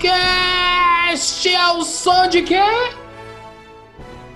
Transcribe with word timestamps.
Cast! 0.00 1.46
É 1.48 1.68
o 1.72 1.82
som 1.82 2.26
de 2.28 2.42
quê? 2.42 2.62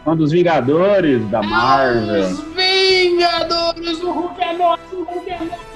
Um 0.06 0.15
dos 0.15 0.33
Vingadores 0.33 1.27
da 1.30 1.42
Marvel. 1.42 2.23
Os 2.23 2.41
Vingadores! 2.55 4.02
O 4.02 4.12
Hulk 4.12 4.42
é 4.42 4.52
nosso! 4.52 4.83
O 4.92 5.05
Hulk 5.05 5.30
é 5.30 5.39
nosso! 5.39 5.75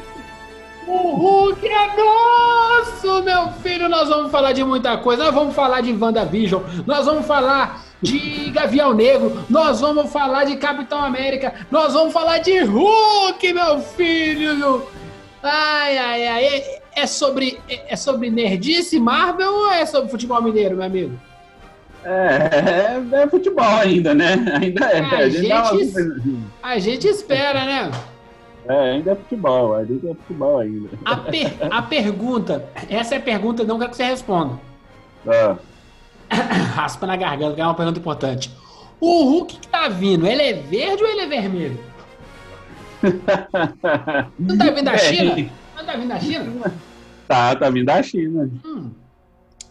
O 0.86 1.14
Hulk 1.14 1.66
é 1.66 1.96
nosso, 1.96 3.22
meu 3.22 3.48
filho! 3.62 3.88
Nós 3.88 4.08
vamos 4.08 4.30
falar 4.30 4.52
de 4.52 4.62
muita 4.62 4.98
coisa. 4.98 5.24
Nós 5.24 5.34
vamos 5.34 5.54
falar 5.54 5.80
de 5.80 5.92
WandaVision. 5.92 6.62
Nós 6.86 7.06
vamos 7.06 7.26
falar 7.26 7.82
de 8.02 8.50
Gavião 8.50 8.92
Negro. 8.92 9.44
Nós 9.48 9.80
vamos 9.80 10.12
falar 10.12 10.44
de 10.44 10.56
Capitão 10.56 11.02
América. 11.02 11.54
Nós 11.70 11.94
vamos 11.94 12.12
falar 12.12 12.38
de 12.38 12.58
Hulk, 12.60 13.52
meu 13.52 13.80
filho! 13.80 14.86
Ai, 15.42 15.96
ai, 15.96 16.26
ai. 16.26 16.77
É, 16.98 17.02
é 17.02 17.06
sobre, 17.06 17.60
é, 17.68 17.92
é 17.92 17.96
sobre 17.96 18.30
nerdice 18.30 18.98
Marvel 18.98 19.52
ou 19.52 19.72
é 19.72 19.86
sobre 19.86 20.10
futebol 20.10 20.42
mineiro, 20.42 20.76
meu 20.76 20.84
amigo? 20.86 21.18
É, 22.04 23.00
é, 23.14 23.22
é 23.22 23.28
futebol 23.28 23.64
ainda, 23.64 24.14
né? 24.14 24.34
Ainda 24.60 24.84
é. 24.86 25.00
A 25.00 25.16
A 25.18 25.28
gente 25.28 25.46
uma- 25.52 26.42
A 26.62 26.78
gente 26.78 27.06
espera, 27.08 27.64
né? 27.64 27.90
É, 28.68 28.90
ainda 28.92 29.12
é 29.12 29.14
futebol, 29.14 29.74
ainda 29.74 30.10
é 30.10 30.14
futebol 30.14 30.58
ainda. 30.58 30.88
A, 31.04 31.16
per- 31.16 31.56
a 31.70 31.82
pergunta, 31.82 32.64
essa 32.88 33.14
é 33.14 33.18
a 33.18 33.20
pergunta, 33.22 33.64
não 33.64 33.78
quero 33.78 33.90
que 33.90 33.96
você 33.96 34.04
responda. 34.04 34.58
Ah, 35.26 35.56
Raspa 36.74 37.06
na 37.06 37.16
garganta, 37.16 37.54
que 37.54 37.60
é 37.60 37.64
uma 37.64 37.74
pergunta 37.74 37.98
importante. 37.98 38.50
O 39.00 39.24
Hulk 39.24 39.56
que 39.58 39.68
tá 39.68 39.88
vindo, 39.88 40.26
ele 40.26 40.42
é 40.42 40.52
verde 40.52 41.02
ou 41.02 41.08
ele 41.08 41.20
é 41.22 41.26
vermelho? 41.26 41.80
Não 44.38 44.58
tá 44.58 44.64
vindo 44.70 44.82
da 44.84 44.98
China? 44.98 45.50
Não 45.76 45.84
tá 45.84 45.92
vindo 45.96 46.08
da 46.08 46.18
China? 46.20 46.72
Tá, 47.28 47.54
tá 47.54 47.70
vindo 47.70 47.86
da 47.86 48.02
China. 48.02 48.50
Hum, 48.64 48.90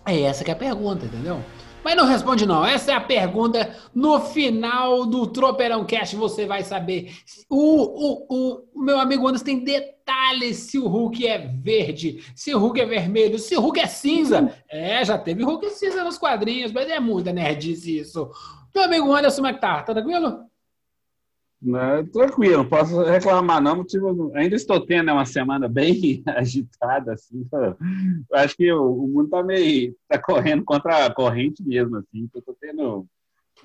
é 0.05 0.22
essa 0.22 0.44
que 0.44 0.52
é 0.52 0.53
a 0.53 0.58
pergunta, 0.58 1.05
entendeu? 1.05 1.41
Mas 1.83 1.95
não 1.95 2.05
responde 2.05 2.45
não, 2.45 2.66
essa 2.66 2.91
é 2.91 2.95
a 2.95 3.00
pergunta. 3.00 3.73
No 3.95 4.19
final 4.19 5.05
do 5.05 5.25
Tropeirão 5.25 5.85
Cast 5.85 6.16
você 6.17 6.45
vai 6.45 6.61
saber. 6.61 7.13
O, 7.50 8.28
o, 8.28 8.66
o 8.75 8.83
meu 8.83 9.00
amigo 9.00 9.25
Anderson 9.25 9.45
tem 9.45 9.63
detalhes 9.63 10.58
se 10.58 10.78
o 10.78 10.88
Hulk 10.88 11.25
é 11.25 11.38
verde, 11.38 12.23
se 12.35 12.53
o 12.53 12.59
Hulk 12.59 12.81
é 12.81 12.85
vermelho, 12.85 13.39
se 13.39 13.55
o 13.55 13.61
Hulk 13.61 13.80
é 13.80 13.88
cinza. 13.88 14.53
É, 14.69 15.03
já 15.05 15.17
teve 15.17 15.44
Hulk 15.44 15.69
cinza 15.69 16.03
nos 16.03 16.17
quadrinhos, 16.17 16.73
mas 16.73 16.89
é 16.89 17.00
muita 17.00 17.31
nerdice 17.31 18.00
isso. 18.00 18.30
Meu 18.75 18.83
amigo 18.83 19.13
Anderson, 19.13 19.38
como 19.38 19.47
é 19.47 19.53
que 19.53 19.61
tá? 19.61 19.81
Tá 19.81 19.94
tranquilo? 19.94 20.41
Né, 21.59 22.03
tranquilo, 22.13 22.57
não 22.57 22.69
posso 22.69 23.01
reclamar 23.01 23.59
não, 23.59 23.78
motivo, 23.78 24.31
ainda 24.35 24.56
estou 24.56 24.79
tendo 24.79 25.07
né, 25.07 25.13
uma 25.13 25.25
semana 25.25 25.68
bem 25.68 26.22
agitada, 26.28 27.13
assim, 27.13 27.47
eu 27.51 28.38
acho 28.38 28.56
que 28.56 28.72
o, 28.72 29.06
o 29.06 29.07
mundo 29.07 29.29
tá 29.29 29.41
meio, 29.41 29.96
tá 30.07 30.22
correndo 30.22 30.63
contra 30.63 31.07
a 31.07 31.13
corrente 31.13 31.63
mesmo, 31.63 31.97
assim, 31.97 32.29
eu 32.31 32.41
tô 32.44 32.56
tendo 32.62 33.07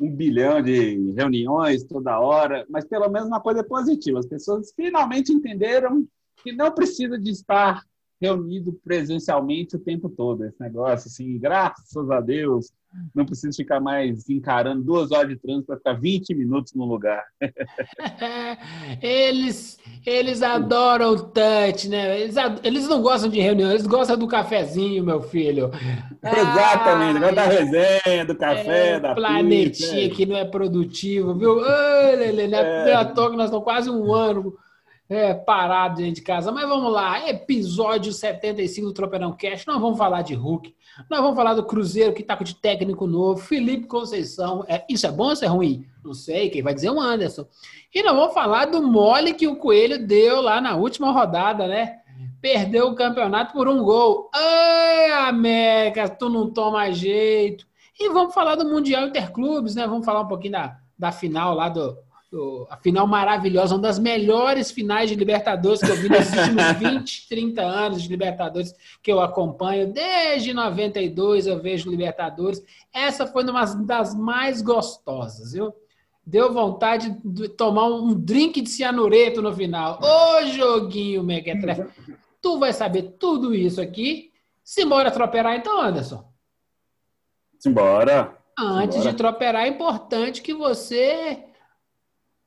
um 0.00 0.10
bilhão 0.10 0.62
de 0.62 1.12
reuniões 1.12 1.84
toda 1.84 2.18
hora, 2.18 2.64
mas 2.70 2.86
pelo 2.86 3.10
menos 3.10 3.28
uma 3.28 3.42
coisa 3.42 3.62
positiva, 3.62 4.20
as 4.20 4.26
pessoas 4.26 4.72
finalmente 4.74 5.30
entenderam 5.30 6.06
que 6.42 6.50
não 6.50 6.72
precisa 6.72 7.18
de 7.18 7.30
estar 7.30 7.84
reunido 8.22 8.72
presencialmente 8.84 9.74
o 9.74 9.80
tempo 9.80 10.08
todo, 10.08 10.44
esse 10.44 10.60
negócio, 10.60 11.08
assim, 11.08 11.36
graças 11.38 12.08
a 12.10 12.20
Deus, 12.20 12.70
não 13.14 13.24
preciso 13.26 13.56
ficar 13.56 13.80
mais 13.80 14.28
encarando 14.30 14.84
duas 14.84 15.10
horas 15.10 15.30
de 15.30 15.36
trânsito 15.36 15.66
para 15.66 15.76
ficar 15.78 15.94
20 15.94 16.34
minutos 16.34 16.72
no 16.74 16.84
lugar. 16.84 17.24
eles, 19.00 19.78
eles 20.06 20.42
adoram 20.42 21.10
o 21.12 21.22
touch, 21.22 21.88
né? 21.88 22.20
Eles, 22.20 22.36
eles 22.62 22.88
não 22.88 23.02
gostam 23.02 23.30
de 23.30 23.40
reunião, 23.40 23.70
eles 23.70 23.86
gostam 23.86 24.16
do 24.16 24.28
cafezinho, 24.28 25.04
meu 25.04 25.20
filho. 25.22 25.70
Exatamente, 26.22 27.16
agora 27.16 27.34
da 27.34 27.42
Ah, 27.42 27.46
resenha, 27.46 28.24
do 28.24 28.34
café, 28.36 28.88
é, 28.90 29.00
da 29.00 29.14
planetinha 29.14 30.02
pizza. 30.02 30.14
que 30.14 30.26
não 30.26 30.36
é 30.36 30.44
produtivo, 30.44 31.34
viu? 31.34 31.52
Ô, 31.56 31.60
Lelê, 31.60 32.42
é, 32.42 32.44
É. 32.44 32.48
não 32.48 32.58
é 32.90 32.94
à 32.94 33.04
toa 33.04 33.30
que 33.30 33.36
nós 33.36 33.46
estamos 33.46 33.64
quase 33.64 33.90
um 33.90 34.12
ano 34.14 34.54
é, 35.12 35.34
parados 35.34 35.98
dentro 35.98 36.14
de 36.14 36.22
casa. 36.22 36.50
Mas 36.50 36.68
vamos 36.68 36.90
lá, 36.92 37.28
episódio 37.28 38.12
75 38.12 38.86
do 38.88 38.92
Tropeirão 38.92 39.32
Cast. 39.32 39.66
Nós 39.66 39.80
vamos 39.80 39.98
falar 39.98 40.22
de 40.22 40.34
Hulk, 40.34 40.74
nós 41.10 41.20
vamos 41.20 41.36
falar 41.36 41.54
do 41.54 41.64
Cruzeiro 41.64 42.12
que 42.12 42.22
está 42.22 42.34
de 42.36 42.54
técnico 42.54 43.06
novo, 43.06 43.40
Felipe 43.40 43.86
Conceição. 43.86 44.64
É, 44.68 44.84
isso 44.88 45.06
é 45.06 45.12
bom 45.12 45.24
ou 45.26 45.32
isso 45.32 45.44
é 45.44 45.48
ruim? 45.48 45.86
Não 46.04 46.14
sei, 46.14 46.48
quem 46.50 46.62
vai 46.62 46.74
dizer 46.74 46.88
é 46.88 46.92
o 46.92 47.00
Anderson. 47.00 47.46
E 47.94 48.02
nós 48.02 48.16
vamos 48.16 48.34
falar 48.34 48.64
do 48.66 48.82
mole 48.82 49.34
que 49.34 49.46
o 49.46 49.56
Coelho 49.56 50.04
deu 50.06 50.40
lá 50.40 50.60
na 50.60 50.74
última 50.76 51.12
rodada, 51.12 51.66
né? 51.68 51.98
Perdeu 52.40 52.88
o 52.88 52.94
campeonato 52.94 53.52
por 53.52 53.68
um 53.68 53.82
gol. 53.84 54.28
Ai, 54.34 55.28
América, 55.28 56.08
tu 56.08 56.28
não 56.28 56.50
toma 56.50 56.90
jeito. 56.90 57.64
E 58.00 58.08
vamos 58.08 58.34
falar 58.34 58.56
do 58.56 58.64
Mundial 58.68 59.06
Interclubes, 59.06 59.74
né? 59.76 59.86
Vamos 59.86 60.04
falar 60.04 60.22
um 60.22 60.26
pouquinho 60.28 60.52
da, 60.52 60.76
da 60.98 61.12
final 61.12 61.54
lá 61.54 61.68
do- 61.68 61.96
A 62.70 62.78
final 62.78 63.06
maravilhosa, 63.06 63.74
uma 63.74 63.82
das 63.82 63.98
melhores 63.98 64.70
finais 64.70 65.10
de 65.10 65.14
Libertadores 65.14 65.80
que 65.80 65.90
eu 65.90 65.96
vi 65.96 66.08
nesses 66.08 66.34
últimos 66.34 66.72
20, 66.80 67.28
30 67.28 67.62
anos 67.62 68.02
de 68.02 68.08
Libertadores 68.08 68.74
que 69.02 69.12
eu 69.12 69.20
acompanho. 69.20 69.92
Desde 69.92 70.54
92 70.54 71.46
eu 71.46 71.60
vejo 71.60 71.90
Libertadores. 71.90 72.64
Essa 72.92 73.26
foi 73.26 73.44
uma 73.44 73.64
das 73.64 74.14
mais 74.14 74.62
gostosas, 74.62 75.52
viu? 75.52 75.74
Deu 76.24 76.52
vontade 76.52 77.14
de 77.22 77.48
tomar 77.50 77.86
um 77.86 78.14
drink 78.14 78.62
de 78.62 78.70
cianureto 78.70 79.42
no 79.42 79.52
final. 79.52 80.00
Ô, 80.00 80.46
joguinho 80.46 81.22
Mequetrefe. 81.22 81.84
Tu 82.40 82.58
vai 82.58 82.72
saber 82.72 83.16
tudo 83.18 83.54
isso 83.54 83.80
aqui. 83.80 84.32
Simbora 84.64 85.10
troperar 85.10 85.54
então, 85.54 85.80
Anderson. 85.80 86.24
Simbora. 87.58 88.38
Antes 88.58 88.96
Simbora. 88.96 89.10
de 89.10 89.16
troperar, 89.18 89.64
é 89.64 89.68
importante 89.68 90.40
que 90.40 90.54
você 90.54 91.44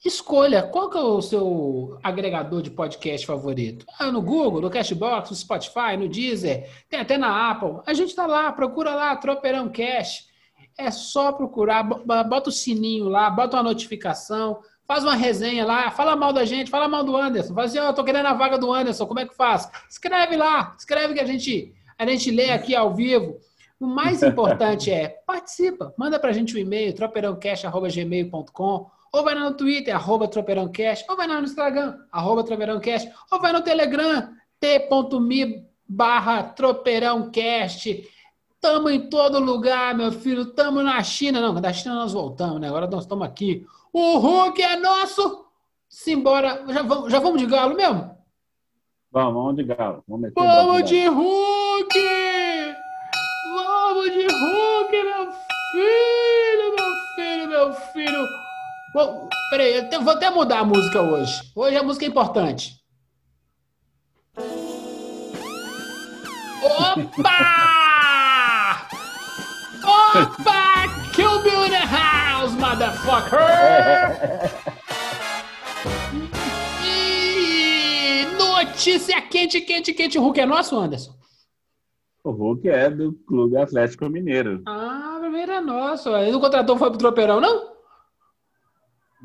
escolha 0.03 0.63
qual 0.63 0.89
que 0.89 0.97
é 0.97 1.01
o 1.01 1.22
seu 1.22 1.97
agregador 2.03 2.61
de 2.61 2.69
podcast 2.69 3.25
favorito. 3.25 3.85
Ah, 4.00 4.11
no 4.11 4.22
Google, 4.22 4.61
no 4.61 4.69
Cashbox, 4.69 5.29
no 5.31 5.35
Spotify, 5.35 5.97
no 5.97 6.07
Deezer, 6.07 6.69
tem 6.89 7.00
até 7.00 7.17
na 7.17 7.50
Apple. 7.51 7.79
A 7.88 7.94
gente 7.94 8.16
tá 8.16 8.25
lá, 8.28 8.51
procura 8.51 8.94
lá, 8.94 9.16
Tropeirão 9.16 9.69
Cash. 9.69 10.25
É 10.78 10.91
só 10.91 11.31
procurar, 11.31 11.84
bo- 11.84 12.03
bota 12.05 12.50
o 12.50 12.51
sininho 12.51 13.07
lá, 13.07 13.29
bota 13.29 13.55
uma 13.57 13.63
notificação, 13.63 14.59
faz 14.85 15.03
uma 15.03 15.16
resenha 15.16 15.66
lá, 15.66 15.89
fala 15.89 16.16
mal 16.16 16.34
da 16.34 16.44
gente, 16.45 16.69
fala 16.69 16.88
mal 16.88 17.03
do 17.03 17.16
Anderson. 17.16 17.53
Fala 17.53 17.66
assim, 17.66 17.79
ó, 17.79 17.91
tô 17.94 18.03
querendo 18.03 18.25
a 18.28 18.34
vaga 18.34 18.57
do 18.57 18.72
Anderson, 18.73 19.07
como 19.07 19.19
é 19.22 19.25
que 19.25 19.34
faz? 19.35 19.69
Escreve 19.89 20.35
lá, 20.35 20.75
escreve 20.78 21.13
que 21.13 21.19
a 21.22 21.25
gente, 21.25 21.73
a 21.97 22.05
gente 22.05 22.29
lê 22.29 22.52
aqui 22.52 22.75
ao 22.75 22.93
vivo. 22.93 23.37
O 23.79 23.87
mais 23.87 24.22
importante 24.23 24.91
é 24.91 25.08
participa, 25.25 25.93
manda 25.97 26.20
pra 26.20 26.31
gente 26.34 26.55
um 26.55 26.59
e-mail, 26.59 26.93
tropeirãocast.gmail.com 26.93 28.91
ou 29.16 29.23
vai 29.23 29.34
lá 29.34 29.50
no 29.50 29.56
Twitter, 29.56 29.96
arroba 29.96 30.28
tropeirãocast, 30.28 31.06
ou 31.09 31.16
vai 31.16 31.26
lá 31.26 31.40
no 31.40 31.46
Instagram, 31.46 31.97
arroba 32.12 32.44
tropeirãocast, 32.44 33.09
ou 33.32 33.40
vai 33.40 33.53
no 33.53 33.62
Telegram, 33.62 34.29
t.me 34.59 35.66
barra 35.88 36.44
tropeirãocast. 36.44 38.09
Tamo 38.59 38.90
em 38.90 39.09
todo 39.09 39.40
lugar, 39.40 39.96
meu 39.96 40.12
filho. 40.12 40.47
Tamo 40.47 40.82
na 40.82 41.02
China. 41.03 41.40
Não, 41.40 41.53
da 41.62 41.72
China 41.72 41.96
nós 41.96 42.14
voltamos, 42.14 42.59
né? 42.59 42.67
Agora 42.67 42.88
nós 42.88 43.03
estamos 43.03 43.26
aqui. 43.26 43.66
O 43.94 44.17
Hulk 44.17 44.62
é 44.62 44.76
nosso. 44.76 45.46
Simbora. 45.88 46.66
Já 46.68 46.82
vamos, 46.82 47.11
já 47.11 47.20
vamos 47.20 47.40
de 47.40 47.46
galo 47.46 47.76
mesmo? 47.76 48.18
Vamos, 49.11 49.34
vamos 49.34 49.56
de 49.56 49.64
galo. 49.64 50.03
Vamos, 50.08 50.32
Vamos 50.35 50.90
de 50.90 51.08
Hulk! 51.08 52.00
Vamos 53.53 54.11
de 54.11 54.26
Hulk, 54.26 55.03
meu 55.03 55.32
filho, 55.72 56.76
meu 56.76 56.94
filho, 57.16 57.47
meu 57.47 57.73
filho. 57.73 58.45
Bom, 58.96 59.28
peraí, 59.50 59.76
eu 59.76 59.90
te- 59.90 59.97
vou 59.97 60.14
até 60.14 60.30
mudar 60.30 60.59
a 60.59 60.64
música 60.64 61.02
hoje. 61.02 61.34
Hoje 61.53 61.76
a 61.76 61.84
música 61.84 62.06
é 62.06 62.08
importante. 62.08 62.72
Opa! 67.16 68.88
Opa! 69.84 71.12
Kill 71.14 71.42
Bill 71.44 71.66
in 71.66 71.72
the 71.72 71.86
house, 71.86 72.53
motherfucker! 72.53 73.40
E 76.88 78.26
notícia 78.38 79.22
quente, 79.22 79.59
quente, 79.62 79.94
quente. 79.94 80.18
O 80.18 80.22
Hulk 80.22 80.40
é 80.40 80.46
nosso, 80.46 80.78
Anderson? 80.78 81.14
O 82.24 82.32
Hulk 82.32 82.68
é 82.70 82.90
do 82.90 83.14
Clube 83.28 83.58
Atlético 83.58 84.09
Mineiro. 84.09 84.62
Ah, 84.66 85.18
primeiro 85.20 85.52
é 85.52 85.62
nosso. 85.62 86.09
Ele 86.16 86.32
não 86.32 86.40
contratou, 86.40 86.78
foi 86.78 86.90
pro 86.90 86.97
Tropeirão, 86.97 87.40
não? 87.42 87.74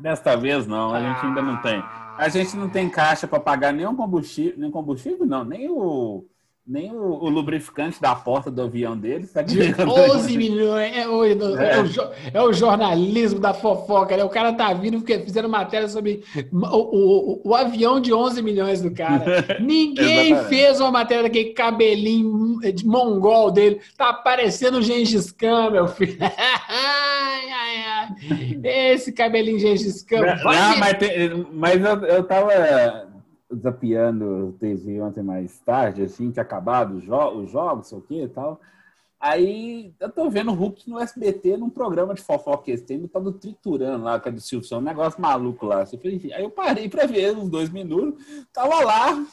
Desta 0.01 0.35
vez 0.35 0.65
não, 0.65 0.95
a 0.95 0.99
gente 0.99 1.25
ainda 1.25 1.41
não 1.43 1.61
tem. 1.61 1.81
A 2.17 2.27
gente 2.27 2.57
não 2.57 2.67
tem 2.67 2.89
caixa 2.89 3.27
para 3.27 3.39
pagar 3.39 3.71
nem 3.71 3.85
o 3.85 3.95
combustível, 3.95 4.55
nem 4.57 4.71
combustível, 4.71 5.27
não, 5.27 5.45
nem 5.45 5.69
o 5.69 6.25
nem 6.71 6.89
o, 6.89 7.21
o, 7.21 7.29
lubrificante 7.29 8.01
da 8.01 8.15
porta 8.15 8.49
do 8.49 8.61
avião 8.61 8.97
dele. 8.97 9.27
Tá 9.27 9.41
de 9.41 9.59
11 9.59 10.37
milhões. 10.37 10.95
É 10.95 11.05
o, 11.05 11.25
é. 11.25 11.31
É, 11.31 11.81
o, 11.81 12.11
é 12.33 12.41
o, 12.41 12.53
jornalismo 12.53 13.41
da 13.41 13.53
fofoca, 13.53 14.15
né? 14.15 14.23
O 14.23 14.29
cara 14.29 14.53
tá 14.53 14.73
vindo 14.73 14.99
porque 14.99 15.19
fizeram 15.19 15.49
matéria 15.49 15.89
sobre 15.89 16.23
o, 16.49 17.49
o, 17.49 17.53
avião 17.53 17.99
de 17.99 18.13
11 18.13 18.41
milhões 18.41 18.81
do 18.81 18.89
cara. 18.89 19.45
Ninguém 19.59 20.37
fez 20.45 20.79
uma 20.79 20.91
matéria 20.91 21.23
daquele 21.23 21.49
cabelinho 21.49 22.61
de 22.73 22.85
mongol 22.85 23.51
dele. 23.51 23.81
Tá 23.97 24.13
parecendo 24.13 24.77
o 24.77 24.81
Gengis 24.81 25.29
Khan, 25.29 25.71
meu 25.71 25.89
filho. 25.89 26.17
Esse 28.63 29.11
cabelinho 29.11 29.59
Gengis 29.59 30.03
Khan. 30.03 30.21
Não 30.21 30.77
mas, 30.77 30.97
tem, 30.97 31.45
mas 31.51 31.83
eu, 31.83 32.05
eu 32.05 32.23
tava 32.23 33.10
zapeando 33.55 34.55
TV 34.59 35.01
ontem 35.01 35.23
mais 35.23 35.59
tarde, 35.59 36.03
assim, 36.03 36.31
tinha 36.31 36.43
acabado 36.43 36.95
os, 36.95 37.03
jo 37.03 37.41
os 37.41 37.51
jogos, 37.51 37.87
sei 37.87 37.97
o 37.97 38.01
que 38.01 38.23
e 38.23 38.27
tal. 38.27 38.59
Aí 39.19 39.93
eu 39.99 40.09
tô 40.09 40.27
vendo 40.31 40.49
o 40.49 40.55
Hulk 40.55 40.89
no 40.89 40.99
SBT 40.99 41.55
num 41.55 41.69
programa 41.69 42.15
de 42.15 42.23
fofoca 42.23 42.63
que 42.63 42.71
eles 42.71 42.81
têm, 42.81 43.07
tá 43.07 43.19
do 43.19 43.31
triturando 43.31 44.03
lá, 44.03 44.19
com 44.19 44.29
a 44.29 44.31
do 44.31 44.41
Silvio 44.41 44.77
um 44.77 44.81
negócio 44.81 45.21
maluco 45.21 45.65
lá. 45.67 45.83
Aí 45.83 46.43
eu 46.43 46.49
parei 46.49 46.89
para 46.89 47.05
ver 47.05 47.37
uns 47.37 47.47
dois 47.47 47.69
minutos, 47.69 48.19
tava 48.51 48.83
lá, 48.83 49.23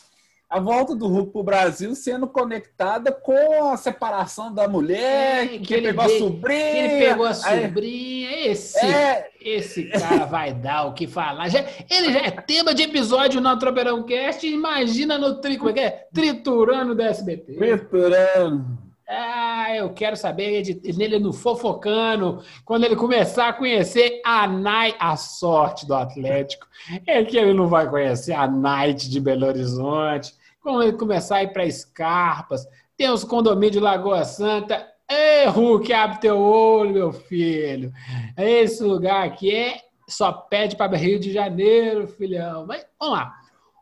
a 0.48 0.58
volta 0.60 0.94
do 0.94 1.06
Hulk 1.06 1.30
pro 1.30 1.42
Brasil 1.42 1.94
sendo 1.94 2.26
conectada 2.26 3.12
com 3.12 3.70
a 3.70 3.76
separação 3.76 4.52
da 4.52 4.66
mulher, 4.66 5.44
é, 5.44 5.46
que, 5.46 5.58
que, 5.58 5.74
ele 5.74 5.88
pegou 5.88 6.04
a 6.04 6.08
sobrinha. 6.08 6.72
Que 6.72 6.78
ele 6.78 7.06
pegou 7.06 7.26
a 7.26 7.34
sobrinha. 7.34 8.28
Aí, 8.30 8.46
esse, 8.48 8.86
é, 8.86 9.30
esse 9.42 9.84
cara 9.84 10.24
vai 10.24 10.54
dar 10.54 10.86
o 10.86 10.94
que 10.94 11.06
falar. 11.06 11.48
Já, 11.48 11.62
ele 11.90 12.12
já 12.12 12.20
é 12.20 12.30
tema 12.30 12.74
de 12.74 12.82
episódio 12.82 13.42
no 13.42 13.58
Tropeirão 13.58 14.02
Cast. 14.04 14.46
Imagina 14.46 15.18
no 15.18 15.38
tri, 15.38 15.58
como 15.58 15.68
é 15.68 15.72
que 15.74 15.80
é? 15.80 16.06
Triturando 16.14 16.94
do 16.94 17.02
SBT. 17.02 17.52
Triturando. 17.54 18.88
Ah, 19.10 19.74
eu 19.74 19.90
quero 19.94 20.16
saber 20.16 20.62
nele 20.94 21.18
no 21.18 21.32
fofocando, 21.32 22.42
quando 22.62 22.84
ele 22.84 22.94
começar 22.94 23.48
a 23.48 23.52
conhecer 23.54 24.20
a 24.22 24.46
Night, 24.46 24.96
a 25.00 25.16
sorte 25.16 25.86
do 25.86 25.94
Atlético, 25.94 26.66
é 27.06 27.24
que 27.24 27.38
ele 27.38 27.54
não 27.54 27.68
vai 27.68 27.88
conhecer 27.88 28.34
a 28.34 28.46
Night 28.46 29.08
de 29.08 29.18
Belo 29.18 29.46
Horizonte, 29.46 30.34
ele 30.82 30.92
começar 30.92 31.36
a 31.36 31.42
ir 31.42 31.52
para 31.52 31.66
Escarpas, 31.66 32.66
tem 32.96 33.10
os 33.10 33.24
condomínios 33.24 33.72
de 33.72 33.80
Lagoa 33.80 34.24
Santa, 34.24 34.86
Ei, 35.10 35.46
Hulk, 35.46 35.90
abre 35.90 36.20
teu 36.20 36.38
olho, 36.38 36.92
meu 36.92 37.12
filho. 37.12 37.90
Esse 38.36 38.84
lugar 38.84 39.26
aqui 39.26 39.54
é 39.54 39.80
só 40.06 40.30
pede 40.32 40.76
para 40.76 40.96
Rio 40.98 41.18
de 41.18 41.32
Janeiro, 41.32 42.06
filhão. 42.06 42.66
Mas, 42.66 42.84
vamos 43.00 43.18
lá. 43.18 43.34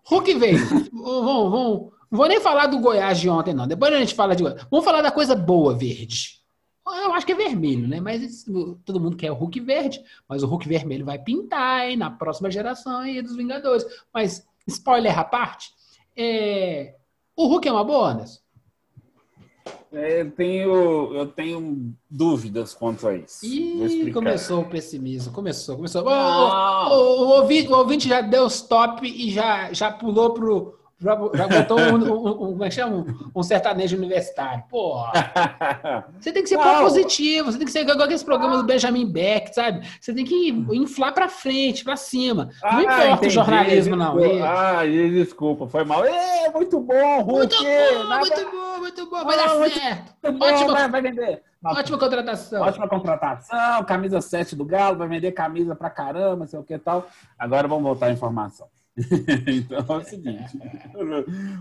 Hulk 0.04 0.34
veio. 0.34 0.58
vamos, 0.92 1.50
vamos, 1.50 1.92
não 2.10 2.18
vou 2.18 2.28
nem 2.28 2.40
falar 2.40 2.66
do 2.66 2.78
Goiás 2.78 3.18
de 3.18 3.28
ontem, 3.28 3.52
não. 3.52 3.66
Depois 3.66 3.92
a 3.92 3.98
gente 3.98 4.14
fala 4.14 4.36
de. 4.36 4.44
Vamos 4.70 4.84
falar 4.84 5.02
da 5.02 5.10
coisa 5.10 5.34
boa, 5.34 5.74
verde. 5.74 6.36
Eu 6.86 7.12
acho 7.12 7.26
que 7.26 7.32
é 7.32 7.36
vermelho, 7.36 7.88
né? 7.88 7.98
Mas 7.98 8.44
todo 8.84 9.00
mundo 9.00 9.16
quer 9.16 9.32
o 9.32 9.34
Hulk 9.34 9.58
verde. 9.58 10.00
Mas 10.28 10.44
o 10.44 10.46
Hulk 10.46 10.68
vermelho 10.68 11.04
vai 11.04 11.18
pintar 11.18 11.88
hein, 11.88 11.96
na 11.96 12.10
próxima 12.10 12.48
geração 12.48 12.98
aí 12.98 13.20
dos 13.20 13.36
Vingadores. 13.36 13.84
Mas, 14.14 14.46
spoiler 14.68 15.18
à 15.18 15.24
parte, 15.24 15.70
é... 16.16 16.94
o 17.36 17.46
Hulk 17.46 17.68
é 17.68 17.72
uma 17.72 17.84
boa, 17.84 18.10
Anderson? 18.10 18.40
É, 19.92 20.20
eu, 20.20 20.30
tenho, 20.30 21.14
eu 21.14 21.26
tenho 21.26 21.94
dúvidas 22.10 22.74
quanto 22.74 23.08
a 23.08 23.16
isso. 23.16 23.46
Ih, 23.46 24.12
começou 24.12 24.60
o 24.60 24.68
pessimismo. 24.68 25.32
Começou, 25.32 25.76
começou. 25.76 26.02
O, 26.02 26.08
o, 26.08 26.10
o, 26.10 27.22
o, 27.22 27.28
ouvinte, 27.40 27.72
o 27.72 27.76
ouvinte 27.76 28.08
já 28.08 28.20
deu 28.20 28.46
stop 28.46 29.06
e 29.06 29.30
já, 29.30 29.72
já 29.72 29.90
pulou 29.90 30.34
pro 30.34 30.78
já, 30.98 31.14
já 31.34 31.46
botou 31.46 31.78
um, 31.78 31.94
um, 31.94 32.28
um, 32.28 32.34
como 32.34 32.64
é 32.64 32.69
que 32.69 32.75
chama? 32.75 32.96
Um, 32.96 33.31
um 33.40 33.43
sertanejo 33.43 33.96
universitário. 33.96 34.64
Pô, 34.70 34.96
você 36.19 36.32
tem 36.32 36.43
que 36.43 36.48
ser 36.48 36.58
positivo, 36.58 37.52
você 37.52 37.58
tem 37.58 37.66
que 37.66 37.72
ser 37.72 37.81
igual 37.81 38.00
aqueles 38.00 38.22
programas 38.22 38.58
do 38.58 38.64
Benjamin 38.64 39.06
Beck, 39.06 39.54
sabe? 39.54 39.87
Você 40.00 40.14
tem 40.14 40.25
que 40.25 40.48
inflar 40.72 41.12
para 41.12 41.28
frente, 41.28 41.84
para 41.84 41.96
cima. 41.96 42.48
Não 42.62 42.70
ah, 42.70 42.82
importa 42.82 43.04
entendi, 43.08 43.26
o 43.26 43.31
jornalismo, 43.31 43.96
não. 43.96 44.16
Ah, 44.43 44.87
desculpa, 44.87 45.69
foi 45.69 45.84
mal. 45.84 46.02
É, 46.02 46.48
muito 46.50 46.81
bom, 46.81 47.20
Hulk, 47.20 47.38
Muito 47.38 47.56
bom, 47.56 48.08
nada... 48.08 48.20
muito 48.20 48.50
bom, 48.50 48.78
muito 48.78 49.10
bom. 49.10 49.25
Vai 49.25 49.38
ah, 49.38 49.46
dar 49.46 49.70
certo. 49.70 50.14
Bom, 50.32 50.46
Ótima, 50.46 50.72
vai, 50.72 50.88
vai 50.88 51.02
vender. 51.02 51.43
Ótima 51.62 51.98
contratação. 51.98 52.62
Ótima 52.62 52.88
contratação, 52.88 53.84
camisa 53.84 54.20
7 54.22 54.56
do 54.56 54.64
Galo, 54.64 54.96
vai 54.96 55.08
vender 55.08 55.32
camisa 55.32 55.75
pra 55.75 55.90
caramba, 55.90 56.46
sei 56.46 56.58
o 56.58 56.62
que 56.62 56.78
tal. 56.78 57.06
Agora 57.38 57.69
vamos 57.69 57.84
voltar 57.84 58.06
à 58.06 58.12
informação. 58.12 58.66
então 59.46 59.96
é 59.96 59.98
o 59.98 60.04
seguinte: 60.04 60.58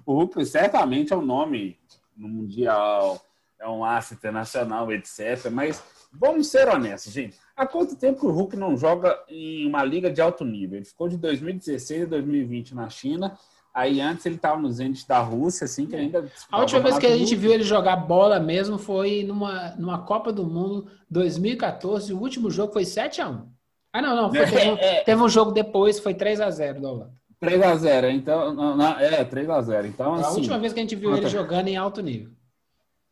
o 0.06 0.14
Hulk 0.14 0.46
certamente 0.46 1.12
é 1.12 1.18
um 1.18 1.26
nome 1.26 1.78
no 2.16 2.30
Mundial, 2.30 3.22
é 3.60 3.68
um 3.68 3.84
aço 3.84 4.14
internacional, 4.14 4.92
etc. 4.92 5.50
Mas 5.52 5.84
vamos 6.12 6.48
ser 6.48 6.68
honestos, 6.68 7.12
gente. 7.12 7.38
Há 7.56 7.66
quanto 7.66 7.96
tempo 7.96 8.20
que 8.20 8.26
o 8.26 8.32
Hulk 8.32 8.56
não 8.56 8.78
joga 8.78 9.18
em 9.28 9.68
uma 9.68 9.84
liga 9.84 10.10
de 10.10 10.22
alto 10.22 10.46
nível? 10.46 10.78
Ele 10.78 10.86
ficou 10.86 11.08
de 11.08 11.18
2016 11.18 12.04
a 12.04 12.06
2020 12.06 12.76
na 12.76 12.90
China. 12.90 13.38
Aí 13.74 14.00
antes 14.00 14.26
ele 14.26 14.36
estava 14.36 14.62
no 14.62 14.72
Zenit 14.72 15.06
da 15.06 15.20
Rússia, 15.20 15.66
assim, 15.66 15.86
que 15.86 15.98
ainda. 15.98 16.26
A 16.50 16.62
última 16.62 16.80
vez 16.80 16.98
que 16.98 17.06
a 17.06 17.18
gente 17.18 17.36
viu 17.36 17.52
ele 17.52 17.64
jogar 17.64 17.98
bola 17.98 18.40
mesmo 18.40 18.78
foi 18.78 19.24
numa, 19.24 19.72
numa 19.72 20.00
Copa 20.00 20.32
do 20.32 20.46
Mundo 20.46 20.88
2014. 21.10 22.14
O 22.14 22.20
último 22.20 22.50
jogo 22.50 22.72
foi 22.72 22.86
7 22.86 23.22
a 23.22 23.28
1 23.28 23.50
Ah, 23.92 24.02
não, 24.02 24.16
não. 24.16 24.30
Foi, 24.34 24.46
teve, 24.48 24.70
um, 24.70 24.78
teve, 25.04 25.22
um, 25.22 25.28
jogo 25.28 25.52
depois, 25.52 26.00
foi 26.00 26.14
3 26.14 26.40
a 26.40 26.50
0 26.50 26.80
do 26.80 26.88
Holanda. 26.88 27.14
3x0, 27.42 28.12
então. 28.12 28.54
Não, 28.54 29.00
é, 29.00 29.24
3x0. 29.24 29.86
Então, 29.88 30.16
assim, 30.16 30.24
a 30.24 30.30
última 30.30 30.60
vez 30.60 30.74
que 30.74 30.80
a 30.80 30.84
gente 30.84 30.96
viu 30.96 31.16
ele 31.16 31.28
jogando 31.28 31.68
em 31.68 31.78
alto 31.78 32.02
nível. 32.02 32.32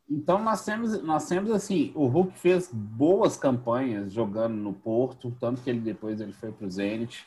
Então 0.09 0.43
nós 0.43 0.63
temos, 0.63 1.01
nós 1.01 1.27
temos 1.27 1.49
assim, 1.51 1.91
o 1.95 2.05
Hulk 2.07 2.37
fez 2.37 2.69
boas 2.71 3.37
campanhas 3.37 4.11
jogando 4.11 4.53
no 4.53 4.73
Porto, 4.73 5.35
tanto 5.39 5.61
que 5.61 5.69
ele 5.69 5.79
depois 5.79 6.19
ele 6.19 6.33
foi 6.33 6.51
para 6.51 6.67
o 6.67 6.69
Zenit. 6.69 7.25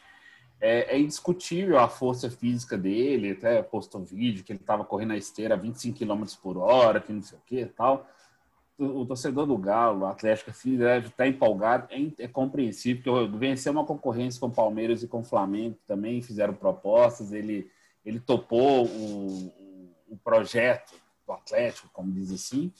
É, 0.61 0.97
é, 0.97 0.99
indiscutível 0.99 1.79
a 1.79 1.89
força 1.89 2.31
física 2.31 2.79
dele, 2.79 3.33
até 3.33 3.63
postou 3.63 4.03
vídeo 4.03 4.43
que 4.43 4.53
ele 4.53 4.61
estava 4.61 4.85
correndo 4.85 5.13
a 5.13 5.17
esteira 5.17 5.55
a 5.55 5.59
25 5.59 5.99
km 5.99 6.25
por 6.43 6.57
hora, 6.57 7.01
que 7.01 7.13
não 7.13 7.23
sei 7.23 7.37
o 7.37 7.43
que 7.45 7.61
e 7.61 7.67
tal 7.67 8.07
o 8.79 9.07
torcedor 9.07 9.47
do 9.47 9.57
Galo, 9.57 10.03
o 10.03 10.07
Atlético, 10.07 10.51
assim, 10.51 10.77
deve 10.77 11.09
estar 11.09 11.27
empolgado, 11.27 11.89
é, 11.91 12.25
é 12.25 12.29
compreensível, 12.29 13.03
porque 13.03 13.39
venceu 13.39 13.73
uma 13.73 13.85
concorrência 13.85 14.39
com 14.39 14.47
o 14.47 14.53
Palmeiras 14.53 15.03
e 15.03 15.09
com 15.09 15.21
o 15.21 15.25
Flamengo 15.25 15.77
também, 15.87 16.21
fizeram 16.21 16.55
propostas, 16.55 17.33
ele, 17.33 17.71
ele 18.05 18.21
topou 18.21 18.87
o, 18.87 19.53
o 20.09 20.17
projeto 20.23 20.95
do 21.27 21.33
Atlético, 21.33 21.89
como 21.93 22.13
diz 22.13 22.31
assim, 22.31 22.71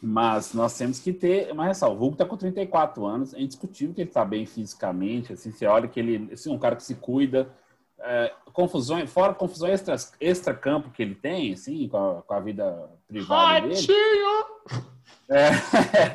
mas 0.00 0.54
nós 0.54 0.78
temos 0.78 1.00
que 1.00 1.12
ter 1.12 1.50
uma 1.52 1.66
ressalva. 1.66 1.96
O 1.96 1.98
Hulk 1.98 2.14
está 2.14 2.24
com 2.24 2.36
34 2.36 3.04
anos, 3.04 3.34
é 3.34 3.40
indiscutível 3.40 3.94
que 3.94 4.00
ele 4.00 4.10
está 4.10 4.24
bem 4.24 4.46
fisicamente, 4.46 5.32
assim, 5.32 5.50
você 5.50 5.66
olha 5.66 5.88
que 5.88 5.98
ele 5.98 6.32
assim, 6.32 6.50
é 6.50 6.54
um 6.54 6.58
cara 6.58 6.76
que 6.76 6.84
se 6.84 6.94
cuida, 6.94 7.52
é, 8.00 8.32
confusões, 8.52 9.10
fora 9.10 9.34
confusões 9.34 9.74
extra, 9.74 9.96
extra 10.20 10.54
campo 10.54 10.90
que 10.90 11.02
ele 11.02 11.14
tem, 11.14 11.52
assim, 11.52 11.88
com 11.88 11.96
a, 11.96 12.22
com 12.22 12.34
a 12.34 12.40
vida 12.40 12.90
privada 13.06 13.66
Ratinho. 13.66 13.86
dele. 13.86 14.84
É, 15.28 15.50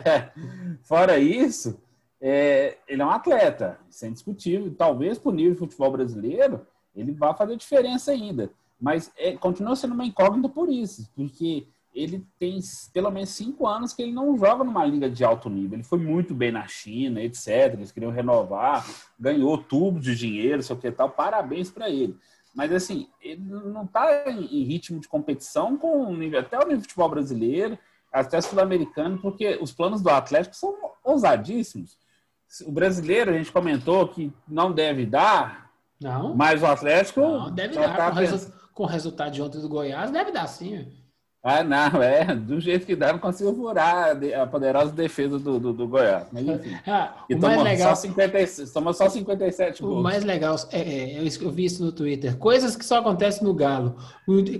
fora 0.83 1.17
isso, 1.19 1.79
é, 2.19 2.77
ele 2.87 3.01
é 3.01 3.05
um 3.05 3.11
atleta, 3.11 3.79
isso 3.89 4.05
é 4.05 4.07
indiscutível. 4.07 4.73
Talvez 4.75 5.17
para 5.17 5.29
o 5.29 5.33
nível 5.33 5.53
de 5.53 5.59
futebol 5.59 5.91
brasileiro 5.91 6.65
ele 6.95 7.11
vá 7.11 7.33
fazer 7.33 7.55
diferença 7.57 8.11
ainda. 8.11 8.51
Mas 8.79 9.11
é, 9.17 9.35
continua 9.37 9.75
sendo 9.75 9.93
uma 9.93 10.05
incógnita 10.05 10.49
por 10.49 10.69
isso, 10.69 11.09
porque 11.15 11.65
ele 11.93 12.25
tem 12.39 12.59
pelo 12.91 13.11
menos 13.11 13.29
cinco 13.29 13.67
anos 13.67 13.93
que 13.93 14.01
ele 14.01 14.11
não 14.11 14.37
joga 14.37 14.63
numa 14.63 14.85
liga 14.85 15.09
de 15.09 15.23
alto 15.23 15.49
nível. 15.49 15.77
Ele 15.77 15.83
foi 15.83 15.99
muito 15.99 16.33
bem 16.33 16.51
na 16.51 16.67
China, 16.67 17.21
etc. 17.21 17.73
Eles 17.73 17.91
queriam 17.91 18.11
renovar, 18.11 18.85
ganhou 19.19 19.57
tubo 19.57 19.99
de 19.99 20.15
dinheiro, 20.15 20.63
sei 20.63 20.75
o 20.75 20.79
que 20.79 20.91
tal. 20.91 21.09
Parabéns 21.09 21.69
para 21.69 21.89
ele. 21.89 22.17
Mas 22.53 22.71
assim, 22.71 23.07
ele 23.21 23.41
não 23.41 23.83
está 23.83 24.29
em 24.29 24.63
ritmo 24.63 24.99
de 24.99 25.07
competição 25.07 25.77
com 25.77 26.03
o 26.03 26.15
nível, 26.15 26.39
até 26.39 26.57
o 26.57 26.61
nível 26.61 26.77
de 26.77 26.83
futebol 26.83 27.09
brasileiro, 27.09 27.77
até 28.11 28.39
sul-americano, 28.41 29.17
porque 29.19 29.57
os 29.59 29.71
planos 29.71 30.01
do 30.01 30.09
Atlético 30.09 30.55
são 30.55 30.75
ousadíssimos. 31.03 31.97
O 32.65 32.71
brasileiro, 32.71 33.31
a 33.31 33.33
gente 33.33 33.51
comentou 33.51 34.07
que 34.07 34.31
não 34.47 34.71
deve 34.71 35.05
dar, 35.07 35.71
não. 35.99 36.35
mas 36.35 36.61
o 36.61 36.67
Atlético. 36.67 37.21
Não, 37.21 37.51
deve 37.51 37.73
dar. 37.73 37.97
Tá 37.97 38.11
com, 38.11 38.17
resu 38.17 38.53
com 38.71 38.83
o 38.83 38.87
resultado 38.87 39.31
de 39.31 39.41
ontem 39.41 39.59
do 39.59 39.69
Goiás, 39.69 40.11
deve 40.11 40.31
dar 40.31 40.45
sim. 40.45 41.02
Ah, 41.45 41.61
não, 41.61 42.01
é. 42.01 42.33
Do 42.33 42.57
jeito 42.61 42.85
que 42.85 42.95
dá, 42.95 43.11
não 43.11 43.19
consigo 43.19 43.53
furar 43.53 44.17
a 44.41 44.47
poderosa 44.47 44.93
defesa 44.93 45.37
do, 45.37 45.59
do, 45.59 45.73
do 45.73 45.85
Goiás. 45.85 46.25
Mas 46.31 46.47
enfim. 46.47 46.73
Ah, 46.87 47.25
o 47.29 47.37
mais 47.37 47.63
legal. 47.63 47.95
Só 47.95 48.01
56, 48.03 48.71
toma 48.71 48.93
só 48.93 49.09
57 49.09 49.81
gols. 49.81 49.99
O 49.99 50.01
mais 50.01 50.23
legal, 50.23 50.55
é, 50.71 50.79
é, 50.79 51.21
eu 51.21 51.51
vi 51.51 51.65
isso 51.65 51.83
no 51.83 51.91
Twitter. 51.91 52.37
Coisas 52.37 52.75
que 52.75 52.85
só 52.85 52.99
acontecem 52.99 53.43
no 53.43 53.53
Galo. 53.53 53.97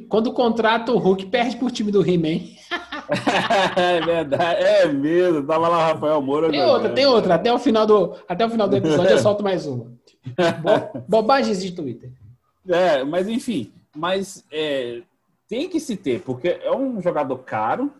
Quando 0.09 0.33
contrata 0.33 0.91
o 0.91 0.97
Hulk, 0.97 1.27
perde 1.27 1.55
por 1.55 1.71
time 1.71 1.91
do 1.91 2.01
He-Man. 2.01 2.43
é 3.77 4.01
verdade, 4.01 4.63
é 4.63 4.87
mesmo. 4.87 5.43
Tava 5.43 5.69
lá 5.69 5.77
o 5.77 5.93
Rafael 5.93 6.21
Moura. 6.21 6.49
Tem 6.49 6.65
outra, 6.65 6.89
tem 6.89 7.05
outra. 7.05 7.35
Até 7.35 7.53
o 7.53 7.59
final 7.59 7.85
do, 7.85 8.17
até 8.27 8.45
o 8.45 8.49
final 8.49 8.67
do 8.67 8.75
episódio 8.75 9.11
eu 9.11 9.19
solto 9.19 9.43
mais 9.43 9.65
uma. 9.65 9.85
Bo, 10.61 11.03
bobagens 11.07 11.61
de 11.61 11.71
Twitter. 11.71 12.11
É, 12.67 13.03
mas 13.03 13.27
enfim. 13.27 13.71
Mas 13.95 14.43
é, 14.51 15.01
tem 15.53 15.69
que 15.69 15.79
se 15.79 15.95
ter, 15.95 16.19
porque 16.24 16.48
é 16.48 16.75
um 16.75 17.00
jogador 17.00 17.38
caro, 17.38 17.93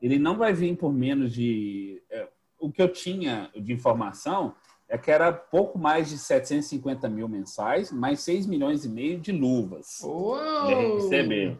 ele 0.00 0.18
não 0.18 0.38
vai 0.38 0.54
vir 0.54 0.74
por 0.74 0.90
menos 0.90 1.34
de. 1.34 2.02
É, 2.08 2.26
o 2.58 2.72
que 2.72 2.80
eu 2.80 2.90
tinha 2.90 3.50
de 3.54 3.74
informação 3.74 4.54
é 4.88 4.96
que 4.96 5.10
era 5.10 5.30
pouco 5.30 5.78
mais 5.78 6.08
de 6.08 6.16
750 6.16 7.06
mil 7.10 7.28
mensais, 7.28 7.92
mais 7.92 8.20
6 8.20 8.46
milhões 8.46 8.86
e 8.86 8.88
meio 8.88 9.20
de 9.20 9.30
luvas. 9.32 10.00
Uou! 10.02 10.70
Ele 10.70 10.94
receber. 10.94 11.58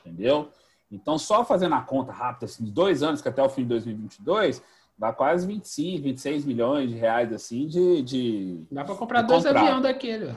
Entendeu? 0.00 0.48
Então, 0.90 1.18
só 1.18 1.44
fazendo 1.44 1.74
a 1.74 1.82
conta 1.82 2.10
rápida, 2.10 2.46
assim, 2.46 2.64
de 2.64 2.70
dois 2.70 3.02
anos, 3.02 3.20
que 3.20 3.28
até 3.28 3.42
o 3.42 3.50
fim 3.50 3.64
de 3.64 3.68
2022, 3.68 4.62
dá 4.96 5.12
quase 5.12 5.46
25, 5.46 6.04
26 6.04 6.46
milhões 6.46 6.88
de 6.88 6.96
reais, 6.96 7.30
assim, 7.34 7.66
de. 7.66 8.00
de 8.00 8.64
dá 8.70 8.82
para 8.82 8.94
comprar 8.94 9.20
dois 9.20 9.44
aviões 9.44 9.82
daquele. 9.82 10.34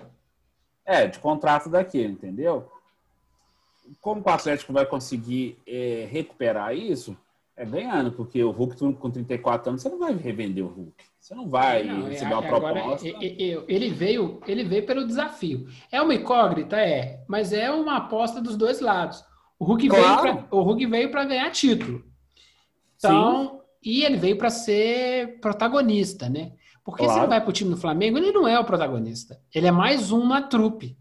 É, 0.84 1.08
de 1.08 1.18
contrato 1.18 1.70
daquele, 1.70 2.12
entendeu? 2.12 2.70
Como 4.00 4.22
o 4.26 4.30
Atlético 4.30 4.74
vai 4.74 4.86
conseguir 4.86 5.58
é, 5.68 6.08
recuperar 6.10 6.76
isso? 6.76 7.18
É 7.58 7.66
ganhando, 7.66 8.12
porque 8.12 8.44
o 8.44 8.52
Hulk 8.52 8.94
com 8.96 9.10
34 9.10 9.70
anos, 9.70 9.82
você 9.82 9.88
não 9.88 9.98
vai 9.98 10.14
revender 10.14 10.64
o 10.64 10.68
Hulk. 10.68 11.06
Você 11.18 11.34
não 11.34 11.48
vai 11.48 11.84
não, 11.84 12.08
receber 12.08 12.34
é, 12.34 12.36
uma 12.36 12.44
proposta. 12.44 13.08
ele, 13.08 13.90
veio, 13.90 14.42
ele 14.46 14.64
veio 14.64 14.86
pelo 14.86 15.08
desafio. 15.08 15.66
É 15.90 16.02
uma 16.02 16.14
incógnita, 16.14 16.76
é, 16.78 17.24
mas 17.28 17.54
é 17.54 17.72
uma 17.72 17.98
aposta 17.98 18.42
dos 18.42 18.58
dois 18.58 18.82
lados. 18.82 19.24
O 19.58 19.64
Hulk 19.64 19.88
claro. 19.88 20.48
veio 20.90 21.10
para 21.10 21.24
ganhar 21.24 21.50
título. 21.52 22.04
Então, 22.98 23.48
Sim. 23.48 23.60
e 23.84 24.04
ele 24.04 24.18
veio 24.18 24.38
para 24.38 24.50
ser 24.50 25.40
protagonista, 25.40 26.28
né? 26.28 26.52
Porque 26.84 27.04
claro. 27.04 27.14
se 27.14 27.20
ele 27.22 27.30
vai 27.30 27.42
para 27.42 27.50
o 27.50 27.54
time 27.54 27.70
do 27.72 27.78
Flamengo, 27.78 28.18
ele 28.18 28.32
não 28.32 28.48
é 28.48 28.60
o 28.60 28.66
protagonista. 28.66 29.40
Ele 29.54 29.66
é 29.66 29.72
mais 29.72 30.12
um 30.12 30.28
na 30.28 30.42
trupe. 30.42 30.98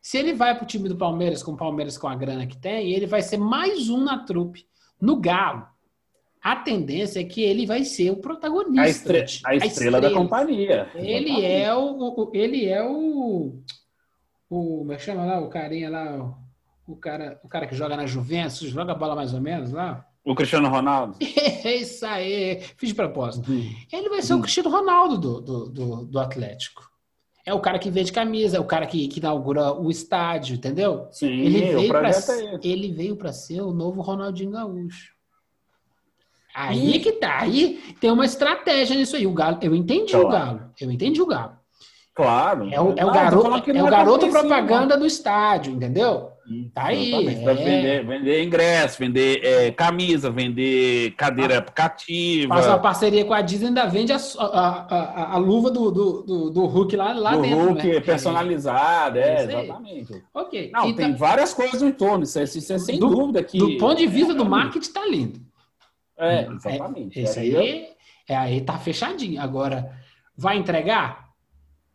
Se 0.00 0.18
ele 0.18 0.32
vai 0.32 0.54
para 0.54 0.64
o 0.64 0.66
time 0.66 0.88
do 0.88 0.96
Palmeiras, 0.96 1.42
com 1.42 1.52
o 1.52 1.56
Palmeiras 1.56 1.98
com 1.98 2.08
a 2.08 2.14
grana 2.14 2.46
que 2.46 2.56
tem, 2.56 2.92
ele 2.92 3.06
vai 3.06 3.22
ser 3.22 3.36
mais 3.36 3.88
um 3.88 4.02
na 4.02 4.24
trupe. 4.24 4.66
No 5.00 5.20
Galo, 5.20 5.66
a 6.42 6.56
tendência 6.56 7.20
é 7.20 7.24
que 7.24 7.42
ele 7.42 7.66
vai 7.66 7.84
ser 7.84 8.10
o 8.10 8.16
protagonista. 8.16 8.82
A, 8.82 8.88
estre 8.88 9.18
a, 9.18 9.24
estrela, 9.24 9.62
a 9.62 9.66
estrela, 9.66 10.00
da 10.00 10.10
companhia. 10.10 10.90
Ele 10.94 11.44
é 11.44 11.74
o, 11.74 11.96
o, 11.98 12.30
ele 12.32 12.66
é 12.66 12.82
o, 12.82 13.62
o 14.48 14.78
como 14.78 14.92
é 14.92 14.96
que 14.96 15.02
chama 15.02 15.24
lá 15.24 15.38
o 15.40 15.50
carinha 15.50 15.90
lá, 15.90 16.34
o, 16.86 16.96
cara, 16.96 17.38
o 17.44 17.48
cara 17.48 17.66
que 17.66 17.74
joga 17.74 17.96
na 17.96 18.06
Juventus, 18.06 18.58
joga 18.60 18.94
bola 18.94 19.14
mais 19.14 19.34
ou 19.34 19.40
menos 19.40 19.72
lá. 19.72 20.06
O 20.24 20.34
Cristiano 20.34 20.68
Ronaldo. 20.68 21.16
É 21.62 21.76
isso 21.76 22.06
aí, 22.06 22.58
fiz 22.78 22.88
de 22.88 22.94
propósito. 22.94 23.52
Hum. 23.52 23.70
Ele 23.92 24.08
vai 24.08 24.22
ser 24.22 24.32
hum. 24.32 24.38
o 24.38 24.40
Cristiano 24.40 24.70
Ronaldo 24.70 25.18
do, 25.18 25.40
do, 25.42 25.68
do, 25.68 26.04
do 26.06 26.18
Atlético. 26.18 26.89
É 27.44 27.54
o 27.54 27.60
cara 27.60 27.78
que 27.78 27.90
vende 27.90 28.12
camisa, 28.12 28.56
é 28.56 28.60
o 28.60 28.64
cara 28.64 28.86
que, 28.86 29.08
que 29.08 29.18
inaugura 29.18 29.72
o 29.72 29.90
estádio, 29.90 30.56
entendeu? 30.56 31.08
Sim, 31.10 31.40
ele 31.40 31.74
veio 31.74 31.88
para 31.88 32.10
é 32.10 32.12
ele 32.62 32.92
veio 32.92 33.16
para 33.16 33.32
ser 33.32 33.62
o 33.62 33.72
novo 33.72 34.02
Ronaldinho 34.02 34.50
Gaúcho. 34.50 35.14
Aí 36.54 36.96
e... 36.96 37.00
que 37.00 37.12
tá, 37.12 37.40
aí 37.40 37.80
tem 38.00 38.10
uma 38.10 38.24
estratégia 38.24 38.96
nisso 38.96 39.16
aí. 39.16 39.26
O 39.26 39.32
Galo, 39.32 39.58
eu 39.62 39.74
entendi 39.74 40.12
claro. 40.12 40.26
o 40.26 40.30
Galo, 40.30 40.60
eu 40.80 40.90
entendi 40.90 41.22
o 41.22 41.26
Galo. 41.26 41.52
Claro. 42.14 42.68
É 42.70 42.80
o, 42.80 42.94
é 42.96 43.06
o 43.06 43.12
garoto, 43.12 43.70
é 43.70 43.82
o 43.82 43.86
garoto 43.86 44.28
propaganda 44.28 44.96
do 44.98 45.06
estádio, 45.06 45.72
entendeu? 45.72 46.29
Tá 46.74 46.86
aí. 46.86 47.12
É... 47.12 47.54
Vender, 47.54 48.06
vender 48.06 48.42
ingresso, 48.42 48.98
vender 48.98 49.44
é, 49.44 49.70
camisa, 49.70 50.30
vender 50.30 51.12
cadeira 51.12 51.58
ah, 51.58 51.62
cativa. 51.62 52.54
Faz 52.54 52.66
uma 52.66 52.78
parceria 52.78 53.24
com 53.24 53.32
a 53.32 53.40
Disney 53.40 53.68
ainda 53.68 53.86
vende 53.86 54.12
a, 54.12 54.16
a, 54.16 54.96
a, 54.96 55.34
a 55.34 55.36
luva 55.36 55.70
do, 55.70 55.90
do, 55.90 56.22
do, 56.22 56.50
do, 56.50 56.66
Hulk 56.66 56.96
lá, 56.96 57.12
lá 57.12 57.36
do 57.36 57.42
dentro. 57.42 57.58
Hulk 57.58 57.86
né? 57.86 58.00
personalizada, 58.00 59.20
é, 59.20 59.44
exatamente. 59.44 60.24
Ok. 60.34 60.70
Não, 60.72 60.92
tem 60.92 61.12
tá... 61.12 61.18
várias 61.18 61.54
coisas 61.54 61.82
no 61.82 61.88
entorno, 61.88 62.24
isso 62.24 62.38
é, 62.38 62.42
isso 62.42 62.72
é 62.72 62.78
sem 62.78 62.98
do, 62.98 63.08
dúvida 63.08 63.42
que. 63.44 63.58
Do 63.58 63.78
ponto 63.78 63.98
de 63.98 64.06
vista 64.06 64.34
do 64.34 64.44
marketing, 64.44 64.92
tá 64.92 65.06
lindo. 65.06 65.40
É, 66.18 66.48
exatamente. 66.52 67.18
É, 67.18 67.22
esse 67.22 67.38
aí, 67.38 67.86
é, 68.28 68.36
aí 68.36 68.60
tá 68.60 68.76
fechadinho. 68.76 69.40
Agora, 69.40 69.92
vai 70.36 70.56
entregar? 70.56 71.28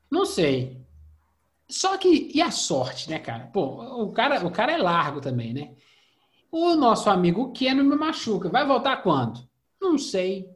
Não 0.10 0.26
sei. 0.26 0.85
Só 1.70 1.98
que, 1.98 2.32
e 2.34 2.42
a 2.42 2.52
sorte, 2.52 3.10
né, 3.10 3.20
cara? 3.20 3.48
Pô, 3.48 4.04
o 4.04 4.12
cara, 4.12 4.46
o 4.46 4.52
cara 4.52 4.72
é 4.72 4.78
largo 4.78 5.20
também, 5.20 5.54
né? 5.54 5.76
O 6.52 6.76
nosso 6.76 7.10
amigo 7.10 7.52
Keno 7.52 7.84
me 7.84 7.96
machuca. 7.96 8.50
Vai 8.50 8.66
voltar 8.66 8.98
quando? 8.98 9.48
Não 9.82 9.98
sei. 9.98 10.50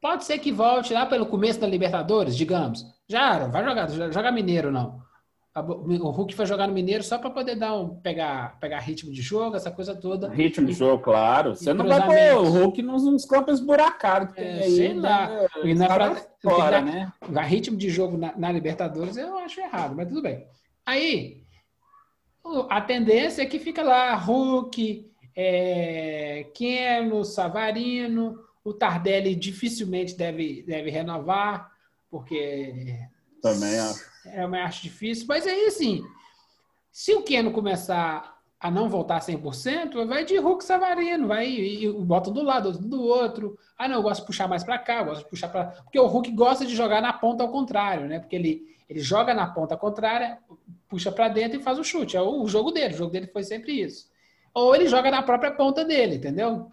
Pode 0.00 0.24
ser 0.24 0.38
que 0.38 0.52
volte 0.52 0.92
lá 0.92 1.06
pelo 1.06 1.26
começo 1.26 1.60
da 1.60 1.66
Libertadores, 1.66 2.36
digamos. 2.36 2.84
Já, 3.08 3.46
vai 3.46 3.64
jogar, 3.64 3.88
joga 4.12 4.30
Mineiro, 4.30 4.70
não. 4.70 5.00
O 5.56 6.10
Hulk 6.10 6.34
foi 6.34 6.46
jogar 6.46 6.68
no 6.68 6.74
Mineiro 6.74 7.02
só 7.02 7.18
para 7.18 7.30
poder 7.30 7.56
dar 7.56 7.74
um, 7.74 7.96
pegar, 7.96 8.58
pegar 8.60 8.78
ritmo 8.78 9.10
de 9.10 9.20
jogo, 9.20 9.56
essa 9.56 9.70
coisa 9.70 9.94
toda. 9.94 10.28
Ritmo 10.28 10.66
de 10.66 10.72
jogo, 10.72 11.02
claro. 11.02 11.56
Você 11.56 11.72
não 11.72 11.86
vai 11.86 12.04
pôr 12.04 12.44
o 12.44 12.48
Hulk 12.48 12.82
nos, 12.82 13.04
nos 13.04 13.24
campos 13.24 13.58
buracados. 13.60 14.36
É, 14.36 14.62
aí, 14.62 14.76
sei 14.76 14.94
lá. 14.94 15.28
Né? 15.28 15.48
E 15.64 15.72
é 15.72 15.86
pra, 15.86 16.16
fora, 16.40 16.80
né? 16.80 17.12
ritmo 17.42 17.76
de 17.76 17.90
jogo 17.90 18.16
na, 18.16 18.36
na, 18.36 18.52
Libertadores 18.52 19.16
eu 19.16 19.36
acho 19.38 19.60
errado, 19.60 19.96
mas 19.96 20.08
tudo 20.08 20.22
bem. 20.22 20.46
Aí, 20.86 21.42
a 22.68 22.80
tendência 22.80 23.42
é 23.42 23.46
que 23.46 23.58
fica 23.58 23.82
lá 23.82 24.14
Hulk, 24.14 25.10
é, 25.34 26.46
Keno, 26.54 27.24
Savarino, 27.24 28.38
o 28.62 28.72
Tardelli 28.72 29.34
dificilmente 29.34 30.16
deve, 30.16 30.62
deve 30.62 30.90
renovar, 30.90 31.70
porque... 32.10 32.96
Também 33.42 33.78
acho 33.78 34.17
é, 34.32 34.44
eu 34.44 34.54
acho 34.54 34.82
difícil. 34.82 35.26
Mas 35.28 35.46
aí, 35.46 35.66
assim, 35.66 36.02
se 36.90 37.14
o 37.14 37.22
Keno 37.22 37.52
começar 37.52 38.38
a 38.60 38.70
não 38.70 38.88
voltar 38.88 39.20
100%, 39.20 40.04
vai 40.06 40.24
de 40.24 40.36
Hulk 40.36 40.64
Savarino, 40.64 41.28
vai 41.28 41.48
e, 41.48 41.92
bota 41.92 42.30
do 42.30 42.42
lado, 42.42 42.72
do 42.72 43.02
outro. 43.02 43.56
Ah, 43.78 43.86
não, 43.86 43.96
eu 43.96 44.02
gosto 44.02 44.22
de 44.22 44.26
puxar 44.26 44.48
mais 44.48 44.64
para 44.64 44.78
cá, 44.78 45.00
eu 45.00 45.04
gosto 45.06 45.24
de 45.24 45.30
puxar 45.30 45.48
para. 45.48 45.66
Porque 45.66 45.98
o 45.98 46.06
Hulk 46.06 46.32
gosta 46.32 46.66
de 46.66 46.74
jogar 46.74 47.00
na 47.00 47.12
ponta 47.12 47.44
ao 47.44 47.50
contrário, 47.50 48.08
né? 48.08 48.18
Porque 48.18 48.34
ele, 48.34 48.76
ele 48.88 48.98
joga 48.98 49.32
na 49.32 49.46
ponta 49.46 49.76
contrária, 49.76 50.38
puxa 50.88 51.12
para 51.12 51.28
dentro 51.28 51.60
e 51.60 51.62
faz 51.62 51.78
o 51.78 51.84
chute. 51.84 52.16
É 52.16 52.20
o, 52.20 52.42
o, 52.42 52.48
jogo 52.48 52.72
dele, 52.72 52.94
o 52.94 52.98
jogo 52.98 53.12
dele 53.12 53.28
foi 53.28 53.44
sempre 53.44 53.80
isso. 53.80 54.10
Ou 54.52 54.74
ele 54.74 54.88
joga 54.88 55.08
na 55.08 55.22
própria 55.22 55.52
ponta 55.52 55.84
dele, 55.84 56.16
entendeu? 56.16 56.68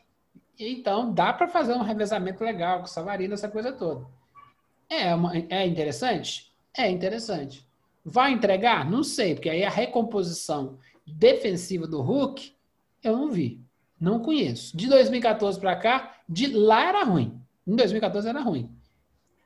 Então 0.58 1.14
dá 1.14 1.34
para 1.34 1.48
fazer 1.48 1.74
um 1.74 1.84
revezamento 1.84 2.44
legal 2.44 2.80
com 2.80 2.86
o 2.86 2.90
Savarino, 2.90 3.36
essa 3.36 3.50
coisa 3.50 3.72
toda. 3.72 4.08
É, 4.90 5.14
uma, 5.14 5.38
é 5.50 5.68
interessante? 5.68 6.45
É 6.78 6.90
interessante. 6.90 7.66
Vai 8.04 8.32
entregar? 8.32 8.90
Não 8.90 9.04
sei, 9.04 9.34
porque 9.34 9.50
aí 9.50 9.64
a 9.64 9.70
recomposição 9.70 10.78
defensiva 11.06 11.88
do 11.88 12.02
Hulk 12.02 12.54
eu 13.04 13.16
não 13.16 13.32
vi. 13.32 13.62
Não 14.00 14.20
conheço. 14.20 14.76
De 14.76 14.88
2014 14.88 15.60
para 15.60 15.76
cá, 15.76 16.16
de 16.28 16.48
lá 16.48 16.88
era 16.88 17.04
ruim. 17.04 17.40
Em 17.66 17.76
2014 17.76 18.28
era 18.28 18.42
ruim. 18.42 18.70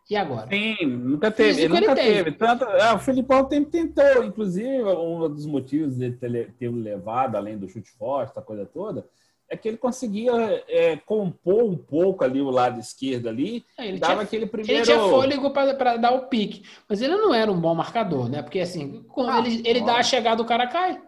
E 0.10 0.16
agora? 0.16 0.50
Sim, 0.50 0.86
nunca 0.86 1.30
teve. 1.30 1.62
Ele 1.62 1.80
nunca 1.80 1.96
teve. 1.96 2.32
Tanto, 2.32 2.66
é, 2.66 2.94
o 2.94 3.00
Filipão 3.00 3.46
tentou, 3.46 4.24
inclusive, 4.24 4.84
um 4.84 5.30
dos 5.30 5.46
motivos 5.46 5.98
de 5.98 6.12
ter, 6.14 6.52
ter 6.54 6.70
levado, 6.70 7.36
além 7.36 7.58
do 7.58 7.70
chute 7.70 7.92
forte, 7.92 8.32
essa 8.32 8.42
coisa 8.42 8.66
toda, 8.66 9.06
é 9.50 9.58
que 9.58 9.68
ele 9.68 9.77
conseguia 9.77 10.32
é, 10.68 10.96
compor 10.98 11.63
um 11.63 11.75
pouco 11.75 12.24
ali 12.24 12.39
o 12.39 12.51
lado 12.51 12.79
esquerdo 12.79 13.27
ali, 13.27 13.65
é, 13.77 13.88
ele 13.88 14.00
dava 14.00 14.13
tinha, 14.13 14.24
aquele 14.24 14.46
primeiro... 14.46 14.74
Ele 14.74 14.86
tinha 14.86 15.00
fôlego 15.00 15.50
para 15.51 15.98
dar 15.98 16.12
o 16.12 16.27
pique, 16.27 16.63
mas 16.88 17.01
ele 17.01 17.15
não 17.18 17.34
era 17.34 17.51
um 17.51 17.60
bom 17.60 17.74
marcador, 17.74 18.29
né? 18.29 18.44
Porque 18.44 18.60
assim, 18.60 19.03
quando 19.10 19.32
ah, 19.32 19.39
ele, 19.39 19.68
ele 19.68 19.82
dá 19.82 19.98
a 19.98 20.03
chegada, 20.03 20.41
o 20.41 20.46
cara 20.46 20.68
cai. 20.68 21.01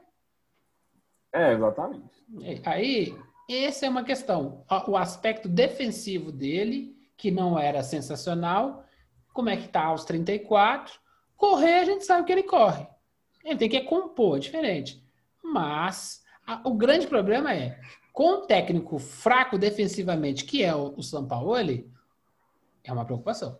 É, 1.31 1.53
exatamente. 1.53 2.09
É, 2.41 2.61
aí, 2.65 3.15
essa 3.47 3.85
é 3.85 3.89
uma 3.89 4.03
questão. 4.03 4.65
O 4.87 4.97
aspecto 4.97 5.47
defensivo 5.47 6.31
dele, 6.31 6.95
que 7.15 7.29
não 7.29 7.59
era 7.59 7.83
sensacional, 7.83 8.83
como 9.33 9.49
é 9.49 9.57
que 9.57 9.67
tá 9.67 9.85
aos 9.85 10.03
34? 10.03 10.99
Correr, 11.37 11.79
a 11.79 11.85
gente 11.85 12.05
sabe 12.05 12.25
que 12.25 12.31
ele 12.31 12.43
corre. 12.43 12.87
Ele 13.45 13.57
tem 13.57 13.69
que 13.69 13.81
compor, 13.81 14.37
é 14.37 14.39
diferente. 14.39 15.03
Mas 15.43 16.21
a, 16.45 16.61
o 16.67 16.73
grande 16.73 17.07
problema 17.07 17.53
é 17.53 17.79
com 18.11 18.39
um 18.39 18.45
técnico 18.45 18.99
fraco 18.99 19.57
defensivamente, 19.57 20.45
que 20.45 20.63
é 20.63 20.75
o, 20.75 20.93
o 20.97 21.03
São 21.03 21.27
Paulo, 21.27 21.55
é 22.83 22.91
uma 22.91 23.05
preocupação. 23.05 23.57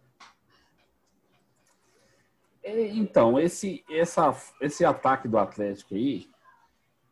É, 2.63 2.87
então, 2.89 3.39
esse, 3.39 3.83
essa, 3.89 4.35
esse 4.59 4.85
ataque 4.85 5.27
do 5.27 5.37
Atlético 5.37 5.95
aí, 5.95 6.29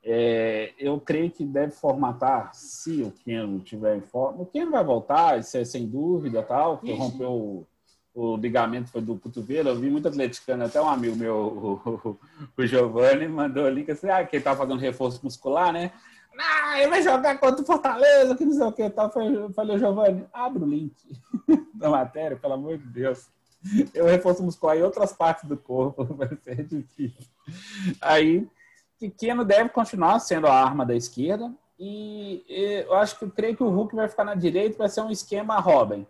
É, 0.01 0.71
eu 0.79 0.97
creio 0.97 1.29
que 1.29 1.43
deve 1.43 1.73
formatar, 1.73 2.53
se 2.53 3.01
o 3.01 3.11
Keno 3.11 3.59
tiver 3.59 3.97
em 3.97 4.01
forma. 4.01 4.43
O 4.43 4.45
Keno 4.45 4.71
vai 4.71 4.83
voltar, 4.83 5.37
isso 5.39 5.57
é 5.57 5.65
sem 5.65 5.85
dúvida, 5.85 6.41
tal, 6.41 6.77
que 6.77 6.93
rompeu 6.93 7.31
o, 7.31 7.67
o, 8.15 8.37
ligamento 8.37 8.89
foi 8.89 9.01
do 9.01 9.17
cotovelo. 9.17 9.69
Eu 9.69 9.75
vi 9.75 9.89
muito 9.89 10.07
atleticano, 10.07 10.63
até 10.63 10.81
um 10.81 10.87
amigo 10.87 11.17
meu, 11.17 11.35
o, 11.85 12.17
o, 12.57 12.65
Giovanni, 12.65 13.27
mandou 13.27 13.65
ali 13.65 13.83
que, 13.83 13.91
assim, 13.91 14.09
ah, 14.09 14.23
que 14.25 14.37
ele 14.37 14.41
estava 14.41 14.59
fazendo 14.59 14.79
reforço 14.79 15.19
muscular, 15.21 15.73
né? 15.73 15.91
Ah, 16.39 16.79
ele 16.79 16.89
vai 16.89 17.01
jogar 17.01 17.37
contra 17.37 17.61
o 17.61 17.65
Fortaleza, 17.65 18.35
que 18.35 18.45
não 18.45 18.53
sei 18.53 18.65
o 18.65 18.71
que. 18.71 18.89
Tal. 18.89 19.11
Eu 19.21 19.51
falei, 19.51 19.77
Giovanni, 19.77 20.25
abre 20.33 20.63
o 20.63 20.67
link 20.67 20.95
da 21.75 21.89
matéria, 21.89 22.37
pelo 22.37 22.53
amor 22.53 22.77
de 22.77 22.85
Deus. 22.85 23.27
Eu 23.93 24.05
reforço 24.05 24.41
muscular 24.41 24.77
em 24.77 24.83
outras 24.83 25.11
partes 25.11 25.43
do 25.43 25.57
corpo, 25.57 26.05
vai 26.15 26.29
ser 26.41 26.63
difícil. 26.63 27.27
Aí, 28.01 28.47
Pequeno 28.97 29.43
deve 29.43 29.69
continuar 29.69 30.19
sendo 30.19 30.47
a 30.47 30.53
arma 30.53 30.85
da 30.85 30.95
esquerda. 30.95 31.51
E 31.77 32.43
eu 32.47 32.93
acho 32.95 33.17
que 33.17 33.25
eu 33.25 33.31
creio 33.31 33.55
que 33.55 33.63
o 33.63 33.69
Hulk 33.69 33.95
vai 33.95 34.07
ficar 34.07 34.25
na 34.25 34.35
direita, 34.35 34.77
vai 34.77 34.89
ser 34.89 35.01
um 35.01 35.11
esquema 35.11 35.59
Robin. 35.59 36.05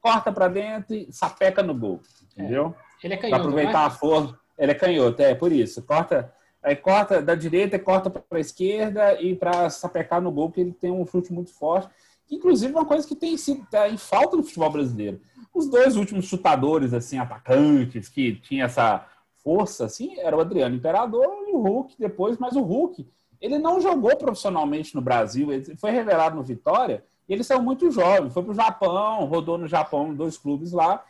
Corta 0.00 0.30
para 0.30 0.48
dentro 0.48 0.94
e 0.94 1.10
sapeca 1.10 1.62
no 1.62 1.74
gol. 1.74 2.00
Entendeu? 2.32 2.74
É. 3.02 3.06
Ele 3.06 3.14
é 3.14 3.16
canhoto. 3.16 3.42
Pra 3.42 3.48
aproveitar 3.48 3.82
é? 3.82 3.86
a 3.86 3.90
força. 3.90 4.38
Ele 4.58 4.72
é 4.72 4.74
canhoto, 4.74 5.22
é 5.22 5.34
por 5.34 5.50
isso. 5.50 5.82
Corta 5.82 6.33
Aí 6.64 6.74
corta 6.74 7.20
da 7.20 7.34
direita, 7.34 7.78
corta 7.78 8.08
para 8.08 8.22
a 8.32 8.40
esquerda 8.40 9.20
e 9.20 9.36
para 9.36 9.68
sapecar 9.68 10.22
no 10.22 10.32
gol, 10.32 10.50
que 10.50 10.62
ele 10.62 10.72
tem 10.72 10.90
um 10.90 11.06
chute 11.06 11.30
muito 11.30 11.52
forte. 11.52 11.90
Inclusive, 12.30 12.72
uma 12.72 12.86
coisa 12.86 13.06
que 13.06 13.14
tem 13.14 13.36
sido 13.36 13.66
tá 13.70 13.86
em 13.86 13.98
falta 13.98 14.34
no 14.34 14.42
futebol 14.42 14.70
brasileiro. 14.70 15.20
Os 15.54 15.68
dois 15.68 15.94
últimos 15.94 16.24
chutadores, 16.24 16.94
assim, 16.94 17.18
atacantes, 17.18 18.08
que 18.08 18.36
tinha 18.36 18.64
essa 18.64 19.06
força, 19.44 19.84
assim, 19.84 20.18
era 20.18 20.34
o 20.34 20.40
Adriano 20.40 20.74
Imperador 20.74 21.26
e 21.46 21.52
o 21.52 21.60
Hulk 21.60 21.96
depois, 21.98 22.38
mas 22.38 22.56
o 22.56 22.62
Hulk, 22.62 23.06
ele 23.38 23.58
não 23.58 23.78
jogou 23.78 24.16
profissionalmente 24.16 24.94
no 24.94 25.02
Brasil, 25.02 25.52
ele 25.52 25.76
foi 25.76 25.90
revelado 25.90 26.34
no 26.34 26.42
Vitória, 26.42 27.04
e 27.28 27.32
ele 27.34 27.44
saiu 27.44 27.60
muito 27.60 27.90
jovem, 27.90 28.30
foi 28.30 28.42
para 28.42 28.52
o 28.52 28.54
Japão, 28.54 29.26
rodou 29.26 29.58
no 29.58 29.68
Japão, 29.68 30.14
dois 30.14 30.38
clubes 30.38 30.72
lá, 30.72 31.04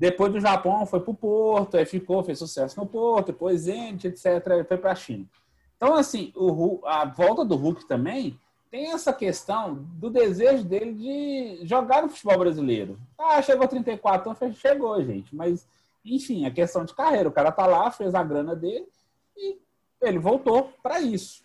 depois 0.00 0.32
do 0.32 0.40
Japão 0.40 0.86
foi 0.86 0.98
para 0.98 1.10
o 1.10 1.14
Porto, 1.14 1.76
aí 1.76 1.84
ficou, 1.84 2.24
fez 2.24 2.38
sucesso 2.38 2.80
no 2.80 2.86
Porto, 2.86 3.26
depois 3.26 3.60
Zenit, 3.60 4.08
etc. 4.08 4.66
Foi 4.66 4.78
para 4.78 4.92
a 4.92 4.94
China. 4.94 5.26
Então, 5.76 5.94
assim, 5.94 6.32
o, 6.34 6.80
a 6.86 7.04
volta 7.04 7.44
do 7.44 7.54
Hulk 7.54 7.86
também 7.86 8.40
tem 8.70 8.92
essa 8.92 9.12
questão 9.12 9.74
do 9.74 10.08
desejo 10.08 10.64
dele 10.64 10.94
de 10.94 11.66
jogar 11.66 12.00
no 12.00 12.08
futebol 12.08 12.38
brasileiro. 12.38 12.98
Ah, 13.18 13.42
chegou 13.42 13.66
a 13.66 13.68
34 13.68 14.32
então 14.32 14.52
chegou, 14.54 15.04
gente. 15.04 15.36
Mas, 15.36 15.66
enfim, 16.02 16.46
a 16.46 16.50
questão 16.50 16.82
de 16.82 16.94
carreira. 16.94 17.28
O 17.28 17.32
cara 17.32 17.52
tá 17.52 17.66
lá, 17.66 17.90
fez 17.90 18.14
a 18.14 18.22
grana 18.22 18.56
dele 18.56 18.88
e 19.36 19.58
ele 20.00 20.18
voltou 20.18 20.72
para 20.82 20.98
isso. 21.02 21.42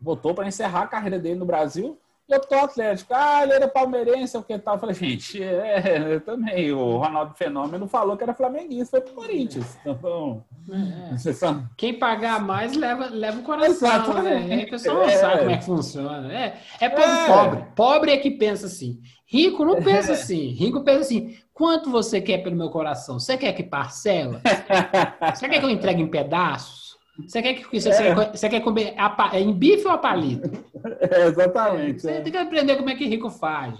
Voltou 0.00 0.34
para 0.34 0.48
encerrar 0.48 0.82
a 0.82 0.88
carreira 0.88 1.20
dele 1.20 1.38
no 1.38 1.46
Brasil 1.46 1.96
eu 2.28 2.40
tô 2.40 2.54
Atlético. 2.56 3.14
Ah, 3.14 3.42
ele 3.42 3.54
era 3.54 3.66
palmeirense, 3.66 4.36
o 4.36 4.42
que 4.42 4.58
tal? 4.58 4.74
Eu 4.74 4.80
falei, 4.80 4.94
gente, 4.94 5.42
é, 5.42 6.14
eu 6.14 6.20
também. 6.20 6.70
O 6.72 6.98
Ronaldo 6.98 7.34
Fenômeno 7.34 7.88
falou 7.88 8.16
que 8.16 8.22
era 8.22 8.34
flamenguista, 8.34 8.98
foi 8.98 9.00
pro 9.00 9.14
Corinthians. 9.14 9.78
Então, 9.84 10.44
é. 10.70 11.16
são... 11.32 11.66
Quem 11.76 11.98
pagar 11.98 12.40
mais 12.40 12.76
leva, 12.76 13.06
leva 13.06 13.40
o 13.40 13.42
coração. 13.42 13.88
Exatamente. 13.88 14.46
Né? 14.48 14.62
A 14.64 14.68
pessoa 14.68 14.94
não 14.94 15.04
é. 15.04 15.16
sabe 15.16 15.38
como 15.38 15.50
é 15.50 15.56
que 15.56 15.64
funciona. 15.64 16.32
É, 16.32 16.58
é 16.80 16.88
pobre, 16.90 17.10
é. 17.10 17.26
pobre. 17.26 17.64
Pobre 17.74 18.12
é 18.12 18.16
que 18.18 18.30
pensa 18.30 18.66
assim. 18.66 19.00
Rico 19.26 19.64
não 19.64 19.82
pensa 19.82 20.12
é. 20.12 20.14
assim. 20.16 20.48
Rico 20.48 20.82
pensa 20.82 21.00
assim: 21.00 21.36
quanto 21.54 21.90
você 21.90 22.20
quer 22.20 22.38
pelo 22.38 22.56
meu 22.56 22.70
coração? 22.70 23.18
Você 23.18 23.36
quer 23.36 23.52
que 23.52 23.62
parcela? 23.62 24.42
você 25.34 25.48
quer 25.48 25.60
que 25.60 25.64
eu 25.64 25.70
entregue 25.70 26.02
em 26.02 26.08
pedaços? 26.08 26.87
Você 27.26 27.42
quer, 27.42 27.54
que, 27.54 27.80
você, 27.80 27.90
é. 27.90 28.14
você 28.14 28.48
quer 28.48 28.60
comer 28.60 28.94
a, 28.96 29.38
em 29.38 29.52
bife 29.52 29.86
ou 29.86 29.92
a 29.92 29.98
palito? 29.98 30.48
É, 31.00 31.26
exatamente. 31.26 32.02
Você 32.02 32.10
é. 32.12 32.20
tem 32.20 32.30
que 32.30 32.38
aprender 32.38 32.76
como 32.76 32.88
é 32.88 32.94
que 32.94 33.04
rico 33.04 33.28
faz. 33.28 33.74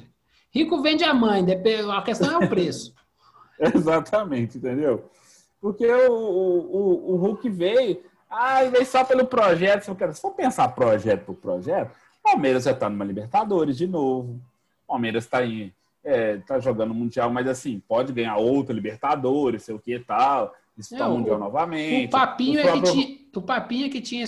Rico 0.51 0.83
vende 0.83 1.05
a 1.05 1.15
mãe, 1.15 1.47
a 1.97 2.03
questão 2.03 2.43
é 2.43 2.45
o 2.45 2.49
preço. 2.49 2.93
exatamente, 3.73 4.59
entendeu? 4.59 5.09
Porque 5.61 5.87
o, 5.87 6.13
o, 6.13 7.13
o 7.13 7.17
Hulk 7.17 7.49
veio, 7.51 8.03
ah, 8.29 8.65
veio 8.65 8.85
só 8.85 9.05
pelo 9.05 9.25
projeto. 9.27 9.85
Se 9.85 10.21
for 10.21 10.33
pensar 10.33 10.69
projeto 10.71 11.25
por 11.25 11.37
projeto, 11.37 11.93
Palmeiras 12.21 12.65
já 12.65 12.73
está 12.73 12.91
numa 12.91 13.05
Libertadores 13.05 13.77
de 13.79 13.87
novo. 13.87 14.41
Palmeiras 14.87 15.25
está 15.25 15.45
em. 15.45 15.73
É, 16.03 16.39
tá 16.39 16.59
jogando 16.59 16.93
Mundial, 16.93 17.31
mas 17.31 17.47
assim, 17.47 17.81
pode 17.87 18.13
ganhar 18.13 18.37
outra 18.37 18.75
Libertadores, 18.75 19.63
sei 19.63 19.75
o 19.75 19.79
que 19.79 19.95
e 19.95 20.01
tal 20.01 20.53
disputar 20.79 21.11
o 21.11 21.19
Mundial 21.19 21.39
novamente. 21.39 22.07
O 22.07 22.11
papinho, 22.11 22.59
o, 22.59 22.69
é 22.69 22.73
que 22.73 22.83
tinha, 22.83 23.19
o 23.35 23.43
papinho 23.43 23.87
é 23.87 23.89
que 23.89 24.01
tinha 24.01 24.25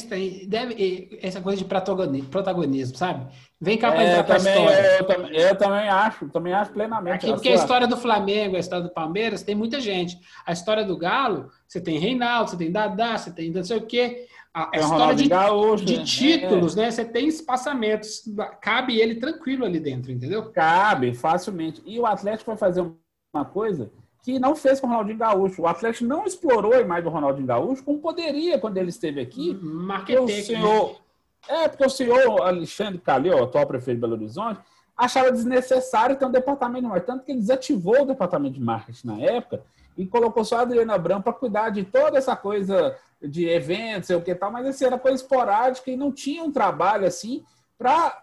deve, 0.49 1.19
essa 1.23 1.41
coisa 1.41 1.63
de 1.63 1.65
protagonismo, 1.65 2.97
sabe? 2.97 3.33
Vem 3.61 3.79
cá 3.79 3.93
para 3.93 4.03
é, 4.03 4.19
entrar 4.19 4.35
a 4.35 4.39
história. 4.39 4.97
Eu, 4.99 5.05
também, 5.07 5.37
eu 5.37 5.57
também 5.57 5.89
acho, 5.89 6.29
também 6.29 6.53
acho 6.53 6.73
plenamente. 6.73 7.27
Aqui, 7.27 7.33
porque 7.33 7.49
a, 7.49 7.53
sua... 7.53 7.61
a 7.61 7.65
história 7.65 7.87
do 7.87 7.97
Flamengo, 7.97 8.57
a 8.57 8.59
história 8.59 8.85
do 8.85 8.93
Palmeiras, 8.93 9.43
tem 9.43 9.55
muita 9.55 9.81
gente. 9.81 10.19
A 10.45 10.53
história 10.53 10.85
do 10.85 10.97
Galo, 10.97 11.49
você 11.69 11.81
tem 11.81 11.99
Reinaldo, 11.99 12.51
você 12.51 12.57
tem 12.57 12.73
Dadá, 12.73 13.17
você 13.17 13.31
tem 13.31 13.51
não 13.51 13.63
sei 13.63 13.77
o 13.77 13.87
quê. 13.87 14.27
A, 14.53 14.77
a 14.77 14.81
história 14.81 15.15
de, 15.15 15.29
Gaúcho, 15.29 15.85
de 15.85 15.99
né? 15.99 16.05
títulos, 16.05 16.77
é. 16.77 16.83
né? 16.83 16.91
Você 16.91 17.05
tem 17.05 17.29
espaçamentos, 17.29 18.25
cabe 18.61 18.99
ele 18.99 19.15
tranquilo 19.15 19.65
ali 19.65 19.79
dentro, 19.79 20.11
entendeu? 20.11 20.51
Cabe, 20.51 21.15
facilmente. 21.15 21.81
E 21.87 22.01
o 22.01 22.07
Atlético 22.07 22.51
vai 22.51 22.59
fazer 22.59 22.85
uma 23.33 23.45
coisa 23.45 23.93
que 24.23 24.39
não 24.39 24.55
fez 24.55 24.81
com 24.81 24.87
o 24.87 24.91
Ronaldinho 24.91 25.19
Gaúcho. 25.19 25.63
O 25.63 25.67
Atlético 25.67 26.05
não 26.05 26.25
explorou 26.27 26.75
a 26.75 26.81
imagem 26.81 27.05
do 27.05 27.11
Ronaldinho 27.11 27.47
Gaúcho 27.47 27.83
como 27.85 27.99
poderia 27.99 28.59
quando 28.59 28.77
ele 28.77 28.91
esteve 28.91 29.21
aqui. 29.21 29.51
Uhum, 29.51 29.85
Marquetec, 29.85 30.23
o 30.23 30.27
né? 30.27 30.43
senhor, 30.43 31.01
É, 31.49 31.69
porque 31.69 31.87
o 31.87 31.91
senhor 31.91 32.43
Alexandre 32.43 32.99
Calil, 32.99 33.43
atual 33.43 33.67
prefeito 33.67 33.97
de 33.97 34.01
Belo 34.01 34.15
Horizonte, 34.15 34.61
achava 34.97 35.33
desnecessário 35.33 36.17
ter 36.17 36.27
um 36.27 36.31
departamento 36.31 36.83
de 36.83 36.89
marketing. 36.89 37.07
Tanto 37.07 37.25
que 37.25 37.33
ele 37.33 37.41
desativou 37.41 38.03
o 38.03 38.07
departamento 38.07 38.55
de 38.55 38.61
marketing 38.61 39.07
na 39.07 39.19
época 39.19 39.63
e 39.97 40.07
colocou 40.07 40.45
só 40.45 40.59
a 40.59 40.63
Adriana 40.63 40.95
Abrão 40.95 41.23
para 41.23 41.33
cuidar 41.33 41.71
de 41.71 41.85
toda 41.85 42.19
essa 42.19 42.37
coisa 42.37 42.97
de 43.23 43.49
eventos, 43.49 44.07
sei 44.07 44.17
o 44.17 44.23
que 44.23 44.35
tal, 44.35 44.51
mas 44.51 44.67
assim, 44.67 44.85
era 44.85 44.99
coisa 44.99 45.17
esporádica 45.23 45.91
e 45.91 45.97
não 45.97 46.11
tinha 46.13 46.43
um 46.43 46.53
trabalho 46.53 47.07
assim 47.07 47.45
para 47.79 48.23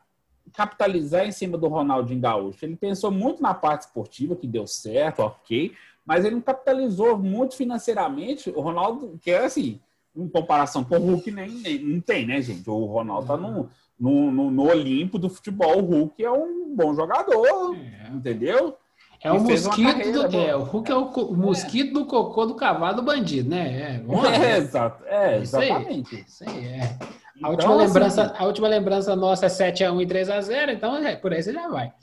capitalizar 0.58 1.24
em 1.24 1.32
cima 1.32 1.56
do 1.56 1.67
Ronaldinho 1.67 2.20
Gaúcho. 2.20 2.65
Ele 2.65 2.76
pensou 2.76 3.12
muito 3.12 3.43
na 3.43 3.54
parte 3.54 3.84
esportiva, 3.84 4.36
que 4.36 4.48
deu 4.48 4.65
certo, 4.65 5.20
ok, 5.20 5.72
mas 6.04 6.26
ele 6.26 6.34
não 6.34 6.41
capitalizou 6.41 7.15
muito 7.15 7.56
financeiramente. 7.56 8.50
O 8.50 8.60
Ronaldo, 8.60 9.20
que 9.22 9.30
é 9.30 9.46
assim, 9.46 9.80
em 10.15 10.28
comparação 10.28 10.84
com 10.84 10.96
o 10.96 11.00
Hulk, 11.00 11.30
nem, 11.30 11.48
nem 11.48 11.78
não 11.78 12.02
tem, 12.02 12.26
né, 12.26 12.41
gente? 12.41 12.67
O 12.67 12.86
Ronaldo 12.86 13.28
tá 13.28 13.38
no, 13.38 13.70
no, 14.00 14.32
no, 14.32 14.50
no 14.50 14.63
Olimpo 14.63 15.20
do 15.20 15.30
futebol. 15.30 15.78
O 15.78 15.86
Hulk 15.86 16.26
é 16.26 16.32
um 16.32 16.76
bom 16.76 16.96
jogador, 16.96 17.76
é. 17.76 18.10
entendeu? 18.10 18.76
É 19.22 19.32
o 19.32 19.39
mosquito 19.39 20.12
do, 20.12 20.38
é, 20.38 20.56
o 20.56 20.63
Hulk 20.63 20.91
é 20.91 20.96
o, 20.96 21.04
o 21.04 21.38
mosquito 21.38 21.89
é. 21.91 21.93
do 21.93 22.06
cocô 22.06 22.48
do 22.48 22.56
cavalo 22.56 22.96
do 22.96 23.04
bandido, 23.04 23.50
né? 23.50 24.02
É, 24.02 24.54
é, 24.54 24.58
exato, 24.58 25.04
é, 25.06 25.38
exatamente. 25.39 26.24
Isso 26.28 26.43
aí, 26.43 26.50
isso 26.50 26.58
aí 26.58 26.65
é. 26.65 26.98
A, 27.41 27.50
última 27.50 27.73
então, 27.73 27.78
lembrança, 27.78 28.23
assim, 28.23 28.36
a 28.38 28.45
última 28.45 28.67
lembrança 28.67 29.15
nossa 29.15 29.45
é 29.45 29.50
7x1 29.50 30.02
e 30.02 30.06
3x0, 30.06 30.73
então 30.73 30.95
é, 30.97 31.15
por 31.15 31.34
aí 31.34 31.41
você 31.41 31.54
já 31.54 31.67
vai. 31.67 31.93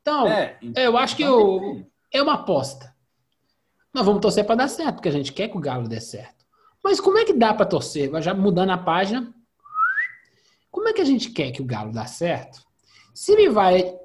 Então, 0.00 0.28
é, 0.28 0.58
eu 0.76 0.96
acho 0.96 1.16
que 1.16 1.22
então 1.22 1.56
o, 1.56 1.86
é 2.12 2.22
uma 2.22 2.34
aposta. 2.34 2.94
Nós 3.92 4.04
vamos 4.04 4.20
torcer 4.20 4.44
para 4.44 4.56
dar 4.56 4.68
certo, 4.68 4.96
porque 4.96 5.08
a 5.08 5.12
gente 5.12 5.32
quer 5.32 5.48
que 5.48 5.56
o 5.56 5.60
Galo 5.60 5.88
dê 5.88 6.00
certo. 6.00 6.44
Mas 6.82 7.00
como 7.00 7.18
é 7.18 7.24
que 7.24 7.32
dá 7.32 7.54
para 7.54 7.64
torcer? 7.64 8.10
Já 8.20 8.34
mudando 8.34 8.70
a 8.70 8.78
página. 8.78 9.32
Como 10.70 10.88
é 10.88 10.92
que 10.92 11.00
a 11.00 11.04
gente 11.04 11.30
quer 11.30 11.50
que 11.52 11.62
o 11.62 11.64
Galo 11.64 11.92
dê 11.92 12.06
certo? 12.06 12.60
Se 13.14 13.32
ele 13.32 13.48
vai 13.48 13.96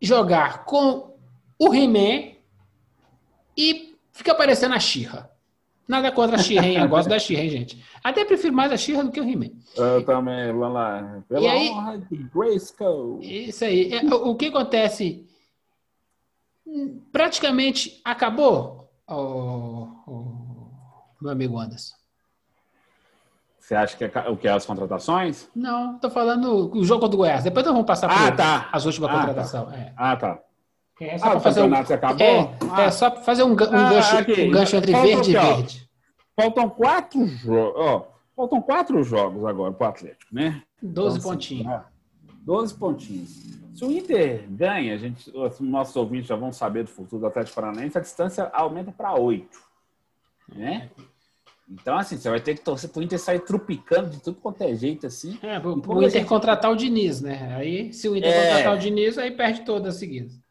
jogar 0.00 0.64
com 0.64 1.16
o 1.58 1.74
He-Man 1.74 2.36
e 3.56 3.96
fica 4.12 4.34
parecendo 4.34 4.74
a 4.74 4.80
Xirra. 4.80 5.31
Nada 5.86 6.12
contra 6.12 6.36
a 6.40 6.64
hein? 6.64 6.78
Eu 6.78 6.88
gosto 6.88 7.08
da 7.08 7.16
hein, 7.16 7.50
gente? 7.50 7.84
Até 8.02 8.24
prefiro 8.24 8.54
mais 8.54 8.72
a 8.72 8.76
Xirra 8.76 9.04
do 9.04 9.10
que 9.10 9.20
o 9.20 9.28
He-Man. 9.28 9.50
Eu 9.76 10.04
também, 10.04 10.52
vamos 10.52 10.74
lá. 10.74 11.22
Pela 11.28 11.40
e 11.40 11.48
aí, 11.48 11.70
honra 11.70 11.98
de 11.98 12.16
Grayskull. 12.34 13.20
Isso 13.20 13.64
aí. 13.64 13.92
É, 13.92 14.14
o 14.14 14.34
que 14.34 14.46
acontece? 14.46 15.26
Praticamente 17.10 18.00
acabou 18.04 18.88
o, 19.08 19.88
o 20.06 20.72
meu 21.20 21.32
amigo 21.32 21.58
Anderson. 21.58 21.94
Você 23.58 23.74
acha 23.76 23.96
que 23.96 24.04
é 24.04 24.28
o 24.28 24.36
que 24.36 24.48
é 24.48 24.52
as 24.52 24.66
contratações? 24.66 25.48
Não, 25.54 25.98
tô 25.98 26.10
falando 26.10 26.76
o 26.76 26.84
jogo 26.84 27.06
do 27.08 27.16
Goiás. 27.16 27.44
Depois 27.44 27.64
nós 27.64 27.72
vamos 27.72 27.86
passar 27.86 28.10
ah, 28.10 28.30
por 28.30 28.36
tá. 28.36 28.68
as 28.72 28.84
últimas 28.84 29.10
ah, 29.10 29.14
contratações. 29.14 29.68
Tá. 29.68 29.76
É. 29.76 29.92
Ah, 29.96 30.16
tá. 30.16 30.38
É 31.04 31.18
só 31.18 31.32
ah, 31.32 31.40
fazer 31.40 31.62
um, 31.62 31.74
acabou? 31.74 32.26
É, 32.26 32.56
ah. 32.70 32.82
é 32.82 32.90
só 32.90 33.10
para 33.10 33.22
fazer 33.22 33.42
um, 33.42 33.50
um, 33.50 33.52
ah, 33.54 33.90
gancho, 33.90 34.16
um 34.16 34.50
gancho 34.50 34.76
entre 34.76 34.92
Faltam 34.92 35.10
verde 35.10 35.36
aqui, 35.36 35.46
e 35.46 35.54
verde. 35.54 35.90
Faltam 36.36 36.70
quatro 36.70 37.26
jogos. 37.26 38.06
Faltam 38.36 38.62
quatro 38.62 39.02
jogos 39.02 39.44
agora 39.44 39.72
para 39.72 39.86
o 39.86 39.90
Atlético, 39.90 40.34
né? 40.34 40.62
Doze 40.80 41.18
então, 41.18 41.30
pontinhos. 41.30 41.66
Assim, 41.66 41.84
Doze 42.42 42.74
pontinhos. 42.74 43.30
Se 43.74 43.84
o 43.84 43.90
Inter 43.90 44.44
ganha, 44.48 44.94
a 44.94 44.96
gente, 44.96 45.30
os 45.30 45.60
nossos 45.60 45.94
ouvintes 45.96 46.28
já 46.28 46.36
vão 46.36 46.52
saber 46.52 46.84
do 46.84 46.90
futuro 46.90 47.20
do 47.20 47.26
Atlético 47.26 47.54
Paranaense, 47.54 47.96
a 47.96 48.00
distância 48.00 48.50
aumenta 48.52 48.92
para 48.92 49.14
oito. 49.14 49.58
Né? 50.54 50.90
Então, 51.70 51.96
assim, 51.96 52.16
você 52.16 52.28
vai 52.28 52.40
ter 52.40 52.54
que 52.54 52.60
torcer 52.60 52.90
pro 52.90 53.02
Inter 53.02 53.18
sair 53.18 53.40
trupicando 53.40 54.10
de 54.10 54.20
tudo 54.20 54.38
quanto 54.40 54.62
é 54.62 54.74
jeito, 54.74 55.06
assim. 55.06 55.38
É, 55.42 55.58
pro, 55.58 55.80
pro 55.80 55.98
Inter 55.98 56.10
gente... 56.10 56.28
contratar 56.28 56.70
o 56.70 56.76
Diniz, 56.76 57.20
né? 57.20 57.54
Aí, 57.56 57.92
se 57.92 58.08
o 58.08 58.16
Inter 58.16 58.30
é... 58.30 58.48
contratar 58.48 58.76
o 58.76 58.78
Diniz, 58.78 59.16
aí 59.16 59.30
perde 59.30 59.64
todas 59.64 59.96
seguidas. 59.96 60.41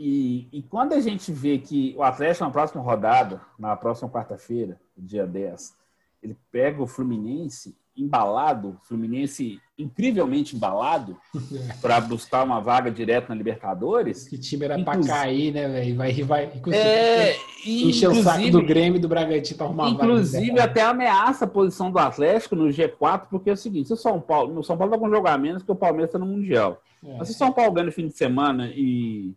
E, 0.00 0.48
e 0.52 0.62
quando 0.62 0.92
a 0.92 1.00
gente 1.00 1.32
vê 1.32 1.58
que 1.58 1.92
o 1.98 2.04
Atlético 2.04 2.44
na 2.44 2.52
próxima 2.52 2.80
rodada, 2.80 3.40
na 3.58 3.76
próxima 3.76 4.08
quarta-feira, 4.08 4.80
dia 4.96 5.26
10, 5.26 5.74
ele 6.22 6.36
pega 6.52 6.80
o 6.80 6.86
Fluminense 6.86 7.76
embalado, 7.96 8.78
Fluminense 8.84 9.60
incrivelmente 9.76 10.54
embalado, 10.54 11.18
para 11.82 12.00
buscar 12.00 12.44
uma 12.44 12.60
vaga 12.60 12.92
direto 12.92 13.28
na 13.28 13.34
Libertadores. 13.34 14.28
Que 14.28 14.38
time 14.38 14.66
era 14.66 14.78
para 14.84 15.02
cair, 15.02 15.52
né, 15.52 15.68
velho? 15.68 15.96
Vai, 15.96 16.12
vai, 16.22 16.52
é, 16.72 17.36
encher 17.66 18.08
o 18.08 18.22
saco 18.22 18.50
do 18.52 18.64
Grêmio 18.64 18.98
e 18.98 19.00
do 19.00 19.08
Bragantino 19.08 19.58
para 19.58 19.66
arrumar 19.66 19.88
Inclusive, 19.90 20.50
vaga 20.50 20.64
até 20.64 20.82
ameaça 20.82 21.44
a 21.44 21.48
posição 21.48 21.90
do 21.90 21.98
Atlético 21.98 22.54
no 22.54 22.68
G4, 22.68 23.26
porque 23.28 23.50
é 23.50 23.54
o 23.54 23.56
seguinte: 23.56 23.88
se 23.88 23.94
o 23.94 23.96
São 23.96 24.20
Paulo, 24.20 24.54
no 24.54 24.62
São 24.62 24.78
Paulo 24.78 24.92
tá 24.92 24.98
com 24.98 25.08
um 25.08 25.10
jogo 25.10 25.26
a 25.26 25.36
menos 25.36 25.64
que 25.64 25.72
o 25.72 25.76
Palmeiras 25.76 26.10
está 26.10 26.20
no 26.20 26.26
Mundial. 26.26 26.80
É. 27.04 27.16
Mas 27.18 27.26
se 27.26 27.34
o 27.34 27.38
São 27.38 27.52
Paulo 27.52 27.72
ganha 27.72 27.86
no 27.86 27.92
fim 27.92 28.06
de 28.06 28.16
semana 28.16 28.70
e 28.72 29.34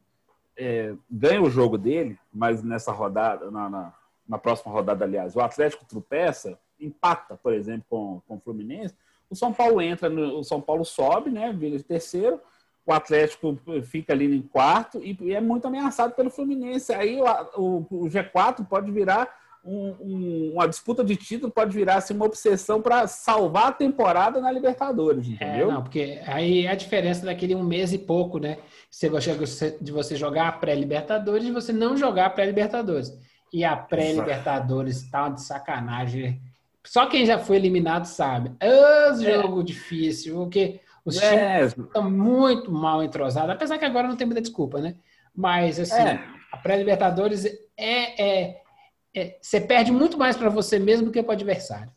é, 0.57 0.93
ganha 1.09 1.41
o 1.41 1.49
jogo 1.49 1.77
dele, 1.77 2.17
mas 2.33 2.63
nessa 2.63 2.91
rodada, 2.91 3.49
na, 3.49 3.69
na, 3.69 3.93
na 4.27 4.37
próxima 4.37 4.71
rodada, 4.71 5.05
aliás, 5.05 5.35
o 5.35 5.41
Atlético 5.41 5.85
tropeça 5.85 6.57
empata, 6.79 7.37
por 7.37 7.53
exemplo, 7.53 7.85
com, 7.89 8.21
com 8.27 8.35
o 8.35 8.39
Fluminense, 8.39 8.95
o 9.29 9.35
São 9.35 9.53
Paulo 9.53 9.81
entra, 9.81 10.09
no, 10.09 10.39
o 10.39 10.43
São 10.43 10.59
Paulo 10.59 10.83
sobe, 10.83 11.29
né? 11.29 11.53
Vira 11.53 11.77
de 11.77 11.83
terceiro, 11.83 12.39
o 12.85 12.91
Atlético 12.91 13.57
fica 13.83 14.11
ali 14.11 14.35
em 14.35 14.41
quarto 14.41 14.99
e, 15.01 15.17
e 15.21 15.33
é 15.33 15.39
muito 15.39 15.67
ameaçado 15.67 16.13
pelo 16.13 16.29
Fluminense. 16.29 16.93
Aí 16.93 17.21
o, 17.21 17.25
o, 17.55 17.77
o 17.91 18.09
G4 18.09 18.67
pode 18.67 18.91
virar 18.91 19.33
um, 19.63 19.95
um, 19.99 20.51
uma 20.53 20.67
disputa 20.67 21.03
de 21.03 21.15
título, 21.15 21.51
pode 21.51 21.75
virar 21.75 21.95
assim, 21.95 22.13
uma 22.13 22.25
obsessão 22.25 22.81
para 22.81 23.07
salvar 23.07 23.67
a 23.67 23.71
temporada 23.71 24.41
na 24.41 24.51
Libertadores, 24.51 25.27
é, 25.27 25.31
entendeu? 25.31 25.69
É, 25.69 25.73
não, 25.73 25.83
porque 25.83 26.19
aí 26.25 26.65
é 26.65 26.71
a 26.71 26.75
diferença 26.75 27.25
daquele 27.25 27.55
um 27.55 27.63
mês 27.63 27.93
e 27.93 27.97
pouco, 27.97 28.39
né? 28.39 28.57
de 29.81 29.91
você 29.91 30.15
jogar 30.15 30.47
a 30.47 30.51
pré-Libertadores 30.51 31.45
e 31.45 31.51
você 31.51 31.71
não 31.71 31.95
jogar 31.95 32.25
a 32.25 32.29
pré-Libertadores. 32.29 33.11
E 33.53 33.63
a 33.63 33.75
pré-Libertadores 33.75 35.09
tá 35.09 35.29
de 35.29 35.41
sacanagem 35.41 36.41
só 36.85 37.05
quem 37.05 37.25
já 37.25 37.37
foi 37.37 37.57
eliminado 37.57 38.05
sabe. 38.05 38.51
É 38.59 39.11
um 39.11 39.21
jogo 39.21 39.63
difícil, 39.63 40.35
porque 40.35 40.79
os 41.05 41.21
é. 41.21 41.59
times 41.59 41.77
estão 41.77 42.09
muito 42.09 42.71
mal 42.71 43.03
entrosados, 43.03 43.51
apesar 43.51 43.77
que 43.77 43.85
agora 43.85 44.07
não 44.07 44.15
tem 44.15 44.25
muita 44.25 44.41
desculpa, 44.41 44.79
né? 44.79 44.95
Mas, 45.35 45.79
assim, 45.79 46.01
é. 46.01 46.23
a 46.51 46.57
pré-Libertadores 46.57 47.45
é, 47.77 48.21
é, 48.21 48.60
é, 49.15 49.37
Você 49.41 49.59
perde 49.59 49.91
muito 49.91 50.17
mais 50.17 50.37
para 50.37 50.49
você 50.49 50.79
mesmo 50.79 51.05
do 51.05 51.11
que 51.11 51.21
para 51.21 51.31
o 51.31 51.33
adversário. 51.33 51.91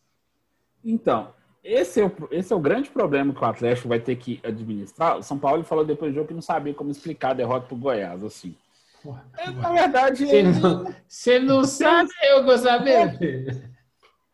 Então, 0.84 1.32
esse 1.62 2.00
é, 2.00 2.04
o, 2.04 2.12
esse 2.30 2.52
é 2.52 2.56
o 2.56 2.60
grande 2.60 2.90
problema 2.90 3.32
que 3.32 3.40
o 3.40 3.46
Atlético 3.46 3.88
vai 3.88 3.98
ter 3.98 4.16
que 4.16 4.40
administrar. 4.44 5.18
O 5.18 5.22
São 5.22 5.38
Paulo 5.38 5.64
falou 5.64 5.84
depois 5.84 6.12
do 6.12 6.14
jogo 6.16 6.28
que 6.28 6.34
não 6.34 6.42
sabia 6.42 6.74
como 6.74 6.90
explicar 6.90 7.30
a 7.30 7.34
derrota 7.34 7.66
para 7.66 7.74
o 7.74 7.78
Goiás, 7.78 8.22
assim. 8.22 8.54
Porra, 9.02 9.24
é, 9.38 9.50
na 9.50 9.70
verdade. 9.70 10.26
Você 10.26 10.42
não, 10.42 10.94
você 11.06 11.38
não 11.38 11.64
sabe, 11.64 12.10
eu 12.22 12.44
vou 12.44 12.58
saber. 12.58 13.72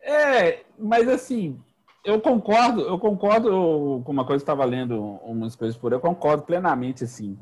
É, 0.03 0.64
mas 0.79 1.09
assim, 1.09 1.61
eu 2.05 2.21
concordo, 2.21 2.81
eu 2.81 2.99
concordo 2.99 4.03
com 4.05 4.12
uma 4.12 4.25
coisa 4.25 4.43
que 4.43 4.51
estava 4.51 4.64
lendo 4.64 4.99
umas 5.23 5.55
coisas 5.55 5.77
por 5.77 5.93
aí, 5.93 5.97
eu 5.97 6.01
concordo 6.01 6.43
plenamente, 6.43 7.05
assim, 7.05 7.38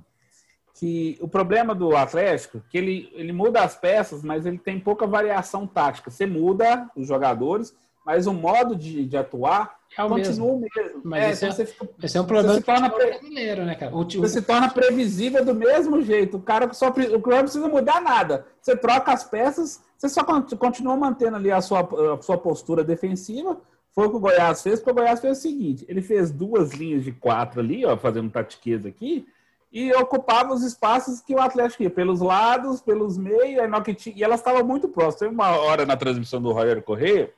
que 0.78 1.18
o 1.20 1.26
problema 1.26 1.74
do 1.74 1.96
Atlético, 1.96 2.62
que 2.70 2.78
ele, 2.78 3.10
ele 3.12 3.32
muda 3.32 3.62
as 3.62 3.74
peças, 3.74 4.22
mas 4.22 4.46
ele 4.46 4.58
tem 4.58 4.78
pouca 4.78 5.08
variação 5.08 5.66
tática. 5.66 6.08
Você 6.08 6.24
muda 6.24 6.88
os 6.94 7.08
jogadores, 7.08 7.74
mas 8.06 8.28
o 8.28 8.32
modo 8.32 8.76
de, 8.76 9.04
de 9.04 9.16
atuar 9.16 9.76
é 9.96 10.04
o 10.04 10.08
continua 10.08 10.56
mesmo. 10.56 10.56
o 10.56 10.60
mesmo. 10.60 11.00
Mas 11.02 11.22
é, 11.24 11.30
esse, 11.30 11.44
então 11.44 11.64
é, 11.64 11.66
fica, 11.66 11.88
esse 12.00 12.16
é 12.16 12.20
um 12.20 12.24
problema 12.24 12.54
você 12.54 12.60
se 12.60 12.66
torna 12.66 12.88
brasileiro, 12.88 13.64
né, 13.64 13.74
cara? 13.74 13.96
O, 13.96 14.04
você 14.04 14.28
se 14.28 14.42
torna 14.42 14.70
previsível 14.70 15.44
do 15.44 15.52
mesmo 15.52 16.00
jeito. 16.00 16.36
O 16.36 16.42
cara 16.42 16.72
só 16.72 16.90
o 16.90 16.92
cara 16.92 17.36
não 17.36 17.42
precisa 17.42 17.68
mudar 17.68 18.00
nada. 18.00 18.46
Você 18.62 18.76
troca 18.76 19.12
as 19.12 19.24
peças, 19.24 19.82
você 19.96 20.08
só 20.08 20.22
continua 20.22 20.96
mantendo 20.96 21.36
ali 21.36 21.50
a 21.50 21.60
sua, 21.60 21.80
a 22.14 22.22
sua 22.22 22.38
postura 22.38 22.84
defensiva. 22.84 23.60
Foi 23.92 24.06
o 24.06 24.10
que 24.10 24.16
o 24.16 24.20
Goiás 24.20 24.62
fez, 24.62 24.78
porque 24.78 24.92
o 24.92 24.94
Goiás 24.94 25.20
fez 25.20 25.38
o 25.38 25.40
seguinte: 25.42 25.84
ele 25.88 26.02
fez 26.02 26.30
duas 26.30 26.72
linhas 26.72 27.02
de 27.02 27.10
quatro 27.10 27.58
ali, 27.58 27.84
ó, 27.84 27.96
fazendo 27.96 28.30
tatiqueza 28.30 28.88
aqui, 28.88 29.26
e 29.70 29.92
ocupava 29.92 30.54
os 30.54 30.62
espaços 30.62 31.20
que 31.20 31.35
o 31.35 31.40
Atlético 31.40 31.83
ia, 31.83 31.90
pelos 31.90 32.20
lados, 32.20 32.81
pelos 32.81 33.18
meios, 33.18 33.61
e 34.07 34.24
elas 34.24 34.40
estavam 34.40 34.64
muito 34.64 34.88
próximas. 34.88 35.18
Teve 35.20 35.35
uma 35.35 35.57
hora 35.57 35.85
na 35.85 35.96
transmissão 35.96 36.40
do 36.40 36.52
Roger 36.52 36.83
Correia 36.83 37.33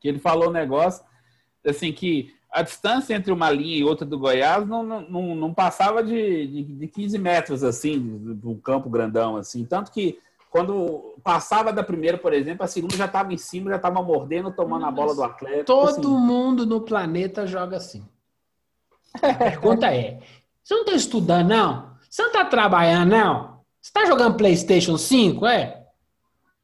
que 0.00 0.08
ele 0.08 0.18
falou 0.18 0.48
um 0.48 0.52
negócio 0.52 1.04
assim 1.66 1.92
que 1.92 2.34
a 2.52 2.62
distância 2.62 3.14
entre 3.14 3.32
uma 3.32 3.50
linha 3.50 3.78
e 3.78 3.84
outra 3.84 4.06
do 4.06 4.18
Goiás 4.18 4.66
não, 4.66 4.84
não, 4.84 5.34
não 5.34 5.52
passava 5.52 6.04
de, 6.04 6.46
de, 6.46 6.62
de 6.62 6.86
15 6.86 7.18
metros, 7.18 7.64
assim, 7.64 7.98
do 7.98 8.54
campo 8.56 8.88
grandão, 8.88 9.36
assim. 9.36 9.64
Tanto 9.64 9.90
que 9.90 10.20
quando 10.50 11.16
passava 11.24 11.72
da 11.72 11.82
primeira, 11.82 12.16
por 12.16 12.32
exemplo, 12.32 12.62
a 12.64 12.68
segunda 12.68 12.96
já 12.96 13.06
estava 13.06 13.32
em 13.32 13.36
cima, 13.36 13.70
já 13.70 13.76
estava 13.76 14.00
mordendo, 14.00 14.52
tomando 14.52 14.86
a 14.86 14.90
bola 14.90 15.14
do 15.14 15.24
Atlético. 15.24 15.64
Todo 15.64 15.88
assim. 15.88 16.24
mundo 16.24 16.64
no 16.64 16.80
planeta 16.80 17.44
joga 17.44 17.76
assim. 17.76 18.06
A 19.20 19.34
pergunta 19.34 19.92
é: 19.92 20.20
você 20.64 20.74
não 20.74 20.80
está 20.80 20.94
estudando, 20.94 21.48
não? 21.48 21.90
Você 22.08 22.22
não 22.22 22.30
está 22.30 22.44
trabalhando, 22.46 23.10
não? 23.10 23.60
Você 23.80 23.90
está 23.90 24.06
jogando 24.06 24.36
PlayStation 24.36 24.96
5? 24.96 25.46
É? 25.46 25.84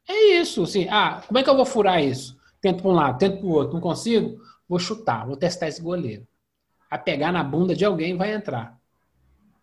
É 0.09 0.39
isso, 0.39 0.63
assim. 0.63 0.87
Ah, 0.89 1.21
como 1.27 1.37
é 1.37 1.43
que 1.43 1.49
eu 1.49 1.55
vou 1.55 1.65
furar 1.65 2.03
isso? 2.03 2.35
Tento 2.59 2.81
para 2.81 2.91
um 2.91 2.95
lado, 2.95 3.19
tento 3.19 3.37
para 3.37 3.45
o 3.45 3.51
outro, 3.51 3.73
não 3.75 3.81
consigo? 3.81 4.41
Vou 4.67 4.79
chutar, 4.79 5.27
vou 5.27 5.37
testar 5.37 5.67
esse 5.67 5.81
goleiro. 5.81 6.27
A 6.89 6.97
pegar 6.97 7.31
na 7.31 7.43
bunda 7.43 7.75
de 7.75 7.85
alguém 7.85 8.17
vai 8.17 8.33
entrar. 8.33 8.75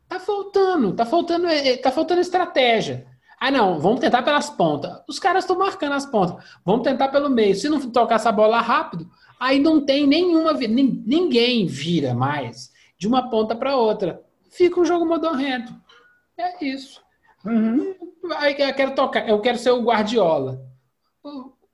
Tá 0.09 0.21
faltando, 0.21 0.93
tá 0.93 1.05
faltando, 1.05 1.49
é, 1.49 1.71
é, 1.71 1.77
tá 1.77 1.91
faltando 1.91 2.21
estratégia. 2.21 3.07
Ah, 3.41 3.51
não, 3.51 3.81
vamos 3.81 4.01
tentar 4.01 4.23
pelas 4.23 4.49
pontas. 4.49 5.01
Os 5.09 5.19
caras 5.19 5.45
estão 5.45 5.59
marcando 5.59 5.93
as 5.93 6.07
pontas. 6.07 6.45
Vamos 6.65 6.83
tentar 6.83 7.09
pelo 7.09 7.29
meio. 7.29 7.55
Se 7.55 7.69
não 7.69 7.81
tocar 7.91 8.17
essa 8.17 8.33
bola 8.33 8.61
rápido, 8.61 9.09
aí 9.39 9.59
não 9.59 9.85
tem 9.85 10.07
nenhuma. 10.07 10.53
Ninguém 10.53 11.67
vira 11.67 12.15
mais 12.15 12.73
de 12.97 13.07
uma 13.07 13.29
ponta 13.29 13.55
para 13.55 13.77
outra. 13.77 14.23
Fica 14.49 14.81
um 14.81 14.85
jogo 14.85 15.07
modorrento. 15.07 15.75
É 16.37 16.65
isso. 16.65 17.03
Uhum. 17.45 17.95
Aí 18.37 18.57
eu 18.59 18.75
quero 18.75 18.95
tocar, 18.95 19.29
eu 19.29 19.41
quero 19.41 19.59
ser 19.59 19.71
o 19.71 19.83
Guardiola 19.83 20.69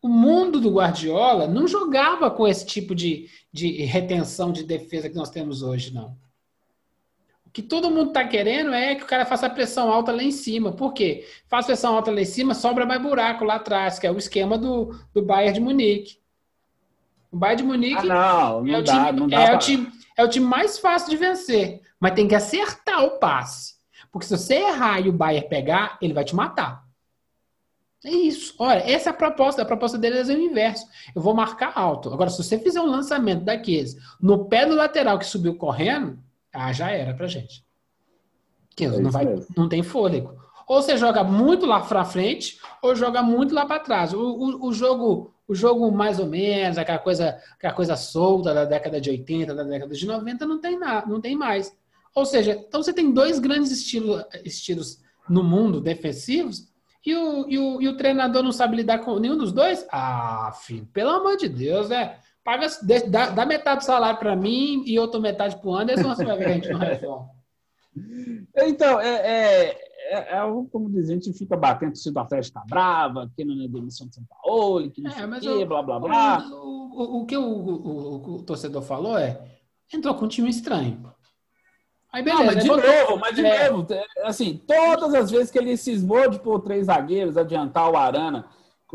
o 0.04 0.08
mundo 0.08 0.60
do 0.60 0.70
Guardiola 0.70 1.46
não 1.46 1.66
jogava 1.66 2.30
com 2.30 2.46
esse 2.46 2.66
tipo 2.66 2.94
de, 2.94 3.26
de 3.50 3.82
retenção 3.84 4.52
de 4.52 4.62
defesa 4.62 5.08
que 5.08 5.16
nós 5.16 5.30
temos 5.30 5.62
hoje, 5.62 5.94
não. 5.94 6.14
O 7.46 7.50
que 7.50 7.62
todo 7.62 7.90
mundo 7.90 8.08
está 8.08 8.22
querendo 8.28 8.74
é 8.74 8.94
que 8.96 9.02
o 9.02 9.06
cara 9.06 9.24
faça 9.24 9.48
pressão 9.48 9.90
alta 9.90 10.12
lá 10.12 10.22
em 10.22 10.30
cima. 10.30 10.72
Por 10.72 10.92
quê? 10.92 11.26
Faz 11.48 11.64
pressão 11.64 11.96
alta 11.96 12.10
lá 12.10 12.20
em 12.20 12.26
cima, 12.26 12.52
sobra 12.52 12.84
mais 12.84 13.00
buraco 13.00 13.46
lá 13.46 13.54
atrás, 13.54 13.98
que 13.98 14.06
é 14.06 14.10
o 14.10 14.18
esquema 14.18 14.58
do, 14.58 14.94
do 15.14 15.22
Bayern 15.22 15.54
de 15.54 15.60
Munique. 15.60 16.18
O 17.32 17.38
Bayern 17.38 17.62
de 17.62 17.66
Munique 17.66 18.10
ah, 18.10 18.58
não, 18.58 18.62
não 18.62 18.74
é, 18.74 18.78
o 18.78 18.82
dá, 18.82 19.06
time, 19.06 19.20
não 19.20 19.26
dá 19.26 19.40
é, 19.40 19.46
pra... 19.46 19.56
o 19.56 19.58
time, 19.58 19.92
é 20.18 20.22
o 20.22 20.28
time 20.28 20.46
mais 20.46 20.78
fácil 20.78 21.08
de 21.08 21.16
vencer. 21.16 21.80
Mas 22.00 22.14
tem 22.14 22.28
que 22.28 22.34
acertar 22.34 23.04
o 23.04 23.18
passe. 23.18 23.74
Porque 24.10 24.26
se 24.26 24.36
você 24.36 24.54
errar 24.54 25.00
e 25.00 25.08
o 25.08 25.12
Bayern 25.12 25.48
pegar, 25.48 25.98
ele 26.00 26.12
vai 26.12 26.24
te 26.24 26.34
matar. 26.34 26.84
É 28.04 28.10
isso. 28.10 28.54
Olha, 28.58 28.80
essa 28.80 29.08
é 29.08 29.12
a 29.12 29.16
proposta. 29.16 29.62
A 29.62 29.64
proposta 29.64 29.96
deles 29.96 30.28
é 30.28 30.34
o 30.34 30.38
inverso. 30.38 30.86
Eu 31.14 31.22
vou 31.22 31.34
marcar 31.34 31.72
alto. 31.74 32.12
Agora, 32.12 32.28
se 32.28 32.36
você 32.36 32.58
fizer 32.58 32.80
um 32.80 32.86
lançamento 32.86 33.44
daqueles 33.44 33.96
no 34.20 34.44
pé 34.44 34.66
do 34.66 34.74
lateral 34.74 35.18
que 35.18 35.24
subiu 35.24 35.56
correndo, 35.56 36.18
ah, 36.52 36.72
já 36.72 36.90
era 36.90 37.14
pra 37.14 37.26
gente. 37.26 37.64
Que 38.76 38.84
é 38.84 38.88
não, 38.88 39.10
vai, 39.10 39.26
não 39.56 39.68
tem 39.68 39.82
fôlego. 39.82 40.36
Ou 40.66 40.82
você 40.82 40.96
joga 40.96 41.24
muito 41.24 41.66
lá 41.66 41.80
pra 41.80 42.04
frente, 42.04 42.58
ou 42.82 42.94
joga 42.94 43.22
muito 43.22 43.54
lá 43.54 43.64
para 43.66 43.80
trás. 43.80 44.12
O, 44.12 44.20
o, 44.20 44.68
o, 44.68 44.72
jogo, 44.72 45.34
o 45.46 45.54
jogo 45.54 45.90
mais 45.90 46.18
ou 46.18 46.26
menos, 46.26 46.78
aquela 46.78 46.98
coisa, 46.98 47.38
aquela 47.54 47.74
coisa 47.74 47.96
solta 47.96 48.52
da 48.52 48.64
década 48.64 49.00
de 49.00 49.10
80, 49.10 49.54
da 49.54 49.62
década 49.62 49.94
de 49.94 50.06
90, 50.06 50.46
não 50.46 50.60
tem 50.60 50.78
nada, 50.78 51.06
não 51.06 51.20
tem 51.20 51.36
mais. 51.36 51.74
Ou 52.14 52.24
seja, 52.24 52.52
então 52.52 52.82
você 52.82 52.92
tem 52.92 53.12
dois 53.12 53.38
grandes 53.38 53.70
estilos, 53.70 54.24
estilos 54.44 55.02
no 55.28 55.42
mundo 55.42 55.80
defensivos 55.80 56.68
e 57.04 57.14
o, 57.14 57.48
e, 57.48 57.58
o, 57.58 57.82
e 57.82 57.88
o 57.88 57.96
treinador 57.96 58.42
não 58.42 58.52
sabe 58.52 58.76
lidar 58.76 58.98
com 58.98 59.18
nenhum 59.18 59.36
dos 59.36 59.52
dois? 59.52 59.86
Ah, 59.90 60.52
filho, 60.62 60.86
pelo 60.86 61.10
amor 61.10 61.36
de 61.36 61.48
Deus, 61.48 61.88
né? 61.88 62.18
Paga, 62.42 62.66
dá, 63.08 63.30
dá 63.30 63.46
metade 63.46 63.80
do 63.80 63.84
salário 63.84 64.18
para 64.18 64.36
mim 64.36 64.82
e 64.86 64.98
outra 64.98 65.18
metade 65.18 65.56
para 65.56 65.68
o 65.68 65.74
Anderson, 65.74 66.14
você 66.14 66.24
vai 66.24 66.36
ver 66.36 66.44
que 66.44 66.50
a 66.50 66.54
gente 66.54 66.72
não 66.72 66.78
resolve. 66.78 67.30
Então, 68.56 69.00
é, 69.00 69.14
é, 69.14 69.78
é, 70.10 70.36
é, 70.36 70.40
como 70.70 70.90
dizer, 70.90 71.12
a 71.12 71.16
gente 71.16 71.32
fica 71.32 71.56
batendo 71.56 71.96
se 71.96 72.10
o 72.10 72.18
Atlético 72.18 72.58
está 72.58 72.66
brava, 72.68 73.30
que 73.34 73.44
não 73.44 73.64
é 73.64 73.68
demissão 73.68 74.06
de 74.06 74.16
São 74.16 74.24
Paulo, 74.24 74.90
que 74.90 75.00
não 75.00 75.10
é, 75.10 75.14
sei 75.14 75.24
o 75.24 75.58
quê, 75.58 75.64
blá, 75.64 75.82
blá, 75.82 76.00
blá. 76.00 76.46
O, 76.50 77.18
o, 77.18 77.22
o 77.22 77.26
que 77.26 77.36
o, 77.36 78.36
o, 78.36 78.42
torcedor 78.42 78.82
falou 78.82 79.16
é, 79.16 79.40
entrou 79.92 80.14
com 80.14 80.26
um 80.26 80.28
time 80.28 80.50
estranho. 80.50 81.13
Aí 82.14 82.22
beleza. 82.22 82.44
Não, 82.44 82.54
mas 82.54 82.62
de 82.62 82.68
novo, 82.68 83.18
mas 83.18 83.34
de 83.34 83.44
é. 83.44 83.68
novo, 83.68 83.86
assim, 84.22 84.62
todas 84.64 85.12
as 85.12 85.32
vezes 85.32 85.50
que 85.50 85.58
ele 85.58 85.76
cismou 85.76 86.30
de 86.30 86.38
pôr 86.38 86.60
três 86.60 86.86
zagueiros, 86.86 87.36
adiantar 87.36 87.90
o 87.90 87.96
Arana 87.96 88.46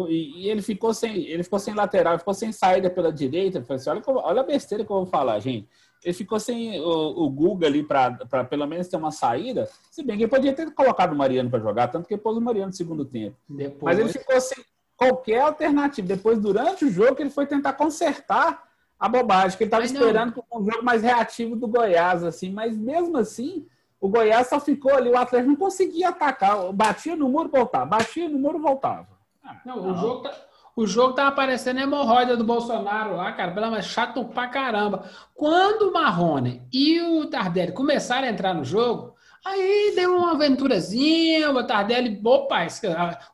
e, 0.08 0.50
ele 0.50 0.62
ficou 0.62 0.94
sem 0.94 1.28
ele 1.28 1.44
ficou 1.44 1.60
sem 1.60 1.74
lateral, 1.74 2.18
ficou 2.18 2.34
sem 2.34 2.54
saída 2.54 2.90
pela 2.90 3.12
direita. 3.12 3.62
Assim, 3.68 3.90
olha, 3.90 4.02
olha 4.08 4.40
a 4.40 4.46
besteira 4.46 4.86
que 4.86 4.92
eu 4.92 4.96
vou 4.96 5.06
falar, 5.06 5.38
gente. 5.42 5.68
Ele 6.02 6.14
ficou 6.14 6.40
sem 6.40 6.80
o, 6.80 7.26
o 7.26 7.30
Guga 7.30 7.68
ali 7.68 7.84
para 7.84 8.46
pelo 8.50 8.66
menos 8.66 8.88
ter 8.88 8.96
uma 8.96 9.12
saída. 9.12 9.68
Se 9.92 10.02
bem 10.02 10.16
que 10.16 10.24
ele 10.24 10.32
podia 10.32 10.54
ter 10.54 10.74
colocado 10.74 11.12
o 11.12 11.18
Mariano 11.18 11.50
para 11.50 11.60
jogar, 11.60 11.90
tanto 11.90 12.08
que 12.08 12.14
ele 12.14 12.22
pôs 12.22 12.38
o 12.38 12.42
Mariano 12.42 12.68
no 12.68 12.74
segundo 12.74 13.04
tempo. 13.04 13.36
Depois... 13.50 13.98
Mas 13.98 14.00
ele 14.00 14.18
ficou 14.18 14.40
sem 14.40 14.64
qualquer 14.96 15.42
alternativa. 15.42 16.08
Depois, 16.08 16.40
durante 16.40 16.86
o 16.86 16.90
jogo, 16.90 17.18
ele 17.20 17.30
foi 17.30 17.46
tentar 17.46 17.74
consertar 17.74 18.69
a 19.00 19.08
bobagem, 19.08 19.58
que 19.58 19.64
ele 19.64 19.70
estava 19.70 19.86
esperando 19.86 20.44
um 20.54 20.66
jogo 20.66 20.84
mais 20.84 21.02
reativo 21.02 21.56
do 21.56 21.68
Goiás, 21.68 22.24
assim, 22.24 22.52
mas 22.52 22.76
mesmo 22.78 23.18
assim, 23.18 23.66
o 24.00 24.10
Goiás 24.10 24.48
só 24.48 24.60
ficou 24.60 24.94
ali, 24.94 25.10
o 25.10 25.18
Atlético 25.18 25.52
não 25.52 25.56
conseguia 25.56 26.10
atacar, 26.10 26.74
batia 26.74 27.16
no 27.16 27.30
muro, 27.30 27.50
voltava, 27.50 27.86
batia 27.86 28.28
no 28.28 28.38
muro, 28.38 28.60
voltava. 28.60 29.08
Ah, 29.44 29.56
não, 29.66 29.78
não, 29.78 29.94
o 29.94 29.96
jogo 29.96 30.24
tá, 30.24 30.32
o 30.76 30.88
jogo 30.88 31.14
tava 31.14 31.32
parecendo 31.32 31.80
a 31.80 31.84
hemorroida 31.84 32.36
do 32.36 32.44
Bolsonaro 32.44 33.16
lá, 33.16 33.32
cara, 33.32 33.52
pelo 33.52 33.72
menos 33.72 33.86
chato 33.86 34.24
pra 34.26 34.48
caramba. 34.48 35.06
Quando 35.34 35.90
o 35.90 35.94
Marrone 35.94 36.62
e 36.72 37.02
o 37.02 37.26
Tardelli 37.26 37.72
começaram 37.72 38.28
a 38.28 38.32
entrar 38.32 38.54
no 38.54 38.64
jogo, 38.64 39.16
aí 39.46 39.94
deu 39.96 40.18
uma 40.18 40.32
aventurazinha, 40.32 41.52
o 41.52 41.64
Tardelli, 41.66 42.20
opa, 42.24 42.68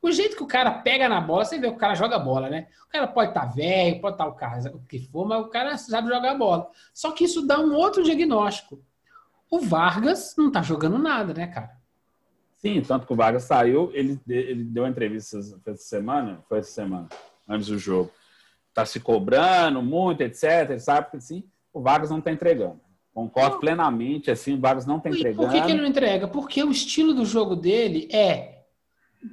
o 0.02 0.12
jeito 0.12 0.36
que 0.36 0.44
o 0.44 0.48
cara 0.48 0.72
pega 0.72 1.10
na 1.10 1.20
bola, 1.20 1.46
você 1.46 1.58
vê 1.58 1.68
que 1.68 1.76
o 1.76 1.80
cara 1.80 1.96
joga 1.96 2.20
bola, 2.20 2.50
né? 2.50 2.68
O 2.88 2.92
cara 2.92 3.08
pode 3.08 3.30
estar 3.30 3.48
tá 3.48 3.48
velho, 3.48 4.02
pode 4.02 4.16
estar 4.16 4.26
tá 4.26 4.30
o, 4.30 4.36
cara, 4.36 4.72
o 4.74 4.80
que 4.80 5.00
for, 5.00 5.28
mas 5.28 5.42
o 5.42 5.50
cara 5.50 5.78
sabe 5.78 6.08
jogar 6.08 6.36
bola. 6.36 6.70
Só 6.94 7.12
que 7.12 7.26
isso 7.26 7.46
dá 7.46 7.60
um 7.60 7.74
outro 7.74 8.04
diagnóstico. 8.04 8.80
O 9.50 9.60
Vargas 9.60 10.36
não 10.38 10.52
tá 10.52 10.62
jogando 10.62 10.98
nada, 10.98 11.34
né, 11.34 11.48
cara? 11.48 11.72
Sim, 12.58 12.82
tanto 12.82 13.06
que 13.06 13.14
o 13.14 13.16
Vargas 13.16 13.44
saiu, 13.44 13.92
ele, 13.94 14.20
ele 14.28 14.64
deu 14.64 14.84
uma 14.84 14.90
entrevista 14.90 15.38
essa 15.40 15.78
semana, 15.78 16.44
foi 16.50 16.60
essa 16.60 16.72
semana, 16.72 17.08
antes 17.48 17.68
do 17.68 17.78
jogo. 17.78 18.12
Tá 18.74 18.86
se 18.86 19.00
cobrando 19.00 19.82
muito, 19.82 20.22
etc. 20.22 20.80
Sabe 20.80 21.12
que 21.12 21.18
assim, 21.18 21.44
o 21.72 21.82
Vargas 21.82 22.10
não 22.10 22.20
tá 22.20 22.32
entregando. 22.32 22.85
Concordo 23.16 23.60
plenamente, 23.60 24.30
assim, 24.30 24.56
o 24.56 24.60
Vargas 24.60 24.86
não 24.86 25.00
tá 25.00 25.10
entregando. 25.10 25.48
Por 25.48 25.50
que, 25.50 25.62
que 25.62 25.72
ele 25.72 25.80
não 25.80 25.88
entrega? 25.88 26.28
Porque 26.28 26.62
o 26.62 26.70
estilo 26.70 27.14
do 27.14 27.26
jogo 27.26 27.56
dele 27.56 28.10
é 28.12 28.66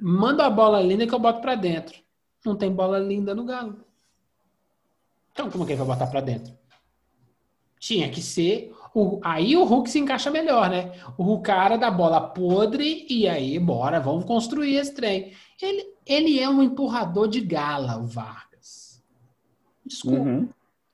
manda 0.01 0.45
a 0.45 0.49
bola 0.49 0.81
linda 0.81 1.05
que 1.05 1.13
eu 1.13 1.19
boto 1.19 1.41
para 1.41 1.55
dentro. 1.55 2.01
Não 2.45 2.55
tem 2.55 2.71
bola 2.71 2.97
linda 2.97 3.35
no 3.35 3.43
Galo. 3.43 3.83
Então, 5.33 5.51
como 5.51 5.65
é 5.65 5.67
que 5.67 5.73
ele 5.73 5.79
vai 5.79 5.87
botar 5.97 6.07
para 6.07 6.21
dentro? 6.21 6.53
Tinha 7.77 8.09
que 8.09 8.21
ser 8.21 8.73
o, 8.95 9.19
aí 9.21 9.57
o 9.57 9.65
Hulk 9.65 9.89
se 9.89 9.99
encaixa 9.99 10.31
melhor, 10.31 10.69
né? 10.69 10.93
O 11.17 11.41
cara 11.41 11.75
da 11.75 11.91
bola 11.91 12.21
podre 12.21 13.05
e 13.09 13.27
aí, 13.27 13.59
bora, 13.59 13.99
vamos 13.99 14.23
construir 14.23 14.75
esse 14.75 14.93
trem. 14.93 15.33
Ele, 15.61 15.85
ele 16.05 16.39
é 16.39 16.47
um 16.47 16.63
empurrador 16.63 17.27
de 17.27 17.41
gala, 17.41 17.97
o 17.97 18.05
Vargas. 18.05 19.03
Desculpa. 19.85 20.21
Uhum. 20.21 20.47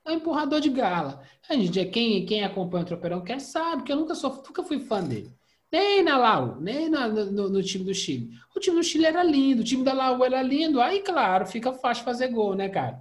É 0.06 0.12
um 0.12 0.16
empurrador 0.16 0.60
de 0.60 0.70
gala. 0.70 1.22
A 1.50 1.54
gente, 1.54 1.84
quem, 1.86 2.26
quem 2.26 2.44
acompanha 2.44 2.84
o 2.84 2.88
Tropeirão 2.88 3.22
quer 3.22 3.40
sabe 3.40 3.84
que 3.84 3.92
eu 3.92 3.98
nunca, 3.98 4.16
sou, 4.16 4.32
nunca 4.32 4.64
fui 4.64 4.80
fã 4.80 5.04
dele. 5.04 5.34
Nem 5.72 6.04
na 6.04 6.18
Laú, 6.18 6.60
nem 6.60 6.90
na, 6.90 7.08
no, 7.08 7.50
no, 7.50 7.64
time 7.64 7.84
do 7.84 7.94
Chile. 7.94 8.32
O 8.56 8.60
time 8.60 8.78
do 8.78 8.84
Chile 8.84 9.06
era 9.06 9.22
lindo, 9.22 9.62
o 9.62 9.66
time 9.66 9.84
da 9.84 9.94
Laú 9.94 10.24
era 10.24 10.42
lindo. 10.42 10.82
Aí, 10.82 11.02
claro, 11.02 11.46
fica 11.46 11.72
fácil 11.74 12.04
fazer 12.04 12.30
gol, 12.30 12.56
né, 12.56 12.70
cara? 12.70 13.00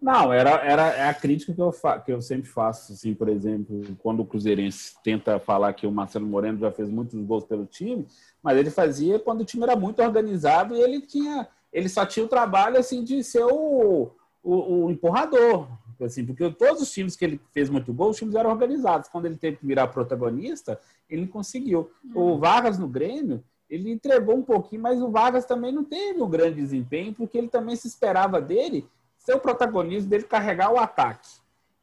Não, 0.00 0.32
era, 0.32 0.50
era 0.64 0.86
é 0.92 1.08
a 1.08 1.14
crítica 1.14 1.52
que 1.52 1.60
eu, 1.60 1.72
fa, 1.72 1.98
que 1.98 2.12
eu 2.12 2.22
sempre 2.22 2.48
faço, 2.48 2.92
assim, 2.92 3.14
por 3.14 3.28
exemplo, 3.28 3.82
quando 3.98 4.20
o 4.20 4.24
Cruzeirense 4.24 4.94
tenta 5.02 5.40
falar 5.40 5.72
que 5.72 5.88
o 5.88 5.92
Marcelo 5.92 6.24
Moreno 6.24 6.60
já 6.60 6.70
fez 6.70 6.88
muitos 6.88 7.20
gols 7.24 7.44
pelo 7.44 7.66
time, 7.66 8.06
mas 8.40 8.56
ele 8.56 8.70
fazia 8.70 9.18
quando 9.18 9.40
o 9.40 9.44
time 9.44 9.64
era 9.64 9.74
muito 9.74 10.00
organizado 10.00 10.76
e 10.76 10.80
ele 10.80 11.00
tinha, 11.00 11.48
ele 11.72 11.88
só 11.88 12.06
tinha 12.06 12.24
o 12.24 12.28
trabalho 12.28 12.78
assim 12.78 13.02
de 13.02 13.24
ser 13.24 13.42
o, 13.42 14.12
o, 14.40 14.84
o 14.84 14.90
empurrador, 14.90 15.66
assim, 16.04 16.24
porque 16.24 16.50
todos 16.50 16.82
os 16.82 16.90
times 16.90 17.16
que 17.16 17.24
ele 17.24 17.40
fez 17.52 17.68
muito 17.68 17.92
gol, 17.92 18.10
os 18.10 18.16
times 18.16 18.34
eram 18.34 18.50
organizados. 18.50 19.08
Quando 19.08 19.26
ele 19.26 19.36
teve 19.36 19.56
que 19.56 19.66
virar 19.66 19.88
protagonista, 19.88 20.80
ele 21.08 21.26
conseguiu. 21.26 21.90
O 22.14 22.34
hum. 22.34 22.38
Vargas 22.38 22.78
no 22.78 22.88
Grêmio, 22.88 23.42
ele 23.68 23.90
entregou 23.90 24.36
um 24.36 24.42
pouquinho, 24.42 24.82
mas 24.82 25.00
o 25.00 25.10
Vargas 25.10 25.44
também 25.44 25.72
não 25.72 25.84
teve 25.84 26.22
um 26.22 26.28
grande 26.28 26.56
desempenho, 26.56 27.12
porque 27.12 27.38
ele 27.38 27.48
também 27.48 27.76
se 27.76 27.86
esperava 27.86 28.40
dele 28.40 28.86
ser 29.18 29.34
o 29.34 29.40
protagonismo 29.40 30.08
dele 30.08 30.24
carregar 30.24 30.72
o 30.72 30.78
ataque. 30.78 31.28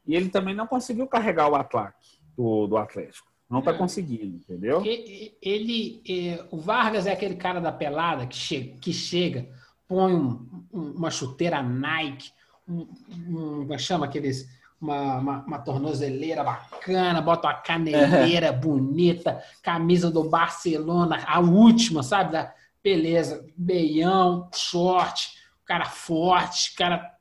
E 0.06 0.14
ele 0.14 0.28
também 0.28 0.54
não 0.54 0.66
conseguiu 0.66 1.06
carregar 1.06 1.48
o 1.48 1.54
ataque 1.54 2.18
do, 2.36 2.66
do 2.66 2.76
Atlético. 2.76 3.28
Não 3.48 3.60
está 3.60 3.72
conseguindo, 3.72 4.36
entendeu? 4.36 4.84
Ele, 4.84 5.36
ele, 5.40 6.02
é, 6.08 6.44
o 6.50 6.58
Vargas 6.58 7.06
é 7.06 7.12
aquele 7.12 7.36
cara 7.36 7.60
da 7.60 7.70
pelada 7.70 8.26
que 8.26 8.36
chega, 8.36 8.76
que 8.78 8.92
chega 8.92 9.48
põe 9.88 10.14
um, 10.14 10.64
um, 10.72 10.90
uma 10.92 11.10
chuteira 11.10 11.62
Nike, 11.62 12.30
um, 12.68 12.86
um, 13.28 13.72
é 13.72 13.78
chama 13.78 14.06
aqueles 14.06 14.48
uma, 14.80 15.16
uma, 15.16 15.44
uma, 15.46 15.58
tornozeleira 15.58 16.44
bacana, 16.44 17.22
bota 17.22 17.48
uma 17.48 17.54
caneleira 17.54 18.52
bonita, 18.52 19.42
camisa 19.62 20.10
do 20.10 20.24
Barcelona, 20.24 21.24
a 21.26 21.40
última, 21.40 22.02
sabe? 22.02 22.32
Da, 22.32 22.52
beleza, 22.82 23.46
beião, 23.56 24.48
short, 24.54 25.30
cara 25.64 25.86
forte, 25.86 26.74
cara 26.74 27.14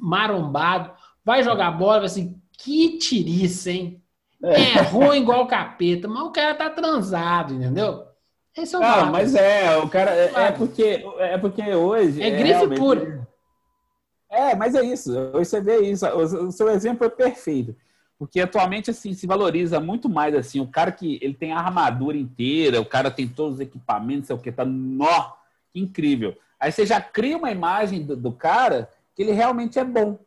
marombado, 0.00 0.92
vai 1.24 1.42
jogar 1.42 1.72
bola, 1.72 1.98
vai 1.98 2.06
assim, 2.06 2.40
que 2.52 2.98
tiriça, 2.98 3.70
hein? 3.70 4.02
É, 4.42 4.78
é 4.78 4.80
ruim 4.82 5.18
igual 5.18 5.46
capeta, 5.46 6.08
mas 6.08 6.22
o 6.22 6.30
cara 6.30 6.54
tá 6.54 6.70
transado, 6.70 7.54
entendeu? 7.54 8.04
Esse 8.56 8.74
é 8.74 8.78
o 8.78 8.82
ah, 8.82 9.06
mas 9.06 9.34
é, 9.34 9.78
o 9.78 9.88
cara 9.88 10.10
é, 10.10 10.32
é, 10.34 10.52
porque 10.52 11.04
é 11.18 11.38
porque 11.38 11.62
hoje 11.74 12.22
é, 12.22 12.28
é 12.28 12.30
grife 12.30 12.68
pura. 12.76 13.11
É, 14.32 14.56
mas 14.56 14.74
é 14.74 14.82
isso. 14.82 15.12
Você 15.32 15.60
vê 15.60 15.80
isso. 15.82 16.06
O, 16.06 16.50
seu 16.50 16.70
exemplo 16.70 17.06
é 17.06 17.10
perfeito. 17.10 17.76
Porque 18.18 18.40
atualmente 18.40 18.90
assim 18.90 19.12
se 19.12 19.26
valoriza 19.26 19.78
muito 19.78 20.08
mais 20.08 20.34
assim 20.34 20.58
o 20.58 20.66
cara 20.66 20.90
que 20.90 21.18
ele 21.20 21.34
tem 21.34 21.52
a 21.52 21.58
armadura 21.58 22.16
inteira, 22.16 22.80
o 22.80 22.86
cara 22.86 23.10
tem 23.10 23.28
todos 23.28 23.54
os 23.54 23.60
equipamentos, 23.60 24.28
sei 24.28 24.36
o 24.36 24.38
que 24.38 24.50
tá 24.50 24.64
nó, 24.64 25.32
incrível. 25.74 26.34
Aí 26.58 26.72
você 26.72 26.86
já 26.86 27.00
cria 27.00 27.36
uma 27.36 27.50
imagem 27.50 28.04
do, 28.04 28.16
do, 28.16 28.32
cara 28.32 28.88
que 29.14 29.22
ele 29.22 29.32
realmente 29.32 29.78
é 29.78 29.84
bom. 29.84 30.18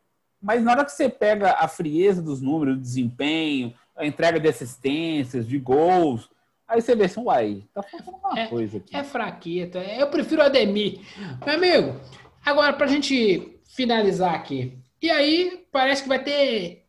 Mas 0.41 0.61
na 0.61 0.71
hora 0.71 0.85
que 0.85 0.91
você 0.91 1.09
pega 1.09 1.53
a 1.53 1.67
frieza 1.67 2.21
dos 2.21 2.41
números, 2.41 2.77
o 2.77 2.81
desempenho, 2.81 3.73
a 3.95 4.05
entrega 4.05 4.39
de 4.39 4.49
assistências, 4.49 5.47
de 5.47 5.57
gols, 5.57 6.29
aí 6.67 6.81
você 6.81 6.95
vê 6.95 7.05
assim, 7.05 7.23
uai, 7.23 7.63
tá 7.73 7.81
faltando 7.81 8.17
uma 8.17 8.39
é, 8.39 8.47
coisa 8.47 8.77
aqui. 8.77 8.95
É 8.95 9.03
fraqueta. 9.03 9.79
Eu 9.79 10.07
prefiro 10.09 10.41
o 10.41 10.45
Ademir. 10.45 10.99
Meu 11.45 11.55
amigo, 11.55 11.95
agora 12.43 12.73
pra 12.73 12.87
gente 12.87 13.54
finalizar 13.65 14.33
aqui. 14.33 14.77
E 15.01 15.09
aí, 15.09 15.65
parece 15.71 16.03
que 16.03 16.09
vai 16.09 16.23
ter 16.23 16.85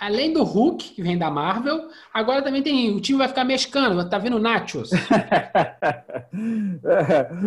além 0.00 0.32
do 0.32 0.42
Hulk, 0.42 0.94
que 0.94 1.02
vem 1.02 1.18
da 1.18 1.30
Marvel, 1.30 1.88
agora 2.12 2.42
também 2.42 2.62
tem. 2.62 2.96
O 2.96 3.00
time 3.00 3.18
vai 3.18 3.28
ficar 3.28 3.44
mexicano, 3.44 4.08
tá 4.08 4.16
vendo 4.16 4.38
Nachos? 4.38 4.90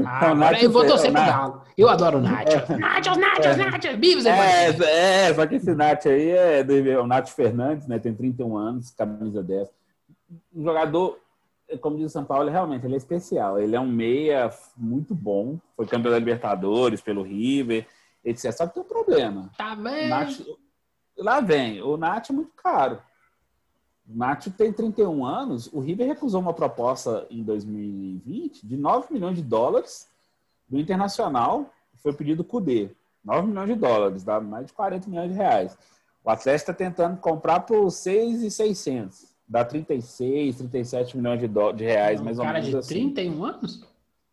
ah, 0.05 0.29
agora 0.29 0.61
eu 0.61 0.69
vou 0.69 0.85
torcer 0.85 1.11
pro 1.11 1.19
Galo. 1.19 1.63
Eu 1.75 1.89
adoro 1.89 2.21
Nachos. 2.21 2.69
Nachos, 2.77 3.17
Nachos, 3.17 3.45
é. 3.47 3.55
Nachos. 3.57 3.95
Bivos 3.95 4.25
é, 4.27 4.69
é, 4.69 5.33
só 5.33 5.47
que 5.47 5.55
esse 5.55 5.73
Nacho 5.73 6.09
aí 6.09 6.29
é 6.29 6.63
do 6.63 6.73
é 6.73 6.99
o 6.99 7.07
Nacho 7.07 7.33
Fernandes, 7.33 7.87
né? 7.87 7.97
Tem 7.97 8.13
31 8.13 8.55
anos, 8.55 8.91
camisa 8.91 9.41
10. 9.41 9.67
Um 10.55 10.63
jogador, 10.63 11.17
como 11.81 11.97
diz 11.97 12.05
o 12.05 12.09
São 12.09 12.23
Paulo, 12.23 12.51
realmente 12.51 12.85
ele 12.85 12.93
é 12.93 12.97
especial. 12.97 13.59
Ele 13.59 13.75
é 13.75 13.79
um 13.79 13.87
meia 13.87 14.51
muito 14.77 15.15
bom. 15.15 15.57
Foi 15.75 15.87
campeão 15.87 16.11
da 16.11 16.19
Libertadores 16.19 17.01
pelo 17.01 17.23
River, 17.23 17.87
etc. 18.23 18.51
Só 18.51 18.67
que 18.67 18.73
tem 18.73 18.83
um 18.83 18.85
problema. 18.87 19.49
Tá 19.57 19.75
bem. 19.75 20.09
Nacho, 20.09 20.57
Lá 21.17 21.39
vem, 21.39 21.81
o 21.81 21.95
Nath 21.95 22.29
é 22.29 22.33
muito 22.33 22.51
caro. 22.55 22.99
O 24.09 24.17
Nath 24.17 24.47
tem 24.57 24.73
31 24.73 25.25
anos, 25.25 25.69
o 25.71 25.79
River 25.79 26.07
recusou 26.07 26.41
uma 26.41 26.53
proposta 26.53 27.25
em 27.29 27.43
2020 27.43 28.65
de 28.65 28.75
9 28.75 29.13
milhões 29.13 29.37
de 29.37 29.43
dólares 29.43 30.09
do 30.67 30.79
Internacional, 30.79 31.71
foi 31.97 32.13
pedido 32.13 32.43
Cudê. 32.43 32.89
9 33.23 33.47
milhões 33.47 33.69
de 33.69 33.75
dólares, 33.75 34.23
dá 34.23 34.41
mais 34.41 34.65
de 34.65 34.73
40 34.73 35.09
milhões 35.09 35.31
de 35.31 35.37
reais. 35.37 35.77
O 36.23 36.29
Atlético 36.29 36.71
está 36.71 36.73
tentando 36.73 37.17
comprar 37.17 37.61
por 37.61 37.89
6,600. 37.89 39.33
Dá 39.47 39.63
36, 39.63 40.57
37 40.57 41.17
milhões 41.17 41.39
de, 41.39 41.47
do... 41.47 41.71
de 41.71 41.85
reais, 41.85 42.19
um 42.19 42.23
mais 42.23 42.39
ou 42.39 42.45
menos. 42.45 42.69
cara 42.69 42.81
de 42.81 42.87
31 42.87 43.45
assim. 43.45 43.55
anos? 43.57 43.87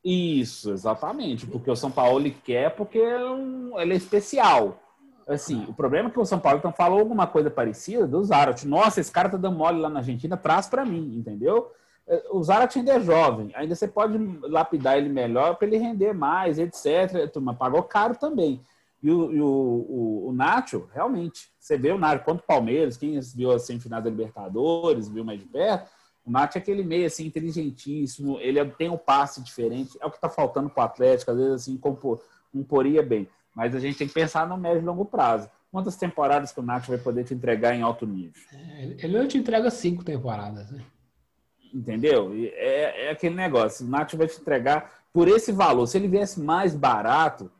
Isso, 0.04 0.70
exatamente. 0.72 1.46
Porque 1.46 1.70
o 1.70 1.76
São 1.76 1.90
Paulo 1.90 2.30
quer 2.44 2.74
porque 2.74 2.98
ele 2.98 3.92
é 3.92 3.96
especial. 3.96 4.80
Assim, 5.28 5.64
o 5.68 5.74
problema 5.74 6.08
é 6.08 6.12
que 6.12 6.18
o 6.18 6.24
São 6.24 6.40
Paulo 6.40 6.58
então 6.58 6.72
falou 6.72 6.98
alguma 6.98 7.26
coisa 7.26 7.50
parecida 7.50 8.06
do 8.06 8.22
Zarat. 8.24 8.64
Nossa, 8.64 9.00
esse 9.00 9.12
cara 9.12 9.28
tá 9.28 9.36
dando 9.36 9.56
mole 9.56 9.78
lá 9.78 9.88
na 9.88 10.00
Argentina, 10.00 10.36
traz 10.36 10.66
para 10.66 10.84
mim, 10.84 11.14
entendeu? 11.16 11.70
É, 12.08 12.24
o 12.32 12.42
Zarat 12.42 12.76
ainda 12.76 12.94
é 12.94 13.00
jovem, 13.00 13.52
ainda 13.54 13.76
você 13.76 13.86
pode 13.86 14.18
lapidar 14.42 14.98
ele 14.98 15.08
melhor 15.08 15.54
para 15.54 15.68
ele 15.68 15.76
render 15.76 16.12
mais, 16.12 16.58
etc. 16.58 17.32
Mas 17.40 17.56
pagou 17.56 17.82
caro 17.84 18.16
também. 18.16 18.60
E 19.00 19.10
o, 19.10 19.18
o, 19.18 19.46
o, 19.46 20.28
o 20.28 20.32
Nacho, 20.32 20.88
realmente, 20.92 21.48
você 21.58 21.78
vê 21.78 21.92
o 21.92 21.98
Nacho 21.98 22.24
contra 22.24 22.42
o 22.42 22.46
Palmeiras, 22.46 22.96
quem 22.96 23.18
viu 23.34 23.52
a 23.52 23.58
semifinal 23.58 24.02
da 24.02 24.10
Libertadores, 24.10 25.08
viu 25.08 25.24
mais 25.24 25.38
de 25.38 25.46
perto, 25.46 25.88
o 26.30 26.32
Nacho 26.32 26.58
é 26.58 26.60
aquele 26.60 26.84
meio 26.84 27.06
assim, 27.06 27.26
inteligentíssimo, 27.26 28.38
ele 28.38 28.64
tem 28.70 28.88
um 28.88 28.96
passe 28.96 29.42
diferente, 29.42 29.98
é 30.00 30.06
o 30.06 30.10
que 30.10 30.16
está 30.16 30.28
faltando 30.28 30.70
para 30.70 30.82
o 30.82 30.86
Atlético, 30.86 31.32
às 31.32 31.36
vezes 31.36 31.52
assim, 31.54 31.76
comporia 32.52 33.02
bem. 33.02 33.28
Mas 33.52 33.74
a 33.74 33.80
gente 33.80 33.98
tem 33.98 34.06
que 34.06 34.14
pensar 34.14 34.46
no 34.46 34.56
médio 34.56 34.80
e 34.80 34.84
longo 34.84 35.04
prazo. 35.04 35.50
Quantas 35.72 35.96
temporadas 35.96 36.52
que 36.52 36.60
o 36.60 36.62
Nacho 36.62 36.92
vai 36.92 36.98
poder 36.98 37.24
te 37.24 37.34
entregar 37.34 37.74
em 37.74 37.82
alto 37.82 38.06
nível? 38.06 38.40
É, 38.52 38.84
ele 39.02 39.18
não 39.18 39.26
te 39.26 39.38
entrega 39.38 39.68
cinco 39.72 40.04
temporadas, 40.04 40.70
né? 40.70 40.84
Entendeu? 41.74 42.32
É, 42.32 43.06
é 43.06 43.10
aquele 43.10 43.34
negócio. 43.34 43.84
O 43.84 43.90
Nacho 43.90 44.16
vai 44.16 44.28
te 44.28 44.40
entregar 44.40 45.02
por 45.12 45.26
esse 45.26 45.50
valor. 45.50 45.84
Se 45.88 45.98
ele 45.98 46.06
viesse 46.06 46.40
mais 46.40 46.76
barato, 46.76 47.50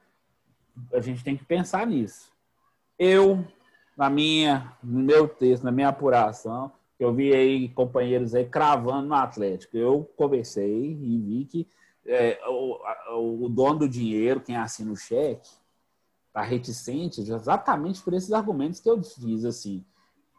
a 0.94 1.00
gente 1.00 1.24
tem 1.24 1.37
que 1.37 1.44
pensar 1.44 1.85
nisso. 1.88 2.30
Eu, 2.96 3.44
na 3.96 4.09
minha, 4.09 4.72
no 4.80 5.00
meu 5.00 5.26
texto, 5.26 5.64
na 5.64 5.72
minha 5.72 5.88
apuração, 5.88 6.70
eu 7.04 7.14
vi 7.14 7.34
aí 7.34 7.68
companheiros 7.70 8.34
aí 8.34 8.44
cravando 8.44 9.08
no 9.08 9.14
Atlético. 9.14 9.76
Eu 9.76 10.10
conversei 10.16 10.98
e 11.00 11.18
vi 11.18 11.44
que 11.46 11.66
é, 12.06 12.38
o, 12.46 13.44
o, 13.44 13.48
dono 13.48 13.80
do 13.80 13.88
dinheiro, 13.88 14.40
quem 14.40 14.56
assina 14.56 14.92
o 14.92 14.96
cheque, 14.96 15.48
está 16.28 16.42
reticente 16.42 17.20
exatamente 17.20 18.02
por 18.02 18.14
esses 18.14 18.32
argumentos 18.32 18.80
que 18.80 18.88
eu 18.88 19.02
fiz 19.02 19.44
assim. 19.44 19.84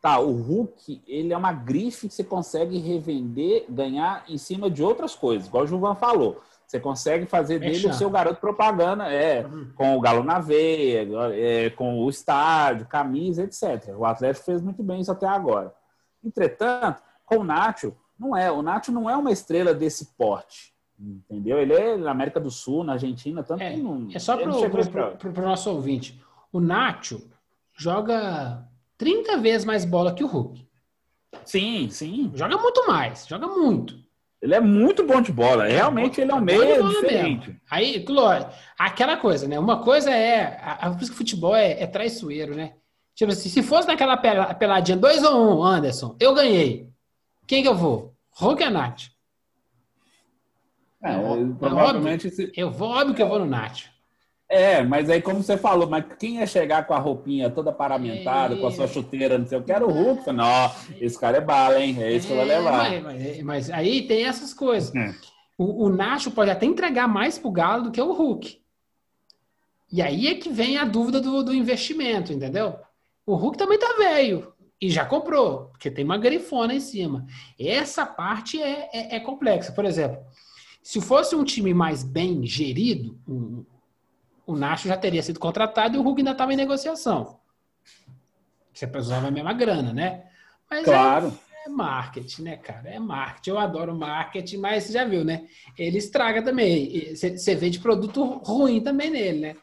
Tá, 0.02 0.20
o 0.20 0.32
Hulk, 0.32 1.04
ele 1.08 1.32
é 1.32 1.38
uma 1.38 1.54
grife 1.54 2.08
que 2.08 2.14
você 2.14 2.24
consegue 2.24 2.80
revender, 2.80 3.66
ganhar 3.70 4.26
em 4.28 4.38
cima 4.38 4.70
de 4.70 4.84
outras 4.84 5.16
coisas, 5.16 5.48
igual 5.48 5.64
o 5.64 5.68
Gilvan 5.68 5.96
falou. 5.96 6.42
Você 6.66 6.80
consegue 6.80 7.26
fazer 7.26 7.60
dele 7.60 7.88
o 7.88 7.94
seu 7.94 8.10
garoto 8.10 8.40
propaganda, 8.40 9.12
é, 9.12 9.46
uhum. 9.46 9.72
com 9.76 9.98
o 9.98 10.00
Galo 10.00 10.24
na 10.24 10.40
Veia, 10.40 11.06
é, 11.34 11.70
com 11.72 12.00
o 12.00 12.10
estádio, 12.10 12.88
camisa, 12.88 13.44
etc. 13.44 13.94
O 13.96 14.06
Atlético 14.06 14.46
fez 14.46 14.62
muito 14.62 14.82
bem 14.82 15.02
isso 15.02 15.12
até 15.12 15.28
agora. 15.28 15.74
Entretanto, 16.24 17.02
com 17.26 17.38
o 17.38 17.44
Nacho, 17.44 17.96
não 18.20 18.36
é. 18.36 18.52
O 18.52 18.62
Nacho 18.62 18.92
não 18.92 19.10
é 19.10 19.16
uma 19.16 19.32
estrela 19.32 19.74
desse 19.74 20.14
porte. 20.16 20.72
Entendeu? 21.00 21.60
Ele 21.60 21.74
é 21.74 21.98
na 21.98 22.12
América 22.12 22.40
do 22.40 22.52
Sul, 22.52 22.84
na 22.84 22.94
Argentina, 22.94 23.42
tanto 23.42 23.64
é, 23.64 23.72
que 23.74 23.78
não. 23.78 24.08
É 24.14 24.20
só 24.20 24.38
para 24.38 24.50
o 24.50 25.46
nosso 25.46 25.72
ouvinte. 25.72 26.22
O 26.52 26.60
Nacho 26.60 27.28
joga 27.76 28.68
30 28.98 29.38
vezes 29.38 29.66
mais 29.66 29.84
bola 29.84 30.14
que 30.14 30.24
o 30.24 30.28
Hulk. 30.28 30.68
Sim, 31.44 31.90
sim. 31.90 32.32
Joga 32.36 32.58
muito 32.58 32.88
mais, 32.88 33.26
joga 33.26 33.48
muito. 33.48 34.00
Ele 34.42 34.56
é 34.56 34.60
muito 34.60 35.06
bom 35.06 35.22
de 35.22 35.32
bola. 35.32 35.66
Realmente 35.66 36.20
ele 36.20 36.32
é 36.32 36.36
um 36.36 36.42
meio 36.42 36.88
diferente. 36.88 37.48
Mesmo. 37.48 37.62
Aí, 37.70 38.00
Glória, 38.00 38.50
aquela 38.78 39.18
coisa, 39.18 39.48
né? 39.48 39.60
Uma 39.60 39.82
coisa 39.84 40.12
é. 40.12 40.60
A, 40.62 40.88
a, 40.88 40.92
por 40.92 41.02
isso 41.02 41.12
que 41.12 41.16
o 41.16 41.18
futebol 41.18 41.56
é, 41.56 41.82
é 41.82 41.88
traiçoeiro, 41.88 42.56
né? 42.56 42.74
Tipo 43.22 43.34
assim, 43.34 43.50
se 43.50 43.62
fosse 43.62 43.88
naquela 43.88 44.18
peladinha 44.18 44.98
2 44.98 45.24
ou 45.26 45.58
1, 45.58 45.60
um, 45.60 45.64
Anderson, 45.64 46.16
eu 46.20 46.34
ganhei. 46.34 46.90
Quem 47.46 47.62
que 47.62 47.68
eu 47.68 47.76
vou? 47.76 48.16
Hulk 48.32 48.64
ou 48.64 48.72
Nath? 48.72 49.10
É, 51.04 51.12
é, 51.12 51.18
provavelmente. 51.60 52.26
Óbvio, 52.26 52.32
se... 52.32 52.52
Eu 52.60 52.72
vou, 52.72 52.90
óbvio 52.90 53.14
que 53.14 53.22
eu 53.22 53.30
vou 53.30 53.38
no 53.38 53.46
Nath. 53.46 53.82
É, 54.50 54.84
mas 54.84 55.08
aí, 55.08 55.22
como 55.22 55.44
você 55.44 55.56
falou, 55.56 55.88
mas 55.88 56.04
quem 56.18 56.38
ia 56.38 56.48
chegar 56.48 56.88
com 56.88 56.96
a 56.96 56.98
roupinha 56.98 57.52
toda 57.52 57.72
paramentada, 57.72 58.56
é... 58.56 58.58
com 58.58 58.66
a 58.66 58.72
sua 58.72 58.88
chuteira, 58.88 59.38
não 59.38 59.46
sei 59.46 59.60
o 59.60 59.64
que, 59.64 59.72
era 59.72 59.86
o 59.86 59.92
Hulk. 59.92 60.32
Não, 60.32 60.72
esse 61.00 61.20
cara 61.20 61.38
é 61.38 61.42
bala, 61.42 61.80
hein? 61.80 62.02
É 62.02 62.12
isso 62.12 62.26
que 62.26 62.34
eu 62.34 62.38
vou 62.38 62.46
é, 62.46 62.58
levar. 62.58 62.90
Mas, 62.90 63.04
mas, 63.04 63.44
mas, 63.44 63.70
aí 63.70 64.08
tem 64.08 64.26
essas 64.26 64.52
coisas. 64.52 64.96
É. 64.96 65.14
O, 65.60 65.86
o 65.86 65.90
Nacho 65.90 66.32
pode 66.32 66.50
até 66.50 66.66
entregar 66.66 67.08
mais 67.08 67.38
pro 67.38 67.52
Galo 67.52 67.84
do 67.84 67.92
que 67.92 68.02
o 68.02 68.14
Hulk. 68.14 68.60
E 69.92 70.02
aí 70.02 70.26
é 70.26 70.34
que 70.34 70.50
vem 70.50 70.80
a 70.80 70.86
dúvida 70.86 71.22
do, 71.22 71.44
do 71.44 71.54
investimento, 71.54 72.34
entendeu? 72.34 72.80
O 73.26 73.36
Hulk 73.36 73.58
também 73.58 73.78
tá 73.78 73.94
velho 73.98 74.54
e 74.82 74.90
já 74.90 75.06
comprou, 75.06 75.68
porque 75.68 75.92
tem 75.92 76.04
uma 76.04 76.18
grifona 76.18 76.74
em 76.74 76.80
cima. 76.80 77.28
Essa 77.60 78.06
parte 78.06 78.62
é, 78.62 78.90
é, 78.92 79.16
é 79.18 79.20
complexa. 79.20 79.72
Por 79.72 79.86
exemplo, 79.86 80.20
se 80.82 81.00
fosse 81.00 81.36
um 81.36 81.44
time 81.44 81.74
mais 81.74 82.04
bem 82.04 82.46
gerido, 82.46 83.20
um, 83.28 83.64
o 84.46 84.56
Nacho 84.56 84.88
já 84.88 84.98
teria 84.98 85.22
sido 85.22 85.40
contratado 85.40 85.96
e 85.96 86.00
o 86.00 86.02
Hulk 86.02 86.22
ainda 86.22 86.32
estava 86.32 86.52
em 86.52 86.58
negociação. 86.58 87.40
Você 88.74 88.88
precisava 88.88 89.28
a 89.28 89.32
mesma 89.32 89.54
grana, 89.54 89.94
né? 89.94 90.26
Mas 90.70 90.84
claro. 90.84 91.38
É, 91.64 91.68
é, 91.68 91.70
marketing, 91.70 92.42
né, 92.42 92.58
cara? 92.58 92.90
É 92.90 92.98
marketing. 92.98 93.50
Eu 93.52 93.60
adoro 93.60 93.96
marketing, 93.96 94.58
mas 94.58 94.86
você 94.86 94.94
já 94.94 95.06
viu, 95.06 95.24
né? 95.24 95.48
Ele 95.78 96.00
estraga 96.00 96.42
também. 96.42 97.14
Você 97.16 97.54
vende 97.54 97.80
produto 97.80 98.24
ruim 98.24 98.82
também 98.82 99.12
nele, 99.12 99.40
né? 99.40 99.56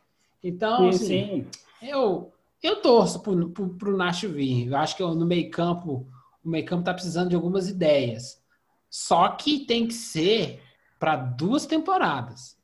Então, 0.45 0.93
sim, 0.93 1.05
assim, 1.05 1.07
sim. 1.09 1.47
eu 1.83 2.33
eu 2.63 2.83
torço 2.83 3.21
pro, 3.21 3.51
pro 3.51 3.97
Nacho 3.97 4.29
vir. 4.29 4.69
Eu 4.69 4.77
acho 4.77 4.97
que 4.97 5.03
no 5.03 5.27
meio 5.27 5.51
campo, 5.51 6.07
o 6.45 6.49
meio 6.49 6.65
campo 6.65 6.85
tá 6.85 6.93
precisando 6.93 7.29
de 7.29 7.37
algumas 7.37 7.69
ideias. 7.69 8.43
Só 8.91 9.29
que 9.29 9.61
tem 9.61 9.87
que 9.87 9.95
ser 9.95 10.63
para 10.99 11.17
duas 11.17 11.67
temporadas. 11.67 12.57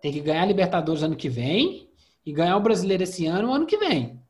Tem 0.00 0.12
que 0.12 0.20
ganhar 0.20 0.42
a 0.42 0.46
Libertadores 0.46 1.02
ano 1.02 1.16
que 1.16 1.28
vem 1.28 1.88
e 2.24 2.32
ganhar 2.32 2.56
o 2.56 2.62
Brasileiro 2.62 3.02
esse 3.02 3.26
ano, 3.26 3.52
ano 3.52 3.66
que 3.66 3.76
vem. 3.76 4.20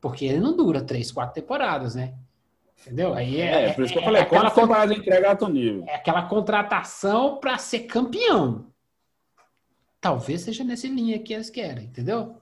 Porque 0.00 0.24
ele 0.24 0.40
não 0.40 0.56
dura 0.56 0.82
três, 0.82 1.10
quatro 1.10 1.34
temporadas, 1.34 1.94
né? 1.94 2.14
Entendeu? 2.80 3.14
Aí 3.14 3.40
é, 3.40 3.70
é 3.70 3.72
por 3.72 3.84
isso 3.84 3.92
que 3.92 3.98
eu 3.98 4.04
falei, 4.04 4.20
é 4.20 4.24
aquela 4.24 4.50
temporada 4.50 4.94
entrega 4.94 5.30
alto 5.30 5.48
nível. 5.48 5.84
É 5.88 5.96
aquela 5.96 6.22
contratação 6.22 7.38
para 7.38 7.58
ser 7.58 7.80
campeão. 7.80 8.66
Talvez 10.00 10.42
seja 10.42 10.62
nessa 10.62 10.86
linha 10.86 11.18
que 11.18 11.32
eles 11.32 11.50
querem, 11.50 11.86
entendeu? 11.86 12.36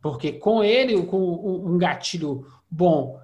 Porque 0.00 0.32
com 0.32 0.62
ele, 0.62 1.00
com 1.06 1.18
um 1.66 1.78
gatilho 1.78 2.46
bom, 2.70 3.20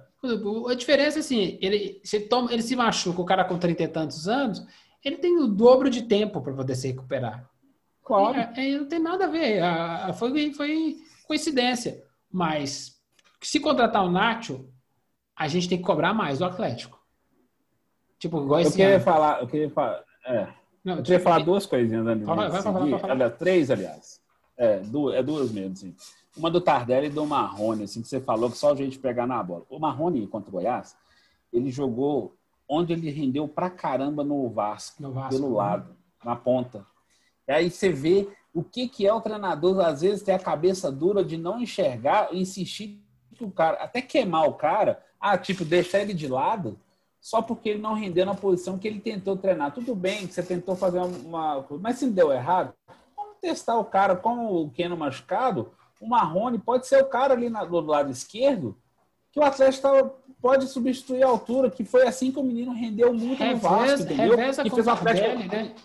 a 0.69 0.73
diferença 0.73 1.19
é 1.19 1.21
assim, 1.21 1.57
ele 1.61 1.99
se, 2.03 2.21
toma, 2.21 2.51
ele 2.51 2.61
se 2.61 2.75
machuca, 2.75 3.21
o 3.21 3.25
cara 3.25 3.43
com 3.43 3.57
trinta 3.57 3.83
e 3.83 3.87
tantos 3.87 4.27
anos, 4.27 4.65
ele 5.03 5.17
tem 5.17 5.37
o 5.37 5.47
dobro 5.47 5.89
de 5.89 6.03
tempo 6.03 6.41
para 6.41 6.53
poder 6.53 6.75
se 6.75 6.87
recuperar. 6.87 7.49
Claro. 8.03 8.37
É, 8.37 8.53
é, 8.55 8.77
não 8.77 8.85
tem 8.85 8.99
nada 8.99 9.25
a 9.25 9.29
ver. 9.29 9.61
A, 9.61 10.07
a, 10.07 10.13
foi, 10.13 10.53
foi 10.53 10.97
coincidência. 11.27 12.03
Mas 12.31 12.99
se 13.41 13.59
contratar 13.59 14.03
o 14.03 14.11
Nacho, 14.11 14.65
a 15.35 15.47
gente 15.47 15.67
tem 15.67 15.77
que 15.77 15.83
cobrar 15.83 16.13
mais 16.13 16.39
do 16.39 16.45
Atlético. 16.45 17.01
Tipo, 18.17 18.41
igual 18.41 18.61
esse 18.61 18.71
eu 18.71 18.75
queria 18.75 18.95
ano. 18.95 19.03
falar, 19.03 19.41
eu 19.41 19.47
queria 19.47 19.69
falar, 19.69 20.03
é, 20.25 20.47
não, 20.83 20.97
eu 20.97 21.03
queria 21.03 21.19
falar 21.19 21.39
duas 21.39 21.65
coisinhas 21.65 22.05
antes 22.07 22.25
vai, 22.25 22.49
vai, 22.49 22.61
vai, 22.61 22.89
vai, 22.91 23.11
Aliás, 23.11 23.37
três, 23.37 23.71
aliás. 23.71 24.21
É, 24.57 24.79
duas, 24.79 25.15
é 25.15 25.23
duas 25.23 25.51
mesmo, 25.51 25.75
sim. 25.75 25.95
Uma 26.35 26.49
do 26.49 26.59
Tardelli 26.59 27.07
e 27.07 27.09
do 27.09 27.25
Marrone, 27.25 27.83
assim, 27.83 28.01
que 28.01 28.07
você 28.07 28.19
falou 28.19 28.49
que 28.49 28.57
só 28.57 28.71
a 28.71 28.75
gente 28.75 28.97
pegar 28.97 29.27
na 29.27 29.41
bola. 29.41 29.65
O 29.69 29.79
Marrone 29.79 30.25
contra 30.27 30.49
o 30.49 30.53
Goiás, 30.53 30.95
ele 31.51 31.69
jogou 31.69 32.35
onde 32.67 32.93
ele 32.93 33.11
rendeu 33.11 33.47
pra 33.47 33.69
caramba 33.69 34.23
no 34.23 34.49
Vasco, 34.49 35.01
no 35.01 35.11
Vasco 35.11 35.35
pelo 35.35 35.49
né? 35.49 35.55
lado, 35.55 35.95
na 36.23 36.35
ponta. 36.35 36.85
E 37.47 37.51
aí 37.51 37.69
você 37.69 37.89
vê 37.89 38.27
o 38.53 38.63
que, 38.63 38.87
que 38.87 39.05
é 39.05 39.13
o 39.13 39.21
treinador, 39.21 39.79
às 39.79 40.01
vezes, 40.01 40.23
ter 40.23 40.31
a 40.31 40.39
cabeça 40.39 40.91
dura 40.91 41.23
de 41.23 41.37
não 41.37 41.59
enxergar, 41.59 42.33
insistir 42.33 43.03
que 43.33 43.43
o 43.43 43.51
cara, 43.51 43.83
até 43.83 44.01
queimar 44.01 44.47
o 44.47 44.53
cara, 44.53 45.03
ah, 45.19 45.37
tipo, 45.37 45.65
deixar 45.65 45.99
ele 45.99 46.13
de 46.13 46.27
lado, 46.27 46.79
só 47.19 47.41
porque 47.41 47.69
ele 47.69 47.81
não 47.81 47.93
rendeu 47.93 48.25
na 48.25 48.35
posição 48.35 48.77
que 48.77 48.87
ele 48.87 48.99
tentou 48.99 49.37
treinar. 49.37 49.73
Tudo 49.73 49.95
bem 49.95 50.27
que 50.27 50.33
você 50.33 50.43
tentou 50.43 50.75
fazer 50.75 50.99
uma. 50.99 51.65
Mas 51.79 51.97
se 51.97 52.09
deu 52.09 52.31
errado, 52.31 52.73
vamos 53.15 53.37
testar 53.39 53.77
o 53.77 53.85
cara 53.85 54.15
com 54.15 54.47
o 54.47 54.69
Keno 54.69 54.97
machucado. 54.97 55.71
O 56.03 56.09
Marrone 56.09 56.59
pode 56.59 56.85
ser 56.85 57.01
o 57.01 57.05
cara 57.05 57.33
ali 57.33 57.49
na, 57.49 57.63
do 57.63 57.79
lado 57.79 58.11
esquerdo 58.11 58.75
que 59.31 59.39
o 59.39 59.43
Atlético 59.43 59.81
tá, 59.81 60.09
pode 60.41 60.67
substituir 60.67 61.23
a 61.23 61.27
altura, 61.27 61.71
que 61.71 61.85
foi 61.85 62.05
assim 62.05 62.29
que 62.29 62.39
o 62.39 62.43
menino 62.43 62.73
rendeu 62.73 63.13
muito 63.13 63.39
reveza, 63.39 63.55
no 63.55 63.75
Vasco, 63.77 64.03
entendeu? 64.03 64.37
Que 64.37 64.69
fez 64.69 64.87
o 64.87 64.91
Atlético. 64.91 65.55
né? 65.55 65.75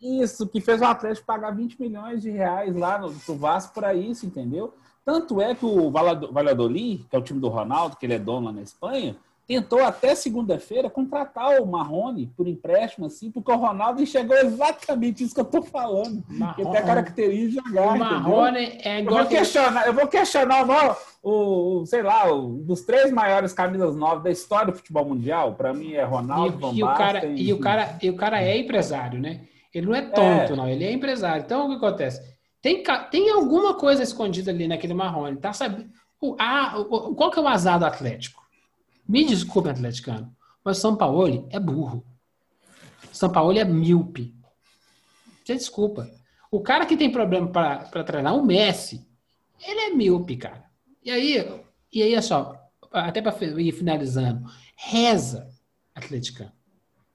Isso, 0.00 0.48
que 0.48 0.60
fez 0.60 0.80
o 0.80 0.84
Atlético 0.84 1.24
pagar 1.24 1.52
20 1.52 1.80
milhões 1.80 2.20
de 2.20 2.28
reais 2.28 2.74
lá 2.74 2.98
no, 2.98 3.12
pro 3.14 3.36
Vasco 3.36 3.72
para 3.72 3.94
isso, 3.94 4.26
entendeu? 4.26 4.74
Tanto 5.04 5.40
é 5.40 5.54
que 5.54 5.64
o 5.64 5.90
Valladolid, 5.90 7.06
que 7.08 7.14
é 7.14 7.18
o 7.18 7.22
time 7.22 7.38
do 7.38 7.48
Ronaldo, 7.48 7.96
que 7.96 8.04
ele 8.04 8.14
é 8.14 8.18
dono 8.18 8.46
lá 8.46 8.52
na 8.52 8.62
Espanha, 8.62 9.16
tentou 9.46 9.82
até 9.84 10.14
segunda-feira 10.14 10.88
contratar 10.88 11.60
o 11.60 11.66
Marrone 11.66 12.32
por 12.36 12.46
empréstimo, 12.46 13.06
assim, 13.06 13.30
porque 13.30 13.50
o 13.50 13.56
Ronaldo 13.56 14.02
enxergou 14.02 14.36
exatamente 14.36 15.24
isso 15.24 15.34
que 15.34 15.40
eu 15.40 15.44
tô 15.44 15.62
falando. 15.62 16.22
Marrone, 16.28 16.62
ele 16.62 16.70
tem 16.70 16.80
a 16.80 16.84
característica 16.84 17.62
de 17.62 17.68
jogar. 17.68 17.94
O 17.94 17.98
Marrone 17.98 18.64
entendeu? 18.64 18.80
é 18.84 19.00
igual. 19.00 19.18
Eu 19.18 19.24
vou 19.24 19.36
questionar, 19.36 19.86
eu 19.86 19.92
vou 19.92 20.06
questionar 20.06 20.96
o, 21.22 21.80
o, 21.80 21.86
sei 21.86 22.02
lá, 22.02 22.32
o, 22.32 22.58
dos 22.58 22.82
três 22.82 23.12
maiores 23.12 23.52
camisas 23.52 23.96
novas 23.96 24.22
da 24.22 24.30
história 24.30 24.72
do 24.72 24.78
futebol 24.78 25.04
mundial. 25.04 25.54
Para 25.54 25.74
mim 25.74 25.92
é 25.92 26.04
Ronaldo, 26.04 26.70
e, 26.72 26.78
e 26.78 26.84
o 26.84 26.94
cara 26.94 27.26
e 27.26 27.52
o 27.52 27.58
cara 27.58 27.98
e 28.00 28.10
o 28.10 28.16
cara 28.16 28.42
é 28.42 28.56
empresário, 28.56 29.20
né? 29.20 29.42
Ele 29.74 29.86
não 29.86 29.94
é 29.94 30.02
tonto, 30.02 30.52
é. 30.52 30.56
não. 30.56 30.68
Ele 30.68 30.84
é 30.84 30.92
empresário. 30.92 31.42
Então 31.44 31.66
o 31.66 31.70
que 31.70 31.76
acontece? 31.76 32.20
Tem, 32.60 32.82
tem 33.10 33.30
alguma 33.30 33.74
coisa 33.74 34.02
escondida 34.02 34.52
ali 34.52 34.68
naquele 34.68 34.94
Marrone, 34.94 35.36
tá 35.36 35.52
sabendo? 35.52 35.90
O, 36.20 36.36
a, 36.38 36.78
o, 36.78 37.14
qual 37.16 37.30
que 37.30 37.38
é 37.38 37.42
o 37.42 37.48
azar 37.48 37.78
do 37.78 37.84
Atlético? 37.84 38.41
Me 39.08 39.24
desculpe, 39.24 39.68
atleticano, 39.68 40.34
mas 40.64 40.78
São 40.78 40.96
Paulo 40.96 41.46
é 41.50 41.58
burro. 41.58 42.04
São 43.12 43.30
Paulo 43.30 43.58
é 43.58 43.64
míope. 43.64 44.34
Você 45.44 45.54
desculpa. 45.54 46.08
O 46.50 46.60
cara 46.60 46.86
que 46.86 46.96
tem 46.96 47.10
problema 47.10 47.48
para 47.48 48.04
treinar, 48.04 48.36
o 48.36 48.44
Messi, 48.44 49.06
ele 49.66 49.80
é 49.80 49.90
míope, 49.90 50.36
cara. 50.36 50.64
E 51.04 51.10
aí, 51.10 51.62
e 51.92 52.02
aí 52.02 52.14
é 52.14 52.22
só, 52.22 52.54
até 52.90 53.20
para 53.20 53.34
ir 53.60 53.72
finalizando, 53.72 54.48
reza, 54.76 55.48
atleticano, 55.94 56.52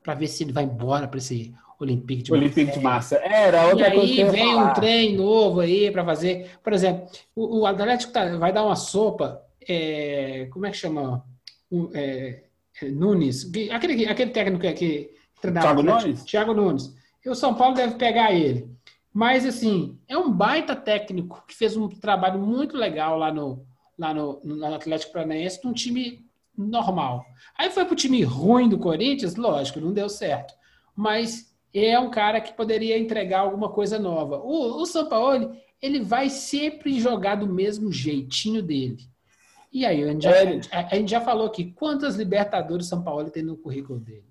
para 0.04 0.14
ver 0.14 0.28
se 0.28 0.44
ele 0.44 0.52
vai 0.52 0.64
embora 0.64 1.08
para 1.08 1.20
esse 1.20 1.54
Olympique 1.80 2.24
de 2.24 2.34
Olympique 2.34 2.72
de 2.72 2.80
Marseille. 2.80 3.24
Era 3.26 3.68
outra 3.68 3.90
e 3.90 3.92
coisa 3.92 4.14
aí 4.14 4.30
vem 4.32 4.56
um 4.56 4.74
trem 4.74 5.16
novo 5.16 5.60
aí 5.60 5.92
para 5.92 6.04
fazer. 6.04 6.58
Por 6.64 6.74
exemplo, 6.74 7.08
o, 7.36 7.60
o 7.60 7.66
Atlético 7.68 8.12
tá, 8.12 8.36
vai 8.38 8.52
dar 8.52 8.66
uma 8.66 8.76
sopa. 8.76 9.44
É, 9.68 10.48
como 10.52 10.66
é 10.66 10.72
que 10.72 10.78
chama? 10.78 11.24
Um, 11.72 11.90
é, 11.94 12.44
é 12.82 12.90
Nunes. 12.90 13.50
Aquele, 13.72 14.06
aquele 14.06 14.32
técnico 14.32 14.74
que 14.76 15.12
treinava. 15.42 15.68
Thiago 15.68 15.84
Nunes? 15.84 16.24
Thiago 16.24 16.54
Nunes. 16.54 16.96
E 17.26 17.30
o 17.30 17.36
São 17.36 17.54
Paulo 17.56 17.76
deve 17.76 17.96
pegar 17.96 18.32
ele. 18.34 18.70
Mas, 19.14 19.46
assim, 19.46 19.98
é 20.08 20.18
um 20.18 20.32
baita 20.32 20.76
técnico 20.76 21.44
que 21.48 21.56
fez 21.56 21.76
um 21.76 21.90
trabalho 21.90 22.40
muito 22.40 22.78
legal 22.78 23.18
lá 23.18 23.34
no, 23.34 23.66
lá 23.98 24.14
no, 24.14 24.40
no 24.44 24.76
Atlético 24.76 25.14
Paranaense, 25.14 25.60
num 25.64 25.74
time 25.74 26.24
normal. 26.56 27.26
Aí 27.58 27.70
foi 27.70 27.86
pro 27.86 27.96
time 27.96 28.22
ruim 28.24 28.70
do 28.70 28.78
Corinthians, 28.78 29.36
lógico, 29.36 29.80
não 29.80 29.92
deu 29.92 30.08
certo. 30.08 30.54
Mas 30.96 31.56
é 31.74 32.00
um 32.00 32.10
cara 32.10 32.42
que 32.42 32.54
poderia 32.54 32.98
entregar 32.98 33.40
alguma 33.42 33.70
coisa 33.70 34.00
nova. 34.00 34.40
O, 34.40 34.82
o 34.82 34.86
Sampaoli, 34.86 35.50
ele 35.82 36.00
vai 36.02 36.30
sempre 36.30 37.00
jogar 37.00 37.36
do 37.36 37.48
mesmo 37.48 37.92
jeitinho 37.92 38.64
dele. 38.64 38.98
E 39.72 39.86
aí, 39.86 40.04
a 40.04 40.08
gente 40.08 40.24
já, 40.24 40.32
é. 40.32 40.62
a, 40.72 40.88
a 40.88 40.96
gente 40.96 41.10
já 41.10 41.22
falou 41.22 41.48
aqui, 41.48 41.72
quantas 41.72 42.16
Libertadores 42.16 42.88
São 42.88 43.04
Paulo 43.04 43.30
tem 43.30 43.44
no 43.44 43.58
currículo 43.58 44.00
dele? 44.00 44.28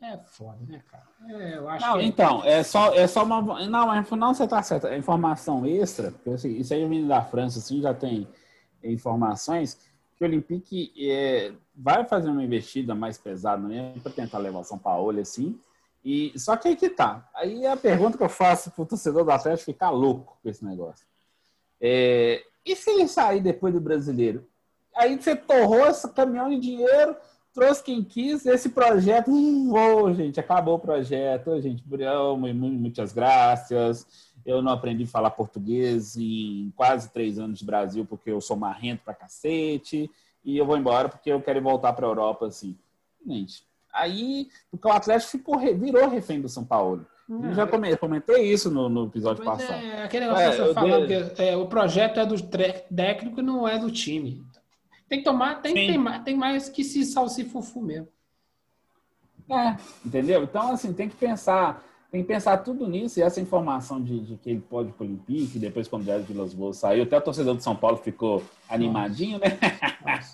É 0.00 0.18
foda, 0.18 0.58
né, 0.68 0.82
cara? 0.90 1.04
É, 1.28 1.56
eu 1.56 1.68
acho 1.68 1.86
não, 1.86 1.98
que... 1.98 2.04
então, 2.04 2.44
é 2.44 2.62
só, 2.62 2.92
é 2.92 3.06
só 3.06 3.24
uma. 3.24 3.66
Não, 3.66 4.16
não 4.16 4.34
você 4.34 4.46
tá 4.46 4.62
certo. 4.62 4.86
A 4.86 4.98
informação 4.98 5.64
extra, 5.64 6.10
porque 6.10 6.30
assim, 6.30 6.56
isso 6.58 6.74
aí 6.74 6.86
vindo 6.86 7.08
da 7.08 7.22
França, 7.22 7.58
assim, 7.58 7.80
já 7.80 7.94
tem 7.94 8.28
informações 8.82 9.78
que 10.16 10.22
o 10.22 10.26
Olympique 10.26 10.92
é, 10.98 11.52
vai 11.74 12.04
fazer 12.04 12.28
uma 12.28 12.44
investida 12.44 12.94
mais 12.94 13.16
pesada 13.16 13.66
mesmo 13.66 14.00
para 14.00 14.12
tentar 14.12 14.38
levar 14.38 14.60
o 14.60 14.64
São 14.64 14.78
Paulo, 14.78 15.18
assim. 15.18 15.58
E, 16.04 16.38
só 16.38 16.54
que 16.56 16.68
aí 16.68 16.76
que 16.76 16.90
tá. 16.90 17.26
Aí 17.34 17.66
a 17.66 17.76
pergunta 17.76 18.18
que 18.18 18.22
eu 18.22 18.28
faço 18.28 18.70
pro 18.72 18.84
torcedor 18.84 19.24
do 19.24 19.30
Atlético 19.30 19.72
ficar 19.72 19.88
louco 19.88 20.36
com 20.42 20.48
esse 20.50 20.62
negócio. 20.62 21.06
É, 21.80 22.44
e 22.64 22.74
se 22.76 22.90
ele 22.90 23.08
sair 23.08 23.40
depois 23.40 23.74
do 23.74 23.80
brasileiro? 23.80 24.46
Aí 24.96 25.20
você 25.20 25.34
torrou 25.34 25.86
esse 25.86 26.08
caminhão 26.12 26.48
de 26.48 26.58
dinheiro, 26.58 27.16
trouxe 27.52 27.82
quem 27.82 28.02
quis, 28.02 28.46
esse 28.46 28.68
projeto, 28.68 29.30
hum, 29.30 29.72
oh, 29.72 30.12
gente, 30.12 30.38
acabou 30.38 30.76
o 30.76 30.78
projeto, 30.78 31.50
oh, 31.50 31.60
gente, 31.60 31.82
muitas 31.86 33.12
graças. 33.12 34.32
Eu 34.46 34.62
não 34.62 34.72
aprendi 34.72 35.04
a 35.04 35.08
falar 35.08 35.30
português 35.30 36.16
em 36.16 36.72
quase 36.76 37.10
três 37.10 37.38
anos 37.38 37.58
de 37.58 37.64
Brasil 37.64 38.04
porque 38.04 38.30
eu 38.30 38.40
sou 38.40 38.56
marrento 38.56 39.02
pra 39.04 39.14
cacete 39.14 40.10
e 40.44 40.56
eu 40.56 40.66
vou 40.66 40.76
embora 40.76 41.08
porque 41.08 41.32
eu 41.32 41.40
quero 41.40 41.62
voltar 41.62 41.92
para 41.92 42.06
a 42.06 42.10
Europa 42.10 42.46
assim. 42.46 42.76
Gente, 43.26 43.64
Aí, 43.94 44.48
porque 44.72 44.88
o 44.88 44.90
Atlético 44.90 45.30
ficou, 45.30 45.58
virou 45.58 46.08
refém 46.08 46.40
do 46.40 46.48
São 46.48 46.64
Paulo. 46.64 47.06
Eu 47.28 47.54
já 47.54 47.66
comentei 47.66 48.52
isso 48.52 48.70
no, 48.70 48.88
no 48.88 49.06
episódio 49.06 49.44
passado. 49.44 49.82
É, 49.82 50.02
aquele 50.02 50.26
negócio 50.26 50.44
é, 50.44 50.50
que 50.50 50.56
você 50.58 50.74
falando 50.74 51.06
que 51.06 51.42
é, 51.42 51.56
o 51.56 51.66
projeto 51.66 52.20
é 52.20 52.26
do 52.26 52.40
técnico 52.42 53.40
e 53.40 53.42
não 53.42 53.66
é 53.66 53.78
do 53.78 53.90
time. 53.90 54.44
Tem 55.08 55.18
que 55.18 55.24
tomar, 55.24 55.62
tem, 55.62 55.74
tem, 55.74 55.98
mais, 55.98 56.22
tem 56.22 56.36
mais 56.36 56.68
que 56.68 56.84
se 56.84 57.04
salsifufu 57.04 57.80
mesmo. 57.80 58.08
É, 59.50 59.76
entendeu? 60.04 60.42
Então, 60.42 60.72
assim, 60.72 60.92
tem 60.92 61.08
que 61.08 61.16
pensar, 61.16 61.82
tem 62.10 62.22
que 62.22 62.28
pensar 62.28 62.58
tudo 62.58 62.86
nisso, 62.88 63.18
e 63.18 63.22
essa 63.22 63.40
informação 63.40 64.02
de, 64.02 64.20
de 64.20 64.36
que 64.36 64.50
ele 64.50 64.60
pode 64.60 64.90
ir 64.90 64.92
para 64.92 65.04
o 65.04 65.06
Olympique, 65.06 65.58
depois 65.58 65.88
quando 65.88 66.08
o 66.08 66.22
de 66.22 66.32
Las 66.32 66.54
Boas 66.54 66.78
saiu, 66.78 67.04
até 67.04 67.16
o 67.16 67.20
torcedor 67.20 67.56
de 67.56 67.62
São 67.62 67.76
Paulo 67.76 67.98
ficou 67.98 68.42
animadinho, 68.68 69.38
né? 69.38 69.58
Nossa. 70.04 70.32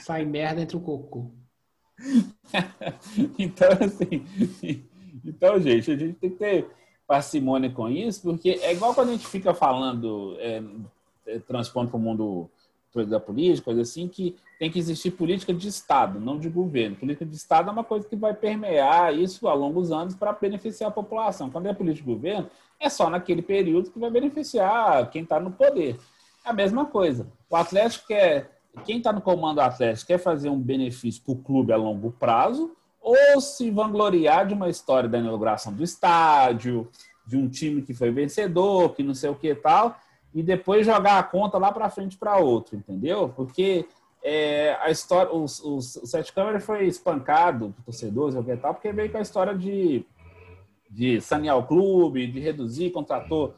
Sai 0.00 0.24
merda 0.24 0.60
entre 0.60 0.76
o 0.76 0.80
cocô. 0.80 1.30
então, 3.38 3.68
assim, 3.80 4.26
então, 5.24 5.60
gente, 5.60 5.90
a 5.90 5.96
gente 5.96 6.14
tem 6.14 6.30
que 6.30 6.36
ter 6.36 6.68
parcimônia 7.06 7.70
com 7.70 7.88
isso, 7.88 8.22
porque 8.22 8.50
é 8.62 8.72
igual 8.72 8.94
quando 8.94 9.10
a 9.10 9.12
gente 9.12 9.26
fica 9.26 9.54
falando, 9.54 10.36
é, 10.38 10.62
é, 11.26 11.38
transpondo 11.40 11.90
para 11.90 11.96
o 11.96 12.00
mundo 12.00 12.50
da 13.08 13.18
política, 13.18 13.64
coisa 13.64 13.82
assim, 13.82 14.06
que 14.06 14.36
tem 14.58 14.70
que 14.70 14.78
existir 14.78 15.10
política 15.10 15.52
de 15.52 15.66
Estado, 15.66 16.20
não 16.20 16.38
de 16.38 16.48
governo. 16.48 16.94
Política 16.94 17.26
de 17.26 17.34
Estado 17.34 17.68
é 17.68 17.72
uma 17.72 17.82
coisa 17.82 18.08
que 18.08 18.14
vai 18.14 18.32
permear 18.32 19.12
isso 19.12 19.48
ao 19.48 19.58
longo 19.58 19.80
dos 19.80 19.90
anos 19.90 20.14
para 20.14 20.32
beneficiar 20.32 20.90
a 20.90 20.94
população. 20.94 21.50
Quando 21.50 21.66
é 21.66 21.74
política 21.74 22.06
de 22.06 22.14
governo, 22.14 22.48
é 22.78 22.88
só 22.88 23.10
naquele 23.10 23.42
período 23.42 23.90
que 23.90 23.98
vai 23.98 24.10
beneficiar 24.10 25.10
quem 25.10 25.22
está 25.22 25.40
no 25.40 25.50
poder. 25.50 25.98
É 26.44 26.50
a 26.50 26.52
mesma 26.52 26.84
coisa. 26.84 27.26
O 27.50 27.56
Atlético 27.56 28.06
quer 28.06 28.54
quem 28.84 28.98
está 28.98 29.12
no 29.12 29.20
comando 29.20 29.60
Atlético 29.60 30.08
quer 30.08 30.18
fazer 30.18 30.48
um 30.48 30.58
benefício 30.58 31.22
para 31.22 31.32
o 31.32 31.36
clube 31.36 31.72
a 31.72 31.76
longo 31.76 32.10
prazo 32.10 32.74
ou 33.04 33.38
se 33.38 33.70
vangloriar 33.70 34.46
de 34.46 34.54
uma 34.54 34.70
história 34.70 35.06
da 35.06 35.18
inauguração 35.18 35.74
do 35.74 35.84
estádio, 35.84 36.88
de 37.26 37.36
um 37.36 37.46
time 37.46 37.82
que 37.82 37.92
foi 37.92 38.10
vencedor, 38.10 38.94
que 38.94 39.02
não 39.02 39.14
sei 39.14 39.28
o 39.28 39.34
que 39.34 39.54
tal, 39.54 39.94
e 40.34 40.42
depois 40.42 40.86
jogar 40.86 41.18
a 41.18 41.22
conta 41.22 41.58
lá 41.58 41.70
para 41.70 41.90
frente 41.90 42.16
para 42.16 42.38
outro, 42.38 42.76
entendeu? 42.76 43.28
Porque 43.36 43.86
é, 44.22 44.78
a 44.80 44.90
história, 44.90 45.30
os, 45.34 45.62
os, 45.62 45.96
o 45.96 46.06
Sete 46.06 46.32
Câmara 46.32 46.58
foi 46.58 46.86
espancado 46.86 47.74
por 47.76 47.84
torcedores, 47.84 48.34
o 48.34 48.42
que 48.42 48.56
tal, 48.56 48.72
porque 48.72 48.90
veio 48.90 49.12
com 49.12 49.18
a 49.18 49.22
história 49.22 49.54
de, 49.54 50.02
de 50.88 51.20
sanear 51.20 51.58
o 51.58 51.66
clube, 51.66 52.26
de 52.26 52.40
reduzir, 52.40 52.90
contratou 52.90 53.54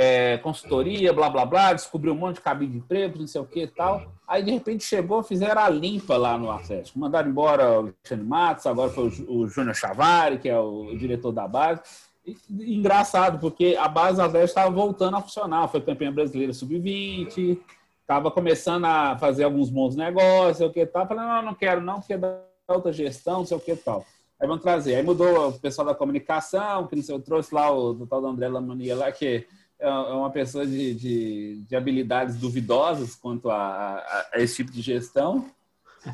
é, 0.00 0.38
consultoria, 0.38 1.12
blá 1.12 1.28
blá 1.28 1.44
blá, 1.44 1.72
descobriu 1.72 2.12
um 2.12 2.16
monte 2.16 2.36
de 2.36 2.40
cabide 2.40 2.70
de 2.70 2.78
emprego, 2.78 3.18
não 3.18 3.26
sei 3.26 3.40
o 3.40 3.44
que 3.44 3.62
e 3.62 3.66
tal. 3.66 4.12
Aí 4.28 4.44
de 4.44 4.52
repente 4.52 4.84
chegou, 4.84 5.24
fizeram 5.24 5.60
a 5.60 5.68
limpa 5.68 6.16
lá 6.16 6.38
no 6.38 6.48
Atlético. 6.52 7.00
Mandaram 7.00 7.28
embora 7.28 7.68
o 7.68 7.78
Alexandre 7.78 8.24
Matos, 8.24 8.64
agora 8.66 8.90
foi 8.90 9.08
o 9.26 9.48
Júnior 9.48 9.74
Chavari, 9.74 10.38
que 10.38 10.48
é 10.48 10.56
o 10.56 10.96
diretor 10.96 11.32
da 11.32 11.48
base. 11.48 11.80
E, 12.24 12.36
engraçado, 12.76 13.40
porque 13.40 13.76
a 13.76 13.88
base 13.88 14.18
do 14.18 14.22
Atlético 14.22 14.50
estava 14.50 14.70
voltando 14.70 15.16
a 15.16 15.20
funcionar. 15.20 15.66
Foi 15.66 15.80
campeã 15.80 16.12
brasileira 16.12 16.52
sub-20, 16.52 17.58
estava 18.00 18.30
começando 18.30 18.84
a 18.84 19.18
fazer 19.18 19.42
alguns 19.42 19.68
bons 19.68 19.96
negócios, 19.96 20.60
o 20.60 20.72
que 20.72 20.86
tal. 20.86 21.08
Falei, 21.08 21.24
não, 21.24 21.42
não 21.42 21.54
quero 21.54 21.80
não, 21.80 21.98
porque 21.98 22.12
é 22.12 22.18
da 22.18 22.38
outra 22.68 22.92
gestão, 22.92 23.38
não 23.38 23.46
sei 23.46 23.56
o 23.56 23.60
que 23.60 23.74
tal. 23.74 24.06
Aí 24.38 24.46
vamos 24.46 24.62
trazer. 24.62 24.94
Aí 24.94 25.02
mudou 25.02 25.48
o 25.48 25.58
pessoal 25.58 25.88
da 25.88 25.94
comunicação, 25.94 26.86
que 26.86 26.94
não 26.94 27.02
sei, 27.02 27.16
eu 27.16 27.20
trouxe 27.20 27.52
lá 27.52 27.72
o, 27.72 27.90
o 27.90 28.06
tal 28.06 28.20
do 28.20 28.28
André 28.28 28.46
Lamania 28.46 28.94
lá, 28.94 29.10
que 29.10 29.44
é, 29.80 29.86
é 29.86 29.90
uma 29.90 30.30
pessoa 30.30 30.66
de, 30.66 30.94
de, 30.94 31.56
de 31.68 31.76
habilidades 31.76 32.36
duvidosas 32.36 33.14
quanto 33.14 33.50
a, 33.50 33.56
a, 33.56 34.26
a, 34.34 34.40
esse 34.40 34.56
tipo 34.56 34.72
de 34.72 34.82
gestão, 34.82 35.46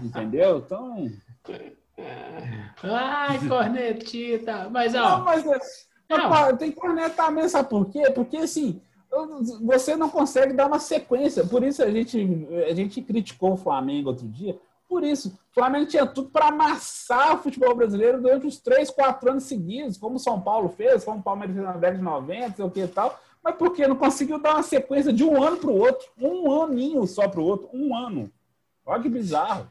entendeu? 0.02 0.58
Então. 0.58 1.10
Ai, 2.82 3.38
cornetita! 3.48 4.68
Mas, 4.70 4.94
ó. 4.94 5.18
Não, 5.18 5.24
mas, 5.24 5.44
não. 5.44 6.56
tem 6.56 6.70
que 6.70 6.80
cornetar 6.80 7.32
mesmo, 7.32 7.48
sabe 7.48 7.68
por 7.68 7.86
quê? 7.86 8.10
Porque, 8.10 8.36
assim, 8.36 8.80
você 9.62 9.96
não 9.96 10.10
consegue 10.10 10.52
dar 10.52 10.66
uma 10.66 10.78
sequência. 10.78 11.46
Por 11.46 11.62
isso 11.62 11.82
a 11.82 11.90
gente, 11.90 12.46
a 12.68 12.74
gente 12.74 13.00
criticou 13.00 13.52
o 13.52 13.56
Flamengo 13.56 14.10
outro 14.10 14.26
dia. 14.28 14.58
Por 14.88 15.02
isso, 15.02 15.28
o 15.28 15.54
Flamengo 15.54 15.86
tinha 15.86 16.06
tudo 16.06 16.28
para 16.28 16.48
amassar 16.48 17.34
o 17.34 17.42
futebol 17.42 17.74
brasileiro 17.74 18.20
durante 18.20 18.46
os 18.46 18.58
três, 18.58 18.90
quatro 18.90 19.30
anos 19.30 19.44
seguidos, 19.44 19.96
como 19.96 20.16
o 20.16 20.20
São 20.20 20.40
Paulo 20.40 20.68
fez, 20.68 21.04
como 21.04 21.18
o 21.20 21.22
Palmeiras 21.22 21.54
fez 21.54 21.66
na 21.66 21.72
década 21.72 21.98
de 21.98 22.04
90, 22.04 22.56
sei 22.56 22.64
o 22.64 22.70
que 22.70 22.80
e 22.80 22.88
tal. 22.88 23.18
Mas 23.44 23.56
por 23.56 23.74
que 23.74 23.86
não 23.86 23.96
conseguiu 23.96 24.38
dar 24.38 24.54
uma 24.54 24.62
sequência 24.62 25.12
de 25.12 25.22
um 25.22 25.42
ano 25.42 25.58
para 25.58 25.70
o 25.70 25.76
outro? 25.76 26.08
Um 26.18 26.62
aninho 26.62 27.06
só 27.06 27.28
para 27.28 27.40
o 27.40 27.44
outro, 27.44 27.68
um 27.74 27.94
ano. 27.94 28.32
Olha 28.86 29.02
que 29.02 29.08
bizarro. 29.08 29.70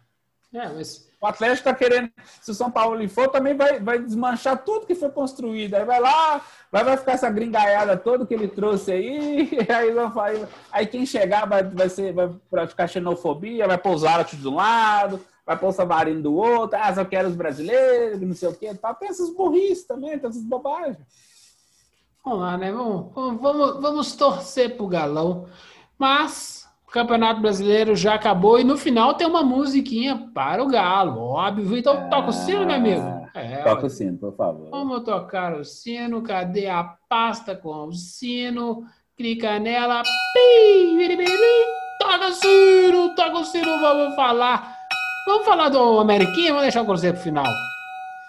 É, 0.53 0.69
mas... 0.69 1.11
O 1.19 1.25
Atlético 1.25 1.69
está 1.69 1.73
querendo, 1.73 2.11
se 2.41 2.51
o 2.51 2.53
São 2.53 2.69
Paulo 2.69 3.07
for, 3.07 3.29
também 3.29 3.55
vai, 3.55 3.79
vai 3.79 3.97
desmanchar 3.97 4.61
tudo 4.61 4.85
que 4.85 4.93
foi 4.93 5.09
construído. 5.09 5.73
Aí 5.73 5.85
vai 5.85 5.99
lá, 6.01 6.41
vai, 6.69 6.83
vai 6.83 6.97
ficar 6.97 7.13
essa 7.13 7.29
gringaiada 7.29 7.95
toda 7.95 8.25
que 8.25 8.33
ele 8.33 8.49
trouxe 8.49 8.91
aí, 8.91 9.49
aí, 9.73 9.91
vai, 10.09 10.45
aí 10.69 10.85
quem 10.85 11.05
chegar 11.05 11.47
vai, 11.47 11.63
vai, 11.63 11.87
ser, 11.87 12.11
vai 12.13 12.29
praticar 12.51 12.89
xenofobia, 12.89 13.65
vai 13.65 13.77
pôr 13.77 13.95
os 13.95 14.03
árabes 14.03 14.37
de 14.37 14.45
um 14.45 14.55
lado, 14.55 15.21
vai 15.45 15.57
pôr 15.57 15.69
o 15.69 15.71
Savarino 15.71 16.21
do 16.21 16.35
outro, 16.35 16.77
ah, 16.77 16.93
só 16.93 17.05
quero 17.05 17.29
os 17.29 17.35
brasileiros, 17.37 18.19
não 18.19 18.35
sei 18.35 18.49
o 18.49 18.53
quê. 18.53 18.75
Tá. 18.75 18.93
Tem 18.93 19.07
essas 19.07 19.33
burrices 19.33 19.85
também, 19.85 20.19
tem 20.19 20.29
essas 20.29 20.43
bobagens. 20.43 20.97
Vamos 22.23 22.39
lá, 22.39 22.57
né? 22.57 22.71
Vamos, 22.71 23.11
vamos, 23.41 23.81
vamos 23.81 24.15
torcer 24.15 24.77
pro 24.77 24.87
galão. 24.87 25.45
Mas 25.97 26.65
o 26.87 26.91
Campeonato 26.91 27.41
Brasileiro 27.41 27.95
já 27.95 28.13
acabou 28.13 28.59
e 28.59 28.63
no 28.63 28.77
final 28.77 29.13
tem 29.15 29.27
uma 29.27 29.43
musiquinha 29.43 30.29
para 30.33 30.63
o 30.63 30.67
Galo, 30.67 31.19
óbvio. 31.19 31.77
Então 31.77 32.09
toca 32.09 32.29
o 32.29 32.33
sino, 32.33 32.65
meu 32.65 32.75
amigo? 32.75 33.23
É, 33.35 33.63
toca 33.63 33.87
o 33.87 33.89
sino, 33.89 34.17
por 34.17 34.35
favor. 34.35 34.69
Vamos 34.69 35.03
tocar 35.03 35.53
o 35.59 35.65
sino. 35.65 36.21
Cadê 36.21 36.67
a 36.67 36.95
pasta 37.09 37.55
com 37.55 37.87
o 37.87 37.93
sino? 37.93 38.83
Clica 39.17 39.59
nela. 39.59 40.03
toca 41.99 42.27
o 42.27 42.33
sino, 42.33 43.15
toca 43.15 43.39
o 43.39 43.43
sino, 43.43 43.79
vamos 43.79 44.15
falar. 44.15 44.77
Vamos 45.25 45.45
falar 45.45 45.69
do 45.69 45.99
Ameriquinha? 45.99 46.49
Vamos 46.49 46.63
deixar 46.63 46.83
o 46.83 46.85
Cruzeiro 46.85 47.15
pro 47.15 47.23
final. 47.23 47.72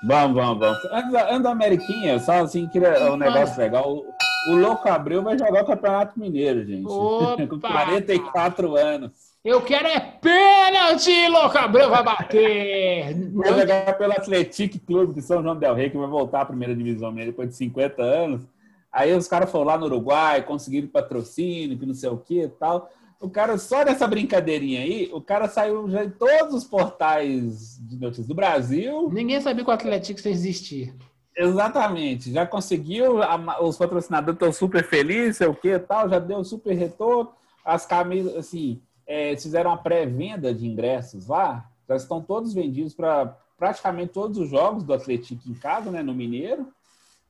Vamos, 0.07 0.37
vamos, 0.37 0.59
vamos. 0.59 0.85
Antes, 0.93 1.15
antes 1.15 1.43
da 1.43 1.51
Ameriquinha, 1.51 2.19
só 2.19 2.43
assim, 2.43 2.67
queria 2.69 3.13
um 3.13 3.17
negócio 3.17 3.59
legal. 3.59 4.03
O 4.49 4.55
Louco 4.55 4.89
Abreu 4.89 5.23
vai 5.23 5.39
jogar 5.39 5.63
o 5.63 5.67
Campeonato 5.67 6.19
Mineiro, 6.21 6.65
gente. 6.65 6.87
Opa! 6.89 7.47
Com 7.47 7.59
44 7.59 8.77
anos. 8.77 9.13
Eu 9.45 9.61
quero 9.61 9.87
é 9.87 10.01
pênalti, 10.01 11.29
Louco 11.29 11.59
Abreu 11.59 11.91
vai 11.91 12.03
bater. 12.03 13.15
Vai 13.33 13.61
jogar 13.61 13.99
pelo 13.99 14.13
Atlético 14.13 14.79
Clube 14.81 15.15
de 15.15 15.23
São 15.23 15.43
João 15.43 15.57
del 15.57 15.75
Rey, 15.75 15.91
que 15.91 15.99
vai 15.99 16.09
voltar 16.09 16.43
à 16.43 16.47
primeira 16.47 16.75
divisão 16.75 17.13
mesmo 17.13 17.33
depois 17.33 17.49
de 17.49 17.57
50 17.57 18.03
anos. 18.03 18.43
Aí 18.91 19.13
os 19.13 19.27
caras 19.27 19.51
foram 19.51 19.65
lá 19.67 19.77
no 19.77 19.87
Uruguai, 19.87 20.43
conseguiram 20.43 20.89
patrocínio, 20.89 21.79
que 21.79 21.85
não 21.85 21.95
sei 21.95 22.09
o 22.09 22.17
que 22.17 22.43
e 22.43 22.49
tal. 22.49 22.91
O 23.21 23.31
cara, 23.31 23.57
só 23.57 23.85
nessa 23.85 24.07
brincadeirinha 24.07 24.81
aí, 24.81 25.11
o 25.13 25.21
cara 25.21 25.49
saiu 25.49 25.89
já 25.89 26.05
em 26.05 26.11
todos 26.11 26.55
os 26.55 26.65
portais 26.65 27.79
de 27.81 27.97
notícias 27.97 28.27
do 28.27 28.35
Brasil. 28.35 29.09
Ninguém 29.11 29.41
sabia 29.41 29.65
que 29.65 29.71
o 29.71 29.73
Atlético 29.75 30.29
existia. 30.29 30.95
Exatamente, 31.37 32.33
já 32.33 32.47
conseguiu, 32.47 33.17
os 33.61 33.77
patrocinadores 33.77 34.37
estão 34.37 34.53
super 34.53 34.85
felizes, 34.85 35.39
sei 35.39 35.49
o 35.49 35.55
que 35.55 35.79
tal, 35.79 36.09
já 36.09 36.19
deu 36.19 36.45
super 36.45 36.75
retorno. 36.75 37.33
As 37.65 37.85
camisas, 37.85 38.37
assim, 38.37 38.81
é, 39.07 39.37
fizeram 39.37 39.73
a 39.73 39.77
pré-venda 39.77 40.55
de 40.55 40.67
ingressos 40.67 41.27
lá, 41.27 41.69
já 41.89 41.97
estão 41.97 42.23
todos 42.23 42.55
vendidos 42.55 42.95
para 42.95 43.37
praticamente 43.59 44.13
todos 44.13 44.39
os 44.39 44.49
jogos 44.49 44.85
do 44.85 44.93
Atlético 44.93 45.49
em 45.49 45.55
casa, 45.55 45.91
né, 45.91 46.03
no 46.03 46.15
Mineiro. 46.15 46.69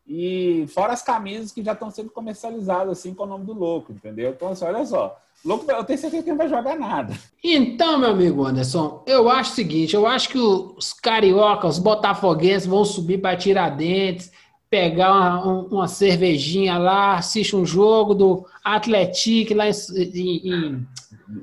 E 0.07 0.67
fora 0.69 0.93
as 0.93 1.03
camisas 1.03 1.51
que 1.51 1.65
já 1.65 1.73
estão 1.73 1.91
sendo 1.91 2.11
comercializadas, 2.11 2.99
assim, 2.99 3.15
com 3.15 3.23
o 3.23 3.27
nome 3.27 3.47
do 3.47 3.55
louco, 3.55 3.93
entendeu? 3.93 4.33
Então, 4.33 4.49
assim, 4.49 4.67
olha 4.67 4.85
só, 4.85 5.19
louco, 5.45 5.71
eu 5.71 5.85
tenho 5.85 5.99
certeza 5.99 6.23
que 6.23 6.31
não 6.31 6.39
vai 6.39 6.49
jogar 6.49 6.77
nada. 6.77 7.15
Então, 7.43 7.99
meu 7.99 8.11
amigo 8.11 8.45
Anderson, 8.45 9.03
eu 9.07 9.29
acho 9.29 9.53
o 9.53 9.55
seguinte, 9.55 9.95
eu 9.95 10.07
acho 10.07 10.29
que 10.29 10.39
os 10.39 10.93
cariocas, 10.93 11.77
os 11.77 11.83
botafoguenses 11.83 12.67
vão 12.67 12.85
subir 12.85 13.19
para 13.19 13.37
Tiradentes, 13.37 14.33
pegar 14.71 15.13
uma, 15.13 15.63
uma, 15.67 15.89
cervejinha 15.89 16.79
lá, 16.79 17.15
assiste 17.15 17.55
um 17.55 17.65
jogo 17.65 18.15
do 18.15 18.45
Atlético 18.65 19.55
lá 19.55 19.69
em, 19.69 19.73
em, 19.95 20.49
em 20.49 20.87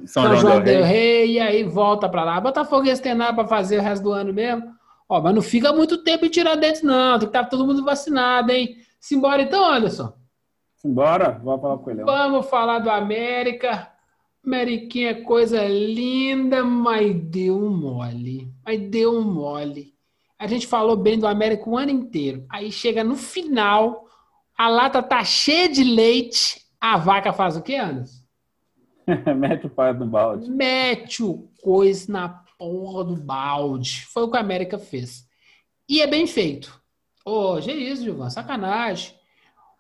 São, 0.06 0.24
São, 0.24 0.36
João 0.36 0.62
del 0.62 0.84
Rey. 0.84 1.26
Rey, 1.26 1.32
e 1.34 1.40
aí 1.40 1.64
volta 1.64 2.10
para 2.10 2.24
lá. 2.24 2.42
Botafoguense 2.42 3.02
tem 3.02 3.16
nada 3.16 3.34
para 3.34 3.48
fazer 3.48 3.80
o 3.80 3.82
resto 3.82 4.04
do 4.04 4.12
ano 4.12 4.34
mesmo. 4.34 4.64
Ó, 5.08 5.22
mas 5.22 5.34
não 5.34 5.42
fica 5.42 5.72
muito 5.72 6.00
tempo 6.00 6.26
em 6.26 6.30
Tiradentes, 6.30 6.82
não. 6.82 7.20
Tem 7.20 7.20
que 7.20 7.26
estar 7.26 7.44
tá 7.44 7.50
todo 7.50 7.66
mundo 7.66 7.86
vacinado, 7.86 8.52
hein? 8.52 8.78
Simbora 9.00 9.42
então, 9.42 9.64
Anderson. 9.66 10.14
Simbora, 10.76 11.40
vamos 11.44 11.62
falar 11.62 11.78
com 11.78 11.92
ele. 11.92 12.04
Vamos 12.04 12.46
falar 12.48 12.80
do 12.80 12.90
América. 12.90 13.91
Ameriquinha 14.44 15.12
é 15.12 15.22
coisa 15.22 15.64
linda, 15.68 16.64
mas 16.64 17.16
deu 17.16 17.58
um 17.58 17.70
mole. 17.70 18.52
Mas 18.66 18.80
deu 18.90 19.14
um 19.14 19.24
mole. 19.24 19.94
A 20.38 20.48
gente 20.48 20.66
falou 20.66 20.98
bem 20.98 21.20
do 21.20 21.28
América 21.28 21.70
o 21.70 21.78
ano 21.78 21.92
inteiro. 21.92 22.46
Aí 22.50 22.72
chega 22.72 23.04
no 23.04 23.16
final, 23.16 24.08
a 24.58 24.68
lata 24.68 25.04
tá 25.04 25.24
cheia 25.24 25.70
de 25.70 25.84
leite. 25.84 26.62
A 26.80 26.98
vaca 26.98 27.32
faz 27.32 27.56
o 27.56 27.62
quê, 27.62 27.76
Anderson? 27.76 28.22
Mete 29.38 29.68
o 29.68 29.70
pai 29.70 29.94
no 29.94 30.08
balde. 30.08 30.50
Mete 30.50 31.24
o 31.24 31.48
coisa 31.62 32.12
na 32.12 32.30
porra 32.58 33.04
do 33.04 33.16
balde. 33.16 34.08
Foi 34.12 34.24
o 34.24 34.32
que 34.32 34.38
a 34.38 34.42
América 34.42 34.80
fez. 34.80 35.28
E 35.88 36.02
é 36.02 36.08
bem 36.08 36.26
feito. 36.26 36.82
Ô, 37.24 37.54
oh, 37.54 37.62
que 37.62 37.72
isso, 37.72 38.04
Gilvan, 38.04 38.30
sacanagem. 38.32 39.14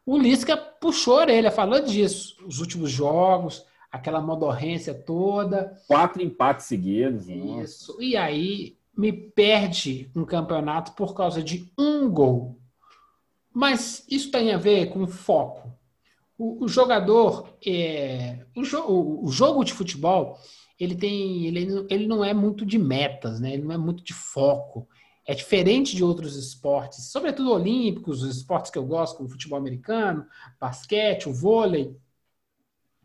O 0.05 0.17
Lisca 0.17 0.57
puxou 0.57 1.17
a 1.17 1.21
orelha, 1.21 1.51
falou 1.51 1.79
disso. 1.81 2.35
Os 2.45 2.59
últimos 2.59 2.91
jogos, 2.91 3.65
aquela 3.91 4.21
modorrência 4.21 4.93
toda. 4.93 5.77
Quatro 5.87 6.21
empates 6.21 6.65
seguidos. 6.65 7.27
Isso. 7.27 7.91
Nossa. 7.91 8.03
E 8.03 8.15
aí 8.15 8.77
me 8.95 9.11
perde 9.11 10.09
um 10.15 10.23
campeonato 10.23 10.93
por 10.93 11.13
causa 11.13 11.43
de 11.43 11.71
um 11.77 12.09
gol. 12.09 12.57
Mas 13.53 14.05
isso 14.09 14.31
tem 14.31 14.53
a 14.53 14.57
ver 14.57 14.87
com 14.87 15.05
foco. 15.05 15.69
O, 16.37 16.65
o 16.65 16.67
jogador, 16.67 17.49
é, 17.65 18.45
o, 18.55 18.63
jo, 18.63 18.81
o, 18.81 19.25
o 19.25 19.27
jogo 19.27 19.63
de 19.63 19.73
futebol, 19.73 20.39
ele 20.79 20.95
tem 20.95 21.45
ele, 21.45 21.85
ele 21.89 22.07
não 22.07 22.23
é 22.23 22.33
muito 22.33 22.65
de 22.65 22.79
metas, 22.79 23.39
né? 23.39 23.53
Ele 23.53 23.63
não 23.63 23.73
é 23.73 23.77
muito 23.77 24.03
de 24.03 24.13
foco. 24.13 24.87
É 25.25 25.35
diferente 25.35 25.95
de 25.95 26.03
outros 26.03 26.35
esportes, 26.35 27.11
sobretudo 27.11 27.51
olímpicos, 27.51 28.23
os 28.23 28.37
esportes 28.37 28.71
que 28.71 28.77
eu 28.77 28.85
gosto, 28.85 29.17
como 29.17 29.29
o 29.29 29.31
futebol 29.31 29.59
americano, 29.59 30.25
basquete, 30.59 31.29
o 31.29 31.33
vôlei, 31.33 31.95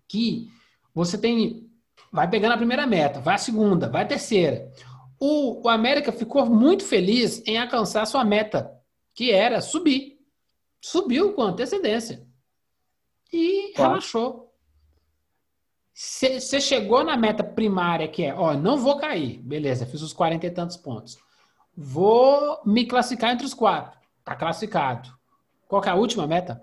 que 0.09 0.51
você 0.97 1.19
tem 1.19 1.71
vai 2.11 2.29
pegando 2.29 2.53
a 2.53 2.57
primeira 2.57 2.87
meta, 2.87 3.21
vai 3.21 3.35
a 3.35 3.39
segunda, 3.39 3.87
vai 3.87 4.05
a 4.05 4.07
terceira. 4.07 4.73
O, 5.21 5.67
o 5.67 5.69
América 5.69 6.11
ficou 6.11 6.47
muito 6.47 6.85
feliz 6.85 7.47
em 7.47 7.59
alcançar 7.59 8.07
sua 8.07 8.25
meta, 8.25 8.73
que 9.15 9.31
era 9.31 9.61
subir. 9.61 10.19
Subiu 10.81 11.35
com 11.35 11.43
antecedência. 11.43 12.27
E 13.31 13.73
claro. 13.75 13.91
relaxou. 13.91 14.55
Você 15.93 16.61
chegou 16.61 17.05
na 17.05 17.17
meta 17.17 17.45
primária, 17.45 18.09
que 18.09 18.23
é, 18.25 18.35
ó, 18.35 18.55
não 18.55 18.79
vou 18.79 18.99
cair. 18.99 19.39
Beleza, 19.43 19.87
fiz 19.87 20.01
os 20.01 20.13
40 20.15 20.47
e 20.47 20.51
tantos 20.51 20.77
pontos. 20.77 21.19
Vou 21.77 22.61
me 22.65 22.87
classificar 22.87 23.33
entre 23.33 23.47
os 23.47 23.55
quatro. 23.55 23.99
Tá 24.25 24.35
classificado. 24.35 25.11
Qual 25.69 25.83
é 25.85 25.91
a 25.91 25.95
última 25.95 26.27
meta? 26.27 26.63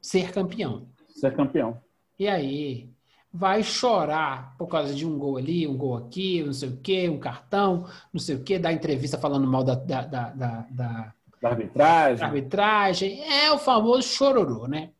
Ser 0.00 0.32
campeão. 0.32 0.88
Ser 1.08 1.34
campeão. 1.34 1.82
E 2.18 2.28
aí, 2.28 2.91
vai 3.32 3.62
chorar 3.62 4.54
por 4.58 4.66
causa 4.66 4.94
de 4.94 5.06
um 5.06 5.18
gol 5.18 5.38
ali, 5.38 5.66
um 5.66 5.76
gol 5.76 5.96
aqui, 5.96 6.42
não 6.42 6.52
sei 6.52 6.68
o 6.68 6.76
quê, 6.76 7.08
um 7.08 7.18
cartão, 7.18 7.86
não 8.12 8.20
sei 8.20 8.36
o 8.36 8.42
quê, 8.42 8.58
dar 8.58 8.72
entrevista 8.72 9.16
falando 9.16 9.46
mal 9.46 9.64
da, 9.64 9.74
da, 9.74 10.02
da, 10.02 10.30
da, 10.30 10.66
da 10.70 11.14
arbitragem. 11.42 12.24
arbitragem. 12.24 13.24
É 13.24 13.50
o 13.52 13.58
famoso 13.58 14.02
chororô, 14.02 14.66
né? 14.66 14.90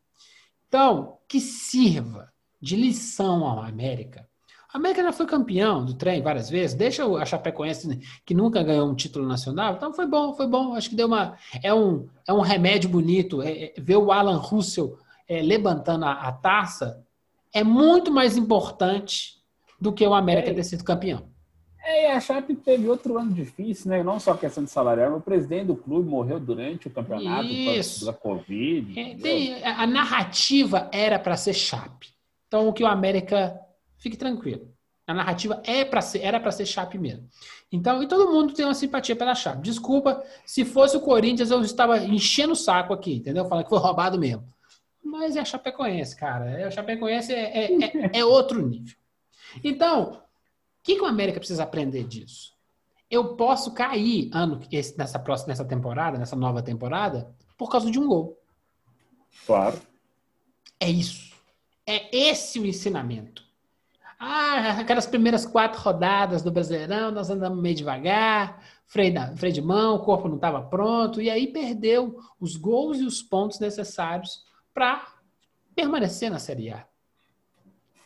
Então, 0.67 1.19
que 1.27 1.39
sirva 1.39 2.31
de 2.59 2.75
lição 2.75 3.45
ao 3.45 3.61
América. 3.61 4.27
A 4.73 4.77
América 4.77 5.03
já 5.03 5.13
foi 5.13 5.27
campeão 5.27 5.85
do 5.85 5.93
trem 5.93 6.19
várias 6.23 6.49
vezes, 6.49 6.75
deixa 6.75 7.05
a 7.05 7.25
Chapecoense 7.25 7.99
que 8.25 8.33
nunca 8.33 8.63
ganhou 8.63 8.89
um 8.89 8.95
título 8.95 9.27
nacional, 9.27 9.75
então 9.75 9.93
foi 9.93 10.07
bom, 10.07 10.33
foi 10.33 10.47
bom. 10.47 10.73
Acho 10.73 10.89
que 10.89 10.95
deu 10.95 11.05
uma. 11.05 11.37
É 11.61 11.71
um, 11.71 12.07
é 12.27 12.33
um 12.33 12.41
remédio 12.41 12.89
bonito. 12.89 13.43
É, 13.43 13.65
é, 13.65 13.73
ver 13.77 13.97
o 13.97 14.11
Alan 14.11 14.37
Russell 14.37 14.97
é, 15.27 15.43
levantando 15.43 16.05
a, 16.05 16.13
a, 16.13 16.31
taça 16.31 17.05
é 17.53 17.63
muito 17.63 18.11
mais 18.11 18.35
importante 18.35 19.35
do 19.79 19.93
que 19.93 20.05
o 20.05 20.13
América 20.13 20.49
é, 20.49 20.53
ter 20.53 20.63
sido 20.63 20.83
campeão. 20.83 21.31
É, 21.85 22.05
e 22.05 22.11
a 22.11 22.19
Chape 22.19 22.55
teve 22.55 22.87
outro 22.87 23.17
ano 23.17 23.33
difícil, 23.33 23.91
né? 23.91 24.01
Não 24.01 24.19
só 24.19 24.33
questão 24.35 24.63
de 24.63 24.69
salarial, 24.69 25.11
mas 25.11 25.19
o 25.19 25.23
presidente 25.23 25.67
do 25.67 25.75
clube 25.75 26.09
morreu 26.09 26.39
durante 26.39 26.87
o 26.87 26.91
campeonato 26.91 27.45
Isso. 27.45 28.05
da 28.05 28.13
Covid. 28.13 28.97
É, 28.97 29.15
tem, 29.15 29.63
a 29.63 29.85
narrativa 29.85 30.89
era 30.93 31.19
para 31.19 31.35
ser 31.35 31.53
Chape. 31.53 32.13
Então, 32.47 32.67
o 32.67 32.73
que 32.73 32.83
o 32.83 32.87
América. 32.87 33.59
Fique 33.97 34.17
tranquilo. 34.17 34.73
A 35.05 35.13
narrativa 35.13 35.61
é 35.65 35.83
para 35.83 36.01
ser, 36.01 36.19
era 36.19 36.39
para 36.39 36.51
ser 36.51 36.65
Chape 36.65 36.97
mesmo. 36.97 37.27
Então, 37.69 38.01
e 38.01 38.07
todo 38.07 38.31
mundo 38.31 38.53
tem 38.53 38.63
uma 38.63 38.73
simpatia 38.73 39.15
pela 39.15 39.35
Chape. 39.35 39.61
Desculpa, 39.61 40.23
se 40.45 40.63
fosse 40.63 40.95
o 40.95 41.01
Corinthians, 41.01 41.51
eu 41.51 41.61
estava 41.61 41.97
enchendo 41.97 42.53
o 42.53 42.55
saco 42.55 42.93
aqui, 42.93 43.15
entendeu? 43.15 43.45
Falando 43.45 43.65
que 43.65 43.69
foi 43.69 43.79
roubado 43.79 44.17
mesmo. 44.17 44.52
Mas 45.03 45.35
é 45.35 45.41
a 45.41 45.45
Chapecoense, 45.45 46.15
cara. 46.15 46.49
É, 46.49 46.63
a 46.63 46.71
Chapecoense 46.71 47.33
é, 47.33 47.65
é, 47.65 47.83
é, 47.83 48.19
é 48.19 48.25
outro 48.25 48.65
nível. 48.65 48.95
Então, 49.63 50.13
o 50.13 50.21
que, 50.81 50.95
que 50.95 51.01
o 51.01 51.05
América 51.05 51.39
precisa 51.39 51.63
aprender 51.63 52.05
disso? 52.05 52.53
Eu 53.09 53.35
posso 53.35 53.73
cair 53.73 54.29
ano, 54.33 54.59
nessa 54.97 55.19
próxima 55.19 55.49
nessa 55.49 55.65
temporada, 55.65 56.17
nessa 56.17 56.35
nova 56.35 56.63
temporada, 56.63 57.29
por 57.57 57.69
causa 57.69 57.91
de 57.91 57.99
um 57.99 58.07
gol. 58.07 58.39
Claro. 59.45 59.79
É 60.79 60.89
isso. 60.89 61.33
É 61.85 62.15
esse 62.15 62.59
o 62.59 62.65
ensinamento. 62.65 63.43
Ah, 64.17 64.79
aquelas 64.79 65.05
primeiras 65.05 65.45
quatro 65.45 65.81
rodadas 65.81 66.41
do 66.41 66.51
Brasileirão, 66.51 67.11
nós 67.11 67.29
andamos 67.29 67.61
meio 67.61 67.75
devagar, 67.75 68.63
freio, 68.85 69.13
da, 69.13 69.35
freio 69.35 69.53
de 69.53 69.61
mão, 69.61 69.95
o 69.95 69.99
corpo 69.99 70.29
não 70.29 70.37
estava 70.37 70.61
pronto, 70.61 71.21
e 71.21 71.29
aí 71.29 71.47
perdeu 71.47 72.17
os 72.39 72.55
gols 72.55 72.99
e 72.99 73.03
os 73.03 73.21
pontos 73.21 73.59
necessários 73.59 74.45
para 74.73 75.07
permanecer 75.75 76.29
na 76.29 76.39
Série 76.39 76.71
A. 76.71 76.85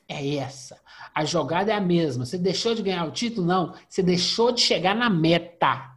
É 0.08 0.36
essa. 0.36 0.80
A 1.14 1.26
jogada 1.26 1.72
é 1.72 1.76
a 1.76 1.82
mesma. 1.82 2.26
Você 2.26 2.38
deixou 2.38 2.74
de 2.74 2.82
ganhar 2.82 3.06
o 3.06 3.12
título? 3.12 3.46
Não. 3.46 3.74
Você 3.90 4.02
deixou 4.02 4.52
de 4.52 4.62
chegar 4.62 4.96
na 4.96 5.10
meta. 5.10 5.92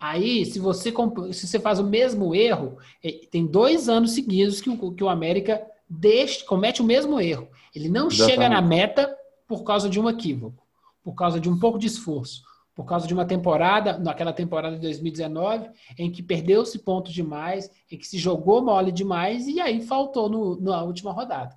Aí, 0.00 0.44
se 0.46 0.58
você, 0.58 0.92
se 1.32 1.46
você 1.46 1.60
faz 1.60 1.78
o 1.78 1.84
mesmo 1.84 2.34
erro, 2.34 2.78
tem 3.30 3.46
dois 3.46 3.88
anos 3.88 4.12
seguidos 4.12 4.60
que 4.60 4.70
o, 4.70 4.92
que 4.92 5.04
o 5.04 5.08
América 5.08 5.62
deixa, 5.88 6.44
comete 6.44 6.82
o 6.82 6.84
mesmo 6.84 7.20
erro. 7.20 7.48
Ele 7.74 7.88
não 7.88 8.08
Exatamente. 8.08 8.30
chega 8.30 8.48
na 8.48 8.60
meta 8.60 9.14
por 9.46 9.64
causa 9.64 9.88
de 9.88 10.00
um 10.00 10.08
equívoco, 10.08 10.62
por 11.02 11.14
causa 11.14 11.38
de 11.38 11.48
um 11.48 11.58
pouco 11.58 11.78
de 11.78 11.86
esforço, 11.86 12.42
por 12.74 12.84
causa 12.84 13.06
de 13.06 13.14
uma 13.14 13.24
temporada, 13.24 13.98
naquela 13.98 14.32
temporada 14.32 14.76
de 14.76 14.82
2019, 14.82 15.70
em 15.98 16.10
que 16.10 16.22
perdeu-se 16.22 16.78
pontos 16.80 17.12
demais, 17.12 17.70
em 17.90 17.96
que 17.96 18.06
se 18.06 18.18
jogou 18.18 18.64
mole 18.64 18.90
demais 18.90 19.46
e 19.46 19.60
aí 19.60 19.80
faltou 19.80 20.28
no, 20.28 20.60
na 20.60 20.82
última 20.82 21.12
rodada. 21.12 21.56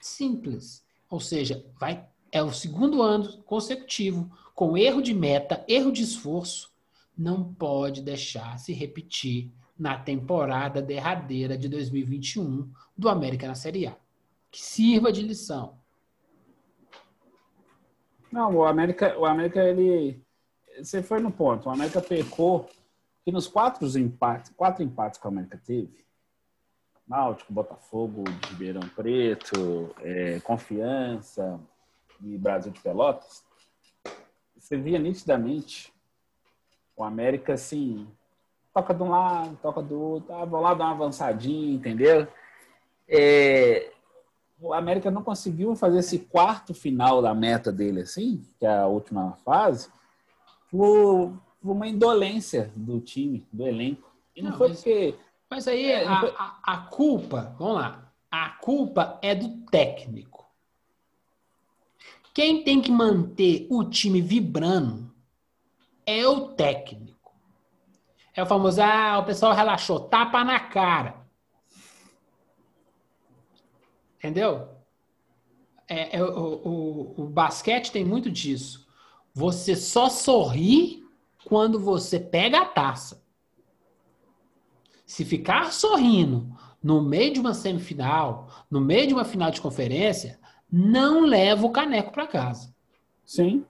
Simples. 0.00 0.84
Ou 1.08 1.20
seja, 1.20 1.64
vai 1.78 2.06
é 2.34 2.42
o 2.42 2.52
segundo 2.52 3.00
ano 3.00 3.42
consecutivo 3.44 4.28
com 4.56 4.76
erro 4.76 5.00
de 5.00 5.14
meta, 5.14 5.64
erro 5.68 5.92
de 5.92 6.02
esforço, 6.02 6.72
não 7.16 7.54
pode 7.54 8.02
deixar 8.02 8.58
se 8.58 8.72
repetir 8.72 9.52
na 9.78 9.96
temporada 9.96 10.82
derradeira 10.82 11.56
de 11.56 11.68
2021 11.68 12.68
do 12.96 13.08
América 13.08 13.46
na 13.46 13.54
Série 13.54 13.86
A. 13.86 13.96
Que 14.50 14.60
sirva 14.60 15.12
de 15.12 15.22
lição. 15.22 15.78
Não, 18.34 18.52
o 18.52 18.64
América, 18.64 19.16
o 19.16 19.24
América 19.24 19.62
ele 19.62 20.20
você 20.76 21.04
foi 21.04 21.20
no 21.20 21.30
ponto. 21.30 21.68
O 21.68 21.72
América 21.72 22.00
pecou 22.00 22.68
que 23.24 23.30
nos 23.30 23.46
quatro 23.46 23.86
empates, 23.96 24.52
quatro 24.56 24.82
empates 24.82 25.20
que 25.20 25.24
o 25.24 25.28
América 25.28 25.56
teve, 25.64 26.04
Náutico, 27.06 27.52
Botafogo, 27.52 28.24
de 28.24 28.48
Ribeirão 28.48 28.88
Preto, 28.88 29.94
é, 30.00 30.40
Confiança 30.40 31.60
e 32.20 32.36
Brasil 32.36 32.72
de 32.72 32.80
Pelotas, 32.80 33.44
você 34.58 34.76
via 34.76 34.98
nitidamente 34.98 35.92
o 36.96 37.04
América 37.04 37.52
assim, 37.52 38.04
toca 38.72 38.92
de 38.92 39.00
um 39.04 39.10
lado, 39.10 39.56
toca 39.62 39.80
do 39.80 40.00
outro, 40.00 40.34
ah, 40.34 40.44
vou 40.44 40.60
lá 40.60 40.74
dar 40.74 40.86
uma 40.86 40.94
avançadinha, 40.94 41.72
entendeu? 41.72 42.26
É, 43.06 43.92
o 44.64 44.72
América 44.72 45.10
não 45.10 45.22
conseguiu 45.22 45.76
fazer 45.76 45.98
esse 45.98 46.18
quarto 46.18 46.72
final 46.72 47.20
da 47.20 47.34
meta 47.34 47.70
dele, 47.70 48.00
assim, 48.00 48.42
que 48.58 48.64
é 48.64 48.78
a 48.78 48.86
última 48.86 49.32
fase, 49.44 49.90
por, 50.70 51.34
por 51.60 51.72
uma 51.72 51.86
indolência 51.86 52.72
do 52.74 52.98
time, 52.98 53.46
do 53.52 53.66
elenco. 53.66 54.10
E 54.34 54.42
não, 54.42 54.50
não 54.50 54.58
foi 54.58 54.68
mas, 54.68 54.78
porque. 54.78 55.14
Mas 55.50 55.68
aí 55.68 55.92
é, 55.92 56.06
a, 56.06 56.20
foi... 56.20 56.34
a, 56.38 56.58
a 56.62 56.76
culpa, 56.78 57.54
vamos 57.58 57.74
lá, 57.74 58.10
a 58.30 58.48
culpa 58.48 59.18
é 59.20 59.34
do 59.34 59.48
técnico. 59.70 60.46
Quem 62.32 62.64
tem 62.64 62.80
que 62.80 62.90
manter 62.90 63.66
o 63.70 63.84
time 63.84 64.20
vibrando 64.20 65.12
é 66.06 66.26
o 66.26 66.48
técnico. 66.48 67.32
É 68.34 68.42
o 68.42 68.46
famoso, 68.46 68.82
ah, 68.82 69.18
o 69.18 69.24
pessoal 69.24 69.52
relaxou, 69.52 70.00
tapa 70.00 70.42
na 70.42 70.58
cara. 70.58 71.23
Entendeu? 74.24 74.68
É, 75.86 76.16
é 76.16 76.22
o, 76.22 76.32
o, 76.32 77.24
o, 77.24 77.26
basquete 77.26 77.92
tem 77.92 78.02
muito 78.02 78.30
disso. 78.30 78.88
Você 79.34 79.76
só 79.76 80.08
sorri 80.08 81.06
quando 81.44 81.78
você 81.78 82.18
pega 82.18 82.62
a 82.62 82.64
taça. 82.64 83.22
Se 85.04 85.26
ficar 85.26 85.74
sorrindo 85.74 86.56
no 86.82 87.02
meio 87.02 87.34
de 87.34 87.40
uma 87.40 87.52
semifinal, 87.52 88.48
no 88.70 88.80
meio 88.80 89.06
de 89.06 89.12
uma 89.12 89.26
final 89.26 89.50
de 89.50 89.60
conferência, 89.60 90.40
não 90.72 91.26
leva 91.26 91.66
o 91.66 91.70
caneco 91.70 92.10
para 92.10 92.26
casa. 92.26 92.74
Sim. 93.26 93.62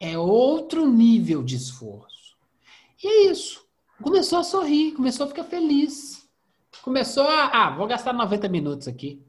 É 0.00 0.18
outro 0.18 0.84
nível 0.84 1.44
de 1.44 1.54
esforço. 1.54 2.36
E 3.00 3.06
é 3.06 3.30
isso. 3.30 3.64
Começou 4.02 4.40
a 4.40 4.44
sorrir, 4.44 4.94
começou 4.94 5.26
a 5.26 5.28
ficar 5.28 5.44
feliz. 5.44 6.28
Começou 6.82 7.22
a. 7.22 7.66
Ah, 7.66 7.70
vou 7.70 7.86
gastar 7.86 8.12
90 8.12 8.48
minutos 8.48 8.88
aqui. 8.88 9.23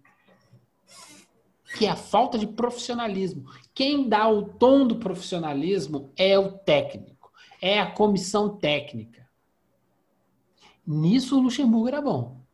Que 1.75 1.85
é 1.85 1.89
a 1.89 1.95
falta 1.95 2.37
de 2.37 2.47
profissionalismo. 2.47 3.45
Quem 3.73 4.07
dá 4.07 4.27
o 4.29 4.43
tom 4.43 4.87
do 4.87 4.95
profissionalismo 4.95 6.11
é 6.15 6.39
o 6.39 6.51
técnico, 6.51 7.31
é 7.61 7.79
a 7.79 7.91
comissão 7.91 8.57
técnica. 8.57 9.27
Nisso 10.87 11.37
o 11.37 11.41
Luxemburgo 11.41 11.87
era 11.87 12.01
bom. 12.01 12.45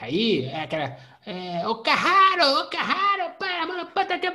Aí, 0.00 0.46
é 0.46 0.62
aquela. 0.62 0.96
É, 1.24 1.68
o 1.68 1.76
Carraro, 1.76 2.62
o 2.62 2.68
Carraro, 2.68 3.34
para, 3.38 3.66
mano, 3.66 3.86
pata 3.86 4.18
que 4.18 4.26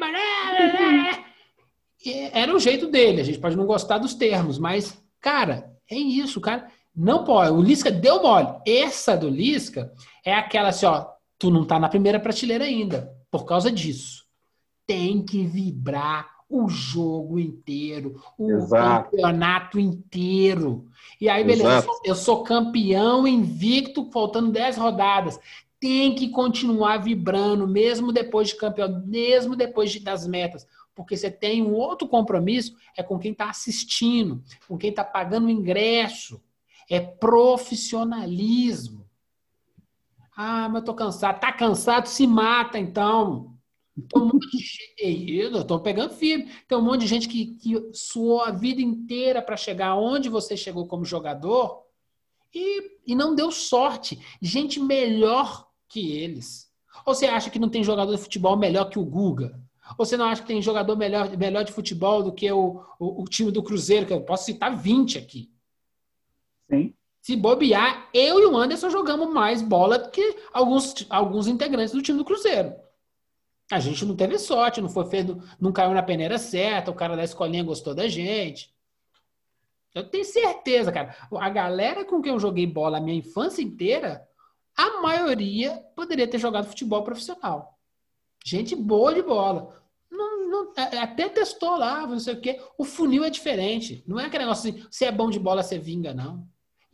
Era 2.31 2.55
o 2.55 2.59
jeito 2.59 2.87
dele. 2.87 3.19
A 3.19 3.23
gente 3.23 3.39
pode 3.39 3.57
não 3.57 3.65
gostar 3.65 3.97
dos 3.97 4.13
termos, 4.13 4.57
mas, 4.57 5.03
cara, 5.19 5.73
é 5.89 5.95
isso, 5.95 6.39
cara. 6.39 6.71
Não 6.95 7.23
pode. 7.23 7.51
O 7.51 7.61
Lisca 7.61 7.91
deu 7.91 8.21
mole. 8.21 8.47
Essa 8.65 9.17
do 9.17 9.29
Lisca 9.29 9.91
é 10.23 10.33
aquela 10.33 10.69
assim, 10.69 10.85
ó. 10.85 11.16
Tu 11.39 11.51
não 11.51 11.65
tá 11.65 11.79
na 11.79 11.89
primeira 11.89 12.19
prateleira 12.19 12.65
ainda, 12.65 13.15
por 13.29 13.45
causa 13.45 13.71
disso. 13.71 14.25
Tem 14.85 15.23
que 15.23 15.45
vibrar 15.45 16.37
o 16.49 16.69
jogo 16.69 17.39
inteiro, 17.39 18.21
o 18.37 18.51
Exato. 18.51 19.11
campeonato 19.11 19.79
inteiro. 19.79 20.87
E 21.19 21.27
aí, 21.27 21.43
beleza, 21.43 21.75
eu 21.75 21.81
sou, 21.81 22.01
eu 22.05 22.15
sou, 22.15 22.43
campeão 22.43 23.27
invicto, 23.27 24.09
faltando 24.11 24.51
10 24.51 24.77
rodadas. 24.77 25.39
Tem 25.79 26.15
que 26.15 26.29
continuar 26.29 26.97
vibrando, 26.97 27.67
mesmo 27.67 28.11
depois 28.11 28.49
de 28.49 28.55
campeão, 28.55 29.03
mesmo 29.05 29.55
depois 29.55 29.91
de, 29.91 29.99
das 29.99 30.25
metas. 30.25 30.65
Porque 30.95 31.15
você 31.15 31.29
tem 31.29 31.61
um 31.61 31.73
outro 31.73 32.07
compromisso, 32.07 32.75
é 32.95 33.03
com 33.03 33.19
quem 33.19 33.31
está 33.31 33.49
assistindo, 33.49 34.41
com 34.67 34.77
quem 34.77 34.89
está 34.89 35.03
pagando 35.03 35.47
o 35.47 35.51
ingresso. 35.51 36.41
É 36.89 36.99
profissionalismo. 36.99 39.06
Ah, 40.39 40.69
mas 40.69 40.81
eu 40.81 40.85
tô 40.85 40.93
cansado. 40.93 41.39
Tá 41.39 41.51
cansado? 41.51 42.07
Se 42.07 42.27
mata, 42.27 42.77
então. 42.77 43.57
Tem 43.95 44.29
de 44.39 44.57
gente. 44.59 45.35
Eu 45.35 45.65
tô 45.65 45.79
pegando 45.79 46.13
firme. 46.13 46.51
Tem 46.67 46.77
um 46.77 46.81
monte 46.83 47.01
de 47.01 47.07
gente 47.07 47.27
que, 47.27 47.55
que 47.55 47.89
suou 47.91 48.41
a 48.41 48.51
vida 48.51 48.79
inteira 48.79 49.41
para 49.41 49.57
chegar 49.57 49.95
onde 49.95 50.29
você 50.29 50.55
chegou 50.55 50.87
como 50.87 51.03
jogador 51.03 51.83
e, 52.53 52.99
e 53.07 53.15
não 53.15 53.33
deu 53.33 53.51
sorte. 53.51 54.19
Gente 54.39 54.79
melhor 54.79 55.67
que 55.89 56.11
eles. 56.11 56.71
Ou 57.03 57.15
você 57.15 57.25
acha 57.25 57.49
que 57.49 57.57
não 57.57 57.69
tem 57.69 57.83
jogador 57.83 58.15
de 58.15 58.21
futebol 58.21 58.55
melhor 58.55 58.91
que 58.91 58.99
o 58.99 59.05
Guga? 59.05 59.59
Ou 59.97 60.05
você 60.05 60.15
não 60.15 60.25
acha 60.25 60.43
que 60.43 60.47
tem 60.47 60.61
jogador 60.61 60.95
melhor, 60.95 61.35
melhor 61.35 61.63
de 61.63 61.71
futebol 61.71 62.21
do 62.21 62.31
que 62.31 62.51
o, 62.51 62.83
o, 62.99 63.23
o 63.23 63.25
time 63.25 63.51
do 63.51 63.63
Cruzeiro? 63.63 64.05
Que 64.05 64.13
eu 64.13 64.21
posso 64.21 64.45
citar 64.45 64.77
20 64.77 65.17
aqui. 65.17 65.49
Sim. 66.69 66.93
Se 67.27 67.35
bobear, 67.35 68.09
eu 68.13 68.39
e 68.39 68.45
o 68.45 68.55
Anderson 68.55 68.89
jogamos 68.89 69.27
mais 69.33 69.61
bola 69.61 69.99
do 69.99 70.09
que 70.09 70.37
alguns, 70.53 71.05
alguns 71.09 71.45
integrantes 71.45 71.93
do 71.93 72.01
time 72.01 72.17
do 72.17 72.23
Cruzeiro. 72.23 72.73
A 73.69 73.81
gente 73.81 74.05
não 74.05 74.15
teve 74.15 74.39
sorte, 74.39 74.79
não 74.79 74.87
foi 74.87 75.05
feito, 75.07 75.37
não 75.59 75.73
caiu 75.73 75.93
na 75.93 76.01
peneira 76.01 76.37
certa, 76.37 76.89
o 76.89 76.95
cara 76.95 77.17
da 77.17 77.25
escolinha 77.25 77.65
gostou 77.65 77.93
da 77.93 78.07
gente. 78.07 78.73
Eu 79.93 80.09
tenho 80.09 80.23
certeza, 80.23 80.89
cara. 80.89 81.17
A 81.33 81.49
galera 81.49 82.05
com 82.05 82.21
quem 82.21 82.31
eu 82.31 82.39
joguei 82.39 82.65
bola 82.65 82.97
a 82.97 83.01
minha 83.01 83.17
infância 83.17 83.61
inteira, 83.61 84.25
a 84.73 85.01
maioria 85.01 85.83
poderia 85.97 86.29
ter 86.29 86.39
jogado 86.39 86.69
futebol 86.69 87.03
profissional. 87.03 87.77
Gente 88.45 88.73
boa 88.73 89.13
de 89.13 89.21
bola. 89.21 89.83
Não, 90.09 90.49
não, 90.49 90.73
é, 90.77 90.95
é, 90.95 90.99
até 90.99 91.27
testou 91.27 91.75
lá, 91.75 92.07
não 92.07 92.19
sei 92.19 92.35
o 92.35 92.39
quê. 92.39 92.61
O 92.77 92.85
funil 92.85 93.25
é 93.25 93.29
diferente. 93.29 94.01
Não 94.07 94.17
é 94.17 94.27
aquele 94.27 94.45
negócio 94.45 94.69
assim, 94.69 94.87
se 94.89 95.03
é 95.03 95.11
bom 95.11 95.29
de 95.29 95.39
bola, 95.39 95.61
você 95.61 95.77
vinga, 95.77 96.13
não. 96.13 96.47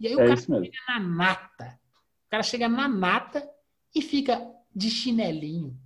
E 0.04 0.08
aí 0.08 0.16
o 0.18 0.20
é 0.20 0.28
cara 0.28 0.36
chega 0.36 0.72
na 0.90 1.00
nata. 1.00 1.80
O 2.28 2.30
cara 2.30 2.44
chega 2.44 2.68
na 2.68 2.88
nata 2.90 3.50
e 3.96 4.02
fica 4.02 4.54
de 4.76 4.90
chinelinho. 4.90 5.80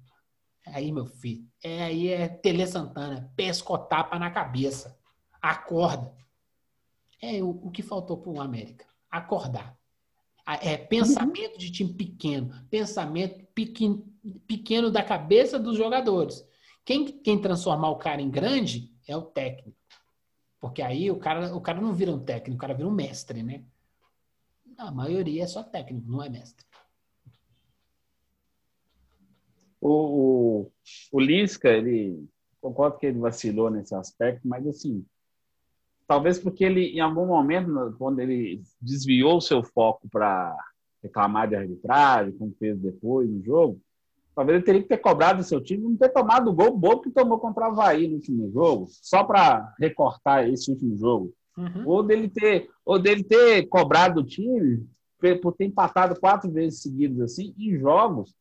Aí, 0.66 0.92
meu 0.92 1.06
filho, 1.06 1.48
é, 1.64 1.84
aí 1.84 2.08
é 2.08 2.28
Tele 2.28 2.66
Santana, 2.66 3.32
pescotapa 3.36 4.18
na 4.18 4.32
cabeça. 4.32 4.98
Acorda. 5.40 6.12
É 7.22 7.44
o, 7.44 7.50
o 7.50 7.70
que 7.70 7.84
faltou 7.84 8.18
para 8.18 8.32
o 8.32 8.42
América. 8.42 8.88
Acordar. 9.10 9.78
É 10.62 10.78
pensamento 10.78 11.60
de 11.60 11.70
time 11.70 11.94
pequeno, 11.94 12.66
pensamento 12.72 13.46
pequeno, 13.54 14.04
pequeno 14.48 14.90
da 14.90 15.04
cabeça 15.04 15.60
dos 15.60 15.78
jogadores. 15.78 16.44
Quem, 16.84 17.06
quem 17.06 17.40
transformar 17.40 17.90
o 17.92 17.98
cara 17.98 18.22
em 18.22 18.32
grande 18.32 18.92
é 19.08 19.16
o 19.16 19.22
técnico. 19.22 19.78
Porque 20.60 20.82
aí 20.82 21.12
o 21.12 21.20
cara, 21.20 21.56
o 21.56 21.62
cara 21.62 21.80
não 21.80 21.94
vira 21.94 22.12
um 22.12 22.20
técnico, 22.20 22.56
o 22.56 22.60
cara 22.60 22.74
vira 22.74 22.88
um 22.88 22.92
mestre, 22.92 23.44
né? 23.44 23.64
A 24.78 24.92
maioria 24.92 25.44
é 25.44 25.48
só 25.48 25.64
técnico, 25.64 26.10
não 26.10 26.24
é 26.24 26.30
mestre. 26.30 26.66
O, 29.82 29.90
o, 30.62 30.72
o 31.12 31.20
Lisca, 31.20 31.70
ele 31.70 32.28
concordo 32.62 32.98
que 32.98 33.06
ele 33.06 33.20
vacilou 33.20 33.70
nesse 33.70 33.96
aspecto, 33.96 34.48
mas 34.48 34.68
assim, 34.68 35.06
talvez 36.08 36.40
porque 36.40 36.64
ele, 36.64 36.96
em 36.96 37.00
algum 37.00 37.26
momento, 37.26 37.96
quando 37.98 38.20
ele 38.20 38.62
desviou 38.82 39.38
o 39.38 39.42
seu 39.42 39.64
foco 39.64 40.08
para 40.10 40.56
reclamar 41.02 41.48
de 41.48 41.56
arbitragem, 41.56 42.38
como 42.38 42.56
fez 42.60 42.78
depois 42.80 43.30
no 43.30 43.44
jogo, 43.44 43.82
talvez 44.36 44.58
ele 44.58 44.66
teria 44.66 44.82
que 44.82 44.88
ter 44.90 44.98
cobrado 44.98 45.42
o 45.42 45.44
seu 45.44 45.62
time, 45.62 45.84
não 45.84 45.98
ter 45.98 46.10
tomado 46.10 46.50
o 46.50 46.54
gol 46.54 46.78
bobo 46.78 47.02
que 47.02 47.12
tomou 47.12 47.40
contra 47.40 47.68
o 47.68 47.72
Havaí 47.72 48.08
no 48.08 48.16
último 48.16 48.52
jogo, 48.52 48.88
só 48.90 49.24
para 49.24 49.74
recortar 49.80 50.48
esse 50.48 50.72
último 50.72 50.96
jogo. 50.98 51.34
Uhum. 51.58 51.84
Ou, 51.86 52.04
dele 52.04 52.30
ter, 52.30 52.70
ou 52.86 53.00
dele 53.00 53.24
ter 53.24 53.66
cobrado 53.68 54.22
o 54.22 54.26
time 54.26 54.88
por 55.42 55.54
ter 55.54 55.66
empatado 55.66 56.20
quatro 56.20 56.52
vezes 56.52 56.82
seguidas 56.82 57.20
assim, 57.32 57.54
em 57.58 57.78
jogos 57.80 58.36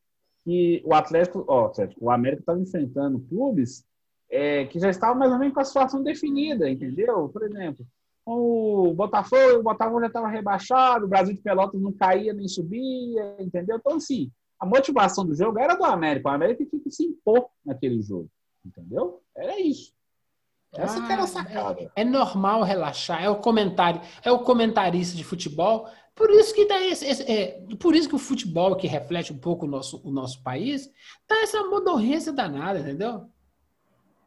que 0.44 0.82
o 0.84 0.94
Atlético, 0.94 1.44
ó, 1.48 1.72
o 1.98 2.10
América 2.10 2.42
estava 2.42 2.60
enfrentando 2.60 3.18
clubes 3.18 3.84
é, 4.30 4.66
que 4.66 4.78
já 4.78 4.90
estavam 4.90 5.16
mais 5.18 5.32
ou 5.32 5.38
menos 5.38 5.54
com 5.54 5.60
a 5.60 5.64
situação 5.64 6.02
definida, 6.02 6.68
entendeu? 6.68 7.28
Por 7.28 7.42
exemplo, 7.42 7.86
o 8.24 8.92
Botafogo, 8.94 9.60
o 9.60 9.62
Botafogo 9.62 10.00
já 10.00 10.08
estava 10.08 10.28
rebaixado, 10.28 11.06
o 11.06 11.08
Brasil 11.08 11.34
de 11.34 11.40
Pelotas 11.40 11.80
não 11.80 11.92
caía 11.92 12.32
nem 12.32 12.48
subia, 12.48 13.36
entendeu? 13.40 13.76
Então, 13.76 13.96
assim, 13.96 14.30
a 14.58 14.66
motivação 14.66 15.24
do 15.24 15.34
jogo 15.34 15.58
era 15.58 15.74
do 15.74 15.84
América. 15.84 16.28
O 16.28 16.32
América 16.32 16.64
tinha 16.64 16.82
que 16.82 16.90
se 16.90 17.04
impor 17.04 17.48
naquele 17.64 18.02
jogo, 18.02 18.28
entendeu? 18.64 19.20
Era 19.34 19.60
isso. 19.60 19.92
Essa 20.74 20.98
ah, 20.98 21.06
que 21.06 21.12
era 21.12 21.22
a 21.22 21.26
sacada. 21.26 21.92
É, 21.96 22.02
é, 22.02 22.04
normal 22.04 22.62
relaxar, 22.62 23.22
é 23.22 23.30
o 23.30 23.36
comentário, 23.36 24.00
é 24.22 24.30
o 24.30 24.40
comentarista 24.40 25.16
de 25.16 25.24
futebol. 25.24 25.88
Por 26.14 26.30
isso 26.30 26.54
que 26.54 26.66
dá 26.66 26.80
esse, 26.82 27.04
esse 27.06 27.22
é, 27.30 27.60
por 27.78 27.94
isso 27.94 28.08
que 28.08 28.14
o 28.14 28.18
futebol 28.18 28.76
que 28.76 28.86
reflete 28.86 29.32
um 29.32 29.38
pouco 29.38 29.66
o 29.66 29.68
nosso, 29.68 30.00
o 30.04 30.10
nosso 30.10 30.42
país, 30.42 30.90
tá 31.26 31.36
essa 31.42 31.62
modorrência 31.64 32.32
danada, 32.32 32.80
entendeu? 32.80 33.26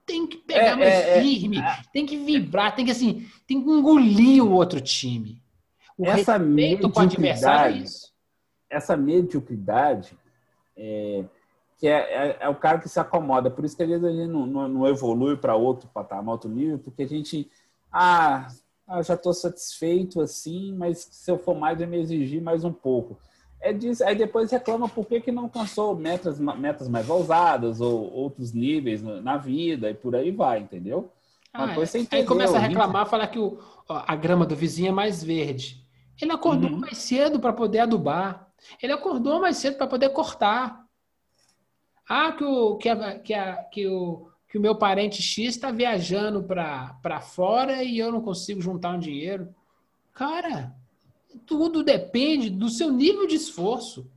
Tem 0.05 0.25
que 0.25 0.37
pegar 0.37 0.71
é, 0.71 0.75
mais 0.75 0.89
é, 0.89 1.17
é. 1.17 1.21
firme, 1.21 1.57
tem 1.93 2.05
que 2.05 2.17
vibrar, 2.17 2.75
tem 2.75 2.85
que 2.85 2.91
assim, 2.91 3.27
tem 3.47 3.61
que 3.61 3.69
engolir 3.69 4.43
o 4.43 4.51
outro 4.51 4.81
time. 4.81 5.41
O 5.97 6.05
essa 6.05 6.37
respeito 6.37 6.89
com 6.89 6.99
o 6.99 7.03
adversário 7.03 7.75
é 7.75 7.79
isso. 7.79 8.13
Essa 8.69 8.95
mediocridade 8.95 10.17
é, 10.77 11.25
que 11.79 11.87
é, 11.87 11.91
é, 11.91 12.37
é, 12.41 12.49
o 12.49 12.55
cara 12.55 12.79
que 12.79 12.89
se 12.89 12.99
acomoda. 12.99 13.49
Por 13.49 13.63
isso 13.63 13.75
que 13.75 13.83
às 13.83 13.89
vezes 13.89 14.03
a 14.03 14.11
gente 14.11 14.27
não, 14.27 14.45
não, 14.45 14.67
não 14.67 14.87
evolui 14.87 15.37
para 15.37 15.55
outro 15.55 15.89
patamar, 15.93 16.33
outro 16.33 16.49
nível, 16.49 16.77
porque 16.77 17.03
a 17.03 17.07
gente. 17.07 17.49
Ah, 17.91 18.47
ah 18.85 19.01
já 19.01 19.13
estou 19.13 19.33
satisfeito 19.33 20.21
assim, 20.21 20.73
mas 20.75 21.07
se 21.09 21.31
eu 21.31 21.37
for 21.37 21.55
mais, 21.55 21.79
eu 21.79 21.87
me 21.87 21.97
exigir 21.97 22.41
mais 22.41 22.63
um 22.65 22.73
pouco. 22.73 23.17
É 23.61 23.73
disso, 23.73 24.03
aí 24.05 24.15
depois 24.15 24.51
reclama 24.51 24.87
por 24.87 25.05
que, 25.05 25.19
que 25.19 25.31
não 25.31 25.43
alcançou 25.43 25.95
metas, 25.95 26.39
metas 26.39 26.87
mais 26.87 27.09
ousadas 27.09 27.81
ou 27.81 28.11
outros 28.13 28.53
níveis 28.53 29.01
na 29.01 29.35
vida 29.35 29.89
e 29.89 29.93
por 29.93 30.15
aí 30.15 30.31
vai, 30.31 30.59
entendeu? 30.59 31.11
Ah, 31.53 31.73
é. 31.73 32.15
aí 32.15 32.23
começa 32.25 32.57
a 32.57 32.59
reclamar, 32.59 33.07
falar 33.07 33.27
que 33.27 33.39
o, 33.39 33.57
a 33.87 34.15
grama 34.15 34.45
do 34.45 34.55
vizinho 34.55 34.89
é 34.89 34.93
mais 34.93 35.23
verde. 35.23 35.83
Ele 36.21 36.31
acordou 36.31 36.69
uhum. 36.69 36.77
mais 36.77 36.97
cedo 36.97 37.39
para 37.39 37.51
poder 37.51 37.79
adubar. 37.79 38.47
Ele 38.81 38.93
acordou 38.93 39.39
mais 39.39 39.57
cedo 39.57 39.77
para 39.77 39.87
poder 39.87 40.09
cortar. 40.09 40.78
Ah, 42.09 42.31
que 42.31 42.43
o, 42.43 42.75
que 42.77 42.89
a, 42.89 43.19
que 43.19 43.33
a, 43.35 43.55
que 43.65 43.87
o, 43.87 44.31
que 44.47 44.57
o 44.57 44.61
meu 44.61 44.75
parente 44.75 45.21
X 45.21 45.55
está 45.55 45.71
viajando 45.71 46.41
para 46.43 47.21
fora 47.21 47.83
e 47.83 47.99
eu 47.99 48.11
não 48.11 48.19
consigo 48.19 48.59
juntar 48.59 48.95
um 48.95 48.99
dinheiro. 48.99 49.53
Cara, 50.11 50.75
tudo 51.45 51.83
depende 51.83 52.49
do 52.49 52.67
seu 52.67 52.91
nível 52.91 53.27
de 53.27 53.35
esforço. 53.35 54.11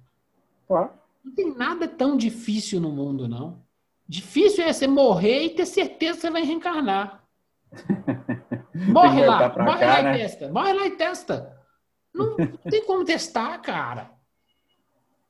Claro. 0.66 0.90
Não 1.22 1.34
tem 1.34 1.54
nada 1.54 1.86
tão 1.86 2.16
difícil 2.16 2.80
no 2.80 2.90
mundo, 2.90 3.28
não. 3.28 3.62
Difícil 4.08 4.64
é 4.64 4.72
você 4.72 4.86
morrer 4.86 5.44
e 5.44 5.50
ter 5.50 5.66
certeza 5.66 6.14
que 6.14 6.20
você 6.22 6.30
vai 6.30 6.42
reencarnar. 6.42 7.22
Morre 8.88 9.24
lá, 9.26 9.54
morre 9.56 9.80
cá, 9.80 9.86
lá 9.86 10.02
né? 10.02 10.14
e 10.14 10.18
testa. 10.18 10.48
Morre 10.50 10.72
lá 10.72 10.86
e 10.86 10.90
testa. 10.92 11.58
Não, 12.12 12.36
não 12.36 12.70
tem 12.70 12.84
como 12.84 13.04
testar, 13.04 13.58
cara. 13.58 14.10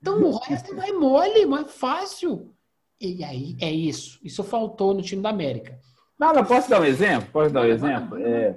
Então 0.02 0.20
o 0.20 0.36
resto 0.36 0.74
vai 0.74 0.90
mole, 0.90 1.46
mais 1.46 1.70
fácil. 1.70 2.52
E 3.00 3.22
aí 3.24 3.56
é 3.60 3.70
isso. 3.70 4.18
Isso 4.22 4.42
faltou 4.42 4.92
no 4.92 5.00
time 5.00 5.22
da 5.22 5.30
América. 5.30 5.78
Não, 6.18 6.32
não 6.32 6.44
posso 6.44 6.68
dar 6.68 6.80
um 6.80 6.84
exemplo? 6.84 7.30
Posso 7.32 7.50
dar 7.54 7.62
um 7.62 7.66
exemplo? 7.66 8.18
É, 8.18 8.56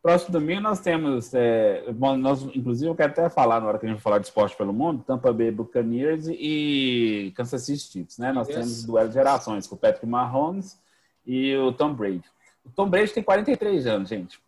próximo 0.00 0.32
domingo 0.32 0.60
nós 0.60 0.80
temos, 0.80 1.34
é, 1.34 1.92
bom, 1.92 2.16
nós, 2.16 2.42
inclusive 2.54 2.88
eu 2.90 2.94
quero 2.94 3.12
até 3.12 3.28
falar 3.28 3.60
na 3.60 3.66
hora 3.66 3.78
que 3.78 3.86
a 3.86 3.88
gente 3.88 4.00
falar 4.00 4.18
de 4.18 4.26
esporte 4.26 4.56
pelo 4.56 4.72
mundo, 4.72 5.04
Tampa 5.04 5.32
Bay 5.32 5.50
Buccaneers 5.50 6.28
e 6.28 7.32
Kansas 7.36 7.62
City 7.62 7.80
Chiefs, 7.80 8.18
né? 8.18 8.32
Nós 8.32 8.46
temos 8.46 8.84
duelo 8.84 9.08
de 9.08 9.14
gerações 9.14 9.66
com 9.66 9.74
o 9.74 9.78
Patrick 9.78 10.06
Mahomes 10.06 10.80
e 11.26 11.56
o 11.56 11.72
Tom 11.72 11.92
Brady. 11.92 12.24
O 12.64 12.70
Tom 12.70 12.88
Brady 12.88 13.12
tem 13.12 13.22
43 13.22 13.86
anos, 13.86 14.08
gente. 14.08 14.40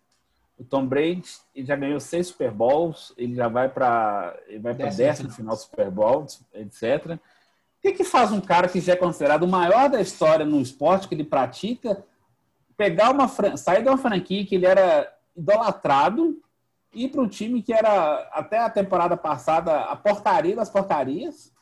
O 0.60 0.64
Tom 0.64 0.86
Brady 0.86 1.24
já 1.56 1.74
ganhou 1.74 1.98
seis 1.98 2.28
Super 2.28 2.50
Bowls, 2.50 3.14
ele 3.16 3.34
já 3.34 3.48
vai 3.48 3.68
para 3.68 4.38
vai 4.60 4.74
para 4.74 4.90
décimo 4.90 5.30
final 5.30 5.56
do 5.56 5.62
Super 5.62 5.90
Bowl, 5.90 6.26
etc. 6.52 7.16
O 7.16 7.18
que, 7.80 7.92
que 7.92 8.04
faz 8.04 8.30
um 8.30 8.40
cara 8.40 8.68
que 8.68 8.80
já 8.80 8.92
é 8.92 8.96
considerado 8.96 9.44
o 9.44 9.48
maior 9.48 9.88
da 9.88 10.00
história 10.00 10.44
no 10.44 10.60
esporte 10.60 11.08
que 11.08 11.14
ele 11.14 11.24
pratica 11.24 12.04
pegar 12.76 13.10
uma 13.10 13.26
sair 13.56 13.82
de 13.82 13.88
uma 13.88 13.96
franquia 13.96 14.44
que 14.44 14.54
ele 14.54 14.66
era 14.66 15.10
idolatrado 15.34 16.38
ir 16.92 17.08
para 17.08 17.22
um 17.22 17.28
time 17.28 17.62
que 17.62 17.72
era 17.72 18.28
até 18.32 18.58
a 18.58 18.70
temporada 18.70 19.16
passada 19.16 19.80
a 19.82 19.96
porcaria 19.96 20.56
das 20.56 20.68
porcarias, 20.68 21.52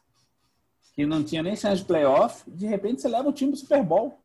que 0.94 1.06
não 1.06 1.22
tinha 1.22 1.42
nem 1.42 1.54
chance 1.54 1.82
de 1.82 1.84
playoff, 1.86 2.50
de 2.50 2.66
repente 2.66 3.00
você 3.00 3.08
leva 3.08 3.28
o 3.28 3.32
time 3.32 3.52
para 3.52 3.60
Super 3.60 3.82
Bowl. 3.84 4.18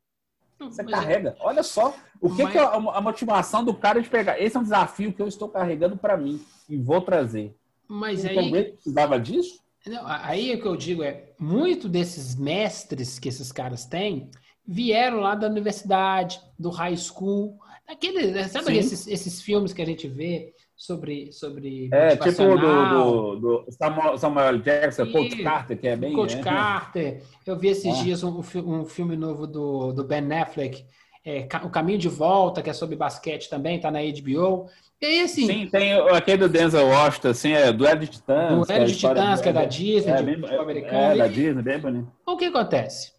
Você 0.69 0.83
Mas 0.83 0.91
carrega. 0.91 1.29
É... 1.29 1.35
Olha 1.39 1.63
só 1.63 1.95
o 2.19 2.33
que, 2.33 2.43
Mas... 2.43 2.51
que 2.51 2.57
é 2.57 2.61
a, 2.61 3.01
motivação 3.01 3.63
do 3.63 3.73
cara 3.73 4.01
de 4.01 4.09
pegar. 4.09 4.39
Esse 4.39 4.57
é 4.57 4.59
um 4.59 4.63
desafio 4.63 5.13
que 5.13 5.21
eu 5.21 5.27
estou 5.27 5.49
carregando 5.49 5.97
para 5.97 6.17
mim 6.17 6.41
e 6.69 6.77
vou 6.77 7.01
trazer. 7.01 7.55
Mas 7.87 8.23
o 8.23 8.27
aí. 8.27 8.71
precisava 8.71 9.19
disso? 9.19 9.61
Não, 9.85 10.01
aí 10.05 10.51
é 10.51 10.57
que 10.57 10.65
eu 10.65 10.77
digo 10.77 11.03
é 11.03 11.31
muito 11.37 11.89
desses 11.89 12.35
mestres 12.35 13.19
que 13.19 13.27
esses 13.27 13.51
caras 13.51 13.85
têm 13.85 14.31
vieram 14.65 15.19
lá 15.19 15.35
da 15.35 15.47
universidade, 15.47 16.39
do 16.57 16.69
high 16.69 16.95
school, 16.95 17.59
daquele, 17.85 18.47
sabe 18.47 18.77
esses, 18.77 19.07
esses 19.07 19.41
filmes 19.41 19.73
que 19.73 19.81
a 19.81 19.85
gente 19.85 20.07
vê 20.07 20.53
sobre 20.83 21.31
sobre 21.31 21.89
é 21.93 22.17
tipo 22.17 22.43
do, 22.57 22.57
do, 22.57 23.35
do 23.35 23.71
Samuel, 23.71 24.17
Samuel 24.17 24.57
Jackson, 24.57 25.09
Coach 25.09 25.41
Carter 25.41 25.79
que 25.79 25.87
é 25.87 25.95
bem 25.95 26.13
Coach 26.13 26.35
é. 26.35 26.41
Carter. 26.41 27.23
Eu 27.45 27.57
vi 27.57 27.69
esses 27.69 27.85
é. 27.85 28.03
dias 28.03 28.21
um, 28.21 28.39
um 28.39 28.83
filme 28.83 29.15
novo 29.15 29.47
do, 29.47 29.93
do 29.93 30.03
Ben 30.03 30.29
Affleck, 30.33 30.85
é, 31.23 31.47
O 31.63 31.69
Caminho 31.69 31.99
de 31.99 32.09
Volta, 32.09 32.61
que 32.61 32.69
é 32.69 32.73
sobre 32.73 32.97
basquete 32.97 33.49
também, 33.49 33.79
tá 33.79 33.89
na 33.89 33.99
HBO. 33.99 34.69
E 35.01 35.05
aí, 35.05 35.21
assim. 35.21 35.47
Sim, 35.47 35.67
tem 35.67 35.93
aquele 35.93 36.39
do 36.39 36.49
Denzel 36.49 36.87
Washington, 36.87 37.29
assim, 37.29 37.53
é 37.53 37.71
Duelo 37.71 38.01
de 38.01 38.07
Titãs. 38.07 38.67
Duelo 38.67 38.85
de 38.85 38.95
Titãs, 38.97 39.41
que 39.41 39.49
é 39.49 39.53
da 39.53 39.65
Disney, 39.65 40.11
é, 40.11 40.21
bem, 40.21 40.41
é, 40.85 41.15
da 41.15 41.27
Disney, 41.27 41.61
bem 41.61 41.79
bonito. 41.79 42.11
O 42.25 42.35
que 42.35 42.45
acontece? 42.45 43.13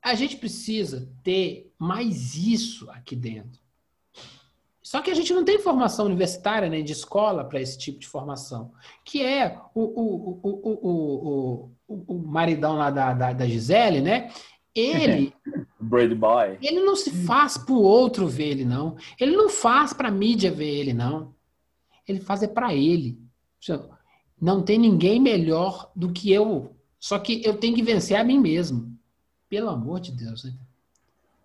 A 0.00 0.14
gente 0.14 0.36
precisa 0.36 1.08
ter 1.24 1.72
mais 1.76 2.36
isso 2.36 2.88
aqui 2.90 3.16
dentro. 3.16 3.60
Só 4.90 5.00
que 5.00 5.08
a 5.08 5.14
gente 5.14 5.32
não 5.32 5.44
tem 5.44 5.56
formação 5.56 6.06
universitária 6.06 6.68
nem 6.68 6.82
de 6.82 6.90
escola 6.90 7.44
para 7.44 7.60
esse 7.60 7.78
tipo 7.78 8.00
de 8.00 8.08
formação, 8.08 8.72
que 9.04 9.24
é 9.24 9.56
o, 9.72 9.82
o, 9.82 10.40
o, 10.42 11.70
o, 11.86 12.04
o 12.08 12.18
maridão 12.18 12.74
lá 12.74 12.90
da, 12.90 13.14
da, 13.14 13.32
da 13.32 13.46
Gisele, 13.46 14.00
né? 14.00 14.32
Ele. 14.74 15.32
Brady 15.78 16.16
Boy. 16.16 16.58
Ele 16.60 16.80
não 16.80 16.96
se 16.96 17.12
faz 17.12 17.56
para 17.56 17.72
o 17.72 17.80
outro 17.80 18.26
ver 18.26 18.48
ele, 18.48 18.64
não. 18.64 18.96
Ele 19.20 19.36
não 19.36 19.48
faz 19.48 19.92
para 19.92 20.08
a 20.08 20.10
mídia 20.10 20.50
ver 20.50 20.80
ele, 20.80 20.92
não. 20.92 21.36
Ele 22.04 22.18
faz 22.18 22.42
é 22.42 22.48
para 22.48 22.74
ele. 22.74 23.16
Não 24.42 24.60
tem 24.60 24.76
ninguém 24.76 25.20
melhor 25.20 25.92
do 25.94 26.10
que 26.10 26.32
eu. 26.32 26.74
Só 26.98 27.16
que 27.20 27.40
eu 27.46 27.56
tenho 27.56 27.76
que 27.76 27.82
vencer 27.84 28.16
a 28.16 28.24
mim 28.24 28.40
mesmo. 28.40 28.92
Pelo 29.48 29.68
amor 29.68 30.00
de 30.00 30.10
Deus. 30.10 30.42
Né? 30.42 30.52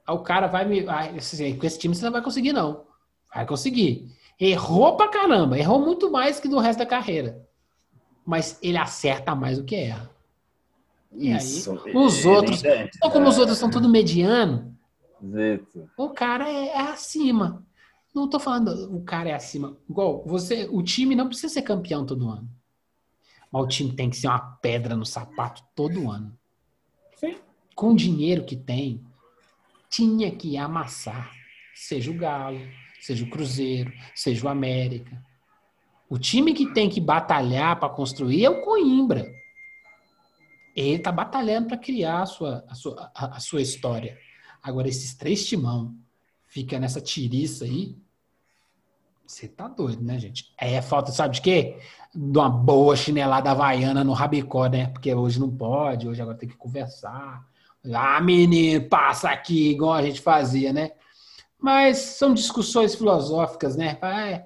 Aí 0.08 0.16
o 0.16 0.24
cara 0.24 0.48
vai 0.48 0.66
me. 0.66 0.84
Assim, 0.90 1.56
com 1.56 1.68
esse 1.68 1.78
time 1.78 1.94
você 1.94 2.06
não 2.06 2.12
vai 2.12 2.24
conseguir, 2.24 2.52
não. 2.52 2.85
Vai 3.36 3.46
conseguir. 3.46 4.10
Errou 4.40 4.96
pra 4.96 5.10
caramba. 5.10 5.60
Errou 5.60 5.80
muito 5.80 6.10
mais 6.10 6.40
que 6.40 6.48
no 6.48 6.60
resto 6.60 6.80
da 6.80 6.86
carreira. 6.86 7.46
Mas 8.26 8.58
ele 8.64 8.78
acerta 8.78 9.36
mais 9.36 9.58
do 9.58 9.66
que 9.66 9.76
erra. 9.76 10.10
E 11.12 11.32
Isso. 11.32 11.80
aí, 11.86 11.96
os 11.96 12.26
outros, 12.26 12.64
então 12.64 13.10
como 13.10 13.30
os 13.30 13.38
outros 13.38 13.58
são 13.58 13.70
tudo 13.70 13.88
mediano, 13.88 14.76
Zito. 15.24 15.90
o 15.96 16.10
cara 16.10 16.50
é, 16.50 16.68
é, 16.68 16.82
acima. 16.82 17.64
Não 18.14 18.30
tô 18.30 18.40
falando 18.40 18.94
o 18.94 19.02
cara 19.04 19.30
é 19.30 19.34
acima. 19.34 19.78
Igual, 19.90 20.24
você, 20.26 20.68
o 20.72 20.82
time 20.82 21.16
não 21.16 21.28
precisa 21.28 21.54
ser 21.54 21.62
campeão 21.62 22.06
todo 22.06 22.30
ano. 22.30 22.50
Mas 23.52 23.64
o 23.64 23.68
time 23.68 23.94
tem 23.94 24.10
que 24.10 24.18
ser 24.18 24.28
uma 24.28 24.40
pedra 24.40 24.96
no 24.96 25.06
sapato 25.06 25.64
todo 25.74 26.12
ano. 26.12 26.38
Sim. 27.16 27.36
Com 27.76 27.92
o 27.92 27.96
dinheiro 27.96 28.44
que 28.44 28.56
tem, 28.56 29.02
tinha 29.90 30.32
que 30.32 30.58
amassar. 30.58 31.32
Seja 31.74 32.12
o 32.12 32.18
Galo, 32.18 32.60
seja 33.06 33.24
o 33.24 33.30
Cruzeiro, 33.30 33.94
seja 34.16 34.48
o 34.48 34.50
América. 34.50 35.24
O 36.10 36.18
time 36.18 36.56
que 36.56 36.74
tem 36.74 36.90
que 36.90 37.00
batalhar 37.00 37.80
para 37.80 37.90
construir 37.90 38.44
é 38.44 38.50
o 38.50 38.62
Coimbra. 38.62 39.32
Ele 40.76 40.96
está 40.96 41.12
batalhando 41.12 41.68
para 41.68 41.78
criar 41.78 42.24
a 42.24 42.26
sua, 42.26 42.66
a, 42.68 42.74
sua, 42.74 43.12
a, 43.14 43.38
a 43.38 43.40
sua 43.40 43.62
história. 43.62 44.18
Agora, 44.62 44.88
esses 44.88 45.14
três 45.14 45.46
timão 45.46 45.96
fica 46.48 46.80
nessa 46.80 47.00
tiriça 47.00 47.66
aí. 47.66 47.96
Você 49.26 49.48
tá 49.48 49.68
doido, 49.68 50.04
né, 50.04 50.18
gente? 50.18 50.52
É 50.58 50.82
falta, 50.82 51.12
sabe 51.12 51.36
de 51.36 51.42
quê? 51.42 51.78
De 52.14 52.38
uma 52.40 52.50
boa 52.50 52.96
chinelada 52.96 53.52
havaiana 53.52 54.04
no 54.04 54.14
rabicó, 54.14 54.66
né? 54.66 54.88
Porque 54.88 55.14
hoje 55.14 55.40
não 55.40 55.56
pode, 55.56 56.08
hoje 56.08 56.22
agora 56.22 56.38
tem 56.38 56.50
que 56.50 56.58
conversar. 56.58 57.46
Ah, 57.94 58.20
menino, 58.20 58.90
passa 58.90 59.30
aqui, 59.30 59.70
igual 59.70 59.94
a 59.94 60.02
gente 60.02 60.22
fazia, 60.22 60.74
né? 60.74 60.92
Mas 61.60 61.98
são 61.98 62.34
discussões 62.34 62.96
filosóficas, 62.96 63.76
né? 63.76 63.98
É, 64.02 64.46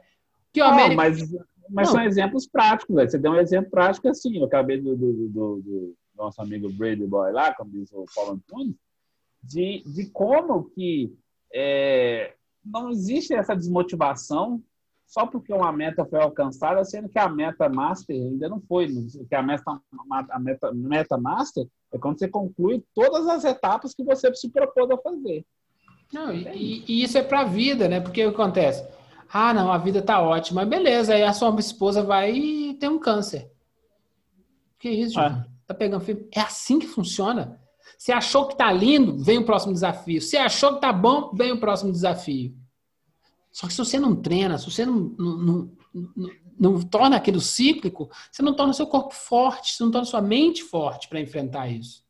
que 0.54 0.62
o 0.62 0.66
ah, 0.66 0.72
América... 0.72 0.96
mas, 0.96 1.20
mas 1.70 1.90
são 1.90 2.02
exemplos 2.02 2.48
práticos, 2.48 2.96
velho. 2.96 3.10
Você 3.10 3.18
deu 3.18 3.32
um 3.32 3.40
exemplo 3.40 3.70
prático 3.70 4.08
assim. 4.08 4.38
Eu 4.38 4.46
acabei 4.46 4.80
do, 4.80 4.96
do, 4.96 5.14
do, 5.28 5.62
do 5.62 5.96
nosso 6.16 6.42
amigo 6.42 6.72
Brady 6.72 7.06
Boy 7.06 7.32
lá, 7.32 7.54
como 7.54 7.72
diz 7.72 7.92
o 7.92 8.06
Paulo 8.14 8.34
Antunes, 8.34 8.76
de, 9.42 9.84
de 9.86 10.10
como 10.12 10.70
que 10.72 11.14
é, 11.54 12.36
não 12.64 12.90
existe 12.90 13.34
essa 13.34 13.56
desmotivação 13.56 14.62
só 15.10 15.26
porque 15.26 15.52
uma 15.52 15.72
meta 15.72 16.06
foi 16.06 16.22
alcançada, 16.22 16.86
sendo 16.86 17.10
que 17.10 17.18
a 17.18 17.28
meta 17.28 17.68
master 17.68 18.16
ainda 18.16 18.48
não 18.48 18.62
foi. 18.62 18.88
Que 19.28 19.34
a 19.34 19.42
meta, 19.42 19.82
a 20.30 20.40
meta, 20.40 20.72
meta 20.72 21.18
master 21.18 21.66
é 21.92 21.98
quando 21.98 22.20
você 22.20 22.28
conclui 22.28 22.86
todas 22.94 23.28
as 23.28 23.44
etapas 23.44 23.96
que 23.96 24.04
você 24.04 24.34
se 24.36 24.50
propôs 24.50 24.92
a 24.92 24.98
fazer. 24.98 25.44
Não, 26.12 26.34
e, 26.34 26.84
e 26.88 27.04
isso 27.04 27.18
é 27.18 27.24
para 27.24 27.42
a 27.42 27.46
vida, 27.46 27.88
né? 27.88 28.00
Porque 28.00 28.26
o 28.26 28.30
que 28.30 28.36
acontece? 28.42 28.88
Ah, 29.32 29.54
não, 29.54 29.72
a 29.72 29.78
vida 29.78 30.02
tá 30.02 30.22
ótima. 30.22 30.66
Beleza, 30.66 31.14
aí 31.14 31.24
a 31.24 31.34
sua 31.34 31.56
esposa 31.60 32.02
vai 32.02 32.32
e 32.32 32.74
tem 32.76 32.90
um 32.90 33.00
câncer. 33.00 33.52
Que 34.80 34.90
isso, 34.90 35.20
ah. 35.20 35.46
Tá 35.70 35.76
pegando 35.76 36.04
filme? 36.04 36.28
É 36.34 36.42
assim 36.42 36.80
que 36.80 36.88
funciona. 36.88 37.62
Você 37.96 38.12
achou 38.12 38.48
que 38.48 38.58
tá 38.58 38.72
lindo, 38.72 39.24
vem 39.24 39.38
o 39.38 39.46
próximo 39.46 39.72
desafio. 39.72 40.20
Você 40.20 40.36
achou 40.36 40.74
que 40.74 40.82
tá 40.82 40.92
bom, 40.92 41.32
vem 41.32 41.52
o 41.52 41.60
próximo 41.60 41.92
desafio. 41.92 42.56
Só 43.52 43.68
que 43.68 43.74
se 43.74 43.78
você 43.78 44.00
não 44.00 44.16
treina, 44.16 44.58
se 44.58 44.66
você 44.66 44.84
não, 44.84 45.14
não, 45.20 45.38
não, 45.38 45.72
não, 45.94 46.30
não 46.60 46.82
torna 46.82 47.18
aquilo 47.18 47.40
cíclico, 47.40 48.10
você 48.32 48.42
não 48.42 48.56
torna 48.56 48.74
seu 48.74 48.88
corpo 48.88 49.14
forte, 49.14 49.74
você 49.74 49.84
não 49.84 49.92
torna 49.92 50.06
sua 50.06 50.22
mente 50.22 50.64
forte 50.64 51.08
para 51.08 51.22
enfrentar 51.22 51.68
isso. 51.68 52.04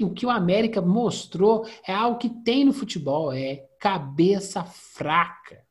O 0.00 0.10
que 0.10 0.26
o 0.26 0.30
América 0.30 0.80
mostrou 0.80 1.66
é 1.86 1.92
algo 1.92 2.18
que 2.18 2.28
tem 2.28 2.64
no 2.64 2.72
futebol, 2.72 3.32
é 3.32 3.66
cabeça 3.78 4.64
fraca. 4.64 5.62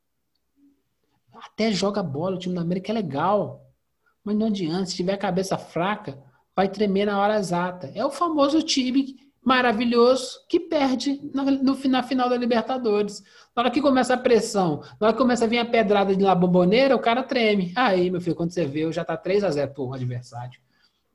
Até 1.34 1.72
joga 1.72 2.03
bola, 2.03 2.36
o 2.36 2.39
time 2.39 2.55
da 2.55 2.61
América 2.61 2.91
é 2.91 2.95
legal. 2.95 3.65
Mas 4.24 4.36
não 4.36 4.47
adianta, 4.47 4.86
se 4.86 4.95
tiver 4.95 5.17
cabeça 5.17 5.57
fraca, 5.57 6.22
vai 6.55 6.69
tremer 6.69 7.05
na 7.05 7.19
hora 7.19 7.39
exata. 7.39 7.91
É 7.95 8.05
o 8.05 8.11
famoso 8.11 8.61
time 8.61 9.15
maravilhoso 9.43 10.45
que 10.47 10.59
perde 10.59 11.19
na, 11.34 11.43
no, 11.43 11.76
na 11.89 12.03
final 12.03 12.30
da 12.30 12.38
Libertadores. 12.38 13.24
Na 13.55 13.63
hora 13.63 13.72
que 13.72 13.82
começa 13.82 14.13
a 14.13 14.17
pressão, 14.17 14.82
na 14.99 15.07
hora 15.07 15.13
que 15.13 15.22
começa 15.22 15.45
a 15.45 15.47
vir 15.47 15.57
a 15.57 15.65
pedrada 15.65 16.15
de 16.15 16.24
lá 16.24 16.36
bomboneira, 16.36 16.95
o 16.95 16.99
cara 16.99 17.24
treme. 17.24 17.74
Aí, 17.76 18.11
meu 18.11 18.22
filho, 18.22 18.36
quando 18.36 18.51
você 18.51 18.65
vê, 18.65 18.91
já 18.91 19.03
tá 19.03 19.17
3 19.17 19.43
a 19.43 19.49
0 19.49 19.74
pro 19.74 19.93
adversário. 19.93 20.59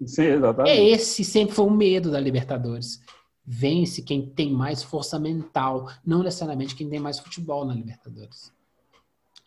Sim, 0.04 0.24
exatamente. 0.24 0.70
É 0.70 0.88
esse 0.90 1.24
sempre 1.24 1.54
foi 1.54 1.64
o 1.64 1.70
medo 1.70 2.10
da 2.10 2.20
Libertadores. 2.20 3.00
Vence 3.44 4.02
quem 4.02 4.26
tem 4.28 4.52
mais 4.52 4.82
força 4.82 5.18
mental, 5.18 5.88
não 6.04 6.22
necessariamente 6.22 6.74
quem 6.74 6.88
tem 6.88 6.98
mais 6.98 7.18
futebol 7.18 7.64
na 7.64 7.74
Libertadores. 7.74 8.52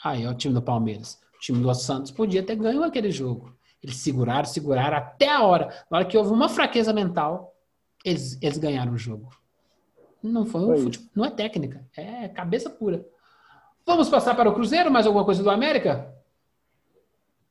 Aí, 0.03 0.25
ó, 0.25 0.31
o 0.31 0.33
time 0.33 0.53
do 0.53 0.61
Palmeiras. 0.61 1.19
O 1.35 1.39
time 1.39 1.61
do 1.61 1.73
Santos 1.73 2.11
podia 2.11 2.41
ter 2.41 2.55
ganho 2.55 2.83
aquele 2.83 3.11
jogo. 3.11 3.53
Eles 3.83 3.97
seguraram, 3.97 4.45
seguraram 4.45 4.97
até 4.97 5.29
a 5.29 5.43
hora. 5.43 5.85
Na 5.89 5.97
hora 5.97 6.05
que 6.05 6.17
houve 6.17 6.31
uma 6.31 6.49
fraqueza 6.49 6.93
mental, 6.93 7.55
eles, 8.03 8.37
eles 8.41 8.57
ganharam 8.57 8.93
o 8.93 8.97
jogo. 8.97 9.29
Não 10.21 10.45
foi, 10.45 10.61
um 10.61 10.77
futebol, 10.77 11.09
não 11.15 11.25
é 11.25 11.31
técnica, 11.31 11.85
é 11.95 12.27
cabeça 12.27 12.69
pura. 12.69 13.05
Vamos 13.85 14.09
passar 14.09 14.35
para 14.35 14.49
o 14.49 14.53
Cruzeiro? 14.53 14.91
Mais 14.91 15.07
alguma 15.07 15.23
coisa 15.23 15.41
do 15.41 15.49
América? 15.49 16.13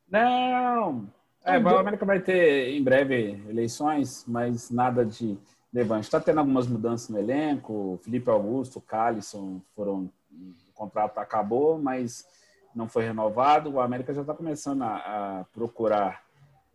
Não. 0.09 1.11
É, 1.49 1.59
o 1.59 1.79
América 1.79 2.05
vai 2.05 2.21
ter 2.21 2.71
em 2.71 2.83
breve 2.83 3.43
eleições, 3.49 4.25
mas 4.27 4.71
nada 4.71 5.05
de 5.05 5.39
levante. 5.73 6.05
Está 6.05 6.21
tendo 6.21 6.39
algumas 6.39 6.67
mudanças 6.67 7.09
no 7.09 7.19
elenco. 7.19 7.99
Felipe 8.03 8.31
Augusto, 8.31 8.81
Calisson 8.81 9.61
foram. 9.75 10.11
O 10.31 10.73
contrato 10.75 11.19
acabou, 11.19 11.79
mas 11.79 12.27
não 12.75 12.89
foi 12.89 13.05
renovado. 13.05 13.71
O 13.71 13.81
América 13.81 14.15
já 14.15 14.21
está 14.21 14.35
começando 14.35 14.83
a, 14.83 14.97
a, 15.41 15.45
procurar 15.53 16.23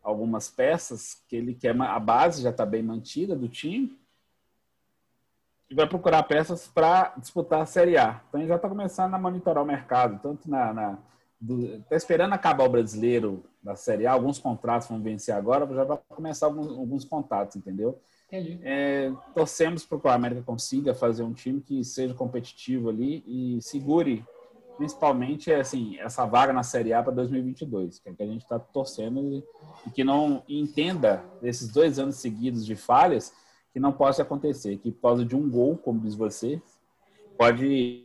algumas 0.03 0.49
peças 0.49 1.23
que 1.27 1.35
ele 1.35 1.53
quer. 1.53 1.79
A 1.79 1.99
base 1.99 2.41
já 2.41 2.49
está 2.49 2.65
bem 2.65 2.83
mantida 2.83 3.35
do 3.35 3.47
time. 3.47 3.97
E 5.69 5.75
vai 5.75 5.87
procurar 5.87 6.23
peças 6.23 6.67
para 6.67 7.13
disputar 7.17 7.61
a 7.61 7.65
Série 7.65 7.97
A. 7.97 8.21
Então 8.27 8.41
ele 8.41 8.49
já 8.49 8.55
está 8.55 8.67
começando 8.67 9.13
a 9.13 9.19
monitorar 9.19 9.63
o 9.63 9.67
mercado, 9.67 10.19
tanto 10.21 10.49
na. 10.49 10.73
na 10.73 10.97
está 11.49 11.95
esperando 11.95 12.33
acabar 12.33 12.65
o 12.65 12.69
brasileiro 12.69 13.43
da 13.61 13.75
Série 13.75 14.07
A, 14.07 14.11
alguns 14.11 14.39
contratos 14.39 14.87
vão 14.87 15.01
vencer 15.01 15.33
agora, 15.33 15.67
já 15.73 15.83
vai 15.83 15.97
começar 16.09 16.45
alguns, 16.45 16.67
alguns 16.67 17.05
contatos, 17.05 17.55
entendeu? 17.55 17.99
É, 18.31 19.11
torcemos 19.35 19.85
para 19.85 19.99
que 19.99 20.07
o 20.07 20.11
América 20.11 20.41
consiga 20.41 20.95
fazer 20.95 21.21
um 21.21 21.33
time 21.33 21.61
que 21.61 21.83
seja 21.83 22.15
competitivo 22.15 22.89
ali 22.89 23.23
e 23.27 23.61
segure 23.61 24.25
principalmente 24.75 25.51
assim 25.53 25.97
essa 25.99 26.25
vaga 26.25 26.51
na 26.51 26.63
Série 26.63 26.93
A 26.93 27.03
para 27.03 27.13
2022, 27.13 27.99
que 27.99 28.09
é 28.09 28.13
que 28.13 28.23
a 28.23 28.25
gente 28.25 28.41
está 28.41 28.57
torcendo 28.57 29.21
e, 29.21 29.43
e, 29.85 29.91
que 29.91 30.03
não 30.03 30.43
entenda 30.49 31.23
esses 31.41 31.69
dois 31.69 31.99
anos 31.99 32.15
seguidos 32.15 32.65
de 32.65 32.75
falhas 32.75 33.33
que 33.71 33.79
não 33.79 33.91
possa 33.91 34.21
acontecer, 34.21 34.77
que 34.77 34.91
por 34.91 35.01
causa 35.01 35.25
de 35.25 35.35
um 35.35 35.49
gol, 35.49 35.77
como 35.77 35.99
diz 35.99 36.15
você, 36.15 36.61
pode 37.37 38.02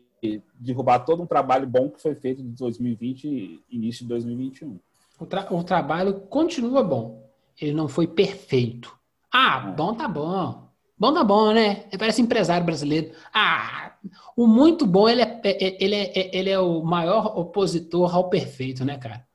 derrubar 0.59 1.01
todo 1.01 1.23
um 1.23 1.27
trabalho 1.27 1.67
bom 1.67 1.91
que 1.91 2.01
foi 2.01 2.15
feito 2.15 2.43
de 2.43 2.51
2020 2.51 3.25
e 3.25 3.65
início 3.71 4.03
de 4.03 4.09
2021. 4.09 4.79
O, 5.19 5.27
tra 5.27 5.53
o 5.53 5.63
trabalho 5.63 6.21
continua 6.21 6.83
bom, 6.83 7.29
ele 7.61 7.73
não 7.73 7.89
foi 7.89 8.07
perfeito. 8.07 8.97
Ah, 9.33 9.69
é. 9.69 9.73
bom 9.73 9.95
tá 9.95 10.09
bom. 10.09 10.69
Bom 10.99 11.15
tá 11.15 11.23
bom, 11.23 11.53
né? 11.53 11.85
Ele 11.89 11.99
parece 11.99 12.21
empresário 12.21 12.67
brasileiro. 12.67 13.13
Ah, 13.33 13.97
o 14.37 14.47
muito 14.47 14.85
bom, 14.87 15.09
ele 15.09 15.23
é, 15.23 15.41
é, 15.45 15.65
é 15.65 15.85
ele 15.85 15.95
é, 15.95 16.37
ele 16.37 16.51
é 16.51 16.59
o 16.59 16.83
maior 16.83 17.39
opositor 17.39 18.15
ao 18.15 18.29
perfeito, 18.29 18.85
né, 18.85 18.99
cara? 18.99 19.27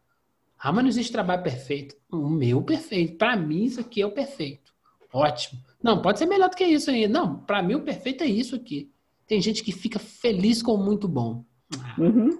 Ah, 0.59 0.71
mas 0.71 0.83
não 0.83 0.89
existe 0.89 1.11
trabalho 1.11 1.43
perfeito. 1.43 1.95
O 2.11 2.29
meu 2.29 2.61
perfeito. 2.61 3.17
Para 3.17 3.35
mim, 3.35 3.63
isso 3.63 3.81
aqui 3.81 4.01
é 4.01 4.05
o 4.05 4.11
perfeito. 4.11 4.73
Ótimo. 5.11 5.61
Não, 5.81 6.01
pode 6.01 6.19
ser 6.19 6.25
melhor 6.25 6.49
do 6.49 6.55
que 6.55 6.63
isso 6.63 6.89
ainda. 6.89 7.19
Não, 7.19 7.35
para 7.39 7.61
mim 7.61 7.75
o 7.75 7.81
perfeito 7.81 8.23
é 8.23 8.27
isso 8.27 8.55
aqui. 8.55 8.89
Tem 9.27 9.41
gente 9.41 9.63
que 9.63 9.71
fica 9.71 9.99
feliz 9.99 10.61
com 10.61 10.77
muito 10.77 11.07
bom. 11.07 11.43
Uhum. 11.97 12.39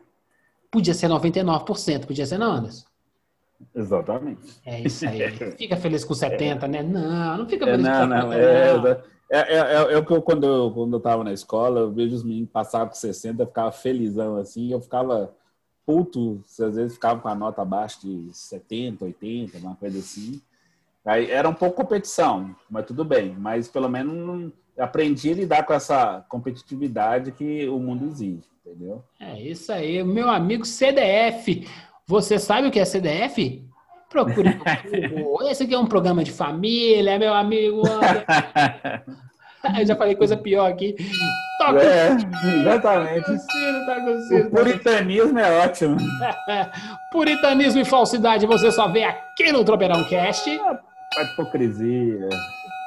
Podia 0.72 0.94
ser 0.94 1.08
99%, 1.08 2.06
podia 2.06 2.26
ser 2.26 2.38
não, 2.38 2.52
Anderson? 2.52 2.86
Exatamente. 3.74 4.60
É 4.66 4.82
isso 4.82 5.08
aí. 5.08 5.32
Fica 5.58 5.78
feliz 5.78 6.04
com 6.04 6.14
70, 6.14 6.66
é. 6.66 6.70
né? 6.70 6.84
Não, 6.84 7.38
não 7.38 7.48
fica 7.48 7.66
feliz 7.66 7.86
é, 7.86 8.06
não, 8.06 8.08
com 8.08 8.14
70. 8.14 8.26
Não, 8.26 8.34
é, 8.34 8.78
não. 8.78 8.88
É, 8.88 9.04
é, 9.34 9.58
é, 9.58 9.94
é, 9.94 9.98
o 9.98 10.06
que 10.06 10.14
eu, 10.14 10.22
quando 10.22 10.46
eu, 10.46 10.72
quando 10.72 10.96
eu 10.96 11.00
tava 11.00 11.24
na 11.24 11.34
escola, 11.34 11.80
eu 11.80 11.92
vejo 11.92 12.16
os 12.16 12.24
meninos 12.24 12.52
passar 12.52 12.86
com 12.88 12.94
60, 12.94 13.42
eu 13.42 13.48
ficava 13.48 13.72
felizão 13.72 14.36
assim, 14.36 14.72
eu 14.72 14.82
ficava 14.82 15.34
puto, 15.86 16.44
às 16.48 16.76
vezes 16.76 16.94
ficava 16.94 17.20
com 17.20 17.28
a 17.28 17.36
nota 17.36 17.62
abaixo 17.62 18.02
de 18.02 18.30
70, 18.32 19.06
80, 19.06 19.58
uma 19.58 19.76
coisa 19.76 20.00
assim. 20.00 20.42
Aí 21.06 21.30
era 21.30 21.50
um 21.50 21.54
pouco 21.54 21.76
competição, 21.76 22.56
mas 22.70 22.86
tudo 22.86 23.04
bem. 23.04 23.36
Mas 23.38 23.68
pelo 23.68 23.90
menos 23.90 24.54
aprendi 24.78 25.32
a 25.32 25.36
lidar 25.36 25.64
com 25.64 25.74
essa 25.74 26.26
competitividade 26.28 27.32
que 27.32 27.68
o 27.68 27.80
mundo 27.80 28.06
exige, 28.06 28.44
entendeu? 28.66 29.04
É 29.20 29.40
isso 29.40 29.72
aí, 29.72 30.04
meu 30.04 30.30
amigo 30.30 30.66
CDF. 30.66 31.68
Você 32.08 32.38
sabe 32.40 32.68
o 32.68 32.72
que 32.72 32.80
é 32.80 32.86
CDF? 32.86 33.64
Procure 34.10 34.60
Esse 35.50 35.64
aqui 35.64 35.74
é 35.74 35.80
um 35.80 35.88
programa 35.88 36.24
de 36.24 36.32
família, 36.32 37.18
meu 37.18 37.34
amigo. 37.34 37.82
Eu 39.80 39.86
já 39.86 39.96
falei 39.96 40.14
coisa 40.14 40.36
pior 40.36 40.70
aqui. 40.70 40.96
Toca 41.58 41.82
é, 41.82 42.18
exatamente. 42.60 43.26
Tá 43.86 43.96
puritanismo 44.52 45.40
é 45.40 45.66
ótimo. 45.66 45.98
puritanismo 47.12 47.80
e 47.80 47.86
falsidade 47.86 48.46
você 48.46 48.70
só 48.72 48.90
vê 48.90 49.06
aqui 49.06 49.54
no 49.54 49.64
Tropeirão 49.64 50.04
Cast. 50.04 50.50
A 50.50 51.24
hipocrisia. 51.24 52.28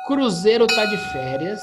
Cruzeiro 0.07 0.67
tá 0.67 0.85
de 0.85 0.97
férias. 1.13 1.63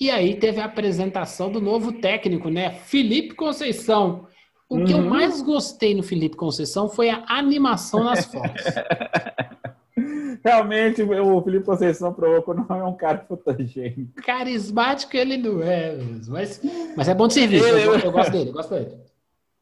E 0.00 0.10
aí 0.10 0.36
teve 0.36 0.60
a 0.60 0.64
apresentação 0.64 1.50
do 1.50 1.60
novo 1.60 1.92
técnico, 1.92 2.48
né? 2.48 2.70
Felipe 2.70 3.34
Conceição. 3.34 4.26
O 4.68 4.76
uhum. 4.76 4.84
que 4.84 4.92
eu 4.92 4.98
uhum. 4.98 5.08
mais 5.08 5.42
gostei 5.42 5.94
no 5.94 6.02
Felipe 6.02 6.36
Conceição 6.36 6.88
foi 6.88 7.10
a 7.10 7.24
animação 7.28 8.04
nas 8.04 8.24
fotos. 8.24 8.64
Realmente, 10.44 11.02
o 11.02 11.42
Felipe 11.42 11.64
Conceição 11.64 12.12
provou 12.12 12.42
que 12.42 12.60
não 12.68 12.76
é 12.76 12.84
um 12.84 12.96
cara 12.96 13.18
fotogênico. 13.28 14.20
Carismático 14.22 15.16
ele 15.16 15.36
não 15.36 15.62
é, 15.62 15.96
mas, 16.26 16.60
mas 16.96 17.08
é 17.08 17.14
bom 17.14 17.28
de 17.28 17.34
serviço. 17.34 17.64
Eu, 17.64 17.78
eu, 17.78 17.98
eu 17.98 18.10
gosto 18.10 18.32
dele, 18.32 18.50
eu 18.50 18.54
gosto 18.54 18.70
dele. 18.70 18.98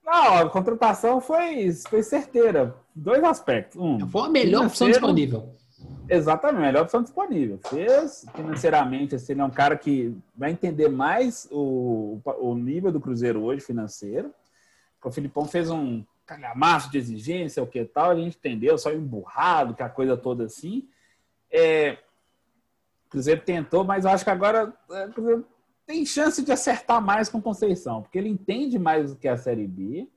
Não, 0.03 0.39
a 0.39 0.49
contratação 0.49 1.21
foi, 1.21 1.71
foi 1.89 2.03
certeira. 2.03 2.75
Dois 2.95 3.23
aspectos. 3.23 3.81
Um, 3.81 4.09
foi 4.09 4.23
a 4.23 4.29
melhor 4.29 4.67
opção 4.67 4.89
disponível. 4.89 5.55
Exatamente, 6.09 6.63
a 6.63 6.67
melhor 6.67 6.83
opção 6.83 7.03
disponível. 7.03 7.59
Fez 7.69 8.27
financeiramente, 8.35 9.15
assim, 9.15 9.33
ele 9.33 9.41
é 9.41 9.45
um 9.45 9.51
cara 9.51 9.77
que 9.77 10.17
vai 10.37 10.51
entender 10.51 10.89
mais 10.89 11.49
o, 11.51 12.21
o 12.41 12.55
nível 12.55 12.91
do 12.91 13.01
Cruzeiro 13.01 13.43
hoje 13.43 13.61
financeiro 13.61 14.33
o 15.09 15.13
Filipão 15.13 15.47
fez 15.47 15.71
um 15.71 16.05
calhamaço 16.27 16.91
de 16.91 16.99
exigência, 16.99 17.63
o 17.63 17.67
que 17.67 17.85
tal, 17.85 18.11
a 18.11 18.15
gente 18.15 18.37
entendeu, 18.37 18.77
só 18.79 18.93
emburrado, 18.93 19.75
que 19.75 19.83
a 19.83 19.89
coisa 19.89 20.17
toda 20.17 20.45
assim. 20.45 20.89
É, 21.51 21.99
o 23.07 23.11
Cruzeiro 23.11 23.41
tentou, 23.41 23.83
mas 23.83 24.05
eu 24.05 24.11
acho 24.11 24.25
que 24.25 24.31
agora 24.31 24.73
é, 24.91 25.07
o 25.07 25.13
Cruzeiro 25.13 25.47
tem 25.87 26.07
chance 26.07 26.45
de 26.45 26.53
acertar 26.53 27.01
mais 27.01 27.29
com 27.29 27.43
Conceição, 27.43 28.03
porque 28.03 28.19
ele 28.19 28.29
entende 28.29 28.79
mais 28.79 29.11
do 29.11 29.19
que 29.19 29.27
a 29.27 29.37
Série 29.37 29.67
B, 29.67 30.09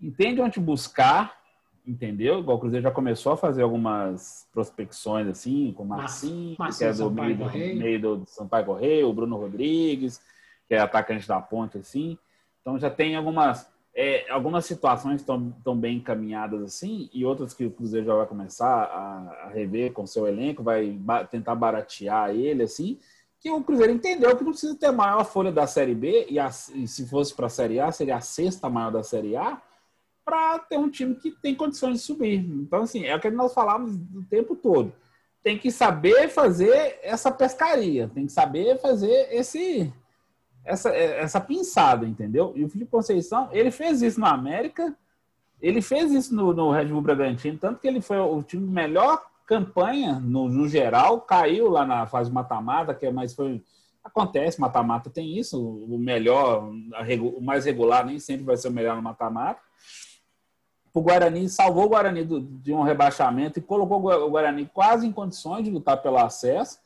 entende 0.00 0.40
onde 0.40 0.58
buscar, 0.58 1.40
entendeu? 1.86 2.40
Igual 2.40 2.56
o 2.56 2.60
Cruzeiro 2.60 2.82
já 2.82 2.90
começou 2.90 3.32
a 3.32 3.36
fazer 3.36 3.62
algumas 3.62 4.46
prospecções 4.52 5.26
assim, 5.26 5.72
com 5.76 5.82
o 5.82 5.86
Marcinho, 5.86 6.56
que 6.78 6.84
é 6.84 6.92
do 6.92 7.10
meio 7.10 7.36
do, 7.36 7.44
meio 7.50 8.00
do 8.00 8.22
Sampaio 8.26 8.66
Correio, 8.66 9.08
o 9.08 9.12
Bruno 9.12 9.36
Rodrigues, 9.36 10.20
que 10.68 10.74
é 10.74 10.78
atacante 10.78 11.26
da 11.26 11.40
ponte, 11.40 11.78
assim. 11.78 12.16
Então 12.60 12.78
já 12.78 12.90
tem 12.90 13.16
algumas 13.16 13.70
é, 13.94 14.30
algumas 14.30 14.64
situações 14.64 15.20
estão, 15.20 15.52
estão 15.58 15.76
bem 15.76 15.98
encaminhadas 15.98 16.62
assim, 16.62 17.10
e 17.12 17.26
outras 17.26 17.52
que 17.52 17.66
o 17.66 17.70
Cruzeiro 17.70 18.06
já 18.06 18.14
vai 18.14 18.26
começar 18.26 18.84
a, 18.84 19.44
a 19.44 19.48
rever 19.50 19.92
com 19.92 20.06
seu 20.06 20.26
elenco, 20.26 20.62
vai 20.62 20.90
ba 20.92 21.24
tentar 21.24 21.54
baratear 21.54 22.30
ele 22.30 22.62
assim, 22.62 22.98
que 23.38 23.50
o 23.50 23.62
Cruzeiro 23.62 23.92
entendeu 23.92 24.34
que 24.36 24.44
não 24.44 24.52
precisa 24.52 24.74
ter 24.76 24.90
maior 24.92 25.24
folha 25.24 25.52
da 25.52 25.66
Série 25.66 25.94
B, 25.94 26.26
e, 26.30 26.38
a, 26.38 26.48
e 26.74 26.88
se 26.88 27.06
fosse 27.06 27.34
para 27.34 27.46
a 27.46 27.50
Série 27.50 27.80
A, 27.80 27.92
seria 27.92 28.16
a 28.16 28.20
sexta 28.20 28.70
maior 28.70 28.90
da 28.90 29.02
Série 29.02 29.36
A, 29.36 29.60
para 30.24 30.58
ter 30.60 30.78
um 30.78 30.90
time 30.90 31.14
que 31.14 31.30
tem 31.30 31.54
condições 31.54 31.98
de 31.98 32.04
subir. 32.04 32.38
Então, 32.38 32.82
assim, 32.82 33.04
é 33.04 33.14
o 33.14 33.20
que 33.20 33.30
nós 33.30 33.52
falamos 33.52 33.94
o 34.14 34.24
tempo 34.28 34.54
todo. 34.54 34.92
Tem 35.42 35.58
que 35.58 35.70
saber 35.70 36.28
fazer 36.28 36.98
essa 37.02 37.30
pescaria, 37.30 38.08
tem 38.14 38.26
que 38.26 38.32
saber 38.32 38.80
fazer 38.80 39.28
esse 39.32 39.92
essa, 40.64 40.90
essa 40.94 41.40
pinçada, 41.40 42.06
entendeu? 42.06 42.52
E 42.54 42.64
o 42.64 42.68
Felipe 42.68 42.90
Conceição, 42.90 43.48
ele 43.52 43.70
fez 43.70 44.00
isso 44.00 44.20
no 44.20 44.26
América, 44.26 44.96
ele 45.60 45.82
fez 45.82 46.12
isso 46.12 46.34
no, 46.34 46.52
no 46.52 46.70
Red 46.70 46.86
Bull 46.86 47.02
Bragantino, 47.02 47.58
tanto 47.58 47.80
que 47.80 47.88
ele 47.88 48.00
foi 48.00 48.18
o 48.18 48.42
time 48.42 48.66
melhor 48.66 49.22
campanha, 49.46 50.18
no, 50.20 50.48
no 50.48 50.68
geral, 50.68 51.20
caiu 51.20 51.68
lá 51.68 51.84
na 51.84 52.06
fase 52.06 52.30
mata-mata, 52.30 52.94
que 52.94 53.06
é 53.06 53.12
mais 53.12 53.34
foi. 53.34 53.62
Acontece, 54.02 54.60
mata-mata 54.60 55.08
tem 55.08 55.38
isso, 55.38 55.60
o 55.60 55.96
melhor, 55.96 56.68
o 56.68 57.40
mais 57.40 57.64
regular 57.64 58.04
nem 58.04 58.18
sempre 58.18 58.44
vai 58.44 58.56
ser 58.56 58.68
o 58.68 58.72
melhor 58.72 58.96
no 58.96 59.02
mata-mata. 59.02 59.60
O 60.94 61.00
Guarani 61.00 61.48
salvou 61.48 61.84
o 61.84 61.88
Guarani 61.88 62.24
do, 62.24 62.40
de 62.40 62.72
um 62.72 62.82
rebaixamento 62.82 63.58
e 63.58 63.62
colocou 63.62 63.98
o 63.98 64.30
Guarani 64.30 64.70
quase 64.72 65.06
em 65.06 65.12
condições 65.12 65.64
de 65.64 65.70
lutar 65.70 66.02
pelo 66.02 66.18
acesso. 66.18 66.78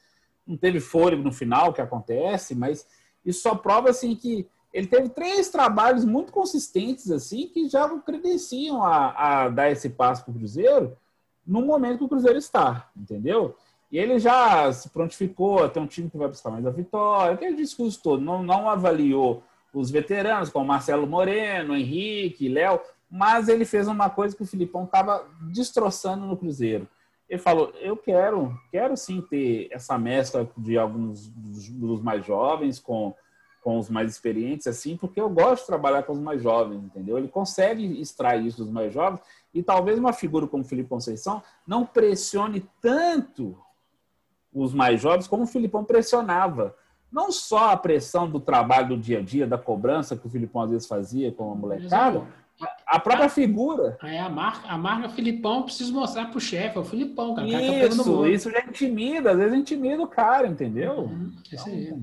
Não 0.47 0.57
teve 0.57 0.79
fôlego 0.79 1.23
no 1.23 1.33
final, 1.33 1.73
que 1.73 1.81
acontece, 1.81 2.55
mas 2.55 2.87
isso 3.25 3.43
só 3.43 3.55
prova 3.55 3.91
assim 3.91 4.15
que 4.15 4.47
ele 4.73 4.87
teve 4.87 5.09
três 5.09 5.49
trabalhos 5.49 6.05
muito 6.05 6.33
consistentes 6.33 7.11
assim 7.11 7.49
que 7.49 7.69
já 7.69 7.89
credenciam 8.01 8.83
a, 8.85 9.45
a 9.45 9.49
dar 9.49 9.71
esse 9.71 9.89
passo 9.89 10.25
para 10.25 10.33
o 10.33 10.35
Cruzeiro 10.35 10.97
no 11.47 11.65
momento 11.65 11.99
que 11.99 12.05
o 12.05 12.09
Cruzeiro 12.09 12.39
está, 12.39 12.91
entendeu? 12.97 13.57
E 13.91 13.99
ele 13.99 14.19
já 14.19 14.71
se 14.73 14.89
prontificou 14.91 15.65
a 15.65 15.69
ter 15.69 15.79
um 15.79 15.87
time 15.87 16.11
que 16.11 16.19
vai 16.19 16.29
buscar 16.29 16.51
mais 16.51 16.67
a 16.67 16.71
vitória, 16.71 17.35
aquele 17.35 17.57
discurso 17.57 18.01
todo, 18.03 18.21
não, 18.21 18.43
não 18.43 18.69
avaliou 18.69 19.43
os 19.73 19.91
veteranos, 19.91 20.51
como 20.51 20.67
Marcelo 20.67 21.07
Moreno, 21.07 21.77
Henrique, 21.77 22.49
Léo, 22.49 22.81
mas 23.11 23.49
ele 23.49 23.65
fez 23.65 23.89
uma 23.89 24.11
coisa 24.11 24.37
que 24.37 24.43
o 24.43 24.47
Filipão 24.47 24.85
estava 24.85 25.27
destroçando 25.53 26.27
no 26.27 26.37
Cruzeiro. 26.37 26.89
Ele 27.29 27.41
falou: 27.41 27.73
Eu 27.81 27.97
quero, 27.97 28.57
quero 28.71 28.97
sim 28.97 29.21
ter 29.21 29.69
essa 29.71 29.99
mescla 29.99 30.49
de 30.57 30.79
alguns 30.79 31.29
dos, 31.29 32.01
mais 32.01 32.25
jovens 32.25 32.79
com, 32.79 33.15
com 33.63 33.79
os 33.79 33.89
mais 33.89 34.11
experientes, 34.11 34.67
assim, 34.67 34.97
porque 34.97 35.21
eu 35.21 35.29
gosto 35.29 35.63
de 35.63 35.67
trabalhar 35.67 36.03
com 36.05 36.13
os 36.13 36.21
mais 36.21 36.43
jovens, 36.43 36.83
entendeu? 36.83 37.19
Ele 37.19 37.29
consegue 37.29 38.01
extrair 38.01 38.47
isso 38.47 38.59
dos 38.59 38.73
mais 38.73 38.93
jovens 38.93 39.21
e 39.53 39.63
talvez 39.63 39.99
uma 39.99 40.13
figura 40.13 40.47
como 40.47 40.65
Felipe 40.65 40.89
Conceição 40.89 41.43
não 41.67 41.85
pressione 41.85 42.69
tanto 42.81 43.59
os 44.53 44.73
mais 44.73 45.01
jovens 45.01 45.27
como 45.27 45.45
o 45.45 45.47
Filipão 45.47 45.85
pressionava. 45.85 46.75
Não 47.11 47.31
só 47.31 47.71
a 47.71 47.77
pressão 47.77 48.29
do 48.29 48.41
trabalho 48.41 48.89
do 48.89 48.99
dia 48.99 49.19
a 49.19 49.23
dia, 49.23 49.47
da 49.47 49.59
cobrança 49.59 50.17
que 50.17 50.27
o 50.27 50.31
Filipão 50.31 50.63
às 50.63 50.71
vezes 50.71 50.87
fazia 50.87 51.31
com 51.33 51.53
a 51.53 51.55
molecada, 51.55 52.27
a 52.87 52.99
própria 52.99 53.29
figura. 53.29 53.99
É, 54.03 54.19
a 54.19 54.29
marca, 54.29 54.69
a 54.69 54.79
marca 54.79 55.09
Filipão, 55.11 55.63
preciso 55.63 55.93
mostrar 55.93 56.31
pro 56.31 56.41
chefe, 56.41 56.79
é 56.79 56.81
o 56.81 56.85
Filipão, 56.85 57.35
cara. 57.35 57.47
Isso, 57.49 58.05
cara 58.05 58.29
isso 58.31 58.51
já 58.51 58.61
intimida, 58.61 59.33
às 59.33 59.37
vezes 59.37 59.59
intimida 59.59 60.03
o 60.03 60.09
cara, 60.09 60.47
entendeu? 60.47 61.01
Uhum, 61.01 61.33
então, 61.53 62.03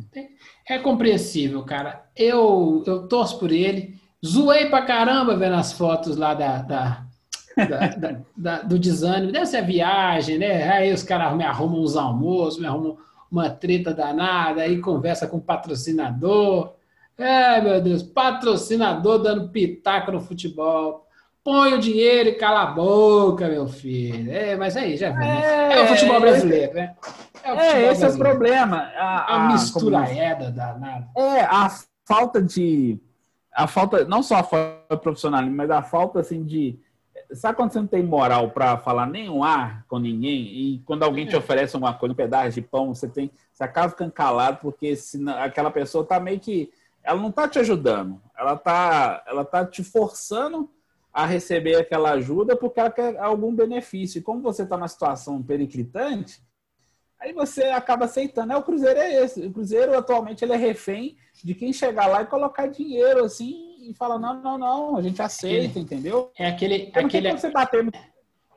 é 0.68 0.78
compreensível, 0.78 1.64
cara. 1.64 2.06
Eu, 2.16 2.84
eu 2.86 3.08
torço 3.08 3.40
por 3.40 3.52
ele. 3.52 3.96
Zoei 4.24 4.70
pra 4.70 4.86
caramba 4.86 5.36
vendo 5.36 5.56
as 5.56 5.74
fotos 5.74 6.16
lá 6.16 6.34
da, 6.34 6.62
da, 6.62 7.06
da, 7.58 7.88
da, 7.98 8.20
da, 8.38 8.62
do 8.62 8.78
desânimo, 8.78 9.32
deve 9.32 9.46
ser 9.48 9.58
a 9.58 9.62
viagem, 9.62 10.38
né? 10.38 10.70
Aí 10.70 10.94
os 10.94 11.04
caras 11.04 11.36
me 11.36 11.44
arrumam 11.44 11.82
uns 11.82 11.96
almoços, 11.96 12.60
me 12.60 12.68
arrumam 12.68 12.98
uma 13.32 13.50
treta 13.50 13.94
danada, 13.94 14.62
aí 14.62 14.80
conversa 14.80 15.28
com 15.28 15.38
o 15.38 15.42
patrocinador. 15.42 16.74
É, 17.18 17.62
meu 17.62 17.82
Deus, 17.82 18.04
patrocinador 18.04 19.20
dando 19.20 19.50
pitaco 19.50 20.12
no 20.12 20.20
futebol. 20.20 21.08
Põe 21.44 21.74
o 21.74 21.80
dinheiro 21.80 22.30
e 22.30 22.36
cala 22.36 22.64
a 22.64 22.68
boca, 22.68 23.48
meu 23.48 23.68
filho. 23.68 24.32
É, 24.32 24.56
mas 24.56 24.78
aí, 24.78 24.96
já 24.96 25.10
viu, 25.10 25.20
né? 25.20 25.78
É, 25.78 25.84
o 25.84 25.88
futebol 25.88 26.22
brasileiro, 26.22 26.74
né? 26.74 26.96
É, 27.44 27.54
o 27.54 27.58
é 27.58 27.92
esse 27.92 28.02
brasileiro. 28.02 28.06
é 28.06 28.10
o 28.10 28.18
problema. 28.18 28.78
A, 28.96 29.34
a, 29.34 29.36
a 29.36 29.52
mistura 29.52 30.06
como... 30.06 30.52
danada. 30.52 31.08
É, 31.18 31.42
a 31.42 31.70
falta 32.06 32.42
de. 32.42 32.98
A 33.54 33.68
falta, 33.68 34.06
não 34.06 34.24
só 34.24 34.38
a 34.38 34.44
falta 34.44 34.98
profissional, 34.98 35.44
mas 35.46 35.70
a 35.70 35.84
falta 35.84 36.22
assim 36.22 36.44
de 36.44 36.80
Sabe 37.34 37.56
quando 37.56 37.72
você 37.72 37.80
não 37.80 37.88
tem 37.88 38.04
moral 38.04 38.52
para 38.52 38.78
falar 38.78 39.08
nenhum 39.08 39.44
ar 39.44 39.84
com 39.88 39.98
ninguém 39.98 40.44
e 40.44 40.82
quando 40.86 41.04
alguém 41.04 41.26
te 41.26 41.36
é. 41.36 41.38
oferece 41.38 41.76
uma 41.76 41.94
coisa, 41.94 42.14
um 42.14 42.16
pedaço 42.16 42.52
de 42.52 42.62
pão, 42.62 42.94
você 42.94 43.08
tem, 43.08 43.32
você 43.52 43.64
acaba 43.64 43.90
ficando 43.90 44.12
calado 44.12 44.60
porque 44.62 44.96
se 44.96 45.20
aquela 45.30 45.72
pessoa 45.72 46.06
tá 46.06 46.20
meio 46.20 46.40
que 46.40 46.72
ela 47.04 47.20
não 47.20 47.32
tá 47.32 47.48
te 47.48 47.60
ajudando, 47.60 48.22
ela 48.38 48.56
tá, 48.56 49.24
ela 49.28 49.44
tá 49.44 49.66
te 49.66 49.84
forçando 49.84 50.70
a 51.14 51.26
receber 51.26 51.76
aquela 51.76 52.12
ajuda 52.12 52.56
porque 52.56 52.80
ela 52.80 52.90
quer 52.90 53.18
algum 53.20 53.54
benefício. 53.54 54.18
E 54.18 54.22
como 54.22 54.42
você 54.42 54.64
está 54.64 54.76
numa 54.76 54.88
situação 54.88 55.44
periclitante, 55.44 56.42
aí 57.20 57.32
você 57.34 57.66
acaba 57.66 58.06
aceitando. 58.06 58.52
É, 58.52 58.58
o 58.58 58.64
Cruzeiro 58.64 59.00
é 59.00 59.24
esse. 59.24 59.46
O 59.46 59.54
Cruzeiro 59.54 59.96
atualmente 59.96 60.44
ele 60.44 60.54
é 60.54 60.58
refém 60.58 61.16
de 61.44 61.54
quem 61.54 61.72
chegar 61.72 62.08
lá 62.08 62.24
e 62.24 62.28
colocar 62.28 62.68
dinheiro 62.68 63.24
assim 63.24 63.90
e 63.90 63.94
fala: 63.94 64.18
não, 64.18 64.42
não, 64.42 64.58
não, 64.58 64.98
a 64.98 65.02
gente 65.02 65.22
aceita, 65.22 65.68
aquele, 65.68 65.80
entendeu? 65.80 66.32
É 66.38 66.48
aquele. 66.48 66.92
aquele 66.94 67.32
você 67.32 67.52
bater. 67.52 67.88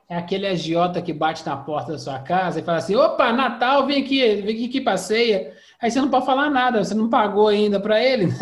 É 0.09 0.15
aquele 0.15 0.47
agiota 0.47 1.01
que 1.01 1.11
bate 1.11 1.45
na 1.45 1.57
porta 1.57 1.91
da 1.91 1.99
sua 1.99 2.17
casa 2.19 2.59
e 2.59 2.63
fala 2.63 2.77
assim: 2.77 2.95
opa, 2.95 3.31
Natal, 3.33 3.85
vem 3.85 4.01
aqui, 4.01 4.41
vem 4.41 4.55
aqui 4.55 4.67
que 4.69 4.81
passeia. 4.81 5.53
Aí 5.81 5.91
você 5.91 6.01
não 6.01 6.09
pode 6.09 6.25
falar 6.25 6.49
nada, 6.49 6.83
você 6.83 6.95
não 6.95 7.09
pagou 7.09 7.47
ainda 7.47 7.79
para 7.79 8.03
ele. 8.03 8.27
Né? 8.27 8.35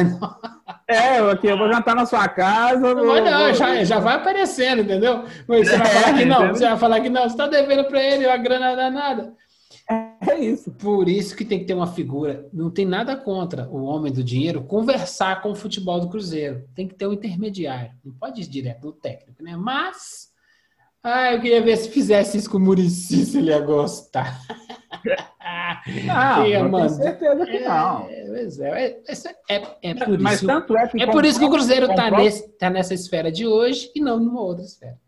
É, 0.87 1.17
aqui, 1.31 1.47
eu 1.47 1.57
vou 1.57 1.71
jantar 1.71 1.95
na 1.95 2.05
sua 2.05 2.27
casa. 2.27 2.93
Não, 2.93 3.05
vou, 3.05 3.21
não, 3.21 3.53
já, 3.53 3.83
já 3.83 3.99
vai 3.99 4.15
aparecendo, 4.15 4.83
entendeu? 4.83 5.25
Mas 5.47 5.67
você 5.67 5.77
vai 5.77 5.87
falar 5.87 6.13
que 6.17 6.25
não, 6.25 6.47
você 6.49 6.67
vai 6.67 6.77
falar 6.77 7.01
que 7.01 7.09
não, 7.09 7.21
você 7.23 7.27
está 7.27 7.47
devendo 7.47 7.85
para 7.85 8.03
ele 8.03 8.29
a 8.29 8.37
grana 8.37 8.75
danada. 8.75 9.33
É 10.27 10.39
isso. 10.39 10.71
Por 10.71 11.07
isso 11.07 11.35
que 11.35 11.45
tem 11.45 11.59
que 11.59 11.65
ter 11.65 11.73
uma 11.73 11.87
figura. 11.87 12.47
Não 12.51 12.71
tem 12.71 12.85
nada 12.85 13.15
contra 13.15 13.67
o 13.69 13.83
homem 13.83 14.11
do 14.11 14.23
dinheiro 14.23 14.63
conversar 14.63 15.41
com 15.41 15.51
o 15.51 15.55
futebol 15.55 15.99
do 15.99 16.09
Cruzeiro. 16.09 16.67
Tem 16.75 16.87
que 16.87 16.95
ter 16.95 17.07
um 17.07 17.13
intermediário. 17.13 17.91
Não 18.03 18.13
pode 18.13 18.41
ir 18.41 18.47
direto 18.47 18.85
no 18.85 18.93
técnico, 18.93 19.43
né? 19.43 19.55
Mas. 19.55 20.33
Ah, 21.07 21.33
eu 21.33 21.39
queria 21.39 21.61
ver 21.61 21.77
se 21.77 21.89
fizesse 21.89 22.37
isso 22.37 22.49
com 22.49 22.57
o 22.57 22.59
Murici, 22.59 23.25
se 23.25 23.37
ele 23.37 23.51
ia 23.51 23.59
gostar. 23.59 24.39
Não, 26.03 26.69
não 26.69 26.79
tenho 26.79 26.89
certeza 26.89 27.45
que 27.45 27.59
não. 27.59 28.07
É, 28.09 28.23
é, 28.59 29.01
é, 29.07 29.55
é, 29.55 29.77
é 29.83 29.93
por 29.93 30.19
Mas 30.19 30.37
isso, 30.37 30.47
tanto 30.47 30.75
é 30.75 30.87
que, 30.87 31.01
é 31.01 31.05
por 31.05 31.23
isso 31.23 31.37
que 31.37 31.45
o 31.45 31.49
Cruzeiro 31.49 31.91
está 31.91 32.09
tá 32.59 32.69
nessa 32.71 32.95
esfera 32.95 33.31
de 33.31 33.45
hoje 33.45 33.91
e 33.95 34.01
não 34.01 34.19
numa 34.19 34.41
outra 34.41 34.63
esfera. 34.63 34.99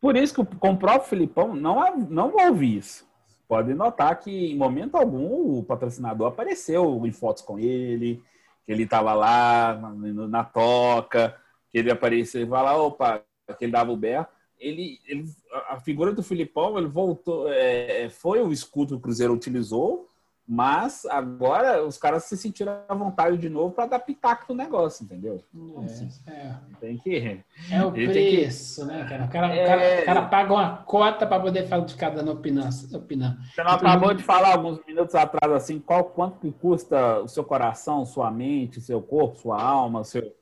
Por 0.00 0.16
isso 0.16 0.34
que 0.34 0.56
com 0.56 0.70
o 0.70 0.76
próprio 0.76 1.10
Filipão 1.10 1.54
não, 1.54 1.98
não 2.08 2.34
ouvi 2.46 2.78
isso 2.78 3.08
pode 3.48 3.72
notar 3.72 4.20
que 4.20 4.52
em 4.52 4.56
momento 4.56 4.96
algum 4.96 5.58
o 5.58 5.64
patrocinador 5.64 6.28
apareceu 6.28 7.04
em 7.06 7.12
fotos 7.12 7.42
com 7.42 7.58
ele, 7.58 8.22
que 8.64 8.70
ele 8.70 8.82
estava 8.82 9.14
lá 9.14 9.74
na, 9.74 10.28
na, 10.28 10.44
toca, 10.44 11.34
que 11.72 11.78
ele 11.78 11.90
apareceu 11.90 12.42
e 12.42 12.44
vai 12.44 12.62
lá, 12.62 12.76
opa, 12.76 13.22
que 13.58 13.64
ele 13.64 13.72
dava 13.72 13.90
o 13.90 13.96
berro. 13.96 14.26
Ele, 14.58 14.98
ele, 15.06 15.24
a 15.68 15.78
figura 15.78 16.12
do 16.12 16.22
Filipão, 16.22 16.78
ele 16.78 16.88
voltou, 16.88 17.48
é, 17.48 18.08
foi 18.08 18.40
o 18.40 18.52
escudo 18.52 18.88
que 18.88 18.94
o 18.94 19.00
Cruzeiro 19.00 19.32
utilizou, 19.32 20.08
mas 20.50 21.04
agora 21.04 21.84
os 21.84 21.98
caras 21.98 22.24
se 22.24 22.34
sentiram 22.34 22.80
à 22.88 22.94
vontade 22.94 23.36
de 23.36 23.50
novo 23.50 23.74
para 23.74 23.84
dar 23.84 23.98
pitaco 23.98 24.46
no 24.48 24.54
negócio, 24.56 25.04
entendeu? 25.04 25.44
É, 26.26 26.32
é. 26.32 26.54
Tem 26.80 26.96
que. 26.96 27.44
É 27.70 27.84
o 27.84 27.92
preço, 27.92 28.80
que... 28.80 28.86
né, 28.86 29.06
cara? 29.06 29.24
O 29.26 29.28
cara, 29.28 29.54
é... 29.54 29.62
o 29.62 29.66
cara, 29.66 30.02
o 30.02 30.04
cara 30.06 30.22
paga 30.22 30.54
uma 30.54 30.76
cota 30.78 31.26
para 31.26 31.42
poder 31.42 31.68
ficar 31.86 32.10
dando 32.10 32.32
opinião. 32.32 32.66
opinião. 32.94 33.36
Você 33.54 33.62
não 33.62 33.72
acabou 33.72 34.14
de 34.14 34.22
falar 34.22 34.54
alguns 34.54 34.82
minutos 34.86 35.14
atrás 35.14 35.52
assim, 35.52 35.78
qual 35.78 36.04
quanto 36.04 36.40
que 36.40 36.50
custa 36.50 37.20
o 37.20 37.28
seu 37.28 37.44
coração, 37.44 38.06
sua 38.06 38.30
mente, 38.30 38.80
seu 38.80 39.02
corpo, 39.02 39.36
sua 39.36 39.60
alma, 39.60 40.02
seu 40.02 40.34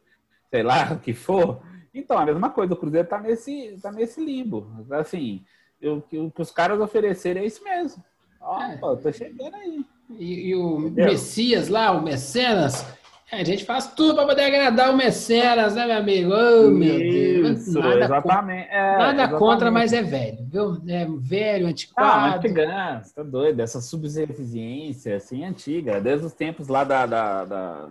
sei 0.50 0.62
lá 0.62 0.92
o 0.92 1.00
que 1.00 1.12
for. 1.12 1.60
Então, 1.98 2.18
a 2.18 2.26
mesma 2.26 2.50
coisa, 2.50 2.74
o 2.74 2.76
Cruzeiro 2.76 3.06
está 3.06 3.18
nesse, 3.18 3.78
tá 3.82 3.90
nesse 3.90 4.22
limbo. 4.22 4.66
Assim, 4.90 5.42
o 5.82 6.02
que 6.02 6.42
os 6.42 6.50
caras 6.50 6.78
oferecerem 6.78 7.42
é 7.42 7.46
isso 7.46 7.64
mesmo. 7.64 8.04
Ó, 8.40 8.62
é. 8.62 8.76
pô, 8.76 8.96
tô 8.96 9.10
chegando 9.10 9.54
aí. 9.54 9.84
E, 10.10 10.50
e 10.50 10.54
o 10.54 10.78
Entendeu? 10.80 11.06
Messias 11.06 11.68
lá, 11.68 11.90
o 11.92 12.02
Mecenas, 12.02 12.86
a 13.32 13.42
gente 13.42 13.64
faz 13.64 13.88
tudo 13.88 14.14
para 14.14 14.26
poder 14.26 14.42
agradar 14.42 14.92
o 14.92 14.96
Mecenas, 14.96 15.74
né, 15.74 15.86
meu 15.86 15.96
amigo? 15.96 16.32
Oh, 16.32 16.70
meu 16.70 16.98
Deus. 16.98 17.66
Nada 17.74 18.04
exatamente. 18.04 18.62
Contra, 18.64 18.76
é, 18.76 18.98
nada 18.98 19.12
exatamente. 19.14 19.38
contra, 19.38 19.70
mas 19.70 19.92
é 19.92 20.02
velho, 20.02 20.38
viu? 20.48 20.82
É 20.86 21.06
velho, 21.18 21.66
antiquado. 21.66 22.46
Ah, 22.46 23.00
você 23.02 23.14
tá 23.14 23.22
doido. 23.22 23.60
Essa 23.60 23.80
subserviência, 23.80 25.16
assim, 25.16 25.44
antiga. 25.44 26.00
Desde 26.00 26.26
os 26.26 26.34
tempos 26.34 26.68
lá 26.68 26.84
da, 26.84 27.06
da, 27.06 27.44
da 27.44 27.88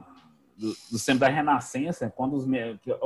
do, 0.58 0.74
do 0.92 1.00
tempo 1.06 1.20
da 1.20 1.28
Renascença, 1.28 2.12
quando 2.16 2.36
os, 2.36 2.46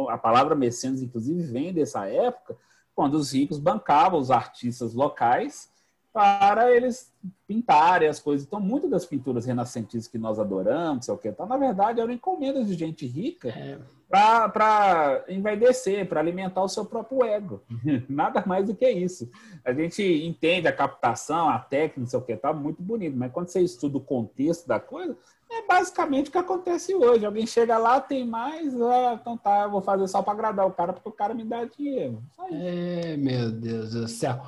a 0.10 0.18
palavra 0.18 0.56
mecenas, 0.56 1.02
inclusive, 1.02 1.42
vem 1.44 1.74
dessa 1.74 2.08
época, 2.08 2.56
quando 2.96 3.16
os 3.16 3.34
ricos 3.34 3.58
bancavam 3.58 4.20
os 4.20 4.30
artistas 4.30 4.94
locais 4.94 5.70
para 6.12 6.76
eles 6.76 7.12
pintarem 7.48 8.10
as 8.10 8.20
coisas. 8.20 8.46
Então, 8.46 8.60
muitas 8.60 8.90
das 8.90 9.06
pinturas 9.06 9.46
renascentistas 9.46 10.08
que 10.08 10.18
nós 10.18 10.40
adoramos, 10.40 11.06
sei 11.06 11.14
o 11.14 11.18
que, 11.18 11.32
tá, 11.32 11.46
na 11.46 11.58
verdade, 11.58 12.02
eram 12.02 12.12
encomendas 12.12 12.68
de 12.68 12.74
gente 12.74 13.06
rica 13.06 13.50
é. 13.50 13.78
para 14.10 15.24
envaidecer, 15.30 16.08
para 16.08 16.20
alimentar 16.20 16.64
o 16.64 16.68
seu 16.68 16.84
próprio 16.84 17.24
ego. 17.24 17.62
Nada 18.10 18.44
mais 18.46 18.66
do 18.66 18.76
que 18.76 18.90
isso. 18.90 19.30
A 19.64 19.72
gente 19.72 20.04
entende 20.04 20.68
a 20.68 20.76
captação, 20.76 21.48
a 21.48 21.60
técnica, 21.60 22.10
sei 22.10 22.20
o 22.20 22.24
que, 22.24 22.36
tá 22.36 22.52
muito 22.52 22.82
bonito, 22.82 23.16
mas 23.16 23.32
quando 23.32 23.48
você 23.48 23.62
estuda 23.62 23.98
o 23.98 24.02
contexto 24.02 24.68
da 24.68 24.80
coisa, 24.80 25.16
é 25.52 25.66
basicamente 25.68 26.30
o 26.30 26.32
que 26.32 26.38
acontece 26.38 26.94
hoje. 26.94 27.26
Alguém 27.26 27.48
chega 27.48 27.78
lá, 27.78 28.00
tem 28.00 28.26
mais, 28.26 28.80
ah, 28.82 29.18
então 29.20 29.36
tá, 29.38 29.68
vou 29.68 29.82
fazer 29.82 30.08
só 30.08 30.22
para 30.22 30.34
agradar 30.34 30.68
o 30.68 30.72
cara, 30.72 30.94
porque 30.94 31.10
o 31.10 31.14
cara 31.14 31.34
me 31.34 31.44
dá 31.44 31.66
dinheiro. 31.66 32.22
É, 32.52 33.16
meu 33.18 33.52
Deus 33.52 33.92
do 33.92 34.08
céu. 34.08 34.40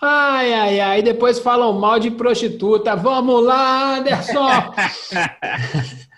Ai, 0.00 0.54
ai, 0.54 0.80
ai. 0.80 1.02
Depois 1.02 1.40
falam 1.40 1.72
mal 1.72 1.98
de 1.98 2.10
prostituta. 2.10 2.94
Vamos 2.94 3.44
lá, 3.44 3.96
Anderson! 3.96 4.48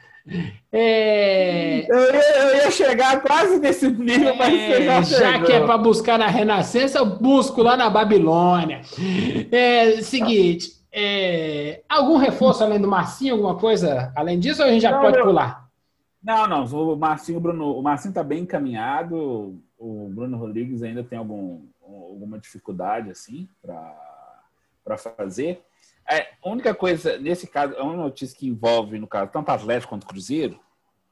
É... 0.72 1.84
Eu, 1.88 2.14
ia, 2.14 2.36
eu, 2.36 2.56
ia, 2.58 2.70
chegar 2.70 3.20
quase 3.20 3.58
nesse 3.58 3.88
nível, 3.88 4.36
mas 4.36 4.52
você 4.52 4.84
já, 4.84 5.02
já 5.02 5.42
que 5.42 5.50
é 5.50 5.58
para 5.58 5.76
buscar 5.76 6.16
na 6.16 6.28
Renascença, 6.28 6.98
eu 6.98 7.06
busco 7.06 7.60
lá 7.62 7.76
na 7.76 7.90
Babilônia. 7.90 8.82
É 9.50 10.00
seguinte, 10.02 10.79
é, 10.92 11.82
algum 11.88 12.16
reforço 12.16 12.64
além 12.64 12.80
do 12.80 12.88
Marcinho, 12.88 13.34
alguma 13.34 13.56
coisa 13.56 14.12
além 14.16 14.38
disso, 14.38 14.62
ou 14.62 14.68
a 14.68 14.72
gente 14.72 14.82
já 14.82 14.90
não, 14.90 15.00
pode 15.00 15.22
pular? 15.22 15.68
Não, 16.22 16.46
não. 16.46 16.64
O 16.64 16.96
Marcinho, 16.96 17.38
o 17.38 17.40
Bruno, 17.40 17.78
o 17.78 17.82
Marcinho 17.82 18.10
está 18.10 18.22
bem 18.22 18.42
encaminhado. 18.42 19.60
O 19.78 20.08
Bruno 20.08 20.36
Rodrigues 20.36 20.82
ainda 20.82 21.02
tem 21.02 21.18
algum 21.18 21.62
alguma 21.82 22.38
dificuldade 22.38 23.10
assim 23.10 23.48
para 23.62 24.96
fazer. 24.96 25.62
É, 26.08 26.28
a 26.42 26.48
única 26.48 26.74
coisa, 26.74 27.18
nesse 27.18 27.46
caso, 27.46 27.74
é 27.74 27.82
uma 27.82 27.96
notícia 27.96 28.36
que 28.36 28.48
envolve, 28.48 28.98
no 28.98 29.06
caso, 29.06 29.30
tanto 29.30 29.50
Atlético 29.50 29.90
quanto 29.90 30.06
Cruzeiro, 30.06 30.58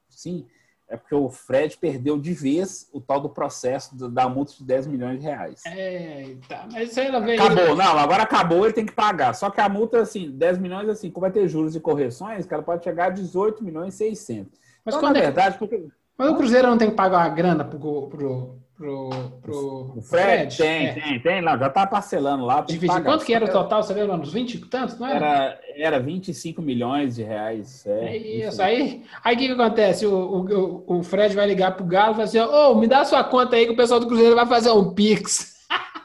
sim, 0.09 0.45
é 0.89 0.97
porque 0.97 1.13
o 1.13 1.29
Fred 1.29 1.77
perdeu 1.77 2.17
de 2.17 2.33
vez 2.33 2.89
o 2.91 2.99
tal 2.99 3.21
do 3.21 3.29
processo 3.29 3.95
da 4.09 4.27
multa 4.27 4.53
de 4.53 4.63
10 4.63 4.87
milhões 4.87 5.19
de 5.19 5.25
reais. 5.25 5.61
É, 5.65 6.35
tá, 6.47 6.67
mas 6.71 6.89
isso 6.89 6.99
aí 6.99 7.07
ela 7.07 7.19
veio... 7.19 7.41
Acabou, 7.41 7.75
não, 7.75 7.97
agora 7.97 8.23
acabou, 8.23 8.65
ele 8.65 8.73
tem 8.73 8.85
que 8.85 8.93
pagar. 8.93 9.33
Só 9.35 9.51
que 9.51 9.61
a 9.61 9.69
multa, 9.69 10.01
assim, 10.01 10.31
10 10.31 10.57
milhões, 10.57 10.89
assim, 10.89 11.11
como 11.11 11.21
vai 11.21 11.31
ter 11.31 11.47
juros 11.47 11.75
e 11.75 11.79
correções, 11.79 12.45
que 12.45 12.53
ela 12.53 12.63
pode 12.63 12.83
chegar 12.83 13.05
a 13.05 13.09
18 13.11 13.63
milhões 13.63 13.93
e 13.93 13.97
600. 13.97 14.59
Mas 14.83 14.95
então, 14.95 15.13
na 15.13 15.19
é... 15.19 15.21
verdade, 15.21 15.57
porque... 15.59 15.87
Mas 16.17 16.31
o 16.31 16.35
Cruzeiro 16.35 16.67
não 16.67 16.77
tem 16.77 16.89
que 16.89 16.95
pagar 16.95 17.21
a 17.21 17.29
grana 17.29 17.63
pro, 17.63 18.07
pro, 18.07 18.57
pro, 18.79 19.09
pro 19.41 19.93
o 19.97 20.01
Fred? 20.01 20.55
Fred? 20.55 20.57
Tem, 20.57 20.87
é. 20.87 20.93
tem, 20.93 21.19
tem. 21.19 21.41
Não, 21.41 21.59
já 21.59 21.69
tá 21.69 21.85
parcelando 21.85 22.45
lá. 22.45 22.61
Dividir. 22.61 23.03
Quanto 23.03 23.25
que 23.25 23.33
era 23.33 23.43
o 23.43 23.51
total? 23.51 23.83
Você 23.83 23.93
lembra? 23.93 24.15
Uns 24.15 24.31
20 24.31 24.53
e 24.53 24.57
tantos, 24.59 24.97
não 24.97 25.05
era? 25.05 25.25
Era, 25.25 25.59
era 25.75 25.99
25 25.99 26.61
milhões 26.61 27.15
de 27.15 27.23
reais. 27.23 27.85
É, 27.85 28.05
é 28.05 28.17
isso. 28.17 28.61
Aí 28.61 29.03
o 29.25 29.37
que, 29.37 29.47
que 29.47 29.51
acontece? 29.51 30.05
O, 30.07 30.83
o, 30.87 30.99
o 30.99 31.03
Fred 31.03 31.35
vai 31.35 31.45
ligar 31.45 31.75
pro 31.75 31.85
Galo 31.85 32.13
e 32.13 32.15
vai 32.15 32.25
assim: 32.25 32.39
Ô, 32.39 32.71
oh, 32.71 32.75
me 32.75 32.87
dá 32.87 33.03
sua 33.03 33.23
conta 33.23 33.57
aí 33.57 33.65
que 33.65 33.73
o 33.73 33.75
pessoal 33.75 33.99
do 33.99 34.07
Cruzeiro 34.07 34.35
vai 34.35 34.45
fazer 34.45 34.71
um 34.71 34.93
Pix. 34.93 35.59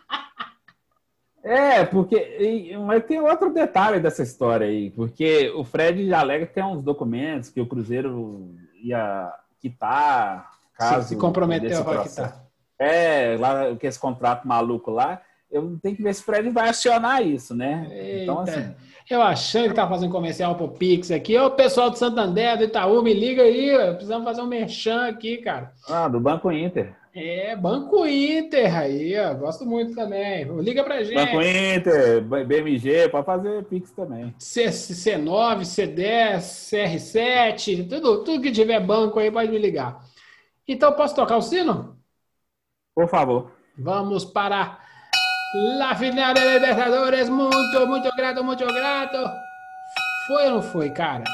É, 1.47 1.85
porque. 1.85 2.75
Mas 2.87 3.05
tem 3.05 3.21
outro 3.21 3.53
detalhe 3.53 4.01
dessa 4.01 4.23
história 4.23 4.67
aí, 4.67 4.89
porque 4.93 5.53
o 5.55 5.63
Fred 5.63 6.09
já 6.09 6.21
alega 6.21 6.47
que 6.47 6.55
tem 6.55 6.65
uns 6.65 6.83
documentos 6.83 7.51
que 7.51 7.61
o 7.61 7.67
Cruzeiro 7.67 8.55
ia 8.83 9.31
quitar. 9.61 10.51
Caso 10.75 11.03
Sim, 11.03 11.09
se 11.09 11.17
comprometeu 11.21 11.83
a 11.83 12.03
quitar. 12.03 12.44
É, 12.85 13.37
lá 13.39 13.75
que 13.77 13.87
esse 13.87 13.99
contrato 13.99 14.47
maluco 14.47 14.91
lá, 14.91 15.21
eu 15.51 15.79
tenho 15.83 15.97
que 15.97 16.03
ver 16.03 16.15
se 16.15 16.21
o 16.21 16.25
Fred 16.25 16.51
vai 16.51 16.69
acionar 16.69 17.27
isso, 17.27 17.55
né? 17.55 17.89
Eita. 17.91 18.23
Então, 18.23 18.41
assim. 18.41 18.75
Eu 19.09 19.21
achando 19.21 19.69
que 19.69 19.75
tá 19.75 19.87
fazendo 19.87 20.11
comercial 20.11 20.55
pro 20.55 20.69
Pix 20.69 21.11
aqui. 21.11 21.39
Ô, 21.39 21.51
pessoal 21.51 21.91
do 21.91 21.99
Santander, 21.99 22.57
do 22.57 22.65
Itaú, 22.65 23.03
me 23.03 23.13
liga 23.13 23.43
aí. 23.43 23.71
Precisamos 23.93 24.25
fazer 24.25 24.41
um 24.41 24.47
merchan 24.47 25.07
aqui, 25.07 25.37
cara. 25.39 25.73
Ah, 25.87 26.09
do 26.09 26.19
Banco 26.19 26.51
Inter. 26.51 26.95
É, 27.15 27.55
Banco 27.55 28.07
Inter 28.07 28.77
aí, 28.77 29.15
ó. 29.17 29.35
Gosto 29.35 29.67
muito 29.67 29.95
também. 29.95 30.45
Liga 30.61 30.83
pra 30.83 31.05
gente. 31.05 31.15
Banco 31.15 31.43
Inter, 31.43 32.23
BMG, 32.47 33.09
pode 33.11 33.27
fazer 33.27 33.65
Pix 33.65 33.93
também. 33.93 34.35
C, 34.39 34.65
C9, 34.65 35.61
C10, 35.61 36.39
CR7, 36.39 37.89
tudo, 37.89 38.25
tudo 38.25 38.43
que 38.43 38.51
tiver 38.51 38.81
banco 38.81 39.19
aí 39.19 39.31
pode 39.31 39.51
me 39.51 39.59
ligar. 39.59 40.01
Então, 40.67 40.93
posso 40.95 41.15
tocar 41.15 41.37
o 41.37 41.43
sino? 41.43 41.94
Por 42.95 43.09
favor. 43.09 43.51
Vamos 43.77 44.25
para 44.25 44.79
la 45.79 45.95
final 45.97 46.33
de 46.33 46.41
Libertadores. 46.41 47.29
Muito, 47.29 47.87
muito 47.87 48.15
grato, 48.17 48.45
muito 48.45 48.67
grato. 48.67 49.19
Foi 50.27 50.45
ou 50.45 50.51
não 50.53 50.63
foi, 50.63 50.91
cara? 50.91 51.25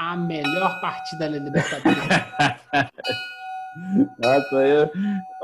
A 0.00 0.16
melhor 0.16 0.80
partida 0.80 1.28
da 1.28 1.38
Libertadores. 1.38 1.98
Nossa, 4.18 4.66
eu, 4.66 4.90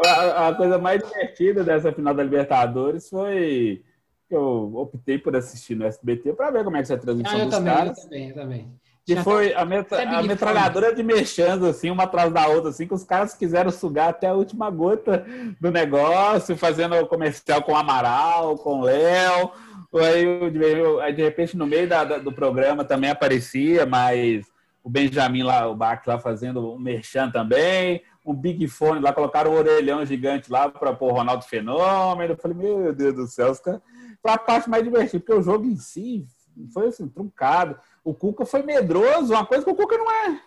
a, 0.05 0.49
a, 0.49 0.55
coisa 0.55 0.79
mais 0.79 1.03
divertida 1.03 1.63
dessa 1.63 1.93
final 1.93 2.15
da 2.15 2.23
Libertadores 2.23 3.09
foi 3.09 3.85
que 4.29 4.35
eu 4.35 4.75
optei 4.75 5.19
por 5.19 5.37
assistir 5.37 5.75
no 5.75 5.85
SBT 5.85 6.33
para 6.33 6.51
ver 6.51 6.65
como 6.65 6.77
é 6.77 6.83
que 6.83 6.91
é 6.91 6.97
a 6.97 6.99
transmissão 6.99 7.37
ah, 7.37 7.39
eu 7.39 7.47
dos 7.47 7.55
também, 7.55 7.75
caras. 7.75 7.99
Eu 7.99 8.05
também, 8.05 8.29
eu 8.29 8.35
também. 8.35 8.81
Que 9.07 9.17
foi 9.17 9.53
a, 9.53 9.65
metra, 9.67 10.03
a 10.03 10.23
metralhadora 10.23 10.95
de 10.95 11.03
mexendo, 11.03 11.67
assim, 11.67 11.91
uma 11.91 12.05
atrás 12.05 12.33
da 12.33 12.47
outra, 12.49 12.71
assim, 12.71 12.87
que 12.87 12.95
os 12.95 13.05
caras 13.05 13.35
quiseram 13.35 13.71
sugar 13.71 14.09
até 14.09 14.29
a 14.29 14.35
última 14.35 14.71
gota 14.71 15.27
do 15.61 15.71
negócio, 15.71 16.57
fazendo 16.57 16.97
o 16.97 17.07
comercial 17.07 17.63
com 17.63 17.73
o 17.73 17.77
Amaral, 17.77 18.57
com 18.57 18.81
o 18.81 18.83
Léo. 18.83 19.51
Aí, 19.95 21.13
de 21.13 21.23
repente, 21.23 21.57
no 21.57 21.67
meio 21.67 21.87
da, 21.87 22.03
da, 22.03 22.19
do 22.19 22.33
programa 22.33 22.83
também 22.83 23.11
aparecia, 23.11 23.85
mas 23.85 24.47
o 24.83 24.89
Benjamin 24.89 25.43
lá, 25.43 25.69
o 25.69 25.75
Bach 25.75 26.03
lá 26.07 26.19
fazendo 26.19 26.73
um 26.73 26.79
merchan 26.79 27.31
também, 27.31 28.03
um 28.25 28.35
Big 28.35 28.67
Fone 28.69 29.01
lá, 29.01 29.13
colocaram 29.13 29.53
um 29.53 29.57
orelhão 29.57 30.05
gigante 30.05 30.51
lá 30.51 30.69
para 30.69 30.95
pôr 30.95 31.13
o 31.13 31.15
Ronaldo 31.15 31.45
Fenômeno. 31.45 32.33
Eu 32.33 32.37
falei, 32.39 32.57
meu 32.57 32.93
Deus 32.93 33.15
do 33.15 33.27
céu, 33.27 33.51
os 33.51 33.61
foi 33.61 34.33
a 34.33 34.39
parte 34.39 34.71
mais 34.71 34.83
divertida, 34.83 35.21
porque 35.21 35.39
o 35.39 35.43
jogo 35.43 35.67
em 35.67 35.77
si 35.77 36.27
foi 36.73 36.87
assim, 36.87 37.07
truncado. 37.07 37.77
O 38.05 38.13
Cuca 38.13 38.45
foi 38.45 38.63
medroso, 38.63 39.33
uma 39.33 39.47
coisa 39.47 39.65
que 39.65 39.71
o 39.71 39.75
Cuca 39.75 39.97
não 39.97 40.11
é. 40.11 40.41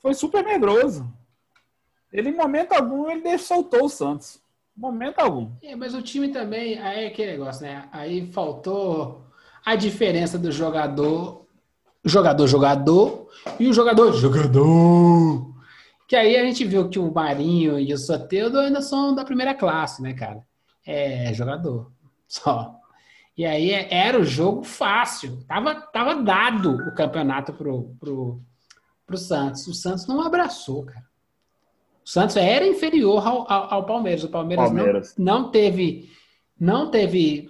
Foi 0.00 0.14
super 0.14 0.44
medroso. 0.44 1.10
Ele, 2.12 2.28
em 2.28 2.36
momento 2.36 2.72
algum, 2.72 3.10
ele 3.10 3.38
soltou 3.38 3.84
o 3.84 3.88
Santos. 3.88 4.40
Em 4.76 4.80
momento 4.80 5.18
algum. 5.18 5.50
É, 5.62 5.74
mas 5.74 5.94
o 5.94 6.02
time 6.02 6.28
também, 6.28 6.78
aí 6.78 7.04
é 7.04 7.06
aquele 7.08 7.32
negócio, 7.32 7.62
né? 7.62 7.88
Aí 7.90 8.30
faltou 8.32 9.26
a 9.64 9.74
diferença 9.74 10.38
do 10.38 10.52
jogador, 10.52 11.46
jogador, 12.04 12.46
jogador, 12.46 13.28
e 13.58 13.68
o 13.68 13.72
jogador, 13.72 14.12
jogador. 14.12 15.54
Que 16.06 16.16
aí 16.16 16.36
a 16.36 16.44
gente 16.44 16.64
viu 16.64 16.88
que 16.88 16.98
o 16.98 17.12
Marinho 17.12 17.78
e 17.78 17.92
o 17.92 17.98
Soteldo 17.98 18.58
ainda 18.58 18.80
são 18.80 19.14
da 19.14 19.24
primeira 19.24 19.54
classe, 19.54 20.02
né, 20.02 20.14
cara? 20.14 20.42
É, 20.86 21.32
jogador. 21.34 21.92
Só. 22.26 22.77
E 23.38 23.46
aí 23.46 23.70
era 23.70 24.18
o 24.18 24.24
jogo 24.24 24.64
fácil. 24.64 25.38
Tava, 25.46 25.76
tava 25.76 26.16
dado 26.16 26.74
o 26.74 26.94
campeonato 26.94 27.52
pro, 27.52 27.94
pro, 28.00 28.40
pro 29.06 29.16
Santos. 29.16 29.64
O 29.68 29.72
Santos 29.72 30.08
não 30.08 30.20
abraçou, 30.20 30.84
cara. 30.84 31.06
O 32.04 32.08
Santos 32.08 32.36
era 32.36 32.66
inferior 32.66 33.24
ao, 33.24 33.50
ao, 33.50 33.74
ao 33.74 33.86
Palmeiras. 33.86 34.24
O 34.24 34.28
Palmeiras, 34.28 34.66
Palmeiras. 34.66 35.14
Não, 35.16 35.42
não 35.42 35.50
teve 35.52 36.10
não 36.58 36.90
teve 36.90 37.48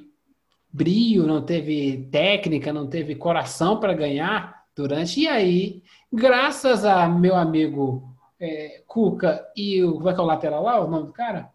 brio, 0.70 1.26
não 1.26 1.42
teve 1.42 2.06
técnica, 2.12 2.70
não 2.70 2.86
teve 2.86 3.14
coração 3.14 3.80
para 3.80 3.94
ganhar 3.94 4.64
durante. 4.76 5.22
E 5.22 5.26
aí, 5.26 5.82
graças 6.12 6.84
a 6.84 7.08
meu 7.08 7.34
amigo 7.34 8.14
é, 8.38 8.82
Cuca 8.86 9.50
e 9.56 9.82
o. 9.82 9.94
Como 9.94 10.10
é 10.10 10.14
que 10.14 10.20
é 10.20 10.22
o 10.22 10.26
lateral 10.26 10.62
lá? 10.62 10.80
O 10.80 10.90
nome 10.90 11.06
do 11.06 11.12
cara? 11.14 11.48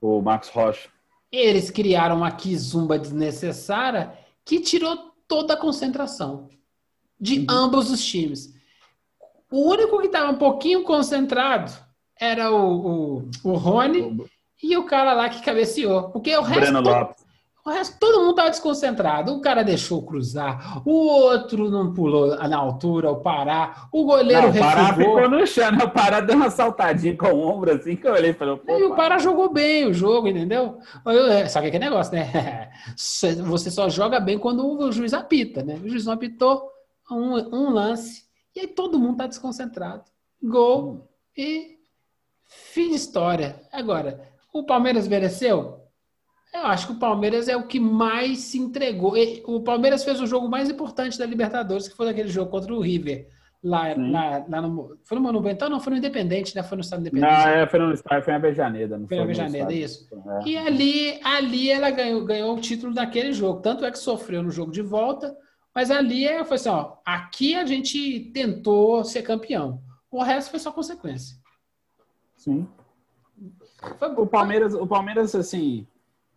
O 0.00 0.22
Max 0.22 0.48
Rocha. 0.48 0.88
Eles 1.30 1.70
criaram 1.70 2.16
uma 2.16 2.30
quizumba 2.30 2.98
desnecessária 2.98 4.12
que 4.44 4.60
tirou 4.60 5.12
toda 5.26 5.54
a 5.54 5.56
concentração 5.56 6.48
de 7.20 7.40
uhum. 7.40 7.46
ambos 7.48 7.90
os 7.90 8.04
times. 8.04 8.54
O 9.50 9.70
único 9.70 9.98
que 10.00 10.06
estava 10.06 10.30
um 10.30 10.38
pouquinho 10.38 10.84
concentrado 10.84 11.72
era 12.18 12.50
o, 12.50 13.18
o, 13.18 13.30
o 13.44 13.52
Rony 13.54 14.26
e 14.62 14.76
o 14.76 14.84
cara 14.84 15.12
lá 15.14 15.28
que 15.28 15.42
cabeceou. 15.42 16.10
Porque 16.10 16.36
o 16.36 16.42
resto. 16.42 16.60
Breno 16.60 16.80
Lopes. 16.80 17.27
O 17.68 17.70
resto, 17.70 17.98
todo 18.00 18.20
mundo 18.20 18.30
estava 18.30 18.48
desconcentrado. 18.48 19.34
O 19.34 19.42
cara 19.42 19.62
deixou 19.62 20.00
cruzar, 20.00 20.80
o 20.86 20.90
outro 20.90 21.70
não 21.70 21.92
pulou 21.92 22.34
na 22.48 22.56
altura, 22.56 23.10
o 23.10 23.20
Pará, 23.20 23.88
o 23.92 24.04
goleiro 24.06 24.44
não, 24.44 24.56
o 24.56 24.58
Pará 24.58 24.94
ficou 24.94 25.28
no 25.28 25.46
chão, 25.46 25.70
né? 25.72 25.84
o 25.84 25.90
Pará 25.90 26.20
deu 26.20 26.34
uma 26.34 26.48
saltadinha 26.48 27.14
com 27.14 27.26
o 27.26 27.46
ombro 27.46 27.70
assim 27.72 27.94
que 27.94 28.08
eu 28.08 28.12
olhei 28.12 28.30
e 28.30 28.32
falei, 28.32 28.58
E 28.66 28.84
o 28.84 28.96
Pará 28.96 29.18
jogou 29.18 29.52
bem 29.52 29.86
o 29.86 29.92
jogo, 29.92 30.28
entendeu? 30.28 30.78
É, 31.06 31.46
só 31.46 31.60
que 31.60 31.66
aquele 31.66 31.84
negócio, 31.84 32.14
né? 32.14 32.70
Você 32.96 33.70
só 33.70 33.86
joga 33.90 34.18
bem 34.18 34.38
quando 34.38 34.66
o 34.66 34.90
juiz 34.90 35.12
apita, 35.12 35.62
né? 35.62 35.74
O 35.74 35.86
juiz 35.90 36.06
não 36.06 36.14
apitou 36.14 36.70
um, 37.10 37.34
um 37.54 37.70
lance 37.70 38.22
e 38.56 38.60
aí 38.60 38.66
todo 38.66 38.98
mundo 38.98 39.18
tá 39.18 39.26
desconcentrado. 39.26 40.04
Gol 40.42 41.06
e 41.36 41.76
fim 42.46 42.88
de 42.88 42.94
história. 42.94 43.60
Agora, 43.70 44.26
o 44.54 44.64
Palmeiras 44.64 45.06
mereceu? 45.06 45.77
Eu 46.52 46.66
acho 46.66 46.86
que 46.86 46.92
o 46.94 46.98
Palmeiras 46.98 47.48
é 47.48 47.56
o 47.56 47.66
que 47.66 47.78
mais 47.78 48.38
se 48.38 48.58
entregou. 48.58 49.14
O 49.44 49.60
Palmeiras 49.60 50.02
fez 50.02 50.20
o 50.20 50.26
jogo 50.26 50.48
mais 50.48 50.70
importante 50.70 51.18
da 51.18 51.26
Libertadores, 51.26 51.88
que 51.88 51.96
foi 51.96 52.08
aquele 52.08 52.28
jogo 52.28 52.50
contra 52.50 52.72
o 52.72 52.80
River. 52.80 53.28
Lá, 53.62 53.92
lá, 53.96 54.46
lá 54.48 54.62
no. 54.62 54.96
Foi 55.02 55.18
no 55.18 55.24
Monumental? 55.24 55.68
Não, 55.68 55.80
foi 55.80 55.92
no 55.92 55.98
Independente, 55.98 56.54
né? 56.54 56.62
Foi 56.62 56.76
no 56.76 56.80
Estado 56.80 57.00
Independente. 57.00 57.28
Não, 57.28 57.48
é, 57.48 57.66
foi 57.66 57.78
no 57.80 57.92
estádio, 57.92 58.24
foi 58.24 58.32
em 58.32 58.36
Avejaneda. 58.36 58.98
Não 58.98 59.08
foi 59.08 59.16
em 59.16 59.20
Avejaneda, 59.20 59.72
isso. 59.72 60.08
É. 60.14 60.48
E 60.48 60.56
ali, 60.56 61.20
ali 61.24 61.68
ela 61.70 61.90
ganhou, 61.90 62.24
ganhou 62.24 62.56
o 62.56 62.60
título 62.60 62.94
daquele 62.94 63.32
jogo. 63.32 63.60
Tanto 63.60 63.84
é 63.84 63.90
que 63.90 63.98
sofreu 63.98 64.44
no 64.44 64.50
jogo 64.50 64.70
de 64.70 64.80
volta, 64.80 65.36
mas 65.74 65.90
ali 65.90 66.24
é, 66.24 66.44
foi 66.44 66.54
assim: 66.54 66.68
ó, 66.68 66.94
aqui 67.04 67.56
a 67.56 67.66
gente 67.66 68.30
tentou 68.32 69.02
ser 69.02 69.22
campeão. 69.22 69.82
O 70.08 70.22
resto 70.22 70.50
foi 70.50 70.60
só 70.60 70.70
consequência. 70.70 71.36
Sim. 72.36 72.66
Foi, 73.98 74.08
o 74.08 74.26
Palmeiras, 74.26 74.72
o 74.72 74.86
Palmeiras 74.86 75.34
assim, 75.34 75.84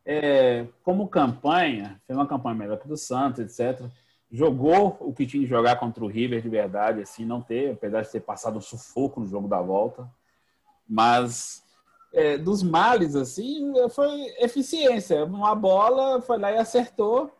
é, 0.06 0.66
como 0.84 1.08
campanha, 1.08 2.02
fez 2.06 2.18
uma 2.18 2.28
campanha 2.28 2.56
melhor 2.56 2.78
que 2.78 2.88
do 2.88 2.98
Santos, 2.98 3.40
etc. 3.40 3.86
Jogou 4.32 4.98
o 5.00 5.14
que 5.14 5.26
tinha 5.26 5.44
de 5.44 5.50
jogar 5.50 5.78
contra 5.78 6.04
o 6.04 6.08
River 6.08 6.42
de 6.42 6.50
verdade, 6.50 7.02
assim, 7.02 7.26
não 7.26 7.42
ter, 7.42 7.72
apesar 7.72 8.02
de 8.02 8.12
ter 8.12 8.22
passado 8.22 8.58
um 8.58 8.62
sufoco 8.62 9.20
no 9.20 9.28
jogo 9.28 9.48
da 9.48 9.62
volta. 9.62 10.10
Mas 10.88 11.64
é, 12.14 12.38
dos 12.38 12.64
males, 12.64 13.16
assim, 13.16 13.74
foi 13.90 14.10
eficiência. 14.40 15.24
Uma 15.26 15.56
bola 15.56 16.22
foi 16.22 16.38
lá 16.38 16.52
e 16.52 16.58
acertou. 16.58 17.32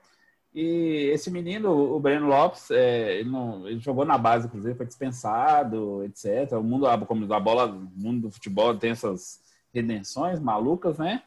E 0.54 1.10
esse 1.14 1.32
menino, 1.32 1.72
o 1.96 2.00
Breno 2.00 2.28
Lopes, 2.28 2.72
é, 2.72 3.20
ele, 3.20 3.30
não, 3.30 3.68
ele, 3.68 3.80
jogou 3.80 4.04
na 4.04 4.18
base, 4.18 4.48
inclusive, 4.48 4.76
foi 4.76 4.86
dispensado, 4.86 6.04
etc. 6.04 6.54
O 6.60 6.64
mundo, 6.64 6.86
como 7.08 7.34
a 7.34 7.40
bola, 7.40 7.68
o 7.68 7.90
mundo 7.96 8.24
do 8.24 8.32
futebol 8.32 8.76
tem 8.78 8.92
essas 8.92 9.40
redenções 9.74 10.42
malucas, 10.42 10.98
né? 10.98 11.24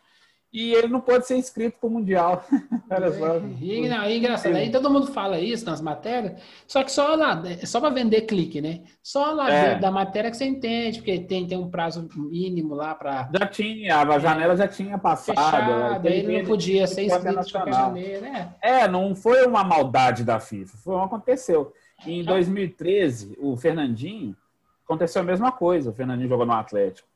E 0.55 0.73
ele 0.73 0.87
não 0.87 1.01
pode 1.01 1.27
ser 1.27 1.37
inscrito 1.37 1.81
para 1.81 1.89
o 1.89 1.91
Mundial. 1.91 2.45
Olha 2.89 3.11
só. 3.11 3.39
E, 3.61 3.89
não, 3.89 4.03
é 4.03 4.17
engraçado. 4.17 4.55
Aí 4.55 4.71
todo 4.71 4.89
mundo 4.89 5.09
fala 5.09 5.41
isso 5.41 5.67
nas 5.67 5.81
matérias, 5.81 6.41
só 6.65 6.85
que 6.85 6.93
só 6.93 7.17
lá, 7.17 7.43
é 7.45 7.67
só 7.67 7.81
para 7.81 7.91
vender 7.91 8.21
clique, 8.21 8.61
né? 8.61 8.83
Só 9.03 9.33
lá 9.33 9.51
é. 9.51 9.79
da 9.81 9.91
matéria 9.91 10.31
que 10.31 10.37
você 10.37 10.45
entende, 10.45 10.99
porque 10.99 11.19
tem, 11.19 11.45
tem 11.45 11.59
um 11.59 11.69
prazo 11.69 12.09
mínimo 12.15 12.73
lá 12.73 12.95
para. 12.95 13.29
Já 13.37 13.47
tinha, 13.49 13.99
a 13.99 14.19
janela 14.21 14.53
é, 14.53 14.57
já 14.57 14.69
tinha 14.69 14.97
passado. 14.97 15.35
Fechado, 15.35 16.07
ele 16.07 16.39
não 16.39 16.47
podia 16.47 16.87
ser 16.87 17.03
inscrito 17.03 17.45
de 17.45 17.53
qualquer 17.53 17.73
maneira. 17.73 18.55
É. 18.63 18.83
é, 18.83 18.89
não 18.89 19.13
foi 19.17 19.45
uma 19.45 19.65
maldade 19.65 20.23
da 20.23 20.39
FIFA, 20.39 20.77
foi 20.77 20.97
que 20.97 21.05
aconteceu. 21.05 21.73
Em 22.07 22.23
2013, 22.23 23.37
o 23.41 23.57
Fernandinho, 23.57 24.37
aconteceu 24.85 25.21
a 25.21 25.25
mesma 25.25 25.51
coisa. 25.51 25.91
O 25.91 25.95
Fernandinho 25.95 26.29
jogou 26.29 26.47
no 26.47 26.53
Atlético. 26.53 27.09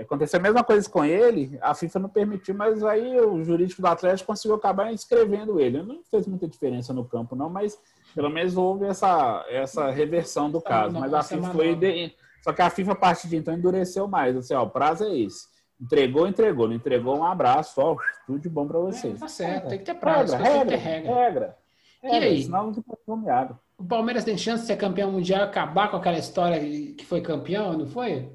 Aconteceu 0.00 0.40
a 0.40 0.42
mesma 0.42 0.64
coisa 0.64 0.90
com 0.90 1.04
ele, 1.04 1.56
a 1.62 1.72
FIFA 1.72 2.00
não 2.00 2.08
permitiu, 2.08 2.54
mas 2.54 2.82
aí 2.82 3.20
o 3.20 3.44
jurídico 3.44 3.80
do 3.80 3.86
Atlético 3.86 4.26
conseguiu 4.26 4.56
acabar 4.56 4.92
inscrevendo 4.92 5.60
ele. 5.60 5.82
Não 5.82 6.00
fez 6.10 6.26
muita 6.26 6.48
diferença 6.48 6.92
no 6.92 7.04
campo, 7.04 7.36
não, 7.36 7.48
mas 7.48 7.78
pelo 8.12 8.28
menos 8.28 8.56
houve 8.56 8.86
essa, 8.86 9.44
essa 9.48 9.90
reversão 9.90 10.50
do 10.50 10.60
caso. 10.60 10.98
Mas 10.98 11.14
a 11.14 11.22
FIFA 11.22 11.50
foi. 11.50 11.76
De... 11.76 12.12
Só 12.42 12.52
que 12.52 12.60
a 12.60 12.70
FIFA, 12.70 12.92
a 12.92 12.96
partir 12.96 13.28
de 13.28 13.36
então, 13.36 13.54
endureceu 13.54 14.08
mais. 14.08 14.36
Assim, 14.36 14.54
ó, 14.54 14.64
o 14.64 14.70
prazo 14.70 15.04
é 15.04 15.16
esse. 15.16 15.46
Entregou, 15.80 16.26
entregou. 16.26 16.66
Não 16.66 16.74
entregou, 16.74 17.16
um 17.16 17.24
abraço. 17.24 17.80
Ó, 17.80 17.96
tudo 18.26 18.40
de 18.40 18.48
bom 18.48 18.66
para 18.66 18.80
vocês. 18.80 19.14
É, 19.14 19.18
tá 19.18 19.28
certo, 19.28 19.68
tem 19.68 19.78
que 19.78 19.84
ter 19.84 19.94
prazo, 19.94 20.36
regra, 20.36 20.76
regra, 20.76 20.76
regra. 20.76 21.14
regra. 21.14 21.56
E 22.02 22.08
aí? 22.08 22.42
Senão 22.42 22.66
não 22.66 22.74
fica 22.74 22.98
nomeado. 23.06 23.58
O 23.78 23.84
Palmeiras 23.84 24.24
tem 24.24 24.36
chance 24.36 24.62
de 24.62 24.66
ser 24.66 24.76
campeão 24.76 25.10
mundial 25.10 25.40
e 25.40 25.44
acabar 25.44 25.90
com 25.90 25.96
aquela 25.96 26.18
história 26.18 26.60
que 26.60 27.04
foi 27.04 27.20
campeão, 27.20 27.72
não 27.78 27.86
foi? 27.86 28.30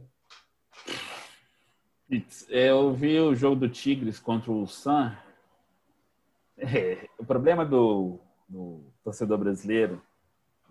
Eu 2.49 2.93
vi 2.93 3.19
o 3.19 3.35
jogo 3.35 3.55
do 3.55 3.69
Tigres 3.69 4.19
contra 4.19 4.51
o 4.51 4.65
San. 4.65 5.15
É, 6.57 7.07
o 7.17 7.25
problema 7.25 7.63
do, 7.63 8.19
do, 8.47 8.81
torcedor 9.03 9.37
brasileiro 9.37 10.01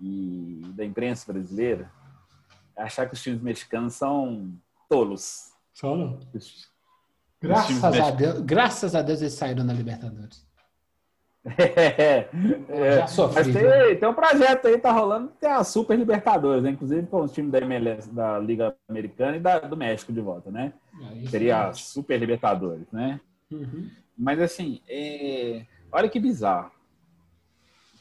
e 0.01 0.61
da 0.75 0.85
imprensa 0.85 1.33
brasileira 1.33 1.91
é 2.77 2.83
achar 2.83 3.07
que 3.07 3.15
os 3.15 3.23
times 3.23 3.41
mexicanos 3.41 3.95
são 3.95 4.53
tolos. 4.89 5.53
São? 5.73 6.19
Graças 7.41 7.85
a 7.85 8.11
Deus, 8.11 8.41
graças 8.41 8.95
a 8.95 9.03
Deus 9.03 9.21
eles 9.21 9.35
saíram 9.35 9.63
na 9.63 9.73
Libertadores. 9.73 10.48
É, 11.45 12.29
é, 12.69 12.97
já 12.97 13.07
sofri, 13.07 13.37
mas 13.37 13.55
tem, 13.55 13.97
tem, 13.97 14.09
um 14.09 14.15
projeto 14.15 14.67
aí, 14.67 14.79
tá 14.79 14.91
rolando, 14.91 15.29
tem 15.41 15.51
a 15.51 15.63
Super 15.65 15.97
Libertadores, 15.97 16.63
né? 16.63 16.71
inclusive 16.71 17.07
com 17.07 17.23
os 17.23 17.33
times 17.33 17.53
da 17.53 17.59
MLS, 17.59 18.11
da 18.13 18.39
Liga 18.39 18.77
Americana 18.89 19.37
e 19.37 19.41
da, 19.41 19.59
do 19.61 19.77
México 19.77 20.13
de 20.13 20.21
volta, 20.21 20.51
né? 20.51 20.73
Seria 21.31 21.69
a 21.69 21.73
Super 21.73 22.19
Libertadores, 22.19 22.91
né? 22.93 23.21
Uhum. 23.51 23.89
Mas 24.17 24.41
assim, 24.41 24.81
é... 24.89 25.65
olha 25.93 26.09
que 26.09 26.19
bizarro. 26.19 26.73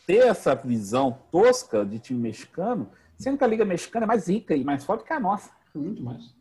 Ter 0.06 0.26
essa 0.26 0.56
visão 0.56 1.20
tosca 1.32 1.86
de 1.86 2.00
time 2.00 2.20
mexicano, 2.20 2.90
sendo 3.18 3.38
que 3.38 3.44
a 3.44 3.48
Liga 3.48 3.66
Mexicana 3.66 4.06
é 4.06 4.08
mais 4.08 4.28
rica 4.28 4.56
e 4.56 4.64
mais 4.64 4.84
forte 4.84 5.04
que 5.04 5.14
a 5.14 5.20
nossa. 5.20 5.52
Muito 5.76 6.02
mais. 6.02 6.36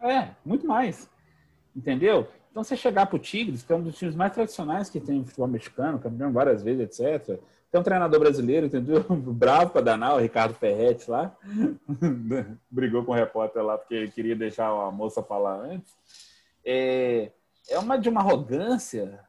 É, 0.00 0.30
muito 0.44 0.66
mais. 0.66 1.08
Entendeu? 1.74 2.28
Então, 2.56 2.64
você 2.64 2.74
chegar 2.74 3.04
para 3.04 3.16
o 3.16 3.18
Tigres, 3.18 3.62
que 3.62 3.70
é 3.70 3.76
um 3.76 3.82
dos 3.82 3.98
times 3.98 4.16
mais 4.16 4.32
tradicionais 4.32 4.88
que 4.88 4.98
tem 4.98 5.18
no 5.18 5.26
futebol 5.26 5.46
mexicano, 5.46 5.98
campeão 5.98 6.32
várias 6.32 6.62
vezes, 6.62 6.98
etc. 6.98 7.38
Tem 7.70 7.78
um 7.78 7.84
treinador 7.84 8.18
brasileiro, 8.18 8.64
entendeu? 8.64 9.04
Bravo 9.12 9.72
para 9.72 9.82
danar, 9.82 10.14
o 10.14 10.18
Ricardo 10.18 10.54
Ferretti 10.54 11.10
lá. 11.10 11.36
Brigou 12.70 13.04
com 13.04 13.12
o 13.12 13.14
repórter 13.14 13.62
lá 13.62 13.76
porque 13.76 13.94
ele 13.94 14.10
queria 14.10 14.34
deixar 14.34 14.68
a 14.68 14.90
moça 14.90 15.22
falar 15.22 15.56
antes. 15.66 15.94
É, 16.64 17.30
é 17.68 17.78
uma 17.78 17.98
de 17.98 18.08
uma 18.08 18.22
arrogância 18.22 19.20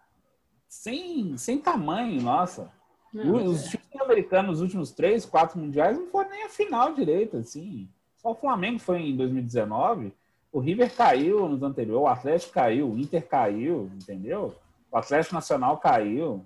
sem, 0.70 1.36
sem 1.36 1.58
tamanho, 1.58 2.22
nossa. 2.22 2.72
Não, 3.14 3.44
os 3.44 3.66
é. 3.66 3.72
times 3.72 4.02
americanos 4.02 4.52
nos 4.52 4.62
últimos 4.62 4.92
três, 4.94 5.26
quatro 5.26 5.60
mundiais 5.60 5.98
não 5.98 6.08
foram 6.08 6.30
nem 6.30 6.46
a 6.46 6.50
final 6.50 6.94
direito, 6.94 7.36
assim. 7.36 7.90
Só 8.16 8.32
o 8.32 8.36
Flamengo 8.36 8.80
foi 8.80 9.02
em 9.02 9.18
2019 9.18 10.14
o 10.58 10.60
River 10.60 10.92
caiu 10.92 11.48
nos 11.48 11.62
anteriores, 11.62 12.04
o 12.04 12.08
Atlético 12.08 12.54
caiu, 12.54 12.90
o 12.90 12.98
Inter 12.98 13.28
caiu, 13.28 13.92
entendeu? 13.94 14.56
O 14.92 14.98
Atlético 14.98 15.36
Nacional 15.36 15.78
caiu. 15.78 16.44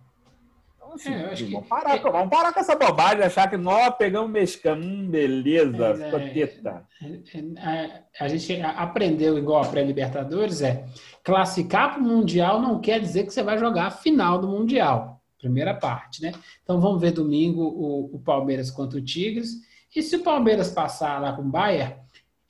Então, 0.75 0.93
assim, 0.95 1.13
é, 1.13 1.33
vamos, 1.49 1.67
parar, 1.69 1.95
é... 1.95 1.99
vamos 2.01 2.29
parar 2.29 2.53
com 2.53 2.59
essa 2.59 2.75
bobagem 2.75 3.19
de 3.19 3.23
achar 3.23 3.49
que 3.49 3.55
nós 3.55 3.95
pegamos 3.95 4.29
mexicano. 4.29 4.83
Hum, 4.83 5.07
beleza, 5.09 5.88
é, 5.88 5.95
ficou 5.95 6.19
teta. 6.19 6.85
É, 7.01 7.85
é, 7.85 8.03
a 8.19 8.27
gente 8.27 8.61
aprendeu 8.61 9.38
igual 9.38 9.63
a 9.63 9.67
pré-Libertadores, 9.67 10.61
é 10.61 10.85
classificar 11.23 11.93
para 11.93 12.01
o 12.01 12.05
Mundial 12.05 12.61
não 12.61 12.81
quer 12.81 12.99
dizer 12.99 13.23
que 13.23 13.33
você 13.33 13.41
vai 13.41 13.57
jogar 13.57 13.85
a 13.85 13.91
final 13.91 14.39
do 14.39 14.47
Mundial. 14.49 15.21
Primeira 15.39 15.73
parte, 15.73 16.21
né? 16.21 16.33
Então 16.61 16.81
vamos 16.81 16.99
ver 16.99 17.11
domingo 17.11 17.63
o, 17.63 18.15
o 18.15 18.19
Palmeiras 18.19 18.69
contra 18.69 18.99
o 18.99 19.01
Tigres. 19.01 19.51
E 19.95 20.03
se 20.03 20.17
o 20.17 20.23
Palmeiras 20.23 20.69
passar 20.69 21.21
lá 21.21 21.31
com 21.31 21.43
o 21.43 21.49
Bayern, 21.49 21.95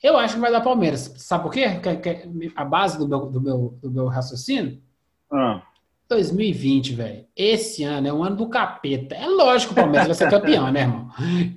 eu 0.02 0.16
acho 0.16 0.34
que 0.34 0.40
vai 0.40 0.50
dar 0.50 0.60
Palmeiras. 0.60 1.12
Sabe 1.16 1.44
por 1.44 1.52
quê? 1.52 1.64
A 2.56 2.64
base 2.64 2.98
do 2.98 3.06
meu, 3.06 3.26
do 3.26 3.40
meu, 3.40 3.78
do 3.80 3.90
meu 3.90 4.06
raciocínio? 4.08 4.80
Ah. 5.30 5.62
2020, 6.08 6.94
velho. 6.94 7.24
Esse 7.34 7.84
ano 7.84 8.08
é 8.08 8.12
um 8.12 8.22
ano 8.22 8.36
do 8.36 8.48
capeta. 8.48 9.14
É 9.14 9.26
lógico 9.26 9.72
que 9.72 9.80
o 9.80 9.82
Palmeiras 9.82 10.08
vai 10.08 10.16
ser 10.16 10.30
campeão, 10.30 10.70
né, 10.70 10.82
irmão? 10.82 11.08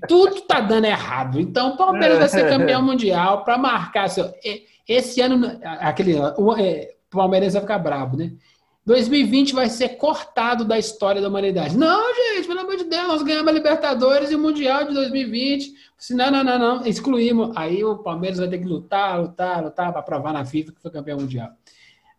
Tudo 0.08 0.42
tá 0.42 0.62
dando 0.62 0.86
errado. 0.86 1.40
Então, 1.40 1.74
o 1.74 1.78
Palmeiras 1.78 2.20
vai 2.20 2.30
ser 2.30 2.48
campeão 2.48 2.82
mundial 2.82 3.44
para 3.44 3.58
marcar. 3.58 4.08
Seu... 4.10 4.32
Esse 4.88 5.20
ano, 5.20 5.60
aquele, 5.64 6.16
o, 6.38 6.56
é, 6.56 6.94
o 7.12 7.18
Palmeiras 7.18 7.54
vai 7.54 7.62
ficar 7.62 7.80
brabo, 7.80 8.16
né? 8.16 8.32
2020 8.86 9.56
vai 9.56 9.68
ser 9.68 9.90
cortado 9.98 10.64
da 10.64 10.78
história 10.78 11.20
da 11.20 11.28
humanidade. 11.28 11.76
Não, 11.76 12.14
gente, 12.14 12.48
pelo 12.48 12.60
amor 12.60 12.78
de 12.78 12.84
Deus, 12.84 13.08
nós 13.08 13.24
ganhamos 13.24 13.48
a 13.48 13.52
Libertadores 13.52 14.30
e 14.30 14.36
o 14.36 14.40
Mundial 14.40 14.86
de 14.86 14.94
2020. 14.94 15.74
Não, 16.12 16.30
não, 16.30 16.44
não, 16.44 16.60
não, 16.60 16.86
excluímos. 16.86 17.52
Aí 17.56 17.84
o 17.84 17.98
Palmeiras 17.98 18.38
vai 18.38 18.48
ter 18.48 18.60
que 18.60 18.66
lutar, 18.66 19.20
lutar, 19.20 19.64
lutar 19.64 19.92
para 19.92 20.04
provar 20.04 20.34
na 20.34 20.46
FIFA 20.46 20.72
que 20.74 20.82
foi 20.82 20.92
campeão 20.92 21.20
mundial. 21.20 21.50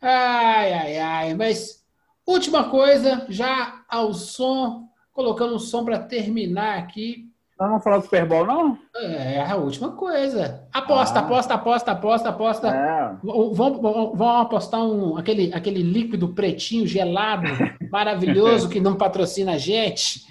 Ai, 0.01 0.73
ai, 0.73 0.99
ai. 0.99 1.35
Mas, 1.35 1.85
última 2.27 2.69
coisa, 2.69 3.25
já 3.29 3.85
ao 3.89 4.13
som, 4.13 4.89
colocando 5.13 5.55
um 5.55 5.61
som 5.61 5.85
para 5.85 6.01
terminar 6.01 6.79
aqui. 6.79 7.26
Nós 7.59 7.71
vamos 7.71 7.85
falar 7.85 7.99
do 7.99 8.03
Super 8.03 8.27
Bowl, 8.27 8.47
não? 8.47 8.79
É, 8.95 9.41
a 9.41 9.57
última 9.57 9.93
coisa. 9.93 10.69
Aposta, 10.71 11.21
ah. 11.21 11.23
aposta, 11.23 11.55
aposta, 11.55 11.91
aposta, 11.93 12.29
aposta. 12.29 12.69
É. 12.69 13.17
Vamos, 13.25 13.81
vamos, 13.81 14.43
apostar 14.43 14.83
um, 14.83 15.17
aquele, 15.17 15.55
aquele 15.55 15.83
líquido 15.83 16.35
pretinho, 16.35 16.87
gelado, 16.87 17.45
maravilhoso, 17.91 18.69
que 18.69 18.79
não 18.79 18.95
patrocina 18.95 19.53
a 19.53 19.59
gente. 19.59 20.27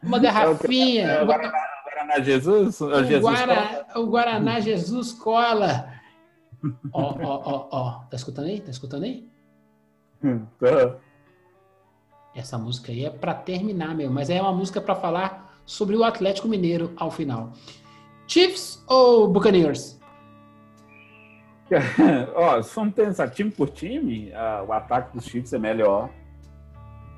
Uma 0.00 0.20
garrafinha. 0.20 1.08
É 1.08 1.22
o 1.24 1.26
Guaraná, 1.26 1.58
Guaraná 1.84 2.20
Jesus? 2.20 2.80
O, 2.80 2.86
o, 2.86 3.04
Jesus 3.04 3.40
Guara, 3.40 3.86
o 3.96 4.06
Guaraná 4.06 4.60
Jesus 4.60 5.12
Cola. 5.12 5.88
Ó, 6.92 7.16
ó, 7.20 7.42
ó, 7.44 7.68
ó. 7.72 7.90
Tá 8.08 8.14
escutando 8.14 8.46
aí? 8.46 8.60
Tá 8.60 8.70
escutando 8.70 9.02
aí? 9.02 9.28
Essa 12.36 12.56
música 12.56 12.92
aí 12.92 13.04
é 13.04 13.10
para 13.10 13.34
terminar, 13.34 13.96
meu. 13.96 14.12
Mas 14.12 14.30
é 14.30 14.40
uma 14.40 14.52
música 14.52 14.80
para 14.80 14.94
falar 14.94 15.51
sobre 15.64 15.96
o 15.96 16.04
Atlético 16.04 16.48
Mineiro 16.48 16.92
ao 16.96 17.10
final. 17.10 17.52
Chiefs 18.26 18.82
ou 18.86 19.28
Buccaneers? 19.28 20.00
Ó, 22.34 22.62
se 22.62 22.70
formos 22.70 22.94
pensar 22.94 23.30
time 23.30 23.50
por 23.50 23.70
time, 23.70 24.30
uh, 24.30 24.66
o 24.66 24.72
ataque 24.72 25.14
dos 25.16 25.24
Chiefs 25.24 25.52
é 25.52 25.58
melhor. 25.58 26.10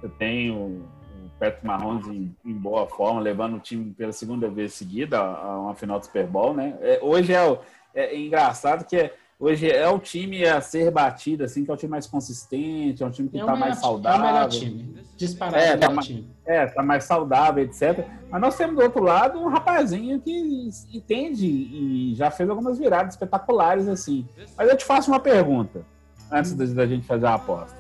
Você 0.01 0.09
tem 0.19 0.51
o, 0.51 0.83
o 1.25 1.31
Patrick 1.39 1.67
Mahomes 1.67 2.07
em, 2.07 2.35
em, 2.45 2.53
boa 2.53 2.87
forma, 2.87 3.21
levando 3.21 3.57
o 3.57 3.61
time 3.61 3.93
pela 3.93 4.13
segunda 4.13 4.49
vez 4.49 4.75
seguida 4.75 5.19
a, 5.19 5.59
uma 5.59 5.75
final 5.75 5.99
do 5.99 6.05
Super 6.05 6.27
Bowl, 6.27 6.55
né? 6.55 6.77
É, 6.81 7.01
hoje 7.03 7.33
é, 7.33 7.59
é, 7.95 8.19
engraçado 8.19 8.87
que 8.87 8.97
é, 8.97 9.15
hoje 9.39 9.71
é 9.71 9.89
o 9.89 9.99
time 9.99 10.45
a 10.45 10.61
ser 10.61 10.91
batido, 10.91 11.45
assim, 11.45 11.65
que 11.65 11.71
é 11.71 11.75
o 11.75 11.77
time 11.77 11.91
mais 11.91 12.07
consistente, 12.07 13.03
é 13.03 13.07
um 13.07 13.11
time 13.11 13.29
que 13.29 13.39
está 13.39 13.53
é 13.53 13.57
mais 13.57 13.79
saudável. 13.79 14.25
É 14.25 14.31
o 14.31 14.33
melhor 14.33 14.49
time. 14.49 15.05
Disparado 15.17 15.57
é, 15.57 15.77
tá, 15.77 15.97
time. 15.99 16.31
É, 16.45 16.67
tá 16.67 16.83
mais 16.83 17.05
saudável, 17.05 17.65
etc. 17.65 18.07
Mas 18.31 18.41
nós 18.41 18.57
temos 18.57 18.77
do 18.77 18.83
outro 18.83 19.03
lado 19.03 19.39
um 19.39 19.49
rapazinho 19.49 20.21
que 20.21 20.69
entende 20.93 21.47
e 21.47 22.15
já 22.15 22.31
fez 22.31 22.49
algumas 22.49 22.79
viradas 22.79 23.15
espetaculares, 23.15 23.89
assim. 23.89 24.27
Mas 24.57 24.69
eu 24.69 24.77
te 24.77 24.85
faço 24.85 25.11
uma 25.11 25.21
pergunta, 25.21 25.85
antes 26.31 26.53
hum. 26.53 26.75
da 26.75 26.87
gente 26.87 27.07
fazer 27.07 27.27
a 27.27 27.35
aposta. 27.35 27.77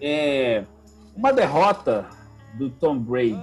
É, 0.00 0.64
uma 1.16 1.32
derrota 1.32 2.06
do 2.54 2.70
Tom 2.70 2.98
Brady 2.98 3.42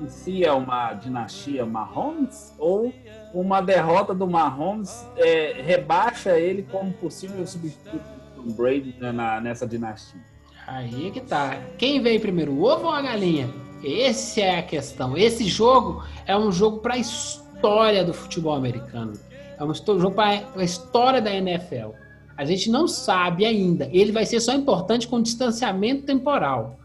inicia 0.00 0.54
uma 0.54 0.94
dinastia 0.94 1.66
Mahomes 1.66 2.54
ou 2.58 2.92
uma 3.32 3.60
derrota 3.60 4.14
do 4.14 4.26
Mahomes 4.26 5.06
é, 5.16 5.60
rebaixa 5.62 6.38
ele 6.38 6.62
como 6.62 6.92
possível 6.92 7.46
substituto 7.46 8.02
do 8.36 8.52
Brady 8.54 8.94
na, 8.98 9.40
nessa 9.40 9.66
dinastia? 9.66 10.20
Aí 10.66 11.08
é 11.08 11.10
que 11.10 11.20
tá. 11.20 11.58
Quem 11.78 12.00
veio 12.00 12.20
primeiro, 12.20 12.52
o 12.52 12.62
ovo 12.62 12.86
ou 12.86 12.92
a 12.92 13.00
galinha? 13.00 13.48
Essa 13.84 14.40
é 14.40 14.58
a 14.58 14.62
questão. 14.62 15.16
Esse 15.16 15.44
jogo 15.44 16.04
é 16.26 16.36
um 16.36 16.52
jogo 16.52 16.78
para 16.78 16.94
a 16.94 16.98
história 16.98 18.04
do 18.04 18.12
futebol 18.12 18.54
americano. 18.54 19.14
É 19.58 19.64
um 19.64 19.72
jogo 19.74 20.12
para 20.12 20.44
a 20.54 20.62
história 20.62 21.20
da 21.20 21.32
NFL. 21.32 21.90
A 22.36 22.44
gente 22.44 22.70
não 22.70 22.86
sabe 22.86 23.44
ainda. 23.44 23.88
Ele 23.90 24.12
vai 24.12 24.26
ser 24.26 24.40
só 24.40 24.52
importante 24.52 25.08
com 25.08 25.20
distanciamento 25.22 26.04
temporal. 26.04 26.78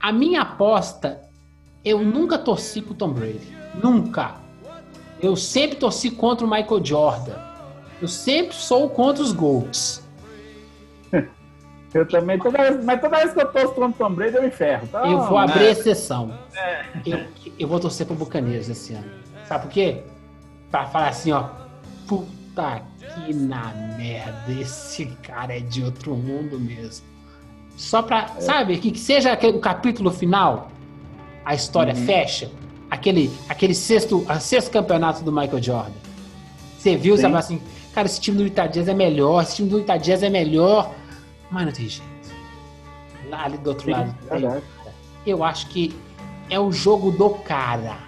A 0.00 0.12
minha 0.12 0.42
aposta, 0.42 1.20
eu 1.84 2.02
nunca 2.02 2.38
torci 2.38 2.80
pro 2.80 2.94
Tom 2.94 3.12
Brady. 3.12 3.56
Nunca. 3.82 4.45
Eu 5.20 5.36
sempre 5.36 5.76
torci 5.76 6.10
contra 6.10 6.46
o 6.46 6.50
Michael 6.50 6.84
Jordan. 6.84 7.36
Eu 8.00 8.08
sempre 8.08 8.54
sou 8.54 8.90
contra 8.90 9.22
os 9.22 9.32
Golds. 9.32 10.06
Eu 11.94 12.06
também, 12.06 12.38
toda 12.38 12.58
vez, 12.58 12.84
mas 12.84 13.00
toda 13.00 13.16
vez 13.16 13.32
que 13.32 13.40
eu 13.40 13.50
torço 13.50 13.68
contra 13.68 13.88
o 13.88 13.92
Tom 13.92 14.14
Brady, 14.14 14.36
eu 14.36 14.42
me 14.42 14.50
ferro. 14.50 14.86
Tá? 14.88 15.08
Eu 15.08 15.22
vou 15.22 15.38
abrir 15.38 15.60
né? 15.60 15.70
exceção. 15.70 16.38
É. 16.54 16.84
Eu, 17.06 17.24
eu 17.58 17.66
vou 17.66 17.80
torcer 17.80 18.06
pro 18.06 18.14
Bucaneiros 18.14 18.68
esse 18.68 18.92
ano. 18.92 19.10
Sabe 19.46 19.64
por 19.64 19.72
quê? 19.72 20.02
Pra 20.70 20.84
falar 20.86 21.08
assim, 21.08 21.32
ó. 21.32 21.48
Puta 22.06 22.82
que 22.98 23.32
na 23.32 23.72
merda, 23.96 24.52
esse 24.60 25.06
cara 25.22 25.56
é 25.56 25.60
de 25.60 25.82
outro 25.82 26.14
mundo 26.14 26.60
mesmo. 26.60 27.06
Só 27.76 28.02
pra, 28.02 28.30
é. 28.36 28.40
sabe, 28.40 28.76
que, 28.78 28.90
que 28.90 28.98
seja 28.98 29.32
aquele, 29.32 29.56
o 29.56 29.60
capítulo 29.60 30.10
final, 30.10 30.68
a 31.44 31.54
história 31.54 31.94
uhum. 31.94 32.04
fecha, 32.04 32.50
aquele, 32.90 33.30
aquele 33.48 33.74
sexto, 33.74 34.24
a 34.28 34.40
sexto 34.40 34.70
campeonato 34.70 35.22
do 35.22 35.32
Michael 35.32 35.62
Jordan. 35.62 35.92
Você 36.78 36.96
viu, 36.96 37.16
Sim. 37.16 37.22
sabe 37.22 37.36
assim, 37.36 37.62
cara, 37.92 38.06
esse 38.06 38.20
time 38.20 38.38
do 38.38 38.46
Itadias 38.46 38.88
é 38.88 38.94
melhor, 38.94 39.42
esse 39.42 39.56
time 39.56 39.68
do 39.68 39.80
Itadias 39.80 40.22
é 40.22 40.30
melhor, 40.30 40.94
mas 41.50 41.66
não 41.66 41.72
tem 41.72 41.88
jeito. 41.88 42.16
Lá 43.28 43.44
ali 43.44 43.58
do 43.58 43.70
outro 43.70 43.86
Sim, 43.86 43.90
lado. 43.92 44.14
É 44.30 44.62
eu 45.26 45.42
acho 45.42 45.66
que 45.68 45.94
é 46.48 46.60
o 46.60 46.70
jogo 46.70 47.10
do 47.10 47.30
cara. 47.30 47.98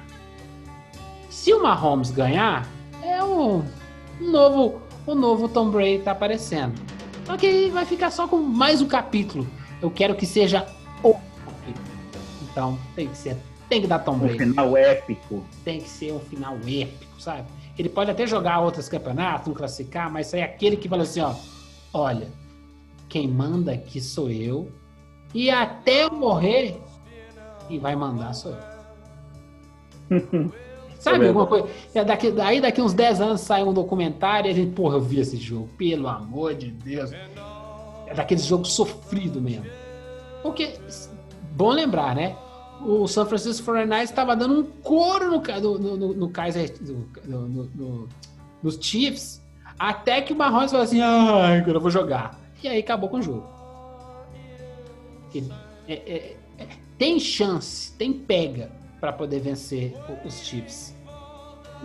Se 1.29 1.53
o 1.53 1.63
Mahomes 1.63 2.11
ganhar, 2.11 2.69
é 3.03 3.23
o 3.23 3.65
novo, 4.21 4.81
o 5.07 5.15
novo 5.15 5.49
Tom 5.49 5.71
Brady 5.71 6.01
tá 6.01 6.13
aparecendo. 6.13 6.75
Só 7.25 7.37
que 7.37 7.69
vai 7.71 7.85
ficar 7.85 8.11
só 8.11 8.29
com 8.29 8.39
mais 8.39 8.81
um 8.81 8.87
capítulo. 8.87 9.47
Eu 9.83 9.91
quero 9.91 10.15
que 10.15 10.25
seja 10.25 10.67
o 11.03 11.15
capítulo. 11.15 11.87
Então, 12.51 12.79
tem 12.95 13.09
que 13.09 13.17
ser. 13.17 13.37
Tem 13.69 13.81
que 13.81 13.86
dar 13.86 13.99
Tom 14.01 14.19
Brady. 14.19 14.35
Um 14.35 14.39
final 14.39 14.77
épico. 14.77 15.45
Tem 15.65 15.81
que 15.81 15.89
ser 15.89 16.12
um 16.12 16.20
final 16.20 16.57
épico, 16.66 17.20
sabe? 17.20 17.47
Ele 17.78 17.89
pode 17.89 18.11
até 18.11 18.27
jogar 18.27 18.61
outros 18.61 18.89
campeonatos, 18.89 19.47
não 19.47 19.55
classificar, 19.55 20.11
mas 20.11 20.32
é 20.35 20.43
aquele 20.43 20.77
que 20.77 20.89
fala 20.89 21.03
assim, 21.03 21.20
ó. 21.20 21.35
Olha, 21.93 22.28
quem 23.09 23.28
manda 23.28 23.73
aqui 23.73 24.01
sou 24.01 24.31
eu. 24.31 24.70
E 25.35 25.51
até 25.51 26.05
eu 26.05 26.11
morrer, 26.12 26.81
e 27.69 27.78
vai 27.78 27.95
mandar 27.95 28.32
sou 28.32 28.53
eu. 30.11 30.53
Sabe 30.99 31.24
é 31.24 31.28
alguma 31.28 31.47
coisa? 31.47 31.69
É 31.95 32.05
daqui, 32.05 32.35
aí 32.40 32.61
daqui 32.61 32.82
uns 32.82 32.93
10 32.93 33.20
anos 33.20 33.40
sai 33.40 33.62
um 33.62 33.73
documentário 33.73 34.49
e 34.49 34.53
a 34.53 34.55
gente, 34.55 34.73
porra, 34.73 34.97
eu 34.97 35.01
vi 35.01 35.20
esse 35.20 35.36
jogo, 35.36 35.69
pelo 35.78 36.09
amor 36.09 36.55
de 36.55 36.70
Deus. 36.70 37.12
É 38.07 38.15
daqueles 38.15 38.45
jogos 38.45 38.73
sofrido 38.73 39.40
mesmo. 39.40 39.66
Porque, 40.43 40.74
bom 41.53 41.70
lembrar, 41.70 42.16
né? 42.16 42.36
O 42.85 43.07
San 43.09 43.27
Francisco 43.27 43.71
49ers 43.71 44.05
estava 44.05 44.37
dando 44.37 44.61
um 44.61 44.65
couro 44.65 45.31
no, 45.31 45.79
no, 45.79 45.97
no, 45.97 46.15
no 46.15 46.31
Kaiser, 46.31 46.75
no, 47.25 47.49
no, 47.49 48.09
nos 48.63 48.79
Chiefs, 48.81 49.43
até 49.79 50.21
que 50.23 50.33
o 50.33 50.37
Mahomes 50.37 50.71
falou 50.71 50.85
assim, 50.85 51.01
ai, 51.01 51.59
agora 51.59 51.77
eu 51.77 51.81
vou 51.81 51.91
jogar. 51.91 52.39
E 52.63 52.69
aí 52.69 52.81
acabou 52.81 53.09
com 53.09 53.19
o 53.19 53.23
jogo. 53.23 53.47
É, 55.89 55.93
é, 55.93 56.37
é, 56.59 56.67
tem 56.97 57.21
chance, 57.21 57.93
tem 57.93 58.13
pega 58.13 58.71
para 59.01 59.13
poder 59.13 59.41
vencer 59.41 59.95
os 60.25 60.45
Chiefs. 60.45 60.95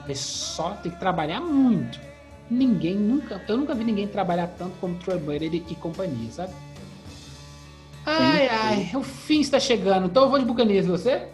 Mas 0.08 0.20
só 0.20 0.72
tem 0.72 0.92
que 0.92 1.00
trabalhar 1.00 1.40
muito. 1.40 2.00
Ninguém 2.50 2.96
nunca, 2.96 3.42
eu 3.48 3.58
nunca 3.58 3.74
vi 3.76 3.84
ninguém 3.84 4.08
trabalhar 4.08 4.48
tanto 4.48 4.76
como 4.80 4.96
Troy 4.96 5.20
Brady 5.20 5.64
e 5.70 5.76
companhia, 5.76 6.32
sabe? 6.32 6.54
Ai, 8.06 8.48
ai, 8.48 8.92
o 8.96 9.04
fim 9.04 9.40
está 9.40 9.60
chegando. 9.60 10.08
Então 10.08 10.24
eu 10.24 10.30
vou 10.30 10.40
de 10.40 10.46
Buccaneers, 10.46 10.86
você? 10.86 11.28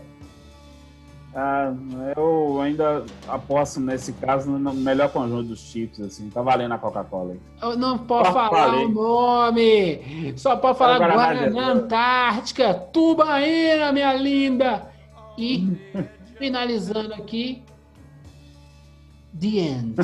Ah, 1.33 1.71
eu 2.17 2.59
ainda 2.59 3.05
aposto 3.27 3.79
nesse 3.79 4.13
caso 4.13 4.49
no 4.49 4.73
melhor 4.73 5.11
conjunto 5.11 5.49
dos 5.49 5.59
Chiefs, 5.59 5.99
assim, 6.01 6.29
tá 6.29 6.41
valendo 6.41 6.73
a 6.73 6.77
Coca-Cola 6.77 7.33
aí. 7.33 7.39
Eu 7.61 7.77
não 7.77 7.99
posso 7.99 8.31
falar 8.31 8.49
falei. 8.49 8.85
o 8.85 8.89
nome, 8.89 10.33
só 10.37 10.55
pode 10.55 10.77
falar 10.77 10.97
Guaraná 10.97 11.71
Antártica, 11.71 12.73
Tubaína, 12.73 13.91
minha 13.91 14.13
linda. 14.13 14.89
E 15.37 15.77
finalizando 16.37 17.13
aqui, 17.13 17.63
The 19.39 19.47
End. 19.47 19.95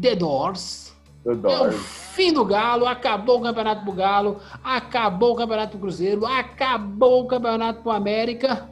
The 0.00 0.16
Doors. 0.16 0.89
Doors. 1.24 1.44
É 1.44 1.68
o 1.68 1.72
fim 1.72 2.32
do 2.32 2.44
Galo, 2.44 2.86
acabou 2.86 3.38
o 3.38 3.42
campeonato 3.42 3.82
pro 3.84 3.92
Galo, 3.92 4.40
acabou 4.64 5.32
o 5.32 5.36
campeonato 5.36 5.72
pro 5.72 5.80
Cruzeiro, 5.80 6.26
acabou 6.26 7.24
o 7.24 7.26
campeonato 7.26 7.82
pro 7.82 7.90
América. 7.90 8.70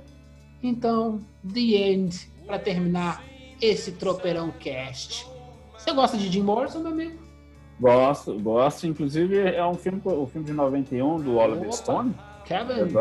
Então, 0.62 1.20
The 1.52 1.60
End, 1.60 2.30
para 2.46 2.58
terminar 2.58 3.22
esse 3.60 3.92
Tropeirão 3.92 4.50
Cast. 4.50 5.26
Você 5.76 5.92
gosta 5.92 6.16
de 6.16 6.28
Jim 6.28 6.42
Morrison, 6.42 6.80
meu 6.80 6.92
amigo? 6.92 7.18
Gosto, 7.80 8.38
gosto. 8.38 8.86
Inclusive, 8.86 9.38
é 9.38 9.64
um 9.64 9.74
filme, 9.74 10.00
o 10.04 10.22
um 10.22 10.26
filme 10.26 10.46
de 10.46 10.52
91 10.52 11.20
do 11.20 11.36
Oliver 11.36 11.68
Opa, 11.68 11.72
Stone. 11.72 12.14
Kevin. 12.44 12.92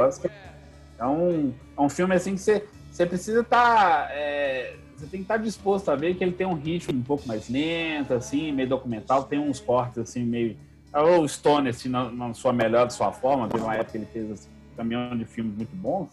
É 1.00 1.06
um, 1.06 1.54
é 1.78 1.82
um 1.82 1.90
filme 1.90 2.16
assim 2.16 2.36
que 2.36 2.42
você, 2.42 2.68
você 2.92 3.06
precisa 3.06 3.42
estar. 3.42 4.08
Tá, 4.08 4.08
é, 4.12 4.76
você 4.98 5.06
tem 5.06 5.20
que 5.20 5.26
estar 5.26 5.38
disposto 5.38 5.90
a 5.90 5.96
ver 5.96 6.16
que 6.16 6.24
ele 6.24 6.32
tem 6.32 6.48
um 6.48 6.56
ritmo 6.56 6.98
um 6.98 7.04
pouco 7.04 7.28
mais 7.28 7.48
lento, 7.48 8.14
assim, 8.14 8.52
meio 8.52 8.68
documental, 8.68 9.24
tem 9.24 9.38
uns 9.38 9.60
cortes 9.60 10.00
assim, 10.00 10.24
meio. 10.24 10.58
O 10.94 11.28
Stone, 11.28 11.70
assim, 11.70 11.90
na, 11.90 12.10
na 12.10 12.34
sua 12.34 12.52
melhor 12.52 12.88
de 12.88 12.94
sua 12.94 13.12
forma, 13.12 13.48
teve 13.48 13.64
uma 13.64 13.76
época 13.76 13.92
que 13.92 13.98
ele 14.00 14.08
fez 14.08 14.32
assim, 14.32 14.50
um 14.74 14.76
caminhão 14.76 15.16
de 15.16 15.26
filmes 15.26 15.56
muito 15.56 15.76
bons, 15.76 16.10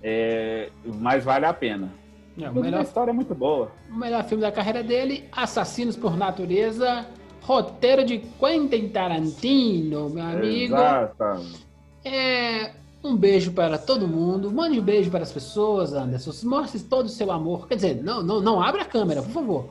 é, 0.00 0.70
mas 0.84 1.24
vale 1.24 1.46
a 1.46 1.52
pena. 1.52 1.90
É, 2.38 2.48
o 2.48 2.54
melhor, 2.54 2.80
a 2.80 2.82
história 2.82 3.10
é 3.10 3.14
muito 3.14 3.34
boa. 3.34 3.72
O 3.90 3.96
melhor 3.96 4.22
filme 4.24 4.42
da 4.42 4.52
carreira 4.52 4.84
dele, 4.84 5.24
Assassinos 5.32 5.96
por 5.96 6.16
Natureza, 6.16 7.06
roteiro 7.42 8.04
de 8.04 8.18
Quentin 8.18 8.88
Tarantino, 8.88 10.10
meu 10.10 10.24
amigo. 10.24 10.74
Exatamente. 10.74 11.66
É, 12.04 12.72
um 13.06 13.16
beijo 13.16 13.52
para 13.52 13.78
todo 13.78 14.08
mundo. 14.08 14.52
Mande 14.52 14.78
um 14.78 14.82
beijo 14.82 15.10
para 15.10 15.22
as 15.22 15.32
pessoas, 15.32 15.92
Anderson. 15.92 16.48
Mostre 16.48 16.80
todo 16.80 17.06
o 17.06 17.10
seu 17.10 17.30
amor. 17.30 17.68
Quer 17.68 17.76
dizer, 17.76 18.02
não, 18.02 18.22
não, 18.22 18.40
não 18.40 18.62
abra 18.62 18.82
a 18.82 18.84
câmera, 18.84 19.22
por 19.22 19.30
favor. 19.30 19.70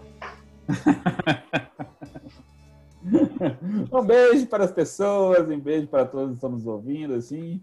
um 3.91 4.05
beijo 4.05 4.47
para 4.47 4.63
as 4.63 4.71
pessoas, 4.71 5.47
um 5.49 5.59
beijo 5.59 5.87
para 5.87 6.05
todos 6.05 6.29
que 6.29 6.35
estão 6.35 6.49
nos 6.49 6.65
ouvindo, 6.65 7.13
assim. 7.13 7.61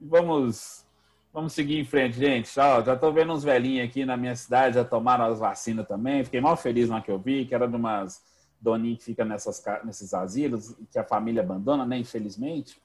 Vamos, 0.00 0.84
vamos 1.32 1.52
seguir 1.52 1.78
em 1.78 1.84
frente, 1.84 2.18
gente. 2.18 2.50
Ó, 2.58 2.82
já 2.82 2.94
estou 2.94 3.12
vendo 3.12 3.32
uns 3.32 3.44
velhinhos 3.44 3.88
aqui 3.88 4.04
na 4.04 4.16
minha 4.16 4.36
cidade, 4.36 4.74
já 4.74 4.84
tomaram 4.84 5.26
as 5.26 5.38
vacinas 5.38 5.86
também. 5.86 6.24
Fiquei 6.24 6.40
mal 6.40 6.56
feliz 6.56 6.88
na 6.88 7.00
que 7.00 7.10
eu 7.10 7.18
vi, 7.18 7.46
que 7.46 7.54
era 7.54 7.68
de 7.68 7.76
umas 7.76 8.22
doninhas 8.60 8.98
que 8.98 9.04
fica 9.04 9.24
nessas, 9.24 9.62
nesses 9.84 10.14
asilos, 10.14 10.76
que 10.90 10.98
a 10.98 11.04
família 11.04 11.42
abandona, 11.42 11.86
né, 11.86 11.98
infelizmente. 11.98 12.80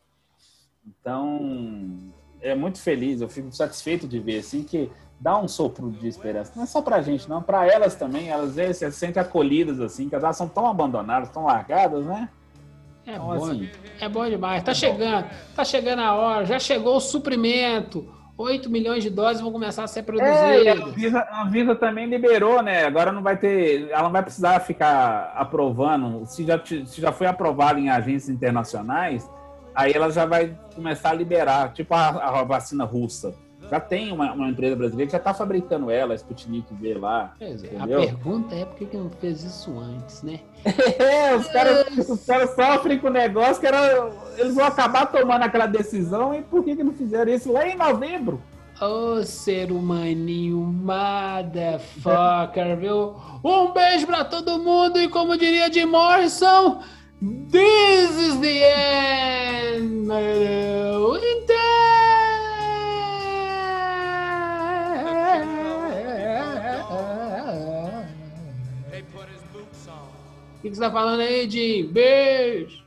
Então, 0.86 2.14
é 2.42 2.56
muito 2.56 2.80
feliz, 2.80 3.22
eu 3.22 3.30
fico 3.30 3.52
satisfeito 3.52 4.08
de 4.08 4.20
ver 4.20 4.40
assim 4.40 4.64
que 4.64 4.90
dá 5.20 5.38
um 5.38 5.48
sopro 5.48 5.92
de 5.92 6.08
esperança. 6.08 6.54
Não 6.56 6.64
é 6.64 6.66
só 6.66 6.82
pra 6.82 7.02
gente, 7.02 7.28
não. 7.28 7.42
Pra 7.42 7.66
elas 7.66 7.96
também, 7.96 8.30
elas 8.30 8.56
vezes, 8.56 8.78
se 8.78 8.92
sentem 8.92 9.22
acolhidas, 9.22 9.80
assim, 9.80 10.10
que 10.10 10.16
elas 10.16 10.38
são 10.38 10.48
tão 10.48 10.68
abandonadas, 10.68 11.30
tão 11.30 11.46
largadas, 11.46 12.06
né? 12.06 12.30
É 13.06 13.14
então, 13.14 13.26
bom, 13.26 13.34
assim, 13.34 13.70
é 14.00 14.10
bom 14.10 14.30
demais. 14.30 14.64
Tá 14.64 14.72
é 14.72 14.76
chegando, 14.76 15.24
bom. 15.24 15.30
tá 15.56 15.64
chegando 15.64 16.00
a 16.00 16.14
hora, 16.14 16.46
já 16.46 16.60
chegou 16.60 16.98
o 16.98 17.00
suprimento. 17.00 18.14
8 18.38 18.70
milhões 18.70 19.02
de 19.02 19.10
doses 19.10 19.42
vão 19.42 19.52
começar 19.52 19.84
a 19.84 19.88
ser 19.88 20.04
produzidas. 20.04 20.38
É, 20.38 20.70
a, 20.70 20.86
Anvisa, 20.86 21.20
a 21.20 21.44
Anvisa 21.44 21.76
também 21.76 22.06
liberou, 22.06 22.62
né? 22.62 22.86
Agora 22.86 23.12
não 23.12 23.24
vai 23.24 23.36
ter. 23.36 23.90
Ela 23.90 24.04
não 24.04 24.12
vai 24.12 24.22
precisar 24.22 24.60
ficar 24.60 25.34
aprovando. 25.36 26.24
Se 26.28 26.46
já, 26.46 26.62
se 26.64 27.02
já 27.02 27.12
foi 27.12 27.26
aprovado 27.26 27.80
em 27.80 27.90
agências 27.90 28.30
internacionais, 28.30 29.28
aí 29.78 29.94
ela 29.94 30.10
já 30.10 30.26
vai 30.26 30.58
começar 30.74 31.12
a 31.12 31.14
liberar, 31.14 31.72
tipo 31.72 31.94
a, 31.94 32.08
a 32.08 32.44
vacina 32.44 32.84
russa. 32.84 33.36
Já 33.70 33.80
tem 33.80 34.12
uma, 34.12 34.34
uma 34.34 34.50
empresa 34.50 34.76
brasileira 34.76 35.08
que 35.08 35.12
já 35.12 35.18
está 35.18 35.34
fabricando 35.34 35.92
ela, 35.92 36.14
a 36.14 36.16
Sputnik 36.16 36.74
V 36.74 36.94
lá. 36.96 37.36
É, 37.40 37.54
a 37.80 37.86
pergunta 37.86 38.56
é 38.56 38.66
por 38.66 38.78
que, 38.78 38.86
que 38.86 38.98
não 38.98 39.10
fez 39.10 39.44
isso 39.44 39.78
antes, 39.78 40.24
né? 40.24 40.40
é, 40.66 41.36
os 41.36 41.48
caras 41.48 41.86
cara 42.26 42.48
sofrem 42.48 42.98
com 42.98 43.08
o 43.08 43.12
negócio 43.12 43.60
que 43.60 43.68
era, 43.68 44.10
eles 44.38 44.56
vão 44.56 44.66
acabar 44.66 45.06
tomando 45.08 45.44
aquela 45.44 45.68
decisão 45.68 46.34
e 46.34 46.42
por 46.42 46.64
que, 46.64 46.78
que 46.78 46.84
não 46.84 46.94
fizeram 46.94 47.32
isso 47.32 47.52
lá 47.52 47.68
em 47.68 47.76
novembro? 47.76 48.42
Ô 48.80 48.86
oh, 48.86 49.24
ser 49.24 49.72
humaninho, 49.72 50.58
motherfucker, 50.60 51.98
viu? 52.78 53.16
Um 53.44 53.74
beijo 53.74 54.08
pra 54.08 54.24
todo 54.24 54.60
mundo 54.60 55.02
e 55.02 55.10
como 55.10 55.36
diria 55.36 55.72
Jim 55.72 55.86
Morrison, 55.86 56.80
this 57.22 58.12
is 58.12 58.40
the 58.40 58.64
end. 58.64 60.08
O 70.58 70.70
que, 70.70 70.76
você 70.76 70.82
tá 70.82 70.92
falando 70.92 71.22
aí, 71.22 71.50
Jim? 71.50 71.88
Beijo! 71.88 72.87